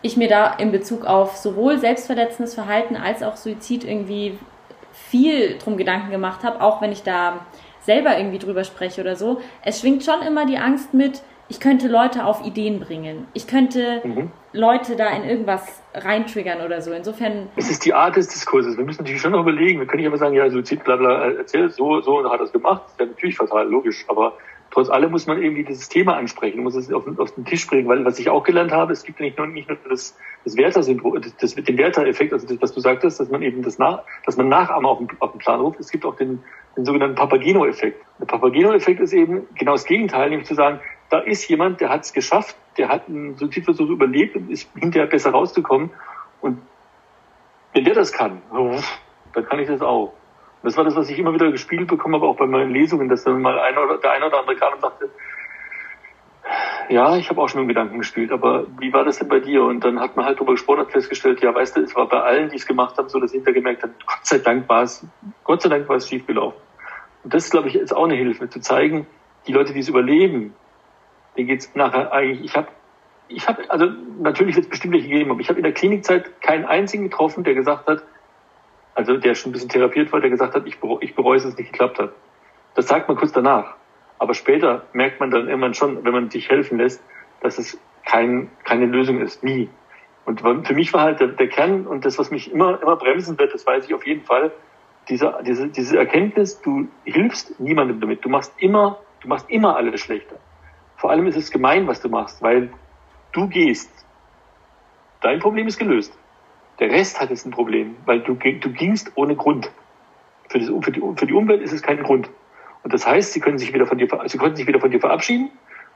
ich 0.01 0.17
mir 0.17 0.27
da 0.27 0.53
in 0.55 0.71
Bezug 0.71 1.05
auf 1.05 1.37
sowohl 1.37 1.77
selbstverletzendes 1.77 2.53
Verhalten 2.53 2.97
als 2.97 3.23
auch 3.23 3.37
Suizid 3.37 3.85
irgendwie 3.85 4.37
viel 4.91 5.57
drum 5.57 5.77
Gedanken 5.77 6.11
gemacht 6.11 6.43
habe, 6.43 6.61
auch 6.61 6.81
wenn 6.81 6.91
ich 6.91 7.03
da 7.03 7.45
selber 7.81 8.17
irgendwie 8.17 8.39
drüber 8.39 8.63
spreche 8.65 8.99
oder 8.99 9.15
so. 9.15 9.39
Es 9.63 9.79
schwingt 9.79 10.03
schon 10.03 10.21
immer 10.21 10.45
die 10.45 10.57
Angst 10.57 10.93
mit, 10.93 11.21
ich 11.49 11.59
könnte 11.61 11.87
Leute 11.87 12.25
auf 12.25 12.45
Ideen 12.45 12.79
bringen. 12.81 13.25
Ich 13.33 13.47
könnte 13.47 14.01
mhm. 14.03 14.31
Leute 14.53 14.95
da 14.95 15.09
in 15.09 15.23
irgendwas 15.23 15.81
reintriggern 15.93 16.61
oder 16.61 16.81
so. 16.81 16.91
Insofern. 16.91 17.49
Es 17.55 17.69
ist 17.69 17.85
die 17.85 17.93
Art 17.93 18.15
des 18.15 18.27
Diskurses. 18.29 18.77
Wir 18.77 18.85
müssen 18.85 19.01
natürlich 19.01 19.21
schon 19.21 19.31
noch 19.31 19.41
überlegen. 19.41 19.79
Wir 19.79 19.87
können 19.87 20.01
nicht 20.01 20.07
einfach 20.07 20.19
sagen, 20.19 20.35
ja, 20.35 20.49
Suizid, 20.49 20.83
bla, 20.83 20.95
bla, 20.95 21.31
erzähl 21.31 21.69
so, 21.69 22.01
so 22.01 22.19
und 22.19 22.29
hat 22.29 22.39
das 22.39 22.51
gemacht. 22.51 22.83
Das 22.85 22.91
ist 22.93 22.99
ja 22.99 23.05
natürlich 23.07 23.35
fatal, 23.35 23.67
logisch. 23.69 24.05
Aber 24.07 24.33
trotz 24.71 24.89
allem 24.89 25.11
muss 25.11 25.27
man 25.27 25.41
irgendwie 25.41 25.63
dieses 25.63 25.89
Thema 25.89 26.15
ansprechen, 26.17 26.63
muss 26.63 26.75
es 26.75 26.91
auf, 26.91 27.05
auf, 27.17 27.31
den 27.35 27.45
Tisch 27.45 27.67
bringen, 27.67 27.87
weil 27.87 28.03
was 28.05 28.19
ich 28.19 28.29
auch 28.29 28.43
gelernt 28.43 28.71
habe, 28.71 28.93
es 28.93 29.03
gibt 29.03 29.19
ja 29.19 29.25
nicht 29.25 29.37
nur, 29.37 29.47
nicht 29.47 29.67
nur 29.67 29.77
das, 29.89 30.15
das 30.43 30.57
Werther-Syndrom, 30.57 31.21
das, 31.21 31.35
das, 31.37 31.55
den 31.55 31.77
Werther-Effekt, 31.77 32.33
also 32.33 32.47
das, 32.47 32.61
was 32.61 32.73
du 32.73 32.79
sagtest, 32.79 33.19
dass 33.19 33.29
man 33.29 33.41
eben 33.41 33.61
das 33.61 33.79
nach, 33.79 34.03
dass 34.25 34.37
man 34.37 34.49
Nachahmer 34.49 34.89
auf 34.89 34.99
auf 35.19 35.31
den 35.31 35.39
Plan 35.39 35.59
ruft. 35.61 35.79
Es 35.79 35.89
gibt 35.89 36.05
auch 36.05 36.15
den, 36.15 36.43
den 36.75 36.85
sogenannten 36.85 37.15
Papageno-Effekt. 37.15 38.03
Der 38.19 38.25
Papageno-Effekt 38.25 38.99
ist 38.99 39.13
eben 39.13 39.47
genau 39.55 39.73
das 39.73 39.85
Gegenteil, 39.85 40.29
nämlich 40.29 40.47
zu 40.47 40.55
sagen, 40.55 40.79
da 41.09 41.19
ist 41.19 41.47
jemand, 41.47 41.81
der 41.81 41.89
hat 41.89 42.01
es 42.01 42.13
geschafft, 42.13 42.55
der 42.77 42.89
hat 42.89 43.07
einen 43.07 43.35
Suizidversuch 43.37 43.89
überlebt 43.89 44.35
und 44.35 44.51
ist 44.51 44.69
hinterher 44.75 45.07
besser 45.07 45.31
rausgekommen. 45.31 45.91
Und 46.41 46.61
wenn 47.73 47.85
der 47.85 47.95
das 47.95 48.11
kann, 48.11 48.41
dann 49.33 49.45
kann 49.45 49.59
ich 49.59 49.67
das 49.67 49.81
auch. 49.81 50.13
Das 50.63 50.75
war 50.75 50.83
das, 50.83 50.95
was 50.95 51.09
ich 51.09 51.19
immer 51.19 51.33
wieder 51.33 51.51
gespielt 51.51 51.87
bekomme, 51.87 52.17
aber 52.17 52.27
auch 52.27 52.35
bei 52.35 52.47
meinen 52.47 52.71
Lesungen, 52.71 53.09
dass 53.09 53.23
dann 53.23 53.41
mal 53.41 53.59
einer 53.59 53.83
oder 53.83 53.99
der 53.99 54.11
eine 54.11 54.25
oder 54.27 54.39
andere 54.39 54.55
kam 54.55 54.73
und 54.73 54.81
sagte, 54.81 55.09
ja, 56.89 57.17
ich 57.17 57.29
habe 57.29 57.41
auch 57.41 57.49
schon 57.49 57.61
mit 57.61 57.69
Gedanken 57.69 57.99
gespielt, 57.99 58.31
aber 58.31 58.65
wie 58.79 58.93
war 58.93 59.03
das 59.03 59.19
denn 59.19 59.27
bei 59.27 59.39
dir? 59.39 59.63
Und 59.63 59.83
dann 59.83 59.99
hat 59.99 60.15
man 60.15 60.25
halt 60.25 60.37
darüber 60.37 60.53
gesprochen 60.53 60.81
und 60.81 60.91
festgestellt, 60.91 61.41
ja, 61.41 61.53
weißt 61.53 61.75
du, 61.75 61.81
es 61.81 61.95
war 61.95 62.07
bei 62.07 62.19
allen, 62.21 62.49
die 62.49 62.55
es 62.55 62.65
gemacht 62.65 62.97
haben, 62.97 63.09
so, 63.09 63.19
dass 63.19 63.31
hinter 63.31 63.51
gemerkt 63.51 63.83
hat, 63.83 63.91
Gott 64.05 64.25
sei 64.25 64.37
Dank 64.37 64.67
war 64.69 64.83
es, 64.83 65.05
Gott 65.43 65.61
sei 65.61 65.69
Dank 65.69 65.87
war 65.89 65.97
es 65.97 66.07
schiefgelaufen. 66.07 66.59
Und 67.23 67.33
das, 67.33 67.49
glaube 67.49 67.67
ich, 67.67 67.75
ist 67.75 67.93
auch 67.93 68.05
eine 68.05 68.15
Hilfe, 68.15 68.49
zu 68.49 68.61
zeigen, 68.61 69.05
die 69.47 69.53
Leute, 69.53 69.73
die 69.73 69.79
es 69.79 69.89
überleben, 69.89 70.53
denen 71.37 71.47
geht's 71.47 71.73
nachher 71.75 72.11
eigentlich, 72.11 72.43
ich 72.43 72.55
habe 72.55 72.67
ich 73.29 73.47
habe, 73.47 73.69
also 73.69 73.87
natürlich 74.19 74.55
wird 74.55 74.65
es 74.65 74.69
bestimmt 74.69 74.93
welche 74.93 75.09
gegeben, 75.09 75.31
aber 75.31 75.41
ich 75.41 75.49
habe 75.49 75.59
in 75.59 75.63
der 75.63 75.73
Klinikzeit 75.73 76.41
keinen 76.41 76.65
einzigen 76.65 77.03
getroffen, 77.03 77.43
der 77.43 77.55
gesagt 77.55 77.87
hat, 77.87 78.03
also 78.95 79.17
der 79.17 79.35
schon 79.35 79.49
ein 79.49 79.53
bisschen 79.53 79.69
therapiert 79.69 80.11
war, 80.11 80.21
der 80.21 80.29
gesagt 80.29 80.55
hat, 80.55 80.65
ich, 80.65 80.79
bereue, 80.79 80.99
ich 81.01 81.13
bereue 81.13 81.37
es, 81.37 81.43
dass 81.43 81.53
es 81.53 81.57
nicht 81.57 81.71
geklappt 81.71 81.99
hat. 81.99 82.13
Das 82.75 82.87
sagt 82.87 83.07
man 83.07 83.17
kurz 83.17 83.31
danach. 83.31 83.75
Aber 84.17 84.33
später 84.33 84.85
merkt 84.93 85.19
man 85.19 85.29
dann 85.29 85.47
irgendwann 85.47 85.73
schon, 85.73 86.03
wenn 86.03 86.13
man 86.13 86.29
sich 86.29 86.49
helfen 86.49 86.79
lässt, 86.79 87.03
dass 87.41 87.59
es 87.59 87.79
kein, 88.05 88.49
keine 88.63 88.85
Lösung 88.85 89.19
ist. 89.19 89.43
Nie. 89.43 89.69
Und 90.25 90.41
für 90.41 90.73
mich 90.73 90.93
war 90.93 91.01
halt 91.01 91.19
der, 91.19 91.27
der 91.27 91.47
Kern 91.47 91.85
und 91.85 92.05
das, 92.05 92.17
was 92.17 92.31
mich 92.31 92.51
immer, 92.51 92.81
immer 92.81 92.95
bremsen 92.95 93.37
wird, 93.37 93.53
das 93.53 93.65
weiß 93.65 93.85
ich 93.85 93.93
auf 93.93 94.05
jeden 94.05 94.23
Fall, 94.23 94.51
diese, 95.09 95.37
diese, 95.45 95.67
diese 95.69 95.97
Erkenntnis, 95.97 96.61
du 96.61 96.87
hilfst 97.05 97.59
niemandem 97.59 98.01
damit. 98.01 98.25
Du 98.25 98.29
machst 98.29 98.53
immer, 98.57 98.99
du 99.21 99.27
machst 99.27 99.49
immer 99.49 99.75
alles 99.75 100.01
schlechter. 100.01 100.37
Vor 100.97 101.11
allem 101.11 101.27
ist 101.27 101.37
es 101.37 101.51
gemein, 101.51 101.87
was 101.87 102.01
du 102.01 102.09
machst, 102.09 102.41
weil 102.41 102.69
du 103.31 103.47
gehst. 103.47 103.91
Dein 105.21 105.39
Problem 105.39 105.67
ist 105.67 105.77
gelöst. 105.77 106.17
Der 106.79 106.91
Rest 106.91 107.19
hat 107.19 107.29
jetzt 107.29 107.45
ein 107.45 107.51
Problem, 107.51 107.95
weil 108.05 108.19
du, 108.21 108.33
du 108.33 108.71
gingst 108.71 109.11
ohne 109.15 109.35
Grund. 109.35 109.71
Für, 110.49 110.59
das, 110.59 110.69
für, 110.81 110.91
die, 110.91 111.01
für 111.15 111.25
die 111.25 111.33
Umwelt 111.33 111.61
ist 111.61 111.71
es 111.71 111.81
kein 111.81 112.01
Grund. 112.01 112.29
Und 112.83 112.93
das 112.93 113.05
heißt, 113.05 113.33
sie 113.33 113.39
können 113.39 113.57
sich 113.57 113.73
wieder 113.73 113.85
von 113.85 113.97
dir, 113.97 114.07
sie 114.25 114.37
konnten 114.37 114.55
sich 114.55 114.67
weder 114.67 114.79
von 114.79 114.91
dir 114.91 114.99
verabschieden, 114.99 115.49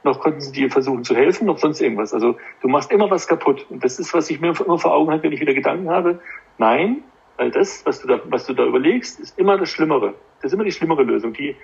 noch 0.04 0.20
konnten 0.20 0.40
sie 0.40 0.52
dir 0.52 0.70
versuchen 0.70 1.04
zu 1.04 1.14
helfen, 1.14 1.46
noch 1.46 1.58
sonst 1.58 1.80
irgendwas. 1.80 2.12
Also 2.12 2.36
du 2.60 2.68
machst 2.68 2.90
immer 2.90 3.10
was 3.10 3.26
kaputt. 3.26 3.66
Und 3.70 3.84
das 3.84 3.98
ist, 3.98 4.12
was 4.14 4.30
ich 4.30 4.40
mir 4.40 4.52
immer 4.60 4.78
vor 4.78 4.92
Augen 4.92 5.10
habe, 5.12 5.22
wenn 5.22 5.32
ich 5.32 5.40
wieder 5.40 5.54
Gedanken 5.54 5.90
habe. 5.90 6.20
Nein, 6.58 7.02
weil 7.36 7.50
das, 7.50 7.86
was 7.86 8.00
du 8.00 8.08
da, 8.08 8.20
was 8.24 8.46
du 8.46 8.52
da 8.52 8.64
überlegst, 8.64 9.20
ist 9.20 9.38
immer 9.38 9.56
das 9.56 9.70
Schlimmere. 9.70 10.14
Das 10.40 10.50
ist 10.50 10.54
immer 10.54 10.64
die 10.64 10.72
schlimmere 10.72 11.04
Lösung. 11.04 11.32
Die, 11.32 11.56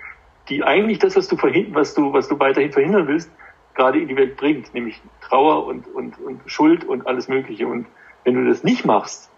die 0.49 0.63
eigentlich 0.63 0.99
das, 0.99 1.15
was 1.15 1.27
du 1.27 1.37
verhindern, 1.37 1.75
was 1.75 1.93
du, 1.93 2.13
was 2.13 2.27
du 2.27 2.39
weiterhin 2.39 2.71
verhindern 2.71 3.07
willst, 3.07 3.31
gerade 3.75 3.99
in 3.99 4.07
die 4.07 4.15
Welt 4.15 4.37
bringt, 4.37 4.73
nämlich 4.73 5.01
Trauer 5.21 5.65
und, 5.65 5.87
und, 5.87 6.19
und 6.19 6.41
Schuld 6.47 6.83
und 6.83 7.07
alles 7.07 7.27
Mögliche. 7.27 7.67
Und 7.67 7.85
wenn 8.23 8.35
du 8.35 8.49
das 8.49 8.63
nicht 8.63 8.85
machst, 8.85 9.29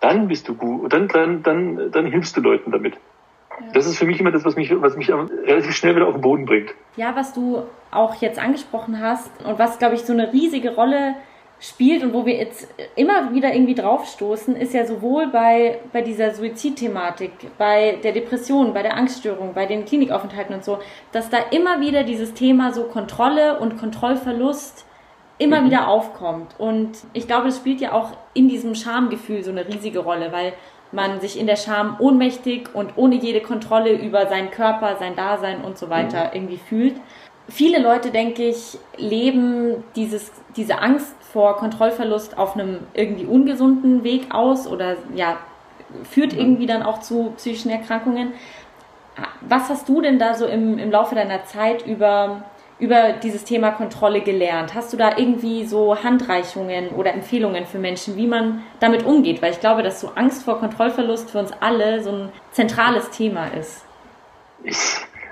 dann 0.00 0.28
bist 0.28 0.48
du 0.48 0.54
gut, 0.54 0.92
dann, 0.92 1.08
dann, 1.08 1.42
dann, 1.42 1.90
dann 1.90 2.06
hilfst 2.06 2.36
du 2.36 2.40
Leuten 2.40 2.70
damit. 2.70 2.94
Ja. 2.94 3.72
Das 3.72 3.86
ist 3.86 3.98
für 3.98 4.06
mich 4.06 4.20
immer 4.20 4.30
das, 4.30 4.44
was 4.44 4.54
mich, 4.54 4.70
was 4.80 4.96
mich 4.96 5.10
relativ 5.10 5.74
schnell 5.74 5.96
wieder 5.96 6.06
auf 6.06 6.14
den 6.14 6.20
Boden 6.20 6.46
bringt. 6.46 6.72
Ja, 6.96 7.16
was 7.16 7.32
du 7.32 7.64
auch 7.90 8.14
jetzt 8.20 8.38
angesprochen 8.38 9.00
hast 9.00 9.30
und 9.44 9.58
was, 9.58 9.78
glaube 9.78 9.96
ich, 9.96 10.02
so 10.02 10.12
eine 10.12 10.32
riesige 10.32 10.74
Rolle 10.74 11.14
spielt 11.60 12.04
und 12.04 12.12
wo 12.12 12.24
wir 12.24 12.36
jetzt 12.36 12.68
immer 12.94 13.34
wieder 13.34 13.52
irgendwie 13.52 13.74
draufstoßen, 13.74 14.54
ist 14.56 14.74
ja 14.74 14.86
sowohl 14.86 15.26
bei, 15.28 15.80
bei 15.92 16.02
dieser 16.02 16.32
Suizidthematik, 16.32 17.32
bei 17.58 17.98
der 18.02 18.12
Depression, 18.12 18.72
bei 18.72 18.82
der 18.82 18.96
Angststörung, 18.96 19.54
bei 19.54 19.66
den 19.66 19.84
Klinikaufenthalten 19.84 20.54
und 20.54 20.64
so, 20.64 20.78
dass 21.10 21.30
da 21.30 21.38
immer 21.50 21.80
wieder 21.80 22.04
dieses 22.04 22.34
Thema 22.34 22.72
so 22.72 22.84
Kontrolle 22.84 23.58
und 23.58 23.76
Kontrollverlust 23.76 24.84
immer 25.38 25.60
mhm. 25.60 25.66
wieder 25.66 25.88
aufkommt. 25.88 26.54
Und 26.58 26.98
ich 27.12 27.26
glaube, 27.26 27.48
es 27.48 27.56
spielt 27.56 27.80
ja 27.80 27.92
auch 27.92 28.12
in 28.34 28.48
diesem 28.48 28.74
Schamgefühl 28.74 29.42
so 29.42 29.50
eine 29.50 29.66
riesige 29.66 30.00
Rolle, 30.00 30.30
weil 30.32 30.52
man 30.92 31.20
sich 31.20 31.38
in 31.38 31.46
der 31.46 31.56
Scham 31.56 31.96
ohnmächtig 31.98 32.74
und 32.74 32.96
ohne 32.96 33.16
jede 33.16 33.40
Kontrolle 33.40 33.92
über 33.92 34.26
seinen 34.26 34.50
Körper, 34.50 34.96
sein 34.98 35.16
Dasein 35.16 35.62
und 35.62 35.76
so 35.76 35.90
weiter 35.90 36.26
mhm. 36.26 36.30
irgendwie 36.34 36.58
fühlt. 36.58 36.94
Viele 37.48 37.80
Leute, 37.80 38.10
denke 38.10 38.44
ich, 38.46 38.78
leben 38.96 39.82
dieses, 39.96 40.30
diese 40.56 40.80
Angst 40.80 41.14
vor 41.32 41.56
Kontrollverlust 41.56 42.38
auf 42.38 42.54
einem 42.54 42.80
irgendwie 42.94 43.26
ungesunden 43.26 44.02
Weg 44.02 44.34
aus 44.34 44.66
oder 44.66 44.96
ja, 45.14 45.36
führt 46.04 46.32
mhm. 46.32 46.38
irgendwie 46.38 46.66
dann 46.66 46.82
auch 46.82 47.00
zu 47.00 47.32
psychischen 47.36 47.70
Erkrankungen. 47.70 48.32
Was 49.40 49.68
hast 49.68 49.88
du 49.88 50.00
denn 50.00 50.18
da 50.18 50.34
so 50.34 50.46
im, 50.46 50.78
im 50.78 50.90
Laufe 50.90 51.14
deiner 51.14 51.44
Zeit 51.44 51.84
über, 51.84 52.44
über 52.78 53.12
dieses 53.12 53.44
Thema 53.44 53.72
Kontrolle 53.72 54.20
gelernt? 54.20 54.74
Hast 54.74 54.92
du 54.92 54.96
da 54.96 55.16
irgendwie 55.16 55.66
so 55.66 56.02
Handreichungen 56.02 56.90
oder 56.90 57.12
Empfehlungen 57.12 57.66
für 57.66 57.78
Menschen, 57.78 58.16
wie 58.16 58.28
man 58.28 58.62
damit 58.80 59.04
umgeht? 59.04 59.42
Weil 59.42 59.52
ich 59.52 59.60
glaube, 59.60 59.82
dass 59.82 60.00
so 60.00 60.12
Angst 60.14 60.44
vor 60.44 60.60
Kontrollverlust 60.60 61.30
für 61.30 61.38
uns 61.40 61.52
alle 61.60 62.02
so 62.02 62.10
ein 62.10 62.32
zentrales 62.52 63.10
Thema 63.10 63.48
ist. 63.48 63.84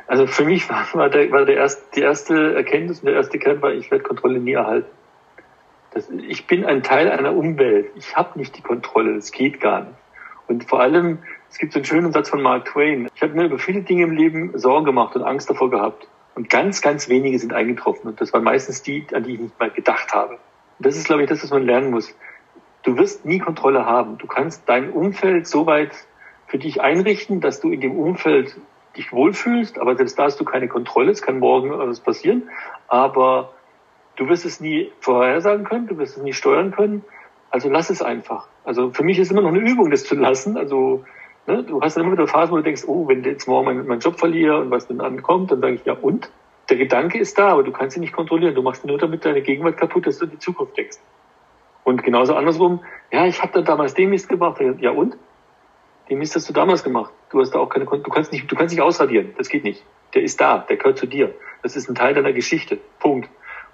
also 0.08 0.26
für 0.26 0.44
mich 0.44 0.68
war, 0.68 0.84
war, 0.94 1.08
der, 1.08 1.30
war 1.30 1.44
der 1.44 1.56
erste, 1.56 1.82
die 1.94 2.00
erste 2.00 2.54
Erkenntnis 2.54 3.00
und 3.00 3.06
der 3.06 3.14
erste 3.14 3.38
Kern 3.38 3.62
war, 3.62 3.72
ich 3.72 3.90
werde 3.90 4.04
Kontrolle 4.04 4.40
nie 4.40 4.52
erhalten. 4.52 4.90
Das, 5.96 6.10
ich 6.10 6.46
bin 6.46 6.66
ein 6.66 6.82
Teil 6.82 7.10
einer 7.10 7.34
Umwelt. 7.34 7.90
Ich 7.96 8.14
habe 8.16 8.38
nicht 8.38 8.54
die 8.54 8.60
Kontrolle. 8.60 9.14
Das 9.14 9.32
geht 9.32 9.60
gar 9.60 9.80
nicht. 9.80 9.96
Und 10.46 10.68
vor 10.68 10.80
allem, 10.80 11.20
es 11.48 11.56
gibt 11.56 11.72
so 11.72 11.78
einen 11.78 11.86
schönen 11.86 12.12
Satz 12.12 12.28
von 12.28 12.42
Mark 12.42 12.66
Twain. 12.66 13.08
Ich 13.14 13.22
habe 13.22 13.32
mir 13.32 13.46
über 13.46 13.58
viele 13.58 13.80
Dinge 13.80 14.02
im 14.02 14.10
Leben 14.10 14.58
Sorgen 14.58 14.84
gemacht 14.84 15.16
und 15.16 15.22
Angst 15.22 15.48
davor 15.48 15.70
gehabt. 15.70 16.06
Und 16.34 16.50
ganz, 16.50 16.82
ganz 16.82 17.08
wenige 17.08 17.38
sind 17.38 17.54
eingetroffen. 17.54 18.10
Und 18.10 18.20
das 18.20 18.34
waren 18.34 18.44
meistens 18.44 18.82
die, 18.82 19.06
an 19.14 19.22
die 19.22 19.32
ich 19.32 19.40
nicht 19.40 19.58
mal 19.58 19.70
gedacht 19.70 20.12
habe. 20.12 20.34
Und 20.34 20.86
das 20.86 20.98
ist, 20.98 21.06
glaube 21.06 21.22
ich, 21.22 21.30
das, 21.30 21.42
was 21.42 21.48
man 21.48 21.64
lernen 21.64 21.90
muss. 21.90 22.14
Du 22.82 22.98
wirst 22.98 23.24
nie 23.24 23.38
Kontrolle 23.38 23.86
haben. 23.86 24.18
Du 24.18 24.26
kannst 24.26 24.68
dein 24.68 24.90
Umfeld 24.90 25.46
so 25.46 25.64
weit 25.64 25.92
für 26.46 26.58
dich 26.58 26.82
einrichten, 26.82 27.40
dass 27.40 27.60
du 27.60 27.70
in 27.70 27.80
dem 27.80 27.98
Umfeld 27.98 28.54
dich 28.98 29.14
wohlfühlst, 29.14 29.78
aber 29.78 29.96
selbst 29.96 30.18
da 30.18 30.24
hast 30.24 30.38
du 30.38 30.44
keine 30.44 30.68
Kontrolle. 30.68 31.10
Es 31.10 31.22
kann 31.22 31.38
morgen 31.38 31.72
alles 31.72 32.00
passieren. 32.00 32.50
Aber 32.86 33.54
du 34.16 34.28
wirst 34.28 34.44
es 34.44 34.60
nie 34.60 34.90
vorhersagen 35.00 35.64
können, 35.64 35.86
du 35.86 35.98
wirst 35.98 36.16
es 36.16 36.22
nie 36.22 36.32
steuern 36.32 36.72
können. 36.72 37.04
Also 37.50 37.68
lass 37.70 37.90
es 37.90 38.02
einfach. 38.02 38.48
Also 38.64 38.90
für 38.90 39.04
mich 39.04 39.18
ist 39.18 39.30
immer 39.30 39.42
noch 39.42 39.50
eine 39.50 39.60
Übung, 39.60 39.90
das 39.90 40.04
zu 40.04 40.14
lassen. 40.14 40.56
Also 40.56 41.04
ne, 41.46 41.62
du 41.62 41.80
hast 41.80 41.96
dann 41.96 42.04
immer 42.04 42.12
wieder 42.12 42.26
Phasen, 42.26 42.52
wo 42.52 42.56
du 42.56 42.62
denkst, 42.62 42.84
oh, 42.86 43.06
wenn 43.08 43.22
jetzt 43.22 43.46
morgen 43.46 43.66
mein, 43.66 43.86
mein 43.86 44.00
Job 44.00 44.18
verliere 44.18 44.58
und 44.60 44.70
was 44.70 44.88
dann 44.88 45.00
ankommt, 45.00 45.52
dann 45.52 45.60
sage 45.60 45.74
ich, 45.74 45.84
ja 45.84 45.94
und? 45.94 46.30
Der 46.68 46.76
Gedanke 46.76 47.18
ist 47.18 47.38
da, 47.38 47.50
aber 47.50 47.62
du 47.62 47.70
kannst 47.70 47.96
ihn 47.96 48.00
nicht 48.00 48.12
kontrollieren. 48.12 48.54
Du 48.54 48.62
machst 48.62 48.84
nur 48.84 48.98
damit 48.98 49.24
deine 49.24 49.40
Gegenwart 49.40 49.76
kaputt, 49.76 50.06
dass 50.06 50.18
du 50.18 50.24
in 50.24 50.32
die 50.32 50.38
Zukunft 50.38 50.76
denkst. 50.76 50.98
Und 51.84 52.02
genauso 52.02 52.34
andersrum, 52.34 52.80
ja, 53.12 53.26
ich 53.26 53.40
habe 53.40 53.52
da 53.52 53.60
damals 53.60 53.94
den 53.94 54.10
Mist 54.10 54.28
gemacht. 54.28 54.60
Ja 54.80 54.90
und? 54.90 55.16
Den 56.10 56.18
Mist 56.18 56.34
hast 56.34 56.48
du 56.48 56.52
damals 56.52 56.82
gemacht. 56.82 57.12
Du 57.30 57.40
hast 57.40 57.52
da 57.52 57.60
auch 57.60 57.68
keine, 57.68 57.84
du 57.84 58.10
kannst 58.10 58.32
nicht, 58.32 58.50
du 58.50 58.56
kannst 58.56 58.74
nicht 58.74 58.82
ausradieren. 58.82 59.34
Das 59.38 59.48
geht 59.48 59.62
nicht. 59.62 59.84
Der 60.14 60.22
ist 60.22 60.40
da, 60.40 60.58
der 60.58 60.76
gehört 60.76 60.98
zu 60.98 61.06
dir. 61.06 61.32
Das 61.62 61.76
ist 61.76 61.88
ein 61.88 61.94
Teil 61.94 62.14
deiner 62.14 62.32
Geschichte. 62.32 62.78
Punkt. 62.98 63.28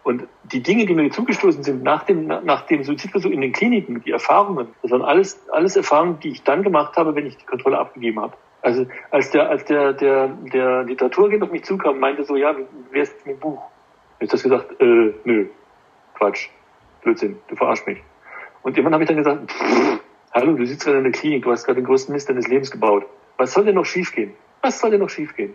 Und 0.05 0.27
die 0.45 0.63
Dinge, 0.63 0.85
die 0.87 0.95
mir 0.95 1.11
zugestoßen 1.11 1.63
sind 1.63 1.83
nach 1.83 2.03
dem, 2.05 2.27
nach 2.27 2.63
dem 2.63 2.83
Suizidversuch 2.83 3.31
in 3.31 3.41
den 3.41 3.53
Kliniken, 3.53 4.03
die 4.03 4.11
Erfahrungen, 4.11 4.69
das 4.83 4.91
waren 4.91 5.03
alles, 5.03 5.49
alles 5.51 5.77
Erfahrungen, 5.77 6.19
die 6.21 6.31
ich 6.31 6.43
dann 6.43 6.63
gemacht 6.63 6.97
habe, 6.97 7.15
wenn 7.15 7.27
ich 7.27 7.37
die 7.37 7.47
Kontrolle 7.47 7.79
abgegeben 7.79 8.21
habe. 8.21 8.37
Also 8.63 8.87
als 9.11 9.31
der, 9.31 9.49
als 9.49 9.65
der, 9.65 9.93
der, 9.93 10.29
der 10.53 10.83
Literaturagent 10.85 11.43
auf 11.43 11.53
mich 11.53 11.65
zukam, 11.65 12.01
meinte 12.01 12.25
so, 12.25 12.37
ja, 12.37 12.55
wer 12.91 13.03
ist 13.03 13.27
mit 13.27 13.37
dem 13.37 13.41
Buch? 13.41 13.63
Ich 14.19 14.29
habe 14.29 14.33
das 14.33 14.43
gesagt, 14.43 14.81
äh, 14.81 15.15
nö, 15.25 15.47
Quatsch, 16.15 16.49
Blödsinn, 17.03 17.39
du 17.49 17.57
verarsch 17.57 17.87
mich. 17.87 17.99
Und 18.63 18.77
irgendwann 18.77 18.95
habe 18.95 19.05
ich 19.05 19.09
dann 19.09 19.17
gesagt, 19.17 19.51
pff, 19.51 20.01
hallo, 20.33 20.55
du 20.55 20.67
sitzt 20.67 20.85
gerade 20.85 20.99
in 20.99 21.05
der 21.05 21.13
Klinik, 21.13 21.45
du 21.45 21.51
hast 21.51 21.65
gerade 21.65 21.81
den 21.81 21.87
größten 21.87 22.13
Mist 22.13 22.29
deines 22.29 22.49
Lebens 22.49 22.71
gebaut. 22.71 23.05
Was 23.37 23.53
soll 23.53 23.65
denn 23.65 23.77
noch 23.77 23.87
schiefgehen? 23.87 24.35
Was 24.63 24.81
soll 24.81 24.91
denn 24.91 25.01
noch 25.01 25.11
schiefgehen? 25.11 25.55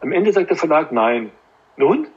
Am 0.00 0.12
Ende 0.12 0.32
sagt 0.32 0.50
der 0.50 0.56
Verlag, 0.56 0.92
nein. 0.92 1.30
Nun, 1.76 2.08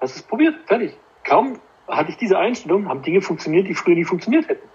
hast 0.00 0.16
du 0.16 0.20
es 0.20 0.22
probiert? 0.22 0.56
Fertig 0.66 0.96
kaum 1.30 1.60
hatte 1.88 2.10
ich 2.10 2.16
diese 2.16 2.38
Einstellung, 2.38 2.88
haben 2.88 3.02
Dinge 3.02 3.22
funktioniert, 3.22 3.68
die 3.68 3.74
früher 3.74 3.94
nie 3.94 4.04
funktioniert 4.04 4.48
hätten. 4.48 4.68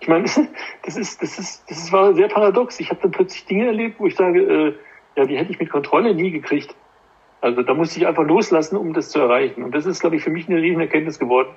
Ich 0.00 0.08
meine, 0.08 0.24
das 0.84 0.96
ist, 0.96 1.22
das 1.22 1.38
ist, 1.38 1.70
das 1.70 1.92
war 1.92 2.14
sehr 2.14 2.28
paradox. 2.28 2.80
Ich 2.80 2.90
habe 2.90 3.00
dann 3.02 3.10
plötzlich 3.10 3.44
Dinge 3.46 3.66
erlebt, 3.66 4.00
wo 4.00 4.06
ich 4.06 4.16
sage, 4.16 4.40
äh, 4.40 4.74
ja, 5.16 5.26
die 5.26 5.36
hätte 5.36 5.52
ich 5.52 5.58
mit 5.58 5.70
Kontrolle 5.70 6.14
nie 6.14 6.30
gekriegt. 6.30 6.74
Also 7.40 7.62
da 7.62 7.74
musste 7.74 8.00
ich 8.00 8.06
einfach 8.06 8.24
loslassen, 8.24 8.76
um 8.76 8.94
das 8.94 9.10
zu 9.10 9.20
erreichen. 9.20 9.62
Und 9.62 9.74
das 9.74 9.86
ist, 9.86 10.00
glaube 10.00 10.16
ich, 10.16 10.22
für 10.22 10.30
mich 10.30 10.48
eine 10.48 10.60
riesen 10.60 10.80
Erkenntnis 10.80 11.18
geworden. 11.18 11.50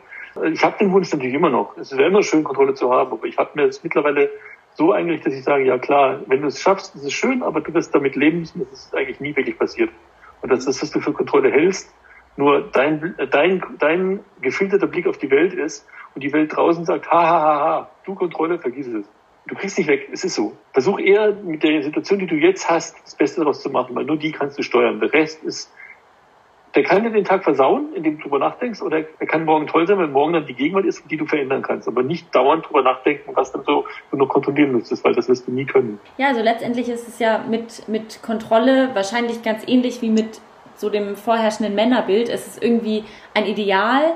Ich 0.54 0.64
habe 0.64 0.78
den 0.78 0.92
Wunsch 0.92 1.12
natürlich 1.12 1.34
immer 1.34 1.50
noch. 1.50 1.76
Es 1.78 1.96
wäre 1.98 2.10
immer 2.10 2.24
schön, 2.24 2.44
Kontrolle 2.44 2.74
zu 2.74 2.92
haben, 2.92 3.12
aber 3.12 3.26
ich 3.26 3.38
habe 3.38 3.50
mir 3.56 3.68
das 3.68 3.84
mittlerweile 3.84 4.30
so 4.76 4.92
eingerichtet, 4.92 5.34
dass 5.34 5.40
ich 5.40 5.44
sage, 5.44 5.66
ja 5.66 5.78
klar, 5.78 6.22
wenn 6.28 6.42
du 6.42 6.48
es 6.48 6.62
schaffst, 6.62 6.96
ist 6.96 7.04
es 7.04 7.14
schön, 7.14 7.44
aber 7.44 7.62
du 7.62 7.74
wirst 7.74 7.94
damit 7.94 8.16
leben 8.16 8.40
müssen, 8.40 8.66
das 8.70 8.86
ist 8.86 8.96
eigentlich 8.96 9.20
nie 9.20 9.36
wirklich 9.36 9.58
passiert. 9.58 9.90
Und 10.42 10.52
das 10.52 10.66
ist, 10.66 10.82
was 10.82 10.92
du 10.92 11.02
für 11.02 11.12
Kontrolle 11.12 11.52
hältst, 11.52 11.94
nur 12.38 12.62
dein, 12.72 13.16
dein, 13.32 13.64
dein 13.80 14.20
gefilterter 14.42 14.88
Blick 14.88 15.08
auf 15.08 15.18
die 15.18 15.30
Welt 15.30 15.54
ist 15.54 15.86
und 16.16 16.24
die 16.24 16.34
Welt 16.34 16.56
draußen 16.56 16.86
sagt, 16.86 17.12
ha, 17.12 17.22
ha, 17.22 17.42
ha, 17.42 17.60
ha, 17.60 17.90
du 18.06 18.16
Kontrolle, 18.16 18.60
vergiss 18.60 18.88
es. 18.88 19.06
Du 19.48 19.56
kriegst 19.56 19.78
nicht 19.78 19.88
weg, 19.88 20.08
es 20.12 20.24
ist 20.24 20.36
so. 20.36 20.56
Versuch 20.72 21.00
eher 21.00 21.34
mit 21.34 21.64
der 21.64 21.82
Situation, 21.84 22.20
die 22.20 22.28
du 22.28 22.36
jetzt 22.36 22.70
hast, 22.70 22.96
das 23.04 23.16
Beste 23.16 23.42
daraus 23.42 23.62
zu 23.62 23.70
machen, 23.70 23.96
weil 23.96 24.06
nur 24.06 24.18
die 24.18 24.32
kannst 24.32 24.58
du 24.58 24.64
steuern. 24.64 25.00
Der 25.00 25.12
Rest 25.12 25.44
ist, 25.44 25.72
der 26.76 26.84
kann 26.84 27.04
dir 27.04 27.10
den 27.10 27.26
Tag 27.26 27.44
versauen, 27.44 27.94
indem 27.94 28.18
du 28.18 28.24
drüber 28.24 28.40
nachdenkst, 28.40 28.82
oder 28.82 29.04
er 29.20 29.28
kann 29.28 29.44
morgen 29.46 29.68
toll 29.68 29.88
sein, 29.88 29.98
weil 29.98 30.08
morgen 30.08 30.34
dann 30.34 30.46
die 30.46 30.54
Gegenwart 30.54 30.86
ist, 30.86 31.10
die 31.10 31.18
du 31.18 31.26
verändern 31.26 31.64
kannst. 31.64 31.88
Aber 31.88 32.04
nicht 32.04 32.34
dauernd 32.34 32.66
drüber 32.68 32.84
nachdenken, 32.84 33.32
was 33.36 33.52
dann 33.52 33.64
so 33.64 33.86
du 34.12 34.18
nur 34.18 34.30
kontrollieren 34.30 34.72
müsstest, 34.72 35.04
weil 35.04 35.14
das 35.16 35.28
wirst 35.28 35.48
du 35.48 35.52
nie 35.52 35.66
können. 35.66 36.00
Ja, 36.18 36.28
also 36.28 36.42
letztendlich 36.42 36.88
ist 36.88 37.08
es 37.08 37.20
ja 37.20 37.44
mit, 37.50 37.88
mit 37.90 38.22
Kontrolle 38.22 38.92
wahrscheinlich 38.94 39.44
ganz 39.44 39.68
ähnlich 39.68 40.02
wie 40.02 40.12
mit 40.12 40.40
so 40.82 40.90
dem 40.90 41.16
vorherrschenden 41.16 41.76
Männerbild. 41.76 42.28
Es 42.28 42.48
ist 42.48 42.64
irgendwie 42.64 43.06
ein 43.34 43.46
Ideal, 43.46 44.14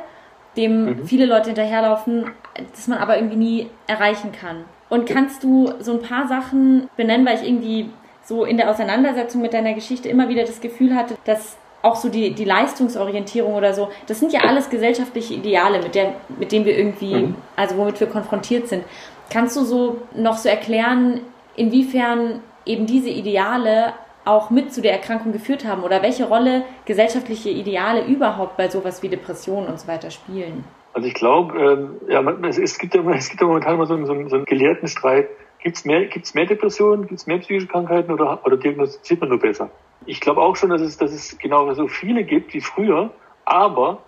dem 0.57 0.85
mhm. 0.85 1.05
viele 1.05 1.25
Leute 1.25 1.47
hinterherlaufen, 1.47 2.31
das 2.73 2.87
man 2.87 2.97
aber 2.97 3.15
irgendwie 3.17 3.37
nie 3.37 3.69
erreichen 3.87 4.31
kann. 4.31 4.65
Und 4.89 5.07
kannst 5.07 5.43
du 5.43 5.73
so 5.79 5.93
ein 5.93 6.01
paar 6.01 6.27
Sachen 6.27 6.89
benennen, 6.97 7.25
weil 7.25 7.37
ich 7.37 7.47
irgendwie 7.47 7.89
so 8.23 8.43
in 8.43 8.57
der 8.57 8.69
Auseinandersetzung 8.69 9.41
mit 9.41 9.53
deiner 9.53 9.73
Geschichte 9.73 10.09
immer 10.09 10.29
wieder 10.29 10.43
das 10.43 10.61
Gefühl 10.61 10.95
hatte, 10.95 11.15
dass 11.25 11.57
auch 11.81 11.95
so 11.95 12.09
die, 12.09 12.33
die 12.33 12.45
Leistungsorientierung 12.45 13.53
oder 13.53 13.73
so, 13.73 13.89
das 14.07 14.19
sind 14.19 14.33
ja 14.33 14.41
alles 14.41 14.71
gesellschaftliche 14.71 15.35
Ideale, 15.35 15.79
mit, 15.79 15.93
der, 15.93 16.13
mit 16.39 16.51
denen 16.51 16.65
wir 16.65 16.77
irgendwie, 16.77 17.13
mhm. 17.13 17.35
also 17.55 17.77
womit 17.77 17.99
wir 17.99 18.07
konfrontiert 18.07 18.67
sind. 18.67 18.83
Kannst 19.29 19.55
du 19.55 19.63
so 19.63 20.01
noch 20.15 20.37
so 20.37 20.49
erklären, 20.49 21.21
inwiefern 21.55 22.41
eben 22.65 22.87
diese 22.87 23.09
Ideale 23.09 23.93
auch 24.25 24.49
mit 24.49 24.73
zu 24.73 24.81
der 24.81 24.91
Erkrankung 24.91 25.31
geführt 25.31 25.65
haben 25.65 25.83
oder 25.83 26.01
welche 26.01 26.27
Rolle 26.27 26.63
gesellschaftliche 26.85 27.49
Ideale 27.49 28.05
überhaupt 28.05 28.57
bei 28.57 28.67
sowas 28.67 29.01
wie 29.03 29.09
Depressionen 29.09 29.67
und 29.67 29.79
so 29.79 29.87
weiter 29.87 30.11
spielen? 30.11 30.63
Also 30.93 31.07
ich 31.07 31.13
glaube, 31.13 31.59
ähm, 31.59 31.95
ja, 32.09 32.21
es, 32.47 32.57
es, 32.57 32.77
gibt 32.77 32.95
ja, 32.95 33.01
es 33.11 33.29
gibt 33.29 33.41
ja 33.41 33.47
momentan 33.47 33.75
immer 33.75 33.85
so 33.85 33.93
einen, 33.93 34.05
so 34.05 34.29
so 34.29 34.35
einen 34.35 34.45
gelehrten 34.45 34.87
Streit. 34.87 35.29
Gibt 35.59 35.77
es 35.77 35.85
mehr, 35.85 36.05
gibt's 36.05 36.33
mehr 36.33 36.45
Depressionen, 36.45 37.07
gibt 37.07 37.19
es 37.19 37.27
mehr 37.27 37.39
psychische 37.39 37.67
Krankheiten 37.67 38.11
oder, 38.11 38.45
oder 38.45 38.55
diagnostiziert 38.55 39.19
man 39.19 39.29
nur 39.29 39.39
besser? 39.39 39.69
Ich 40.05 40.21
glaube 40.21 40.41
auch 40.41 40.55
schon, 40.55 40.69
dass 40.69 40.81
es, 40.81 40.97
dass 40.97 41.11
es 41.11 41.37
genau 41.37 41.73
so 41.73 41.87
viele 41.87 42.23
gibt 42.23 42.53
wie 42.53 42.61
früher, 42.61 43.11
aber 43.45 43.99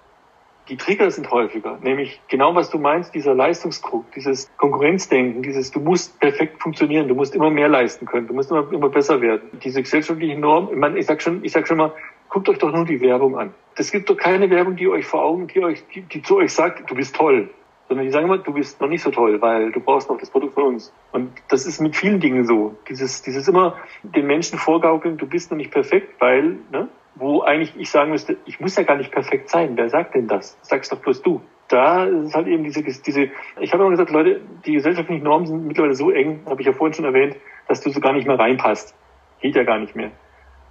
die 0.70 0.78
Trigger 0.78 1.09
sind 1.11 1.32
häufiger, 1.32 1.78
nämlich 1.82 2.22
genau 2.28 2.55
was 2.55 2.70
du 2.70 2.78
meinst, 2.78 3.15
dieser 3.15 3.34
Leistungsdruck, 3.34 4.11
dieses 4.13 4.49
Konkurrenzdenken, 4.57 5.41
dieses 5.41 5.72
du 5.72 5.80
musst 5.80 6.20
perfekt 6.20 6.61
funktionieren, 6.61 7.07
du 7.07 7.15
musst 7.15 7.36
immer 7.36 7.49
mehr 7.49 7.70
leisten 7.70 8.05
können, 8.05 8.28
du 8.28 8.34
musst 8.34 8.51
immer, 8.51 8.72
immer 8.72 8.89
besser 8.89 9.22
werden. 9.22 9.49
Diese 9.63 9.82
gesellschaftlichen 9.82 10.39
Normen, 10.39 10.70
ich, 10.72 10.78
meine, 10.78 10.99
ich 10.99 11.05
sag 11.05 11.22
schon, 11.22 11.43
ich 11.43 11.51
sag 11.51 11.68
schon 11.68 11.78
mal, 11.78 11.93
guckt 12.30 12.49
euch 12.49 12.57
doch 12.57 12.72
nur 12.72 12.86
die 12.86 13.01
Werbung 13.01 13.38
an. 13.38 13.53
Es 13.76 13.91
gibt 13.91 14.09
doch 14.09 14.18
keine 14.18 14.49
Werbung, 14.49 14.76
die 14.76 14.88
euch 14.88 15.05
vor 15.05 15.24
Augen, 15.24 15.47
die 15.47 15.63
euch, 15.63 15.84
die, 15.93 16.01
die 16.01 16.22
zu 16.22 16.38
euch 16.38 16.53
sagt, 16.53 16.89
du 16.89 16.95
bist 16.95 17.15
toll. 17.15 17.49
Sondern 17.88 18.05
die 18.05 18.11
sagen 18.11 18.26
immer, 18.26 18.38
du 18.38 18.51
bist 18.51 18.82
noch 18.82 18.89
nicht 18.89 19.01
so 19.01 19.11
toll, 19.11 19.41
weil 19.41 19.72
du 19.72 19.80
brauchst 19.80 20.09
noch 20.09 20.18
das 20.18 20.30
Produkt 20.30 20.55
von 20.55 20.63
uns. 20.63 20.91
Und 21.13 21.32
das 21.47 21.65
ist 21.65 21.80
mit 21.80 21.95
vielen 21.95 22.20
Dingen 22.20 22.45
so. 22.45 22.76
Dieses, 22.89 23.22
dieses 23.22 23.47
immer 23.47 23.78
den 24.03 24.28
Menschen 24.28 24.59
vorgaukeln, 24.59 25.18
du 25.18 25.26
bist 25.26 25.51
noch 25.51 25.57
nicht 25.57 25.72
perfekt, 25.72 26.15
weil, 26.20 26.57
ne? 26.70 26.89
Wo 27.20 27.41
eigentlich 27.41 27.76
ich 27.78 27.89
sagen 27.89 28.11
müsste, 28.11 28.38
ich 28.45 28.59
muss 28.59 28.76
ja 28.76 28.84
gar 28.84 28.97
nicht 28.97 29.11
perfekt 29.11 29.49
sein. 29.49 29.74
Wer 29.76 29.89
sagt 29.89 30.15
denn 30.15 30.28
das? 30.28 30.57
Sag's 30.61 30.89
doch 30.89 30.99
bloß 30.99 31.22
du. 31.22 31.41
Da 31.68 32.05
ist 32.05 32.34
halt 32.34 32.47
eben 32.47 32.63
diese, 32.63 32.82
diese 32.82 33.30
ich 33.59 33.74
habe 33.74 33.84
immer 33.84 33.91
gesagt, 33.91 34.11
Leute, 34.11 34.41
die 34.65 34.74
gesellschaftlichen 34.74 35.24
Normen 35.24 35.47
sind 35.47 35.68
mittlerweile 35.68 35.95
so 35.95 36.11
eng, 36.11 36.41
habe 36.45 36.61
ich 36.61 36.68
ja 36.68 36.74
vorhin 36.74 36.93
schon 36.93 37.05
erwähnt, 37.05 37.36
dass 37.68 37.82
du 37.82 37.89
so 37.89 37.99
gar 37.99 38.13
nicht 38.13 38.28
mehr 38.28 38.39
reinpasst. 38.39 38.95
Geht 39.41 39.55
ja 39.55 39.63
gar 39.63 39.78
nicht 39.78 39.95
mehr. 39.95 40.11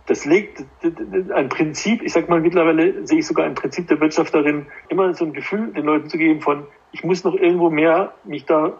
Das 0.07 0.25
legt 0.25 0.65
ein 1.35 1.49
Prinzip, 1.49 2.01
ich 2.03 2.13
sag 2.13 2.29
mal 2.29 2.41
mittlerweile 2.41 3.07
sehe 3.07 3.19
ich 3.19 3.27
sogar 3.27 3.45
ein 3.45 3.55
Prinzip 3.55 3.89
der 3.89 4.01
Wirtschaft 4.01 4.33
darin, 4.35 4.67
immer 4.89 5.13
so 5.15 5.25
ein 5.25 5.33
Gefühl 5.33 5.73
den 5.73 5.85
Leuten 5.85 6.09
zu 6.09 6.17
geben 6.17 6.41
von, 6.41 6.67
ich 6.93 7.03
muss 7.03 7.25
noch 7.25 7.35
irgendwo 7.35 7.71
mehr 7.71 8.13
mich 8.25 8.45
da 8.47 8.75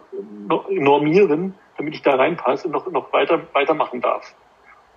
normieren, 0.69 1.53
damit 1.77 1.95
ich 1.95 2.01
da 2.01 2.15
reinpasse 2.15 2.67
und 2.67 2.73
noch, 2.73 2.89
noch 2.89 3.11
weiter, 3.11 3.41
weitermachen 3.51 3.99
darf. 3.99 4.33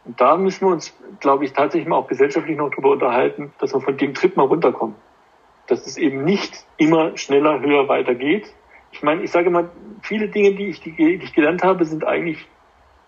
Und 0.05 0.21
da 0.21 0.37
müssen 0.37 0.67
wir 0.67 0.73
uns, 0.73 0.97
glaube 1.21 1.45
ich, 1.45 1.53
tatsächlich 1.53 1.89
mal 1.89 1.97
auch 1.97 2.09
gesellschaftlich 2.09 2.57
noch 2.57 2.71
drüber 2.71 2.91
unterhalten, 2.91 3.53
dass 3.59 3.75
wir 3.75 3.81
von 3.81 3.97
dem 3.97 4.15
Trip 4.15 4.37
mal 4.37 4.47
runterkommen. 4.47 4.97
Dass 5.67 5.87
es 5.87 5.97
eben 5.97 6.25
nicht 6.25 6.65
immer 6.77 7.17
schneller, 7.17 7.61
höher, 7.61 7.89
weiter 7.89 8.15
geht. 8.15 8.53
Ich 8.93 9.03
meine, 9.03 9.23
ich 9.23 9.31
sage 9.31 9.51
mal, 9.51 9.71
viele 10.03 10.29
Dinge, 10.29 10.55
die 10.55 10.69
ich, 10.69 10.81
die, 10.81 10.93
die 10.93 11.15
ich 11.15 11.33
gelernt 11.33 11.63
habe, 11.63 11.85
sind 11.85 12.05
eigentlich 12.05 12.47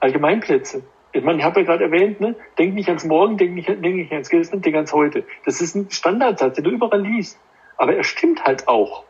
Allgemeinplätze. 0.01 0.82
Ich 1.12 1.24
meine, 1.24 1.38
ich 1.38 1.45
habe 1.45 1.61
ja 1.61 1.66
gerade 1.66 1.84
erwähnt, 1.84 2.20
ne, 2.20 2.36
denk 2.59 2.74
nicht 2.74 2.88
ans 2.88 3.05
Morgen, 3.05 3.36
denk 3.36 3.53
nicht, 3.55 3.68
denk 3.68 3.82
nicht 3.82 4.12
ans 4.12 4.28
Gestern, 4.28 4.62
denk 4.62 4.76
ans 4.76 4.93
Heute. 4.93 5.24
Das 5.45 5.61
ist 5.61 5.74
ein 5.74 5.90
Standardsatz, 5.90 6.57
den 6.57 6.64
du 6.64 6.70
überall 6.70 7.03
liest. 7.03 7.38
Aber 7.76 7.95
er 7.95 8.05
stimmt 8.05 8.45
halt 8.45 8.68
auch. 8.68 9.05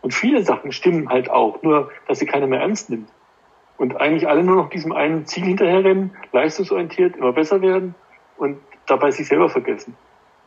Und 0.00 0.14
viele 0.14 0.42
Sachen 0.42 0.72
stimmen 0.72 1.08
halt 1.08 1.30
auch, 1.30 1.62
nur 1.62 1.90
dass 2.06 2.18
sie 2.18 2.26
keiner 2.26 2.46
mehr 2.46 2.60
ernst 2.60 2.90
nimmt. 2.90 3.08
Und 3.78 3.96
eigentlich 4.00 4.26
alle 4.28 4.42
nur 4.42 4.56
noch 4.56 4.70
diesem 4.70 4.92
einen 4.92 5.26
Ziel 5.26 5.44
hinterherrennen, 5.44 6.12
leistungsorientiert, 6.32 7.16
immer 7.16 7.32
besser 7.32 7.60
werden 7.60 7.94
und 8.38 8.58
dabei 8.86 9.10
sich 9.10 9.26
selber 9.26 9.48
vergessen. 9.48 9.96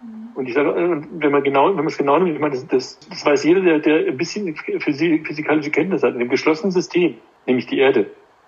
Mhm. 0.01 0.29
Und 0.35 0.47
ich 0.47 0.53
sage, 0.53 0.73
wenn 0.75 1.31
man 1.31 1.43
genau, 1.43 1.67
wenn 1.67 1.75
man 1.75 1.87
es 1.87 1.97
genau 1.97 2.17
nimmt, 2.17 2.33
ich 2.33 2.39
meine, 2.39 2.55
das, 2.55 2.67
das, 2.67 2.99
das 3.09 3.25
weiß 3.25 3.43
jeder, 3.43 3.61
der, 3.61 3.79
der 3.79 4.07
ein 4.07 4.17
bisschen 4.17 4.55
physikalische 4.55 5.71
Kenntnis 5.71 6.03
hat. 6.03 6.13
In 6.13 6.19
dem 6.19 6.29
geschlossenen 6.29 6.71
System, 6.71 7.17
nämlich 7.45 7.67
die 7.67 7.77
Erde, 7.77 8.07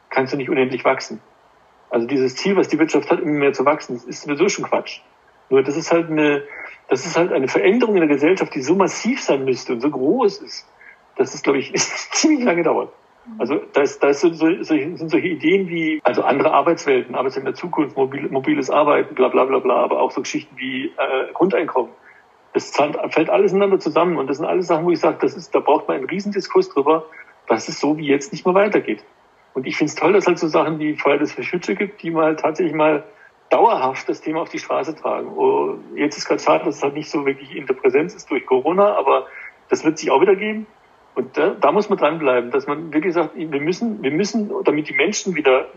kannst 0.10 0.34
du 0.34 0.38
nicht 0.38 0.50
unendlich 0.50 0.84
wachsen. 0.84 1.22
Also 1.90 2.08
dieses 2.08 2.36
Ziel, 2.36 2.56
was 2.56 2.70
die 2.70 2.80
Wirtschaft 2.80 3.12
hat, 3.12 3.20
immer 3.20 3.34
mehr 3.34 3.54
zu 3.54 3.66
wachsen, 3.66 3.96
das 3.96 4.06
ist 4.06 4.24
sowieso 4.24 4.48
schon 4.50 4.66
Quatsch. 4.66 5.02
Nur 5.50 5.62
das 5.62 5.76
ist 5.76 5.92
halt 5.92 6.10
eine, 6.10 6.44
das 6.88 7.06
ist 7.06 7.18
halt 7.18 7.34
eine 7.34 7.50
Veränderung 7.50 7.96
in 7.96 8.02
der 8.02 8.10
Gesellschaft, 8.10 8.56
die 8.56 8.62
so 8.62 8.76
massiv 8.76 9.22
sein 9.22 9.44
müsste 9.44 9.74
und 9.74 9.82
so 9.82 9.90
groß 9.90 10.42
ist, 10.42 10.68
dass 11.18 11.34
es, 11.34 11.44
glaube 11.44 11.60
ich, 11.60 11.74
ziemlich 11.76 12.46
lange 12.46 12.64
dauert. 12.64 12.94
Also 13.38 13.62
da, 13.74 13.82
ist, 13.82 14.02
da 14.02 14.10
ist 14.10 14.22
so, 14.22 14.30
sind 14.34 14.98
solche 14.98 15.28
Ideen 15.28 15.70
wie 15.70 16.02
also 16.04 16.24
andere 16.24 16.54
Arbeitswelten, 16.54 17.16
Arbeitswelten 17.16 17.46
der 17.46 17.56
Zukunft, 17.56 17.96
mobil, 17.96 18.28
mobiles 18.30 18.70
Arbeiten, 18.70 19.14
bla 19.14 19.28
bla 19.28 19.46
bla 19.46 19.60
bla, 19.60 19.76
aber 19.76 20.00
auch 20.00 20.12
so 20.12 20.22
Geschichten 20.22 20.58
wie 20.58 20.88
äh, 20.88 21.32
Grundeinkommen. 21.34 21.92
Das 22.54 22.72
fällt 22.72 23.30
alles 23.30 23.52
ineinander 23.52 23.80
zusammen 23.80 24.18
und 24.18 24.28
das 24.28 24.38
sind 24.38 24.46
alles 24.46 24.68
Sachen, 24.68 24.86
wo 24.86 24.92
ich 24.92 25.00
sage, 25.00 25.18
das 25.22 25.36
ist, 25.36 25.56
da 25.56 25.60
braucht 25.60 25.88
man 25.88 25.98
einen 25.98 26.08
Riesendiskus 26.08 26.70
drüber, 26.70 27.06
dass 27.48 27.70
es 27.70 27.80
so 27.80 27.98
wie 27.98 28.08
jetzt 28.08 28.34
nicht 28.34 28.46
mehr 28.46 28.56
weitergeht. 28.56 29.04
Und 29.54 29.68
ich 29.68 29.78
finde 29.78 29.92
es 29.92 29.96
toll, 29.96 30.14
dass 30.14 30.24
es 30.24 30.28
halt 30.28 30.40
so 30.40 30.48
Sachen 30.48 30.80
wie 30.80 30.96
Fridays 30.96 31.32
for 31.32 31.44
Future 31.44 31.78
gibt, 31.78 32.02
die 32.02 32.12
mal 32.12 32.36
tatsächlich 32.36 32.74
mal 32.76 33.04
dauerhaft 33.50 34.08
das 34.10 34.22
Thema 34.22 34.42
auf 34.42 34.50
die 34.50 34.60
Straße 34.60 34.96
tragen. 34.96 35.28
Oh, 35.38 35.76
jetzt 35.96 36.18
ist 36.18 36.26
gerade 36.26 36.42
schade, 36.42 36.66
dass 36.66 36.78
es 36.78 36.84
halt 36.84 36.96
nicht 36.96 37.10
so 37.10 37.26
wirklich 37.26 37.56
in 37.56 37.68
der 37.68 37.74
Präsenz 37.74 38.16
ist 38.16 38.32
durch 38.32 38.46
Corona, 38.46 38.96
aber 38.96 39.28
das 39.70 39.84
wird 39.84 39.98
sich 39.98 40.10
auch 40.10 40.22
wieder 40.22 40.36
geben. 40.36 40.66
Und 41.16 41.38
da, 41.38 41.52
da 41.52 41.72
muss 41.72 41.90
man 41.90 41.98
dranbleiben, 41.98 42.52
dass 42.52 42.68
man 42.68 42.94
wirklich 42.94 43.14
sagt, 43.14 43.36
wir 43.36 43.62
müssen, 43.62 44.02
wir 44.02 44.12
müssen, 44.12 44.52
damit 44.64 44.90
die 44.90 44.94
Menschen 44.94 45.36
wieder 45.36 45.68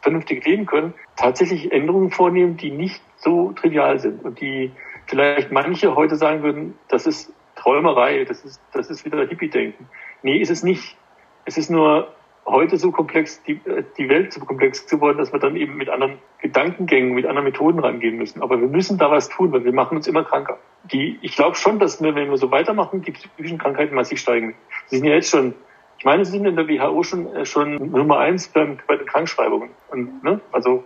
vernünftig 0.00 0.44
leben 0.44 0.66
können, 0.66 0.94
tatsächlich 1.16 1.72
Änderungen 1.72 2.10
vornehmen, 2.10 2.56
die 2.56 2.70
nicht 2.70 3.02
so 3.16 3.52
trivial 3.52 3.98
sind 3.98 4.24
und 4.24 4.40
die 4.40 4.70
vielleicht 5.06 5.50
manche 5.50 5.96
heute 5.96 6.16
sagen 6.16 6.42
würden, 6.42 6.74
das 6.88 7.06
ist 7.06 7.32
Träumerei, 7.56 8.24
das 8.24 8.44
ist, 8.44 8.60
das 8.72 8.90
ist 8.90 9.04
wieder 9.04 9.26
Hippie-Denken. 9.26 9.86
Nee, 10.22 10.38
ist 10.38 10.50
es 10.50 10.62
nicht. 10.62 10.96
Es 11.44 11.56
ist 11.56 11.70
nur 11.70 12.08
heute 12.46 12.76
so 12.76 12.90
komplex, 12.90 13.42
die, 13.44 13.60
die 13.96 14.08
Welt 14.08 14.32
so 14.32 14.40
komplex 14.40 14.86
geworden, 14.86 15.18
dass 15.18 15.32
wir 15.32 15.40
dann 15.40 15.56
eben 15.56 15.76
mit 15.76 15.88
anderen 15.88 16.18
Gedankengängen, 16.40 17.14
mit 17.14 17.26
anderen 17.26 17.44
Methoden 17.44 17.78
rangehen 17.78 18.16
müssen. 18.16 18.42
Aber 18.42 18.60
wir 18.60 18.68
müssen 18.68 18.98
da 18.98 19.10
was 19.10 19.28
tun, 19.28 19.52
weil 19.52 19.64
wir 19.64 19.72
machen 19.72 19.96
uns 19.96 20.06
immer 20.06 20.24
kranker. 20.24 20.58
Die, 20.92 21.18
ich 21.22 21.34
glaube 21.34 21.56
schon, 21.56 21.78
dass 21.78 22.02
wir, 22.02 22.14
wenn 22.14 22.28
wir 22.28 22.36
so 22.36 22.50
weitermachen, 22.50 23.02
die 23.02 23.12
psychischen 23.12 23.58
Krankheiten 23.58 23.94
massiv 23.94 24.18
steigen. 24.18 24.54
Sie 24.86 24.98
sind 24.98 25.06
ja 25.06 25.14
jetzt 25.14 25.30
schon, 25.30 25.54
ich 25.98 26.04
meine, 26.04 26.24
sie 26.24 26.32
sind 26.32 26.44
in 26.44 26.56
der 26.56 26.68
WHO 26.68 27.02
schon, 27.02 27.34
äh, 27.34 27.46
schon 27.46 27.90
Nummer 27.90 28.18
eins 28.18 28.48
beim, 28.48 28.78
bei 28.86 28.96
den 28.96 29.06
Krankschreibungen. 29.06 29.70
Und, 29.90 30.22
ne, 30.22 30.40
also 30.52 30.84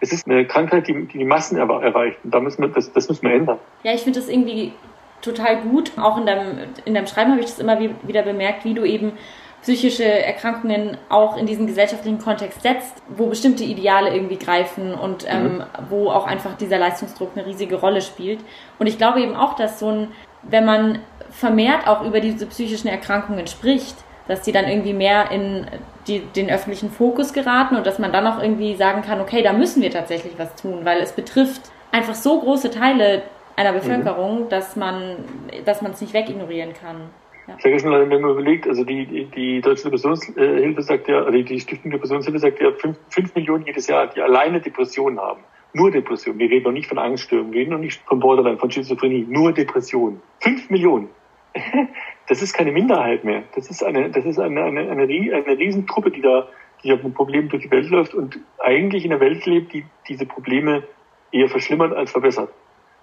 es 0.00 0.12
ist 0.12 0.28
eine 0.28 0.46
Krankheit, 0.46 0.88
die 0.88 1.06
die, 1.06 1.18
die 1.18 1.24
Massen 1.24 1.56
erreicht. 1.56 2.18
Und 2.24 2.34
da 2.34 2.40
müssen 2.40 2.62
wir, 2.62 2.68
das, 2.68 2.92
das 2.92 3.08
müssen 3.08 3.22
wir 3.22 3.34
ändern. 3.34 3.58
Ja, 3.82 3.94
ich 3.94 4.02
finde 4.02 4.20
das 4.20 4.28
irgendwie 4.28 4.72
total 5.22 5.62
gut. 5.62 5.92
Auch 5.96 6.18
in 6.18 6.26
deinem, 6.26 6.58
in 6.84 6.94
deinem 6.94 7.06
Schreiben 7.06 7.30
habe 7.30 7.40
ich 7.40 7.46
das 7.46 7.58
immer 7.58 7.78
wieder 7.80 8.22
bemerkt, 8.22 8.64
wie 8.64 8.74
du 8.74 8.84
eben 8.84 9.12
psychische 9.62 10.04
Erkrankungen 10.04 10.96
auch 11.08 11.36
in 11.36 11.46
diesen 11.46 11.66
gesellschaftlichen 11.66 12.18
Kontext 12.18 12.62
setzt, 12.62 12.94
wo 13.08 13.26
bestimmte 13.26 13.64
Ideale 13.64 14.14
irgendwie 14.14 14.38
greifen 14.38 14.94
und 14.94 15.26
ähm, 15.28 15.58
mhm. 15.58 15.64
wo 15.88 16.10
auch 16.10 16.26
einfach 16.26 16.56
dieser 16.56 16.78
Leistungsdruck 16.78 17.32
eine 17.34 17.44
riesige 17.46 17.76
Rolle 17.76 18.00
spielt. 18.00 18.40
Und 18.78 18.86
ich 18.86 18.98
glaube 18.98 19.20
eben 19.20 19.34
auch, 19.34 19.54
dass 19.56 19.78
so 19.78 19.88
ein, 19.88 20.08
wenn 20.42 20.64
man 20.64 21.00
vermehrt 21.30 21.86
auch 21.86 22.04
über 22.04 22.20
diese 22.20 22.46
psychischen 22.46 22.88
Erkrankungen 22.88 23.46
spricht, 23.46 23.96
dass 24.28 24.42
die 24.42 24.52
dann 24.52 24.68
irgendwie 24.68 24.92
mehr 24.92 25.30
in 25.30 25.66
die, 26.06 26.20
den 26.20 26.50
öffentlichen 26.50 26.90
Fokus 26.90 27.32
geraten 27.32 27.76
und 27.76 27.86
dass 27.86 27.98
man 27.98 28.12
dann 28.12 28.26
auch 28.26 28.40
irgendwie 28.40 28.76
sagen 28.76 29.02
kann, 29.02 29.20
okay, 29.20 29.42
da 29.42 29.52
müssen 29.52 29.82
wir 29.82 29.90
tatsächlich 29.90 30.34
was 30.38 30.54
tun, 30.54 30.80
weil 30.84 31.00
es 31.00 31.12
betrifft 31.12 31.62
einfach 31.92 32.14
so 32.14 32.40
große 32.40 32.70
Teile 32.70 33.22
einer 33.56 33.72
mhm. 33.72 33.76
Bevölkerung, 33.76 34.44
mhm. 34.44 34.48
dass 34.48 34.76
man 34.76 35.16
dass 35.64 35.82
man 35.82 35.92
es 35.92 36.00
nicht 36.00 36.12
wegignorieren 36.12 36.74
kann. 36.74 37.10
Ja. 37.48 37.56
Ich 37.58 37.64
habe 37.64 37.78
schon 37.80 38.10
wenn 38.10 38.20
man 38.20 38.30
überlegt, 38.30 38.68
also 38.68 38.84
die, 38.84 39.06
die, 39.06 39.24
die 39.24 39.60
Deutsche 39.62 39.84
Depressionshilfe 39.84 40.82
sagt 40.82 41.08
ja, 41.08 41.22
also 41.22 41.42
die 41.42 41.60
Stiftung 41.60 41.90
Depressionshilfe 41.90 42.38
sagt 42.38 42.60
ja, 42.60 42.72
fünf, 42.72 43.34
Millionen 43.34 43.64
jedes 43.64 43.86
Jahr, 43.86 44.06
die 44.08 44.20
alleine 44.20 44.60
Depressionen 44.60 45.18
haben. 45.18 45.40
Nur 45.72 45.90
Depression. 45.90 46.38
Wir 46.38 46.50
reden 46.50 46.64
noch 46.64 46.72
nicht 46.72 46.88
von 46.88 46.98
Angststörungen, 46.98 47.52
wir 47.52 47.60
reden 47.60 47.72
noch 47.72 47.78
nicht 47.78 48.02
von 48.06 48.20
Borderline, 48.20 48.58
von 48.58 48.70
Schizophrenie. 48.70 49.26
Nur 49.28 49.52
Depression. 49.52 50.20
Fünf 50.40 50.70
Millionen. 50.70 51.08
Das 52.28 52.42
ist 52.42 52.52
keine 52.52 52.72
Minderheit 52.72 53.24
mehr. 53.24 53.44
Das 53.54 53.70
ist 53.70 53.82
eine, 53.82 54.10
das 54.10 54.26
ist 54.26 54.38
eine, 54.38 54.62
eine, 54.62 54.80
eine, 54.90 55.02
eine 55.04 55.58
Riesentruppe, 55.58 56.10
die 56.10 56.20
da, 56.20 56.46
die 56.84 56.92
auf 56.92 57.02
ein 57.02 57.14
Problem 57.14 57.48
durch 57.48 57.62
die 57.62 57.70
Welt 57.70 57.88
läuft 57.88 58.12
und 58.12 58.38
eigentlich 58.58 59.06
in 59.06 59.12
einer 59.12 59.20
Welt 59.22 59.46
lebt, 59.46 59.72
die 59.72 59.86
diese 60.06 60.26
Probleme 60.26 60.82
eher 61.32 61.48
verschlimmert 61.48 61.94
als 61.94 62.10
verbessert. 62.10 62.50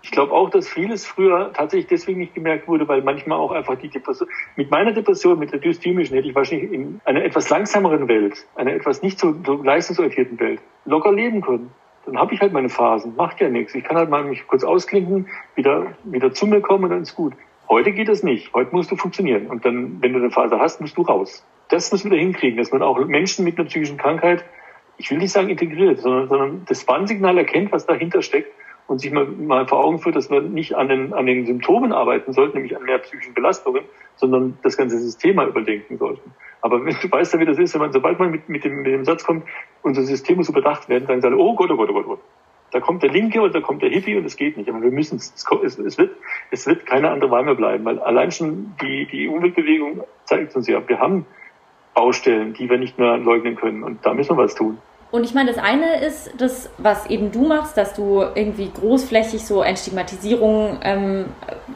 Ich 0.06 0.12
glaube 0.12 0.34
auch, 0.34 0.52
dass 0.52 0.70
vieles 0.70 1.04
früher 1.04 1.52
tatsächlich 1.52 1.88
deswegen 1.88 2.20
nicht 2.20 2.36
gemerkt 2.36 2.68
wurde, 2.68 2.88
weil 2.88 3.02
manchmal 3.02 3.40
auch 3.40 3.52
einfach 3.52 3.76
die 3.76 3.88
Depression, 3.88 4.30
mit 4.56 4.70
meiner 4.70 4.92
Depression, 4.92 5.40
mit 5.40 5.52
der 5.52 5.58
dysthymischen, 5.58 6.16
hätte 6.16 6.28
ich 6.30 6.36
wahrscheinlich 6.36 6.72
in 6.72 7.02
einer 7.06 7.24
etwas 7.24 7.50
langsameren 7.50 8.08
Welt, 8.08 8.46
einer 8.54 8.72
etwas 8.72 9.02
nicht 9.02 9.18
so, 9.18 9.34
so 9.44 9.64
leistungsorientierten 9.64 10.40
Welt 10.40 10.62
locker 10.86 11.12
leben 11.12 11.42
können. 11.42 11.72
Dann 12.06 12.20
habe 12.20 12.36
ich 12.36 12.40
halt 12.40 12.54
meine 12.54 12.70
Phasen, 12.70 13.16
macht 13.16 13.42
ja 13.42 13.50
nichts. 13.50 13.74
Ich 13.74 13.84
kann 13.84 13.98
halt 13.98 14.12
mal 14.12 14.24
mich 14.24 14.46
kurz 14.46 14.64
ausklinken, 14.64 15.28
wieder, 15.56 15.96
wieder 16.04 16.32
zu 16.32 16.46
mir 16.46 16.62
kommen 16.62 16.84
und 16.84 16.92
dann 16.92 17.02
ist 17.02 17.16
gut. 17.16 17.34
Heute 17.68 17.92
geht 17.92 18.08
das 18.08 18.22
nicht. 18.22 18.54
Heute 18.54 18.76
musst 18.76 18.92
du 18.92 18.96
funktionieren. 18.98 19.48
Und 19.48 19.66
dann, 19.66 20.04
wenn 20.04 20.14
du 20.14 20.20
eine 20.20 20.30
Phase 20.30 20.60
hast, 20.60 20.82
musst 20.82 20.96
du 20.98 21.02
raus. 21.02 21.44
Das 21.70 21.92
müssen 21.92 22.12
wir 22.12 22.20
hinkriegen, 22.20 22.60
dass 22.60 22.72
man 22.72 22.84
auch 22.84 23.04
Menschen 23.08 23.44
mit 23.44 23.58
einer 23.58 23.68
psychischen 23.68 23.98
Krankheit, 23.98 24.46
ich 24.98 25.10
will 25.10 25.18
nicht 25.18 25.32
sagen 25.32 25.50
integriert, 25.50 25.98
sondern, 25.98 26.28
sondern 26.28 26.62
das 26.68 26.88
Warnsignal 26.88 27.40
erkennt, 27.40 27.72
was 27.72 27.88
dahinter 27.88 28.22
steckt 28.22 28.55
und 28.88 29.00
sich 29.00 29.12
mal, 29.12 29.26
mal 29.26 29.68
vor 29.68 29.84
Augen 29.84 30.00
führt, 30.00 30.16
dass 30.16 30.30
wir 30.30 30.42
nicht 30.42 30.76
an 30.76 30.88
den, 30.88 31.14
an 31.14 31.26
den 31.26 31.46
Symptomen 31.46 31.92
arbeiten 31.92 32.34
sollten, 32.34 32.58
nämlich 32.58 32.76
an 32.76 32.84
mehr 32.84 33.00
psychischen 33.00 33.34
Belastungen, 33.34 33.84
sondern 34.16 34.58
das 34.64 34.78
ganze 34.78 35.00
System 35.00 35.36
mal 35.36 35.48
überdenken 35.48 35.98
sollten. 35.98 36.32
Aber 36.62 36.80
du 37.02 37.12
weißt 37.12 37.34
ja, 37.34 37.40
wie 37.40 37.46
das 37.46 37.58
ist, 37.58 37.74
wenn 37.74 37.82
man, 37.82 37.94
sobald 37.94 38.20
man 38.20 38.32
mit, 38.32 38.48
mit, 38.48 38.64
dem, 38.64 38.78
mit 38.78 38.88
dem 38.88 39.06
Satz 39.06 39.24
kommt, 39.24 39.46
unser 39.82 40.04
System 40.04 40.38
muss 40.38 40.50
überdacht 40.50 40.88
werden, 40.90 41.08
dann 41.08 41.22
sagen 41.22 41.36
alle, 41.36 41.44
oh 41.44 41.56
Gott, 41.56 41.72
oh 41.72 41.78
Gott, 41.78 41.90
oh 41.90 41.94
Gott, 41.94 42.06
oh 42.06 42.10
Gott. 42.10 42.22
Da 42.72 42.80
kommt 42.80 43.04
der 43.04 43.12
Linke 43.12 43.42
und 43.42 43.56
da 43.56 43.62
kommt 43.62 43.82
der 43.84 43.90
Hippie 43.90 44.18
und 44.18 44.26
es 44.26 44.36
geht 44.36 44.58
nicht. 44.58 44.70
Aber 44.70 44.82
wir 44.82 44.92
müssen 44.92 45.16
es, 45.16 45.34
es, 45.64 45.80
es 45.80 45.98
wird, 45.98 46.12
es 46.52 46.68
wird 46.68 46.86
keine 46.86 47.10
andere 47.10 47.32
Wahl 47.32 47.44
mehr 47.44 47.56
bleiben, 47.56 47.86
weil 47.86 48.00
allein 48.00 48.32
schon 48.32 48.76
die, 48.82 49.06
die 49.06 49.28
Umweltbewegung 49.28 50.04
zeigt 50.26 50.56
uns 50.56 50.68
ja, 50.68 50.86
wir 50.88 51.00
haben 51.00 51.26
Baustellen, 51.94 52.54
die 52.54 52.70
wir 52.70 52.78
nicht 52.78 53.00
mehr 53.00 53.18
leugnen 53.18 53.56
können 53.56 53.84
und 53.84 54.06
da 54.06 54.14
müssen 54.14 54.36
wir 54.36 54.44
was 54.44 54.56
tun. 54.56 54.78
Und 55.12 55.24
ich 55.24 55.34
meine, 55.34 55.54
das 55.54 55.64
eine 55.64 56.02
ist 56.02 56.32
das, 56.38 56.70
was 56.78 57.06
eben 57.06 57.32
du 57.32 57.48
machst, 57.48 57.78
dass 57.78 57.94
du 57.94 58.22
irgendwie 58.22 58.70
großflächig 58.70 59.46
so 59.46 59.62
Entstigmatisierung 59.62 60.80
ähm, 60.82 61.26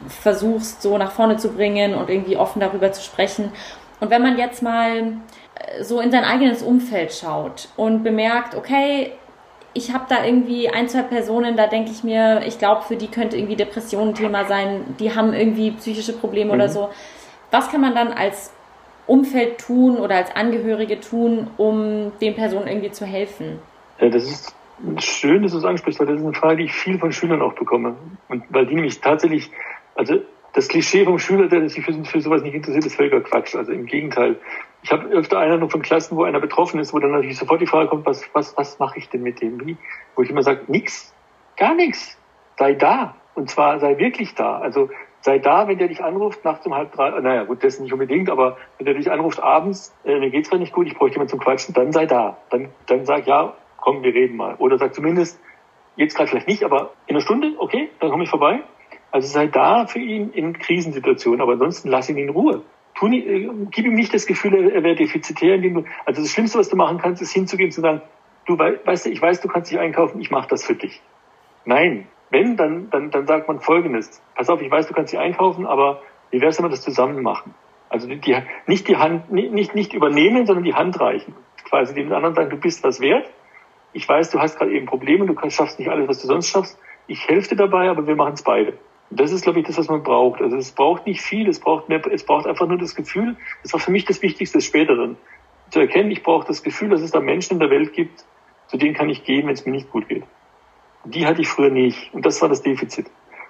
versuchst, 0.08 0.82
so 0.82 0.98
nach 0.98 1.12
vorne 1.12 1.36
zu 1.36 1.52
bringen 1.52 1.94
und 1.94 2.10
irgendwie 2.10 2.36
offen 2.36 2.60
darüber 2.60 2.92
zu 2.92 3.02
sprechen. 3.02 3.52
Und 4.00 4.10
wenn 4.10 4.22
man 4.22 4.36
jetzt 4.36 4.62
mal 4.62 5.14
äh, 5.54 5.82
so 5.82 6.00
in 6.00 6.10
sein 6.10 6.24
eigenes 6.24 6.62
Umfeld 6.62 7.14
schaut 7.14 7.68
und 7.76 8.02
bemerkt, 8.02 8.54
okay, 8.54 9.12
ich 9.72 9.92
habe 9.94 10.04
da 10.08 10.24
irgendwie 10.24 10.68
ein, 10.68 10.88
zwei 10.88 11.02
Personen, 11.02 11.56
da 11.56 11.66
denke 11.66 11.92
ich 11.92 12.02
mir, 12.02 12.42
ich 12.44 12.58
glaube, 12.58 12.82
für 12.82 12.96
die 12.96 13.06
könnte 13.06 13.36
irgendwie 13.36 13.56
Depression 13.56 14.08
ein 14.08 14.14
Thema 14.14 14.44
sein, 14.44 14.96
die 14.98 15.14
haben 15.14 15.32
irgendwie 15.32 15.70
psychische 15.72 16.12
Probleme 16.12 16.52
mhm. 16.52 16.54
oder 16.54 16.68
so. 16.68 16.90
Was 17.50 17.70
kann 17.70 17.80
man 17.80 17.94
dann 17.94 18.12
als 18.12 18.52
Umfeld 19.10 19.58
tun 19.58 19.96
oder 19.96 20.14
als 20.14 20.34
Angehörige 20.36 21.00
tun, 21.00 21.50
um 21.56 22.12
den 22.20 22.36
Personen 22.36 22.68
irgendwie 22.68 22.92
zu 22.92 23.04
helfen? 23.04 23.58
Ja, 23.98 24.08
das 24.08 24.22
ist 24.24 24.54
schön, 25.02 25.42
dass 25.42 25.50
du 25.50 25.58
es 25.58 25.64
ansprichst, 25.64 25.98
weil 25.98 26.06
das 26.06 26.18
ist 26.18 26.24
eine 26.24 26.32
Frage, 26.32 26.58
die 26.58 26.64
ich 26.64 26.72
viel 26.72 26.96
von 26.96 27.10
Schülern 27.10 27.42
auch 27.42 27.54
bekomme. 27.54 27.96
Und 28.28 28.44
weil 28.50 28.66
die 28.66 28.76
nämlich 28.76 29.00
tatsächlich, 29.00 29.50
also 29.96 30.20
das 30.52 30.68
Klischee 30.68 31.04
vom 31.04 31.18
Schüler, 31.18 31.48
der 31.48 31.68
sich 31.68 31.84
für, 31.84 31.92
für 32.04 32.20
sowas 32.20 32.42
nicht 32.42 32.54
interessiert, 32.54 32.86
ist 32.86 32.94
völliger 32.94 33.20
Quatsch. 33.20 33.56
Also 33.56 33.72
im 33.72 33.86
Gegenteil. 33.86 34.36
Ich 34.82 34.92
habe 34.92 35.08
öfter 35.08 35.56
noch 35.56 35.70
von 35.72 35.82
Klassen, 35.82 36.16
wo 36.16 36.22
einer 36.22 36.40
betroffen 36.40 36.78
ist, 36.78 36.92
wo 36.92 37.00
dann 37.00 37.10
natürlich 37.10 37.36
sofort 37.36 37.60
die 37.60 37.66
Frage 37.66 37.88
kommt, 37.88 38.06
was, 38.06 38.24
was, 38.32 38.56
was 38.56 38.78
mache 38.78 38.98
ich 38.98 39.08
denn 39.08 39.22
mit 39.22 39.42
dem? 39.42 39.66
Wie? 39.66 39.76
Wo 40.14 40.22
ich 40.22 40.30
immer 40.30 40.44
sage, 40.44 40.60
nix, 40.68 41.12
gar 41.56 41.74
nichts. 41.74 42.16
Sei 42.58 42.74
da. 42.74 43.16
Und 43.34 43.50
zwar 43.50 43.80
sei 43.80 43.98
wirklich 43.98 44.36
da. 44.36 44.58
Also 44.58 44.88
sei 45.20 45.38
da, 45.38 45.68
wenn 45.68 45.78
der 45.78 45.88
dich 45.88 46.02
anruft, 46.02 46.44
nachts 46.44 46.66
um 46.66 46.74
halb 46.74 46.92
drei, 46.92 47.10
naja 47.20 47.44
gut, 47.44 47.62
das 47.62 47.78
nicht 47.78 47.92
unbedingt, 47.92 48.30
aber 48.30 48.56
wenn 48.78 48.86
der 48.86 48.94
dich 48.94 49.10
anruft 49.10 49.42
abends, 49.42 49.94
äh, 50.04 50.18
mir 50.18 50.30
geht's 50.30 50.48
gerade 50.48 50.62
nicht 50.62 50.72
gut, 50.72 50.86
ich 50.86 50.94
bräuchte 50.94 51.16
jemanden 51.16 51.30
zum 51.30 51.40
Quatschen, 51.40 51.74
dann 51.74 51.92
sei 51.92 52.06
da. 52.06 52.38
Dann, 52.50 52.68
dann 52.86 53.04
sag 53.04 53.26
ja, 53.26 53.54
komm, 53.76 54.02
wir 54.02 54.14
reden 54.14 54.36
mal. 54.36 54.54
Oder 54.58 54.78
sag 54.78 54.94
zumindest, 54.94 55.40
jetzt 55.96 56.16
gerade 56.16 56.28
vielleicht 56.28 56.48
nicht, 56.48 56.64
aber 56.64 56.92
in 57.06 57.16
einer 57.16 57.22
Stunde, 57.22 57.54
okay, 57.58 57.90
dann 58.00 58.10
komme 58.10 58.24
ich 58.24 58.30
vorbei. 58.30 58.60
Also 59.10 59.28
sei 59.28 59.48
da 59.48 59.86
für 59.86 59.98
ihn 59.98 60.30
in 60.30 60.58
Krisensituationen, 60.58 61.40
aber 61.40 61.52
ansonsten 61.52 61.88
lass 61.88 62.08
ihn 62.08 62.16
in 62.16 62.30
Ruhe. 62.30 62.62
Tu 62.94 63.08
nicht, 63.08 63.26
äh, 63.26 63.48
gib 63.70 63.84
ihm 63.84 63.94
nicht 63.94 64.14
das 64.14 64.26
Gefühl, 64.26 64.54
er 64.54 64.82
wäre 64.82 64.94
defizitär, 64.94 65.56
indem 65.56 65.74
du, 65.74 65.84
also 66.06 66.22
das 66.22 66.30
Schlimmste, 66.30 66.58
was 66.58 66.68
du 66.68 66.76
machen 66.76 66.98
kannst, 66.98 67.20
ist 67.20 67.32
hinzugehen 67.32 67.68
und 67.68 67.72
zu 67.72 67.80
sagen, 67.80 68.02
du 68.46 68.58
weißt 68.58 69.06
ich 69.06 69.20
weiß, 69.20 69.40
du 69.40 69.48
kannst 69.48 69.70
dich 69.70 69.78
einkaufen, 69.78 70.20
ich 70.20 70.30
mache 70.30 70.48
das 70.48 70.64
für 70.64 70.74
dich. 70.74 71.02
Nein, 71.64 72.06
wenn, 72.30 72.56
dann, 72.56 72.90
dann, 72.90 73.10
dann 73.10 73.26
sagt 73.26 73.48
man 73.48 73.60
Folgendes. 73.60 74.22
Pass 74.34 74.48
auf, 74.48 74.62
ich 74.62 74.70
weiß, 74.70 74.86
du 74.86 74.94
kannst 74.94 75.12
dich 75.12 75.18
einkaufen, 75.18 75.66
aber 75.66 76.00
wie 76.30 76.40
wär's, 76.40 76.58
wenn 76.58 76.64
wir 76.64 76.70
das 76.70 76.82
zusammen 76.82 77.22
machen? 77.22 77.54
Also 77.88 78.06
die, 78.06 78.36
nicht 78.66 78.86
die 78.86 78.96
Hand, 78.96 79.32
nicht, 79.32 79.74
nicht 79.74 79.92
übernehmen, 79.92 80.46
sondern 80.46 80.64
die 80.64 80.74
Hand 80.74 81.00
reichen. 81.00 81.34
Quasi 81.64 81.92
dem 81.92 82.12
anderen 82.12 82.34
sagen, 82.34 82.50
du 82.50 82.56
bist 82.56 82.84
was 82.84 83.00
wert. 83.00 83.28
Ich 83.92 84.08
weiß, 84.08 84.30
du 84.30 84.38
hast 84.38 84.56
gerade 84.56 84.72
eben 84.72 84.86
Probleme, 84.86 85.26
du 85.26 85.50
schaffst 85.50 85.80
nicht 85.80 85.90
alles, 85.90 86.08
was 86.08 86.20
du 86.20 86.28
sonst 86.28 86.48
schaffst. 86.48 86.78
Ich 87.08 87.28
helfe 87.28 87.50
dir 87.50 87.56
dabei, 87.56 87.90
aber 87.90 88.06
wir 88.06 88.14
machen 88.14 88.34
es 88.34 88.42
beide. 88.42 88.74
Und 89.10 89.18
das 89.18 89.32
ist, 89.32 89.42
glaube 89.42 89.58
ich, 89.58 89.66
das, 89.66 89.76
was 89.76 89.88
man 89.88 90.04
braucht. 90.04 90.40
Also 90.40 90.56
es 90.56 90.70
braucht 90.70 91.06
nicht 91.06 91.20
viel, 91.20 91.48
es 91.48 91.58
braucht 91.58 91.88
mehr, 91.88 92.00
es 92.12 92.24
braucht 92.24 92.46
einfach 92.46 92.68
nur 92.68 92.78
das 92.78 92.94
Gefühl. 92.94 93.36
Das 93.64 93.72
war 93.72 93.80
für 93.80 93.90
mich 93.90 94.04
das 94.04 94.22
Wichtigste 94.22 94.60
später 94.60 94.94
dann. 94.94 95.16
Zu 95.70 95.80
erkennen, 95.80 96.12
ich 96.12 96.22
brauche 96.22 96.46
das 96.46 96.62
Gefühl, 96.62 96.90
dass 96.90 97.00
es 97.00 97.10
da 97.10 97.18
Menschen 97.18 97.54
in 97.54 97.60
der 97.60 97.70
Welt 97.70 97.92
gibt, 97.92 98.24
zu 98.68 98.76
denen 98.76 98.94
kann 98.94 99.08
ich 99.08 99.24
gehen, 99.24 99.46
wenn 99.46 99.54
es 99.54 99.66
mir 99.66 99.72
nicht 99.72 99.90
gut 99.90 100.08
geht. 100.08 100.22
Die 101.04 101.26
hatte 101.26 101.40
ich 101.40 101.48
früher 101.48 101.70
nicht. 101.70 102.12
Und 102.14 102.26
das 102.26 102.40
war 102.42 102.48
das 102.48 102.62
Defizit. 102.62 103.06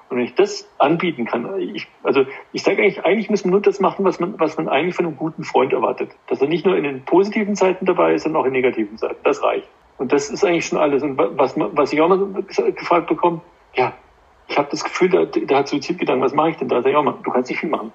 Und 0.09 0.16
wenn 0.16 0.24
ich 0.24 0.34
das 0.34 0.68
anbieten 0.78 1.24
kann, 1.24 1.61
ich, 1.61 1.86
also 2.03 2.24
ich 2.53 2.62
sage 2.62 2.82
eigentlich, 2.82 3.05
eigentlich 3.05 3.30
muss 3.30 3.44
man 3.44 3.53
nur 3.53 3.61
das 3.61 3.78
machen, 3.78 4.05
was 4.05 4.18
man, 4.18 4.38
was 4.40 4.57
man 4.57 4.68
eigentlich 4.68 4.96
von 4.96 5.07
einem 5.07 5.16
guten 5.16 5.44
Freund 5.44 5.72
erwartet. 5.72 6.11
Dass 6.26 6.40
er 6.40 6.48
nicht 6.48 6.66
nur 6.66 6.76
in 6.76 6.82
den 6.82 7.05
positiven 7.05 7.55
Zeiten 7.55 7.86
dabei 7.86 8.14
ist, 8.14 8.24
sondern 8.24 8.42
auch 8.42 8.46
in 8.46 8.53
negativen 8.53 8.98
Zeiten. 8.98 9.16
Das 9.22 9.42
reicht. 9.42 9.68
Und 9.98 10.12
das 10.12 10.30
ist 10.30 10.44
eigentlich 10.44 10.66
schon 10.66 10.78
alles. 10.78 11.03
Und 11.03 11.16
was, 11.16 11.55
was 11.57 11.92
ich 11.92 12.01
auch 12.01 12.09
mal 12.09 12.42
gefragt 12.72 13.07
bekomme, 13.07 13.40
ja, 13.74 13.92
ich 14.48 14.59
habe 14.59 14.68
das 14.70 14.82
Gefühl, 14.82 15.11
der, 15.11 15.26
der 15.26 15.59
hat 15.59 15.68
Suizidgedanken, 15.68 16.24
was 16.24 16.34
mache 16.34 16.51
ich 16.51 16.57
denn 16.57 16.68
da? 16.68 16.82
Sag 16.82 16.90
ich 16.90 16.96
auch 16.96 17.05
mal, 17.05 17.14
du 17.22 17.30
kannst 17.30 17.51
nicht 17.51 17.61
viel 17.61 17.68
machen. 17.68 17.92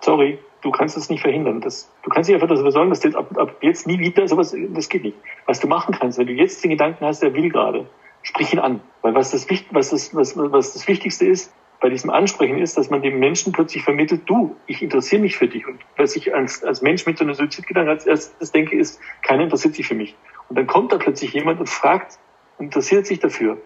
Sorry, 0.00 0.38
du 0.60 0.70
kannst 0.70 0.96
es 0.98 1.08
nicht 1.08 1.22
verhindern. 1.22 1.62
Das, 1.62 1.90
du 2.02 2.10
kannst 2.10 2.28
nicht 2.28 2.34
einfach 2.34 2.54
dafür 2.54 2.70
sorgen, 2.70 2.90
dass 2.90 3.02
jetzt 3.02 3.16
ab, 3.16 3.28
ab 3.38 3.56
jetzt 3.62 3.86
nie 3.86 3.98
wieder 3.98 4.28
sowas, 4.28 4.54
das 4.54 4.88
geht 4.90 5.04
nicht. 5.04 5.16
Was 5.46 5.60
du 5.60 5.68
machen 5.68 5.96
kannst, 5.98 6.18
wenn 6.18 6.26
du 6.26 6.34
jetzt 6.34 6.62
den 6.62 6.70
Gedanken 6.70 7.06
hast, 7.06 7.22
der 7.22 7.32
will 7.32 7.48
gerade, 7.48 7.86
sprich 8.24 8.52
ihn 8.52 8.58
an. 8.58 8.80
Weil 9.02 9.14
was 9.14 9.30
das, 9.30 9.46
was 9.70 9.90
das, 9.90 10.14
was, 10.14 10.36
was 10.36 10.72
das 10.72 10.88
Wichtigste 10.88 11.26
ist, 11.26 11.54
bei 11.80 11.90
diesem 11.90 12.10
Ansprechen 12.10 12.58
ist, 12.58 12.78
dass 12.78 12.88
man 12.88 13.02
dem 13.02 13.18
Menschen 13.18 13.52
plötzlich 13.52 13.84
vermittelt, 13.84 14.22
du, 14.24 14.56
ich 14.66 14.82
interessiere 14.82 15.20
mich 15.20 15.36
für 15.36 15.46
dich. 15.46 15.66
Und 15.66 15.80
was 15.96 16.16
ich 16.16 16.34
als, 16.34 16.64
als 16.64 16.80
Mensch 16.80 17.04
mit 17.04 17.18
so 17.18 17.24
einem 17.24 17.34
Suizidgedanken 17.34 17.90
als 17.90 18.06
erstes 18.06 18.52
denke, 18.52 18.76
ist, 18.76 19.00
keiner 19.22 19.44
interessiert 19.44 19.74
sich 19.74 19.86
für 19.86 19.94
mich. 19.94 20.16
Und 20.48 20.56
dann 20.56 20.66
kommt 20.66 20.92
da 20.92 20.96
plötzlich 20.96 21.34
jemand 21.34 21.60
und 21.60 21.68
fragt, 21.68 22.18
interessiert 22.58 23.06
sich 23.06 23.20
dafür. 23.20 23.58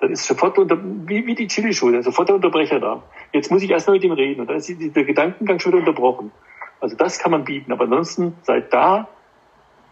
Dann 0.00 0.12
ist 0.12 0.24
sofort 0.24 0.58
unter, 0.58 0.78
wie, 0.78 1.26
wie 1.26 1.34
die 1.34 1.46
Chili-Schule, 1.46 2.02
sofort 2.02 2.28
der 2.28 2.36
Unterbrecher 2.36 2.80
da. 2.80 3.02
Jetzt 3.32 3.50
muss 3.50 3.62
ich 3.62 3.70
erstmal 3.70 3.96
mit 3.96 4.04
ihm 4.04 4.12
reden. 4.12 4.42
Und 4.42 4.48
dann 4.48 4.56
ist 4.56 4.68
der 4.68 5.04
Gedankengang 5.04 5.58
schon 5.58 5.72
wieder 5.72 5.80
unterbrochen. 5.80 6.32
Also 6.80 6.96
das 6.96 7.18
kann 7.18 7.30
man 7.30 7.44
bieten. 7.44 7.72
Aber 7.72 7.84
ansonsten 7.84 8.34
seid 8.42 8.74
da, 8.74 9.08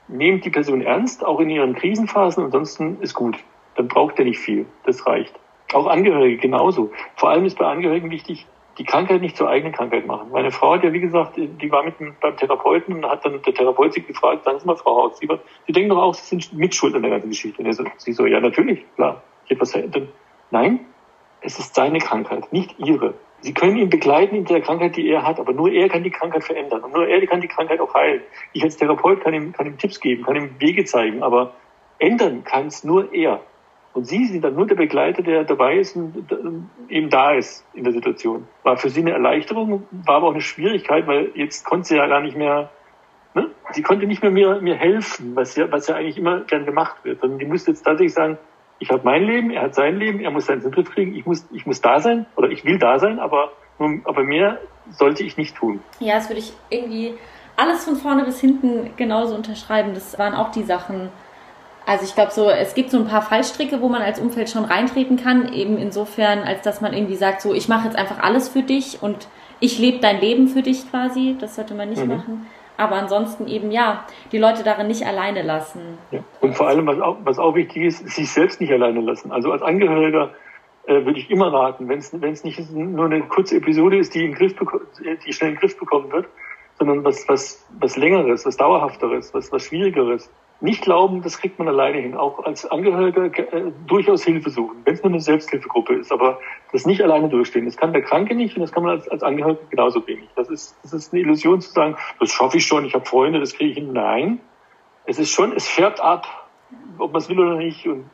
nehmt 0.08 0.44
die 0.44 0.50
Person 0.50 0.82
ernst, 0.82 1.24
auch 1.24 1.40
in 1.40 1.48
ihren 1.48 1.74
Krisenphasen. 1.74 2.44
Ansonsten 2.44 3.00
ist 3.00 3.14
gut 3.14 3.38
dann 3.76 3.88
braucht 3.88 4.18
er 4.18 4.24
nicht 4.24 4.38
viel. 4.38 4.66
Das 4.84 5.06
reicht. 5.06 5.34
Auch 5.72 5.86
Angehörige 5.86 6.36
genauso. 6.36 6.90
Vor 7.16 7.30
allem 7.30 7.44
ist 7.44 7.58
bei 7.58 7.66
Angehörigen 7.66 8.10
wichtig, 8.10 8.46
die 8.78 8.84
Krankheit 8.84 9.20
nicht 9.20 9.36
zur 9.36 9.48
eigenen 9.48 9.72
Krankheit 9.72 10.06
machen. 10.06 10.30
Meine 10.32 10.50
Frau 10.50 10.74
hat 10.74 10.84
ja, 10.84 10.92
wie 10.92 11.00
gesagt, 11.00 11.36
die 11.36 11.70
war 11.70 11.82
mit 11.82 11.94
beim 12.20 12.36
Therapeuten 12.36 12.94
und 12.94 13.06
hat 13.06 13.24
dann 13.24 13.42
der 13.42 13.54
Therapeut 13.54 13.92
sie 13.92 14.02
gefragt, 14.02 14.44
sagen 14.44 14.58
Sie 14.58 14.66
mal, 14.66 14.76
Frau 14.76 15.02
Haus, 15.02 15.18
Sie, 15.18 15.28
sie 15.66 15.72
denken 15.72 15.90
doch 15.90 15.98
auch, 15.98 16.14
Sie 16.14 16.24
sind 16.24 16.52
Mitschuld 16.54 16.94
an 16.94 17.02
der 17.02 17.10
ganzen 17.10 17.28
Geschichte. 17.28 17.62
Und 17.62 17.72
so, 17.72 17.84
sie 17.98 18.12
so, 18.12 18.26
ja, 18.26 18.40
natürlich, 18.40 18.84
klar. 18.96 19.22
Ich 19.44 19.50
etwas 19.52 19.72
verändert. 19.72 20.08
Nein, 20.50 20.80
es 21.40 21.58
ist 21.58 21.74
seine 21.74 21.98
Krankheit, 21.98 22.52
nicht 22.52 22.78
Ihre. 22.78 23.14
Sie 23.40 23.52
können 23.52 23.76
ihn 23.76 23.90
begleiten 23.90 24.36
in 24.36 24.44
der 24.44 24.60
Krankheit, 24.60 24.96
die 24.96 25.08
er 25.08 25.26
hat, 25.26 25.40
aber 25.40 25.52
nur 25.52 25.70
er 25.70 25.88
kann 25.88 26.04
die 26.04 26.10
Krankheit 26.10 26.44
verändern. 26.44 26.84
Und 26.84 26.94
nur 26.94 27.08
er 27.08 27.26
kann 27.26 27.40
die 27.40 27.48
Krankheit 27.48 27.80
auch 27.80 27.92
heilen. 27.92 28.22
Ich 28.52 28.62
als 28.62 28.76
Therapeut 28.76 29.20
kann 29.20 29.34
ihm, 29.34 29.52
kann 29.52 29.66
ihm 29.66 29.78
Tipps 29.78 30.00
geben, 30.00 30.22
kann 30.22 30.36
ihm 30.36 30.50
Wege 30.60 30.84
zeigen, 30.84 31.22
aber 31.22 31.52
ändern 31.98 32.44
kann 32.44 32.68
es 32.68 32.84
nur 32.84 33.12
er. 33.12 33.40
Und 33.95 34.07
Sie 34.07 34.24
sind 34.26 34.43
dann 34.43 34.55
nur 34.55 34.66
der 34.66 34.74
Begleiter, 34.74 35.22
der 35.22 35.45
dabei 35.45 35.76
ist 35.76 35.97
und 35.97 36.26
eben 36.88 37.11
da 37.11 37.32
ist 37.32 37.64
in 37.74 37.84
der 37.84 37.93
Situation. 37.93 38.47
War 38.62 38.78
für 38.78 38.88
Sie 38.88 39.01
eine 39.01 39.12
Erleichterung, 39.12 39.86
war 39.90 40.16
aber 40.16 40.28
auch 40.28 40.32
eine 40.32 40.40
Schwierigkeit, 40.40 41.07
weil 41.07 41.30
jetzt 41.34 41.64
konnte 41.64 41.88
sie 41.88 41.97
ja 41.97 42.07
gar 42.07 42.20
nicht 42.20 42.36
mehr, 42.36 42.70
ne? 43.34 43.51
sie 43.72 43.82
konnte 43.82 44.07
nicht 44.07 44.22
mehr 44.22 44.30
mir, 44.30 44.61
mir 44.62 44.76
helfen, 44.76 45.36
was 45.36 45.57
ja, 45.57 45.70
was 45.70 45.88
ja 45.88 45.97
eigentlich 45.97 46.16
immer 46.16 46.40
gern 46.40 46.64
gemacht 46.64 46.97
wird. 47.05 47.20
Sondern 47.20 47.38
die 47.38 47.45
musste 47.45 47.70
jetzt 47.70 47.82
tatsächlich 47.82 48.14
sagen, 48.14 48.38
ich 48.78 48.90
habe 48.90 49.03
mein 49.05 49.24
Leben, 49.24 49.51
er 49.51 49.62
hat 49.62 49.74
sein 49.74 49.97
Leben, 49.97 50.20
er 50.20 50.30
muss 50.30 50.47
seinen 50.47 50.68
Griff 50.70 50.90
kriegen, 50.90 51.14
ich 51.14 51.26
muss, 51.26 51.47
ich 51.53 51.66
muss 51.66 51.80
da 51.80 52.01
sein 52.01 52.26
oder 52.34 52.49
ich 52.49 52.64
will 52.64 52.78
da 52.78 52.99
sein, 52.99 53.20
aber, 53.20 53.53
aber 53.78 54.24
mehr 54.24 54.59
sollte 54.90 55.22
ich 55.22 55.36
nicht 55.36 55.55
tun. 55.55 55.80
Ja, 56.01 56.14
das 56.14 56.28
würde 56.28 56.40
ich 56.40 56.53
irgendwie 56.70 57.14
alles 57.57 57.84
von 57.84 57.97
vorne 57.97 58.24
bis 58.24 58.40
hinten 58.40 58.90
genauso 58.97 59.34
unterschreiben. 59.34 59.95
Das 59.95 60.18
waren 60.18 60.34
auch 60.34 60.51
die 60.51 60.64
Sachen, 60.64 61.11
also 61.86 62.04
ich 62.04 62.14
glaube 62.14 62.30
so, 62.30 62.48
es 62.48 62.74
gibt 62.74 62.90
so 62.90 62.98
ein 62.98 63.06
paar 63.06 63.22
Fallstricke, 63.22 63.80
wo 63.80 63.88
man 63.88 64.02
als 64.02 64.20
Umfeld 64.20 64.50
schon 64.50 64.64
reintreten 64.64 65.16
kann, 65.16 65.52
eben 65.52 65.78
insofern, 65.78 66.40
als 66.40 66.62
dass 66.62 66.80
man 66.80 66.92
irgendwie 66.92 67.16
sagt, 67.16 67.42
so 67.42 67.52
ich 67.54 67.68
mache 67.68 67.86
jetzt 67.86 67.96
einfach 67.96 68.20
alles 68.20 68.48
für 68.48 68.62
dich 68.62 69.02
und 69.02 69.28
ich 69.60 69.78
lebe 69.78 69.98
dein 69.98 70.20
Leben 70.20 70.48
für 70.48 70.62
dich 70.62 70.90
quasi. 70.90 71.36
Das 71.40 71.54
sollte 71.54 71.74
man 71.74 71.88
nicht 71.88 72.02
mhm. 72.02 72.08
machen. 72.08 72.46
Aber 72.76 72.96
ansonsten 72.96 73.46
eben 73.46 73.70
ja, 73.70 74.06
die 74.32 74.38
Leute 74.38 74.64
darin 74.64 74.88
nicht 74.88 75.06
alleine 75.06 75.42
lassen. 75.42 75.98
Ja. 76.10 76.20
Und 76.40 76.56
vor 76.56 76.66
allem, 76.66 76.86
was 76.86 77.00
auch, 77.00 77.16
was 77.22 77.38
auch 77.38 77.54
wichtig 77.54 77.84
ist, 77.84 78.08
sich 78.08 78.30
selbst 78.30 78.60
nicht 78.60 78.72
alleine 78.72 79.00
lassen. 79.00 79.30
Also 79.30 79.52
als 79.52 79.62
Angehöriger 79.62 80.30
äh, 80.86 81.04
würde 81.04 81.18
ich 81.18 81.30
immer 81.30 81.52
raten, 81.52 81.88
wenn 81.88 81.98
es 81.98 82.44
nicht 82.44 82.70
nur 82.72 83.04
eine 83.04 83.22
kurze 83.22 83.56
Episode 83.56 83.98
ist, 83.98 84.14
die, 84.14 84.24
in 84.24 84.34
Griff 84.34 84.54
die 85.24 85.32
schnell 85.32 85.50
in 85.50 85.54
den 85.54 85.60
Griff 85.60 85.78
bekommen 85.78 86.10
wird, 86.10 86.26
sondern 86.78 87.04
was, 87.04 87.28
was, 87.28 87.64
was 87.78 87.96
längeres, 87.96 88.44
was 88.44 88.56
dauerhafteres, 88.56 89.32
was, 89.32 89.52
was 89.52 89.62
schwierigeres, 89.64 90.28
nicht 90.62 90.82
glauben, 90.82 91.22
das 91.22 91.38
kriegt 91.38 91.58
man 91.58 91.68
alleine 91.68 91.98
hin. 91.98 92.16
Auch 92.16 92.44
als 92.44 92.64
Angehöriger 92.64 93.24
äh, 93.24 93.72
durchaus 93.86 94.24
Hilfe 94.24 94.48
suchen, 94.50 94.76
wenn 94.84 94.94
es 94.94 95.02
nur 95.02 95.10
eine 95.10 95.20
Selbsthilfegruppe 95.20 95.94
ist. 95.94 96.12
Aber 96.12 96.38
das 96.70 96.86
nicht 96.86 97.02
alleine 97.02 97.28
durchstehen. 97.28 97.64
Das 97.64 97.76
kann 97.76 97.92
der 97.92 98.02
Kranke 98.02 98.34
nicht 98.34 98.56
und 98.56 98.62
das 98.62 98.72
kann 98.72 98.84
man 98.84 98.93
als, 98.93 99.09
als 99.09 99.22
Angehöriger 99.22 99.60
genauso 99.70 100.06
wenig. 100.06 100.28
Das 100.36 100.48
ist, 100.48 100.76
das 100.82 100.93
ist 100.93 101.12
eine 101.12 101.22
Illusion 101.22 101.60
zu 101.60 101.70
sagen, 101.70 101.97
das 102.20 102.30
schaffe 102.30 102.59
ich 102.59 102.66
schon, 102.66 102.84
ich 102.84 102.94
habe 102.94 103.05
Freunde, 103.05 103.40
das 103.40 103.55
kriege 103.55 103.70
ich 103.70 103.76
hin. 103.76 103.93
Nein, 103.93 104.40
es 105.05 105.18
ist 105.18 105.30
schon, 105.30 105.52
es 105.52 105.68
färbt 105.68 106.01
ab, 106.01 106.26
ob 106.98 107.12
man 107.12 107.20
es 107.20 107.28
will 107.28 107.40
oder 107.40 107.56
nicht. 107.56 107.86
Und 107.86 108.09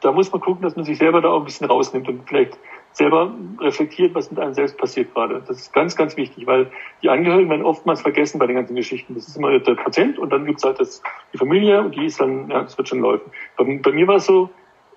da 0.00 0.12
muss 0.12 0.30
man 0.30 0.40
gucken, 0.40 0.62
dass 0.62 0.76
man 0.76 0.84
sich 0.84 0.98
selber 0.98 1.20
da 1.20 1.30
auch 1.30 1.40
ein 1.40 1.44
bisschen 1.44 1.66
rausnimmt 1.66 2.08
und 2.08 2.28
vielleicht 2.28 2.56
selber 2.92 3.32
reflektiert, 3.60 4.14
was 4.14 4.30
mit 4.30 4.40
einem 4.40 4.54
selbst 4.54 4.76
passiert 4.76 5.14
gerade. 5.14 5.42
Das 5.46 5.58
ist 5.58 5.72
ganz, 5.72 5.94
ganz 5.96 6.16
wichtig, 6.16 6.46
weil 6.46 6.70
die 7.02 7.08
Angehörigen 7.08 7.48
werden 7.50 7.64
oftmals 7.64 8.02
vergessen 8.02 8.38
bei 8.38 8.46
den 8.46 8.56
ganzen 8.56 8.74
Geschichten. 8.74 9.14
Das 9.14 9.28
ist 9.28 9.36
immer 9.36 9.56
der 9.58 9.74
Patient 9.74 10.18
und 10.18 10.30
dann 10.30 10.44
gibt's 10.44 10.64
halt 10.64 10.80
das, 10.80 11.02
die 11.32 11.38
Familie 11.38 11.82
und 11.82 11.94
die 11.94 12.06
ist 12.06 12.20
dann, 12.20 12.50
ja, 12.50 12.62
das 12.62 12.76
wird 12.76 12.88
schon 12.88 13.00
laufen. 13.00 13.30
Bei, 13.56 13.64
bei 13.64 13.92
mir 13.92 14.06
war 14.06 14.16
es 14.16 14.26
so, 14.26 14.50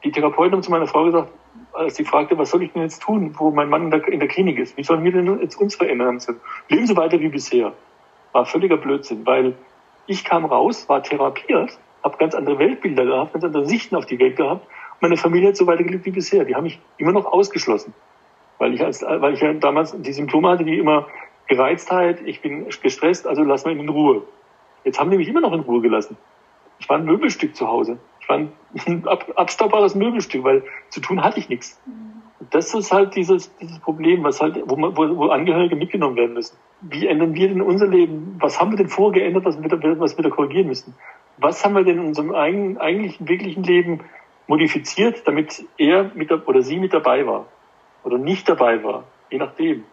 die 0.03 0.11
Therapeuten 0.11 0.53
haben 0.53 0.63
zu 0.63 0.71
meiner 0.71 0.87
Frau 0.87 1.05
gesagt, 1.05 1.31
als 1.73 1.95
sie 1.95 2.05
fragte, 2.05 2.37
was 2.37 2.49
soll 2.49 2.63
ich 2.63 2.71
denn 2.73 2.81
jetzt 2.81 3.01
tun, 3.01 3.35
wo 3.37 3.51
mein 3.51 3.69
Mann 3.69 3.83
in 3.83 3.91
der, 3.91 4.07
in 4.07 4.19
der 4.19 4.29
Klinik 4.29 4.57
ist? 4.57 4.77
Wie 4.77 4.83
sollen 4.83 5.03
wir 5.03 5.11
denn 5.11 5.39
jetzt 5.39 5.55
uns 5.55 5.75
verändern? 5.75 6.19
Leben 6.69 6.87
Sie 6.87 6.97
weiter 6.97 7.19
wie 7.19 7.29
bisher. 7.29 7.73
War 8.31 8.45
völliger 8.45 8.77
Blödsinn, 8.77 9.25
weil 9.25 9.53
ich 10.07 10.23
kam 10.23 10.45
raus, 10.45 10.89
war 10.89 11.03
therapiert, 11.03 11.77
habe 12.03 12.17
ganz 12.17 12.33
andere 12.33 12.57
Weltbilder 12.57 13.05
gehabt, 13.05 13.33
ganz 13.33 13.45
andere 13.45 13.65
Sichten 13.65 13.95
auf 13.95 14.05
die 14.05 14.19
Welt 14.19 14.37
gehabt 14.37 14.65
meine 15.01 15.17
Familie 15.17 15.49
hat 15.49 15.57
so 15.57 15.67
weitergelebt 15.67 16.05
wie 16.05 16.11
bisher. 16.11 16.45
Die 16.45 16.55
haben 16.55 16.63
mich 16.63 16.79
immer 16.97 17.11
noch 17.11 17.25
ausgeschlossen. 17.25 17.93
Weil 18.59 18.75
ich, 18.75 18.83
als, 18.83 19.01
weil 19.01 19.33
ich 19.33 19.41
ja 19.41 19.53
damals 19.53 19.99
die 19.99 20.13
Symptome 20.13 20.49
hatte, 20.49 20.65
wie 20.65 20.77
immer 20.77 21.07
Gereiztheit, 21.47 22.21
ich 22.25 22.41
bin 22.41 22.67
gestresst, 22.81 23.27
also 23.27 23.43
lass 23.43 23.65
mal 23.65 23.75
in 23.75 23.89
Ruhe. 23.89 24.21
Jetzt 24.83 24.99
haben 24.99 25.09
die 25.09 25.17
mich 25.17 25.27
immer 25.27 25.41
noch 25.41 25.53
in 25.53 25.61
Ruhe 25.61 25.81
gelassen. 25.81 26.15
Ich 26.79 26.87
war 26.87 26.97
ein 26.97 27.05
Möbelstück 27.05 27.55
zu 27.55 27.67
Hause. 27.67 27.97
Ich 28.19 28.29
war 28.29 28.37
ein 28.37 28.51
ab, 29.07 29.25
abstaubbares 29.35 29.95
Möbelstück, 29.95 30.43
weil 30.43 30.63
zu 30.89 31.01
tun 31.01 31.23
hatte 31.23 31.39
ich 31.39 31.49
nichts. 31.49 31.81
Das 32.51 32.73
ist 32.73 32.91
halt 32.91 33.15
dieses, 33.15 33.55
dieses 33.57 33.79
Problem, 33.79 34.23
was 34.23 34.41
halt, 34.41 34.61
wo, 34.65 34.75
man, 34.75 34.95
wo, 34.95 35.15
wo 35.17 35.27
Angehörige 35.29 35.75
mitgenommen 35.75 36.15
werden 36.15 36.33
müssen. 36.33 36.55
Wie 36.81 37.07
ändern 37.07 37.33
wir 37.33 37.49
denn 37.49 37.61
unser 37.61 37.87
Leben? 37.87 38.37
Was 38.39 38.59
haben 38.59 38.71
wir 38.71 38.77
denn 38.77 38.89
vorgeändert, 38.89 39.45
was 39.45 39.61
wir, 39.61 39.99
was 39.99 40.17
wir 40.17 40.23
da 40.23 40.29
korrigieren 40.29 40.67
müssen? 40.67 40.95
Was 41.37 41.63
haben 41.65 41.75
wir 41.75 41.83
denn 41.83 41.99
in 41.99 42.05
unserem 42.05 42.33
eigenen, 42.33 42.77
eigentlichen, 42.77 43.27
wirklichen 43.27 43.63
Leben 43.63 44.01
modifiziert, 44.51 45.25
damit 45.25 45.63
er 45.77 46.11
mit 46.13 46.29
oder 46.29 46.61
sie 46.61 46.77
mit 46.77 46.93
dabei 46.93 47.25
war 47.25 47.45
oder 48.03 48.17
nicht 48.17 48.49
dabei 48.49 48.83
war, 48.83 49.05
je 49.29 49.37
nachdem. 49.37 49.85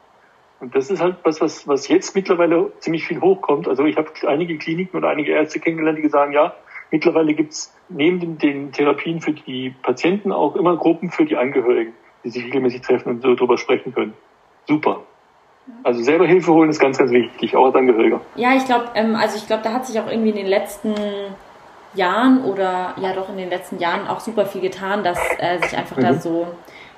Und 0.58 0.74
das 0.74 0.90
ist 0.90 1.00
halt 1.00 1.18
was, 1.22 1.40
was, 1.40 1.68
was 1.68 1.86
jetzt 1.86 2.16
mittlerweile 2.16 2.72
ziemlich 2.80 3.06
viel 3.06 3.20
hochkommt. 3.20 3.68
Also 3.68 3.84
ich 3.84 3.96
habe 3.96 4.10
einige 4.26 4.58
Kliniken 4.58 4.96
oder 4.96 5.10
einige 5.10 5.30
Ärzte 5.30 5.60
kennengelernt, 5.60 6.00
die 6.02 6.08
sagen, 6.08 6.32
ja, 6.32 6.54
mittlerweile 6.90 7.34
gibt's 7.34 7.72
neben 7.88 8.18
den, 8.18 8.38
den 8.38 8.72
Therapien 8.72 9.20
für 9.20 9.32
die 9.32 9.70
Patienten 9.80 10.32
auch 10.32 10.56
immer 10.56 10.76
Gruppen 10.76 11.12
für 11.12 11.24
die 11.24 11.36
Angehörigen, 11.36 11.92
die 12.24 12.30
sich 12.30 12.44
regelmäßig 12.44 12.80
treffen 12.80 13.10
und 13.10 13.22
so 13.22 13.36
drüber 13.36 13.58
sprechen 13.58 13.94
können. 13.94 14.14
Super. 14.66 15.04
Also 15.84 16.02
selber 16.02 16.26
Hilfe 16.26 16.52
holen 16.52 16.70
ist 16.70 16.80
ganz, 16.80 16.98
ganz 16.98 17.12
wichtig, 17.12 17.54
auch 17.54 17.66
als 17.66 17.76
Angehöriger. 17.76 18.20
Ja, 18.34 18.56
ich 18.56 18.64
glaube, 18.64 18.86
ähm, 18.96 19.14
also 19.14 19.36
ich 19.36 19.46
glaube, 19.46 19.62
da 19.62 19.72
hat 19.72 19.86
sich 19.86 20.00
auch 20.00 20.10
irgendwie 20.10 20.30
in 20.30 20.36
den 20.36 20.46
letzten 20.46 20.94
Jahren 21.94 22.44
oder 22.44 22.94
ja 23.00 23.12
doch 23.14 23.28
in 23.28 23.36
den 23.36 23.50
letzten 23.50 23.78
Jahren 23.78 24.06
auch 24.06 24.20
super 24.20 24.46
viel 24.46 24.60
getan, 24.60 25.02
dass 25.02 25.18
äh, 25.38 25.58
sich 25.62 25.76
einfach 25.76 25.96
mhm. 25.96 26.02
da 26.02 26.14
so 26.14 26.46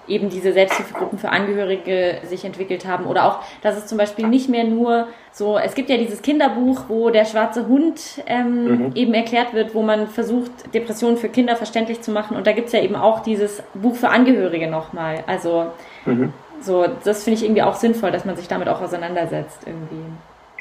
eben 0.09 0.29
diese 0.29 0.53
Selbsthilfegruppen 0.53 1.19
für 1.19 1.31
Angehörige 1.31 2.19
sich 2.25 2.45
entwickelt 2.45 2.87
haben 2.87 3.07
oder 3.07 3.27
auch, 3.27 3.39
dass 3.63 3.77
es 3.77 3.87
zum 3.87 3.97
Beispiel 3.97 4.27
nicht 4.27 4.49
mehr 4.49 4.65
nur 4.65 5.07
so, 5.33 5.57
es 5.57 5.75
gibt 5.75 5.89
ja 5.89 5.97
dieses 5.97 6.23
Kinderbuch, 6.23 6.85
wo 6.89 7.11
der 7.11 7.25
schwarze 7.25 7.69
Hund 7.69 8.01
ähm, 8.27 8.65
mhm. 8.65 8.93
eben 8.95 9.15
erklärt 9.15 9.55
wird, 9.55 9.75
wo 9.75 9.83
man 9.83 10.09
versucht, 10.09 10.51
Depressionen 10.75 11.17
für 11.17 11.29
Kinder 11.29 11.55
verständlich 11.55 12.01
zu 12.01 12.11
machen 12.11 12.37
und 12.37 12.47
da 12.47 12.53
gibt 12.53 12.67
es 12.67 12.73
ja 12.73 12.81
eben 12.81 12.97
auch 12.97 13.21
dieses 13.21 13.63
Buch 13.75 13.95
für 13.95 14.09
Angehörige 14.09 14.69
nochmal. 14.69 15.23
Also 15.27 15.67
mhm. 16.05 16.33
so, 16.61 16.87
das 17.05 17.23
finde 17.23 17.39
ich 17.39 17.45
irgendwie 17.45 17.63
auch 17.63 17.77
sinnvoll, 17.77 18.11
dass 18.11 18.25
man 18.25 18.37
sich 18.37 18.49
damit 18.49 18.69
auch 18.69 18.83
auseinandersetzt 18.83 19.61
irgendwie. 19.67 20.05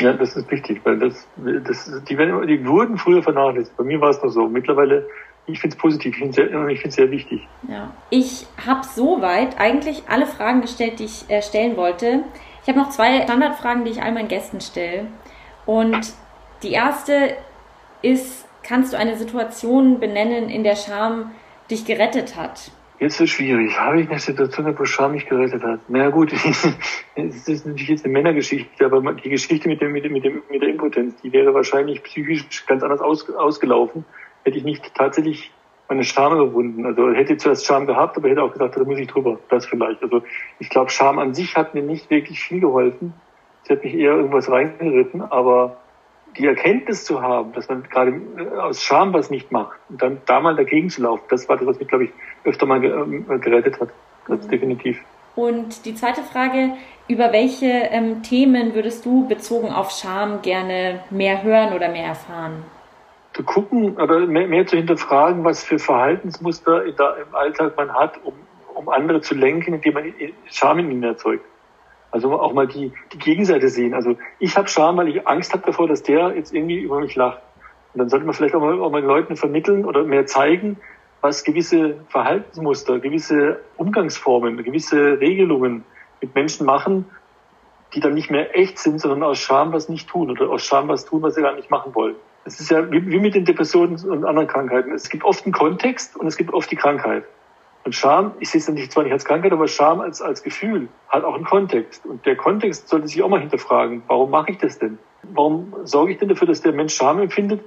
Ja, 0.01 0.13
das 0.13 0.35
ist 0.35 0.49
wichtig, 0.49 0.81
weil 0.85 0.97
das, 0.97 1.27
das 1.37 1.91
die, 2.07 2.15
die 2.15 2.67
wurden 2.67 2.97
früher 2.97 3.21
vernachlässigt. 3.21 3.75
Bei 3.75 3.83
mir 3.83 3.99
war 3.99 4.09
es 4.09 4.21
noch 4.23 4.29
so. 4.29 4.47
Mittlerweile 4.47 5.05
ich 5.51 5.59
finde 5.59 5.75
es 5.75 5.81
positiv, 5.81 6.13
ich 6.13 6.19
finde 6.19 6.29
es 6.29 6.81
sehr, 6.81 6.91
sehr, 6.91 7.11
wichtig. 7.11 7.47
Ja. 7.67 7.91
Ich 8.09 8.45
habe 8.65 8.85
soweit 8.85 9.59
eigentlich 9.59 10.03
alle 10.07 10.25
Fragen 10.25 10.61
gestellt, 10.61 10.99
die 10.99 11.05
ich 11.05 11.29
äh, 11.29 11.41
stellen 11.41 11.75
wollte. 11.75 12.23
Ich 12.61 12.69
habe 12.69 12.79
noch 12.79 12.89
zwei 12.89 13.21
Standardfragen, 13.23 13.83
die 13.83 13.91
ich 13.91 14.01
all 14.01 14.11
meinen 14.11 14.27
Gästen 14.27 14.61
stelle. 14.61 15.07
Und 15.65 16.13
die 16.61 16.71
erste 16.71 17.35
ist, 18.01 18.45
kannst 18.63 18.93
du 18.93 18.97
eine 18.97 19.17
Situation 19.17 19.99
benennen, 19.99 20.49
in 20.49 20.63
der 20.63 20.75
Scham 20.75 21.31
dich 21.71 21.85
gerettet 21.85 22.35
hat? 22.35 22.71
Jetzt 22.99 23.15
ist 23.15 23.21
es 23.21 23.29
schwierig. 23.29 23.79
Habe 23.79 24.01
ich 24.01 24.09
eine 24.09 24.19
Situation, 24.19 24.77
wo 24.77 24.85
Scham 24.85 25.13
mich 25.13 25.25
gerettet 25.25 25.63
hat? 25.63 25.79
Na 25.87 26.09
gut, 26.09 26.33
es 27.15 27.47
ist 27.47 27.65
natürlich 27.65 27.89
jetzt 27.89 28.03
eine 28.03 28.13
Männergeschichte, 28.13 28.85
aber 28.85 29.13
die 29.13 29.29
Geschichte 29.29 29.69
mit, 29.69 29.81
dem, 29.81 29.93
mit, 29.93 30.03
dem, 30.03 30.11
mit, 30.11 30.25
dem, 30.25 30.43
mit 30.49 30.61
der 30.61 30.69
Impotenz, 30.69 31.15
die 31.21 31.31
wäre 31.31 31.53
wahrscheinlich 31.53 32.03
psychisch 32.03 32.65
ganz 32.65 32.83
anders 32.83 32.99
aus, 32.99 33.29
ausgelaufen 33.29 34.03
hätte 34.43 34.57
ich 34.57 34.63
nicht 34.63 34.93
tatsächlich 34.95 35.51
meine 35.87 36.03
Scham 36.03 36.33
überwunden. 36.33 36.85
Also 36.85 37.11
hätte 37.11 37.37
zuerst 37.37 37.65
Scham 37.65 37.87
gehabt, 37.87 38.17
aber 38.17 38.29
hätte 38.29 38.43
auch 38.43 38.51
gesagt, 38.51 38.77
da 38.77 38.83
muss 38.83 38.99
ich 38.99 39.07
drüber. 39.07 39.39
Das 39.49 39.65
vielleicht. 39.65 40.03
Also 40.03 40.23
ich 40.59 40.69
glaube, 40.69 40.91
Scham 40.91 41.19
an 41.19 41.33
sich 41.33 41.55
hat 41.55 41.73
mir 41.73 41.83
nicht 41.83 42.09
wirklich 42.09 42.39
viel 42.39 42.59
geholfen. 42.59 43.13
Es 43.63 43.69
hat 43.69 43.83
mich 43.83 43.93
eher 43.93 44.13
irgendwas 44.13 44.49
reingeritten, 44.49 45.21
aber 45.21 45.77
die 46.37 46.45
Erkenntnis 46.45 47.05
zu 47.05 47.21
haben, 47.21 47.53
dass 47.53 47.67
man 47.69 47.83
gerade 47.83 48.21
äh, 48.37 48.57
aus 48.57 48.83
Scham 48.83 49.13
was 49.13 49.29
nicht 49.29 49.51
macht 49.51 49.79
und 49.89 50.01
dann 50.01 50.21
da 50.25 50.39
mal 50.39 50.55
dagegen 50.55 50.89
zu 50.89 51.01
laufen, 51.01 51.23
das 51.29 51.49
war 51.49 51.57
das, 51.57 51.65
was 51.65 51.79
mich, 51.79 51.87
glaube 51.87 52.05
ich, 52.05 52.11
öfter 52.43 52.65
mal 52.65 52.83
ähm, 52.83 53.25
gerettet 53.41 53.79
hat. 53.79 53.89
Das 54.27 54.45
mhm. 54.45 54.49
definitiv. 54.49 54.99
Und 55.35 55.85
die 55.85 55.95
zweite 55.95 56.21
Frage, 56.21 56.73
über 57.07 57.31
welche 57.31 57.65
ähm, 57.65 58.23
Themen 58.23 58.75
würdest 58.75 59.05
du 59.05 59.27
bezogen 59.27 59.69
auf 59.69 59.91
Scham 59.91 60.41
gerne 60.41 61.01
mehr 61.09 61.43
hören 61.43 61.73
oder 61.73 61.89
mehr 61.89 62.07
erfahren? 62.07 62.63
zu 63.33 63.43
gucken 63.43 63.95
oder 63.97 64.25
mehr, 64.27 64.47
mehr, 64.47 64.67
zu 64.67 64.75
hinterfragen, 64.75 65.45
was 65.45 65.63
für 65.63 65.79
Verhaltensmuster 65.79 66.91
da 66.91 67.15
im 67.15 67.33
Alltag 67.33 67.77
man 67.77 67.93
hat, 67.93 68.19
um, 68.25 68.33
um 68.75 68.89
andere 68.89 69.21
zu 69.21 69.33
lenken, 69.33 69.75
indem 69.75 69.93
man 69.93 70.13
Scham 70.45 70.79
in 70.79 70.91
ihnen 70.91 71.03
erzeugt. 71.03 71.45
Also 72.11 72.33
auch 72.33 72.53
mal 72.53 72.67
die, 72.67 72.91
die 73.13 73.17
Gegenseite 73.17 73.69
sehen. 73.69 73.93
Also 73.93 74.17
ich 74.39 74.57
habe 74.57 74.67
Scham, 74.67 74.97
weil 74.97 75.07
ich 75.07 75.27
Angst 75.27 75.53
habe 75.53 75.63
davor, 75.65 75.87
dass 75.87 76.03
der 76.03 76.35
jetzt 76.35 76.53
irgendwie 76.53 76.79
über 76.79 76.99
mich 76.99 77.15
lacht. 77.15 77.39
Und 77.93 77.99
dann 77.99 78.09
sollte 78.09 78.25
man 78.25 78.33
vielleicht 78.33 78.55
auch 78.55 78.61
mal, 78.61 78.79
auch 78.81 78.91
mal 78.91 79.01
Leuten 79.01 79.35
vermitteln 79.35 79.85
oder 79.85 80.03
mehr 80.03 80.25
zeigen, 80.25 80.77
was 81.21 81.43
gewisse 81.43 81.99
Verhaltensmuster, 82.09 82.99
gewisse 82.99 83.59
Umgangsformen, 83.77 84.63
gewisse 84.63 85.19
Regelungen 85.19 85.83
mit 86.21 86.35
Menschen 86.35 86.65
machen, 86.65 87.05
die 87.93 87.99
dann 87.99 88.13
nicht 88.13 88.29
mehr 88.29 88.57
echt 88.57 88.77
sind, 88.79 88.99
sondern 88.99 89.23
aus 89.23 89.39
Scham 89.39 89.73
was 89.73 89.89
nicht 89.89 90.07
tun 90.07 90.29
oder 90.29 90.49
aus 90.49 90.63
Scham 90.63 90.87
was 90.87 91.05
tun, 91.05 91.21
was 91.21 91.35
sie 91.35 91.41
gar 91.41 91.55
nicht 91.55 91.71
machen 91.71 91.95
wollen. 91.95 92.15
Es 92.45 92.59
ist 92.59 92.71
ja 92.71 92.89
wie, 92.91 92.99
mit 92.99 93.35
den 93.35 93.45
Depressionen 93.45 93.99
und 94.09 94.25
anderen 94.25 94.47
Krankheiten. 94.47 94.91
Es 94.91 95.09
gibt 95.09 95.23
oft 95.23 95.45
einen 95.45 95.53
Kontext 95.53 96.15
und 96.15 96.27
es 96.27 96.37
gibt 96.37 96.53
oft 96.53 96.71
die 96.71 96.75
Krankheit. 96.75 97.25
Und 97.83 97.95
Scham, 97.95 98.33
ich 98.39 98.49
sehe 98.49 98.59
es 98.59 98.67
nicht 98.69 98.91
zwar 98.91 99.03
nicht 99.03 99.13
als 99.13 99.25
Krankheit, 99.25 99.51
aber 99.51 99.67
Scham 99.67 100.01
als, 100.01 100.21
als 100.21 100.43
Gefühl 100.43 100.89
hat 101.07 101.23
auch 101.23 101.35
einen 101.35 101.45
Kontext. 101.45 102.05
Und 102.05 102.25
der 102.25 102.35
Kontext 102.35 102.87
sollte 102.89 103.07
sich 103.07 103.21
auch 103.23 103.29
mal 103.29 103.39
hinterfragen, 103.39 104.03
warum 104.07 104.29
mache 104.29 104.51
ich 104.51 104.57
das 104.57 104.79
denn? 104.79 104.99
Warum 105.23 105.73
sorge 105.83 106.11
ich 106.11 106.17
denn 106.17 106.29
dafür, 106.29 106.47
dass 106.47 106.61
der 106.61 106.73
Mensch 106.73 106.93
Scham 106.93 107.19
empfindet? 107.19 107.61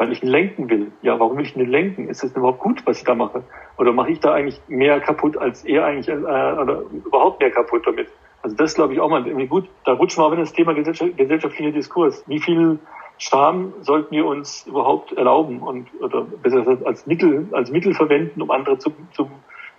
Weil 0.00 0.12
ich 0.12 0.22
ihn 0.22 0.30
lenken 0.30 0.70
will. 0.70 0.92
Ja, 1.02 1.20
warum 1.20 1.36
will 1.36 1.44
ich 1.44 1.54
ihn 1.54 1.68
lenken? 1.68 2.08
Ist 2.08 2.22
das 2.22 2.34
überhaupt 2.34 2.60
gut, 2.60 2.80
was 2.86 2.96
ich 2.96 3.04
da 3.04 3.14
mache? 3.14 3.44
Oder 3.76 3.92
mache 3.92 4.10
ich 4.10 4.18
da 4.18 4.32
eigentlich 4.32 4.58
mehr 4.66 4.98
kaputt, 4.98 5.36
als 5.36 5.62
er 5.66 5.84
eigentlich, 5.84 6.08
äh, 6.08 6.12
oder 6.12 6.84
überhaupt 7.04 7.38
mehr 7.40 7.50
kaputt 7.50 7.86
damit? 7.86 8.08
Also 8.40 8.56
das 8.56 8.74
glaube 8.74 8.94
ich 8.94 9.00
auch 9.00 9.10
mal 9.10 9.26
irgendwie 9.26 9.46
gut. 9.46 9.68
Da 9.84 9.92
rutschen 9.92 10.22
wir 10.22 10.26
auch 10.28 10.32
in 10.32 10.38
das 10.38 10.54
Thema 10.54 10.72
gesellschaftlicher 10.72 11.72
Diskurs. 11.72 12.24
Wie 12.26 12.40
viel 12.40 12.78
Scham 13.18 13.74
sollten 13.82 14.16
wir 14.16 14.24
uns 14.24 14.66
überhaupt 14.66 15.12
erlauben 15.12 15.60
und 15.60 15.88
oder 16.00 16.22
besser 16.22 16.60
gesagt 16.60 16.86
als 16.86 17.06
Mittel 17.06 17.46
als 17.52 17.70
Mittel 17.70 17.92
verwenden, 17.92 18.40
um 18.40 18.50
andere 18.50 18.78
zu, 18.78 18.94
zu, 19.12 19.30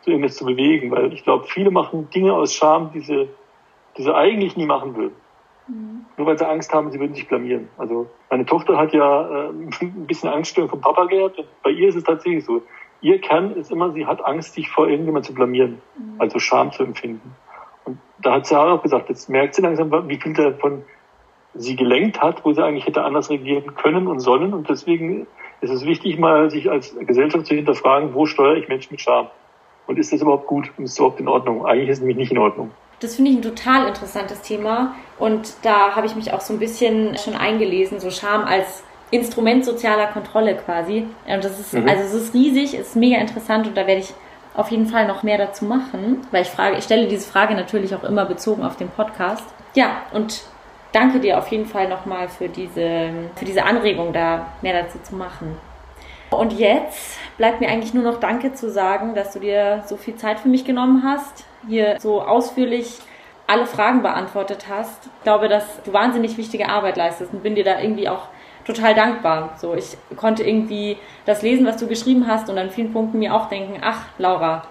zu 0.01 0.11
irgendwas 0.11 0.35
zu 0.35 0.45
bewegen, 0.45 0.91
weil 0.91 1.11
ich 1.13 1.23
glaube, 1.23 1.45
viele 1.47 1.71
machen 1.71 2.11
Dinge 2.11 2.33
aus 2.33 2.53
Scham, 2.53 2.91
die 2.93 2.99
sie, 2.99 3.27
die 3.97 4.03
sie 4.03 4.13
eigentlich 4.13 4.55
nie 4.55 4.67
machen 4.67 4.95
würden. 4.95 5.15
Mhm. 5.67 6.05
Nur 6.17 6.27
weil 6.27 6.37
sie 6.37 6.47
Angst 6.47 6.73
haben, 6.73 6.91
sie 6.91 6.99
würden 6.99 7.15
sich 7.15 7.27
blamieren. 7.27 7.69
Also 7.77 8.07
meine 8.29 8.45
Tochter 8.45 8.77
hat 8.77 8.93
ja 8.93 9.47
äh, 9.47 9.49
ein 9.81 10.07
bisschen 10.07 10.29
Angststörung 10.29 10.69
vom 10.69 10.81
Papa 10.81 11.05
gehabt. 11.05 11.37
Und 11.37 11.47
bei 11.63 11.71
ihr 11.71 11.89
ist 11.89 11.95
es 11.95 12.03
tatsächlich 12.03 12.45
so. 12.45 12.61
Ihr 13.01 13.19
Kern 13.19 13.55
ist 13.55 13.71
immer, 13.71 13.91
sie 13.93 14.05
hat 14.05 14.23
Angst, 14.23 14.53
sich 14.53 14.69
vor 14.69 14.87
irgendjemand 14.87 15.25
zu 15.25 15.33
blamieren, 15.33 15.81
mhm. 15.97 16.15
also 16.19 16.37
Scham 16.39 16.71
zu 16.71 16.83
empfinden. 16.83 17.35
Und 17.83 17.97
da 18.19 18.33
hat 18.33 18.45
sie 18.45 18.59
auch 18.59 18.81
gesagt, 18.83 19.09
jetzt 19.09 19.27
merkt 19.27 19.55
sie 19.55 19.63
langsam, 19.63 19.91
wie 20.07 20.17
viel 20.17 20.33
davon 20.33 20.83
sie 21.53 21.75
gelenkt 21.75 22.21
hat, 22.21 22.45
wo 22.45 22.53
sie 22.53 22.63
eigentlich 22.63 22.85
hätte 22.85 23.03
anders 23.03 23.29
regieren 23.29 23.75
können 23.75 24.07
und 24.07 24.19
sollen. 24.19 24.53
Und 24.53 24.69
deswegen 24.69 25.27
ist 25.61 25.71
es 25.71 25.85
wichtig, 25.85 26.17
mal 26.19 26.49
sich 26.49 26.69
als 26.69 26.95
Gesellschaft 26.97 27.47
zu 27.47 27.55
hinterfragen, 27.55 28.13
wo 28.13 28.25
steuere 28.25 28.57
ich 28.57 28.67
Menschen 28.67 28.93
mit 28.93 29.01
Scham? 29.01 29.27
Und 29.87 29.97
ist 29.97 30.13
das 30.13 30.21
überhaupt 30.21 30.47
gut? 30.47 30.71
Und 30.77 30.85
ist 30.85 30.93
das 30.93 30.99
überhaupt 30.99 31.19
in 31.19 31.27
Ordnung? 31.27 31.65
Eigentlich 31.65 31.89
ist 31.89 31.97
es 31.97 32.01
nämlich 32.01 32.17
nicht 32.17 32.31
in 32.31 32.37
Ordnung. 32.37 32.71
Das 33.01 33.15
finde 33.15 33.31
ich 33.31 33.37
ein 33.37 33.41
total 33.41 33.87
interessantes 33.87 34.41
Thema. 34.41 34.95
Und 35.19 35.53
da 35.63 35.95
habe 35.95 36.07
ich 36.07 36.15
mich 36.15 36.33
auch 36.33 36.41
so 36.41 36.53
ein 36.53 36.59
bisschen 36.59 37.17
schon 37.17 37.35
eingelesen, 37.35 37.99
so 37.99 38.09
Scham 38.09 38.45
als 38.45 38.83
Instrument 39.09 39.65
sozialer 39.65 40.07
Kontrolle 40.07 40.55
quasi. 40.55 41.05
Und 41.27 41.43
das 41.43 41.59
ist, 41.59 41.73
mhm. 41.73 41.87
also 41.87 42.03
es 42.03 42.13
ist 42.13 42.33
riesig, 42.33 42.73
es 42.73 42.89
ist 42.89 42.95
mega 42.95 43.17
interessant 43.17 43.67
und 43.67 43.75
da 43.75 43.85
werde 43.85 44.01
ich 44.01 44.13
auf 44.53 44.69
jeden 44.69 44.85
Fall 44.85 45.07
noch 45.07 45.23
mehr 45.23 45.37
dazu 45.37 45.65
machen, 45.65 46.25
weil 46.31 46.41
ich 46.43 46.49
frage, 46.49 46.77
ich 46.77 46.83
stelle 46.83 47.07
diese 47.07 47.29
Frage 47.29 47.55
natürlich 47.55 47.95
auch 47.95 48.03
immer 48.03 48.25
bezogen 48.25 48.63
auf 48.63 48.77
den 48.77 48.89
Podcast. 48.89 49.45
Ja, 49.75 50.01
und 50.13 50.43
danke 50.91 51.19
dir 51.19 51.37
auf 51.37 51.47
jeden 51.47 51.65
Fall 51.65 51.87
nochmal 51.87 52.29
für 52.29 52.49
diese, 52.49 53.11
für 53.35 53.45
diese 53.45 53.63
Anregung, 53.63 54.13
da 54.13 54.47
mehr 54.61 54.83
dazu 54.83 54.99
zu 55.01 55.15
machen. 55.15 55.57
Und 56.29 56.53
jetzt 56.53 57.17
bleibt 57.37 57.59
mir 57.59 57.69
eigentlich 57.69 57.93
nur 57.93 58.03
noch 58.03 58.19
Danke 58.19 58.53
zu 58.53 58.69
sagen, 58.69 59.15
dass 59.15 59.33
du 59.33 59.39
dir 59.39 59.83
so 59.87 59.97
viel 59.97 60.15
Zeit 60.15 60.39
für 60.39 60.47
mich 60.47 60.63
genommen 60.63 61.03
hast, 61.05 61.45
hier 61.67 61.99
so 61.99 62.21
ausführlich 62.21 62.99
alle 63.47 63.65
Fragen 63.65 64.01
beantwortet 64.01 64.65
hast. 64.69 65.07
Ich 65.17 65.23
glaube, 65.23 65.49
dass 65.49 65.83
du 65.83 65.93
wahnsinnig 65.93 66.37
wichtige 66.37 66.69
Arbeit 66.69 66.97
leistest 66.97 67.33
und 67.33 67.43
bin 67.43 67.55
dir 67.55 67.65
da 67.65 67.79
irgendwie 67.79 68.07
auch 68.07 68.27
total 68.65 68.95
dankbar. 68.95 69.55
So, 69.57 69.73
ich 69.75 69.97
konnte 70.15 70.43
irgendwie 70.43 70.97
das 71.25 71.41
lesen, 71.41 71.65
was 71.65 71.77
du 71.77 71.87
geschrieben 71.87 72.27
hast 72.27 72.49
und 72.49 72.57
an 72.57 72.69
vielen 72.69 72.93
Punkten 72.93 73.19
mir 73.19 73.33
auch 73.33 73.49
denken, 73.49 73.79
ach, 73.81 74.05
Laura, 74.17 74.63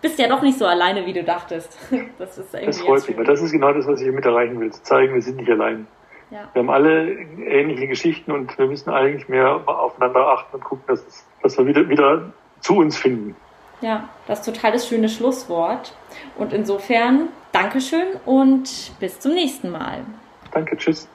bist 0.00 0.18
ja 0.18 0.28
doch 0.28 0.42
nicht 0.42 0.58
so 0.58 0.66
alleine, 0.66 1.06
wie 1.06 1.12
du 1.12 1.24
dachtest. 1.24 1.76
Das, 2.18 2.38
ist 2.38 2.54
irgendwie 2.54 2.66
das 2.66 2.80
freut 2.80 3.06
mich, 3.08 3.16
weil 3.18 3.24
das 3.24 3.42
ist 3.42 3.52
genau 3.52 3.72
das, 3.72 3.86
was 3.86 4.00
ich 4.00 4.10
mit 4.10 4.24
erreichen 4.24 4.58
will, 4.60 4.72
zu 4.72 4.82
zeigen, 4.82 5.14
wir 5.14 5.22
sind 5.22 5.36
nicht 5.36 5.50
allein. 5.50 5.86
Ja. 6.30 6.48
Wir 6.52 6.60
haben 6.60 6.70
alle 6.70 7.12
ähnliche 7.12 7.86
Geschichten 7.86 8.32
und 8.32 8.56
wir 8.58 8.66
müssen 8.66 8.90
eigentlich 8.90 9.28
mehr 9.28 9.60
aufeinander 9.66 10.26
achten 10.28 10.56
und 10.56 10.64
gucken, 10.64 10.84
dass, 10.88 11.26
dass 11.42 11.58
wir 11.58 11.66
wieder, 11.66 11.88
wieder 11.88 12.32
zu 12.60 12.78
uns 12.78 12.96
finden. 12.96 13.36
Ja, 13.80 14.08
das 14.26 14.40
ist 14.40 14.46
total 14.46 14.72
das 14.72 14.88
schöne 14.88 15.08
Schlusswort. 15.08 15.94
Und 16.36 16.52
insofern, 16.52 17.28
Dankeschön 17.52 18.16
und 18.24 18.92
bis 18.98 19.20
zum 19.20 19.34
nächsten 19.34 19.70
Mal. 19.70 20.04
Danke, 20.52 20.76
tschüss. 20.76 21.08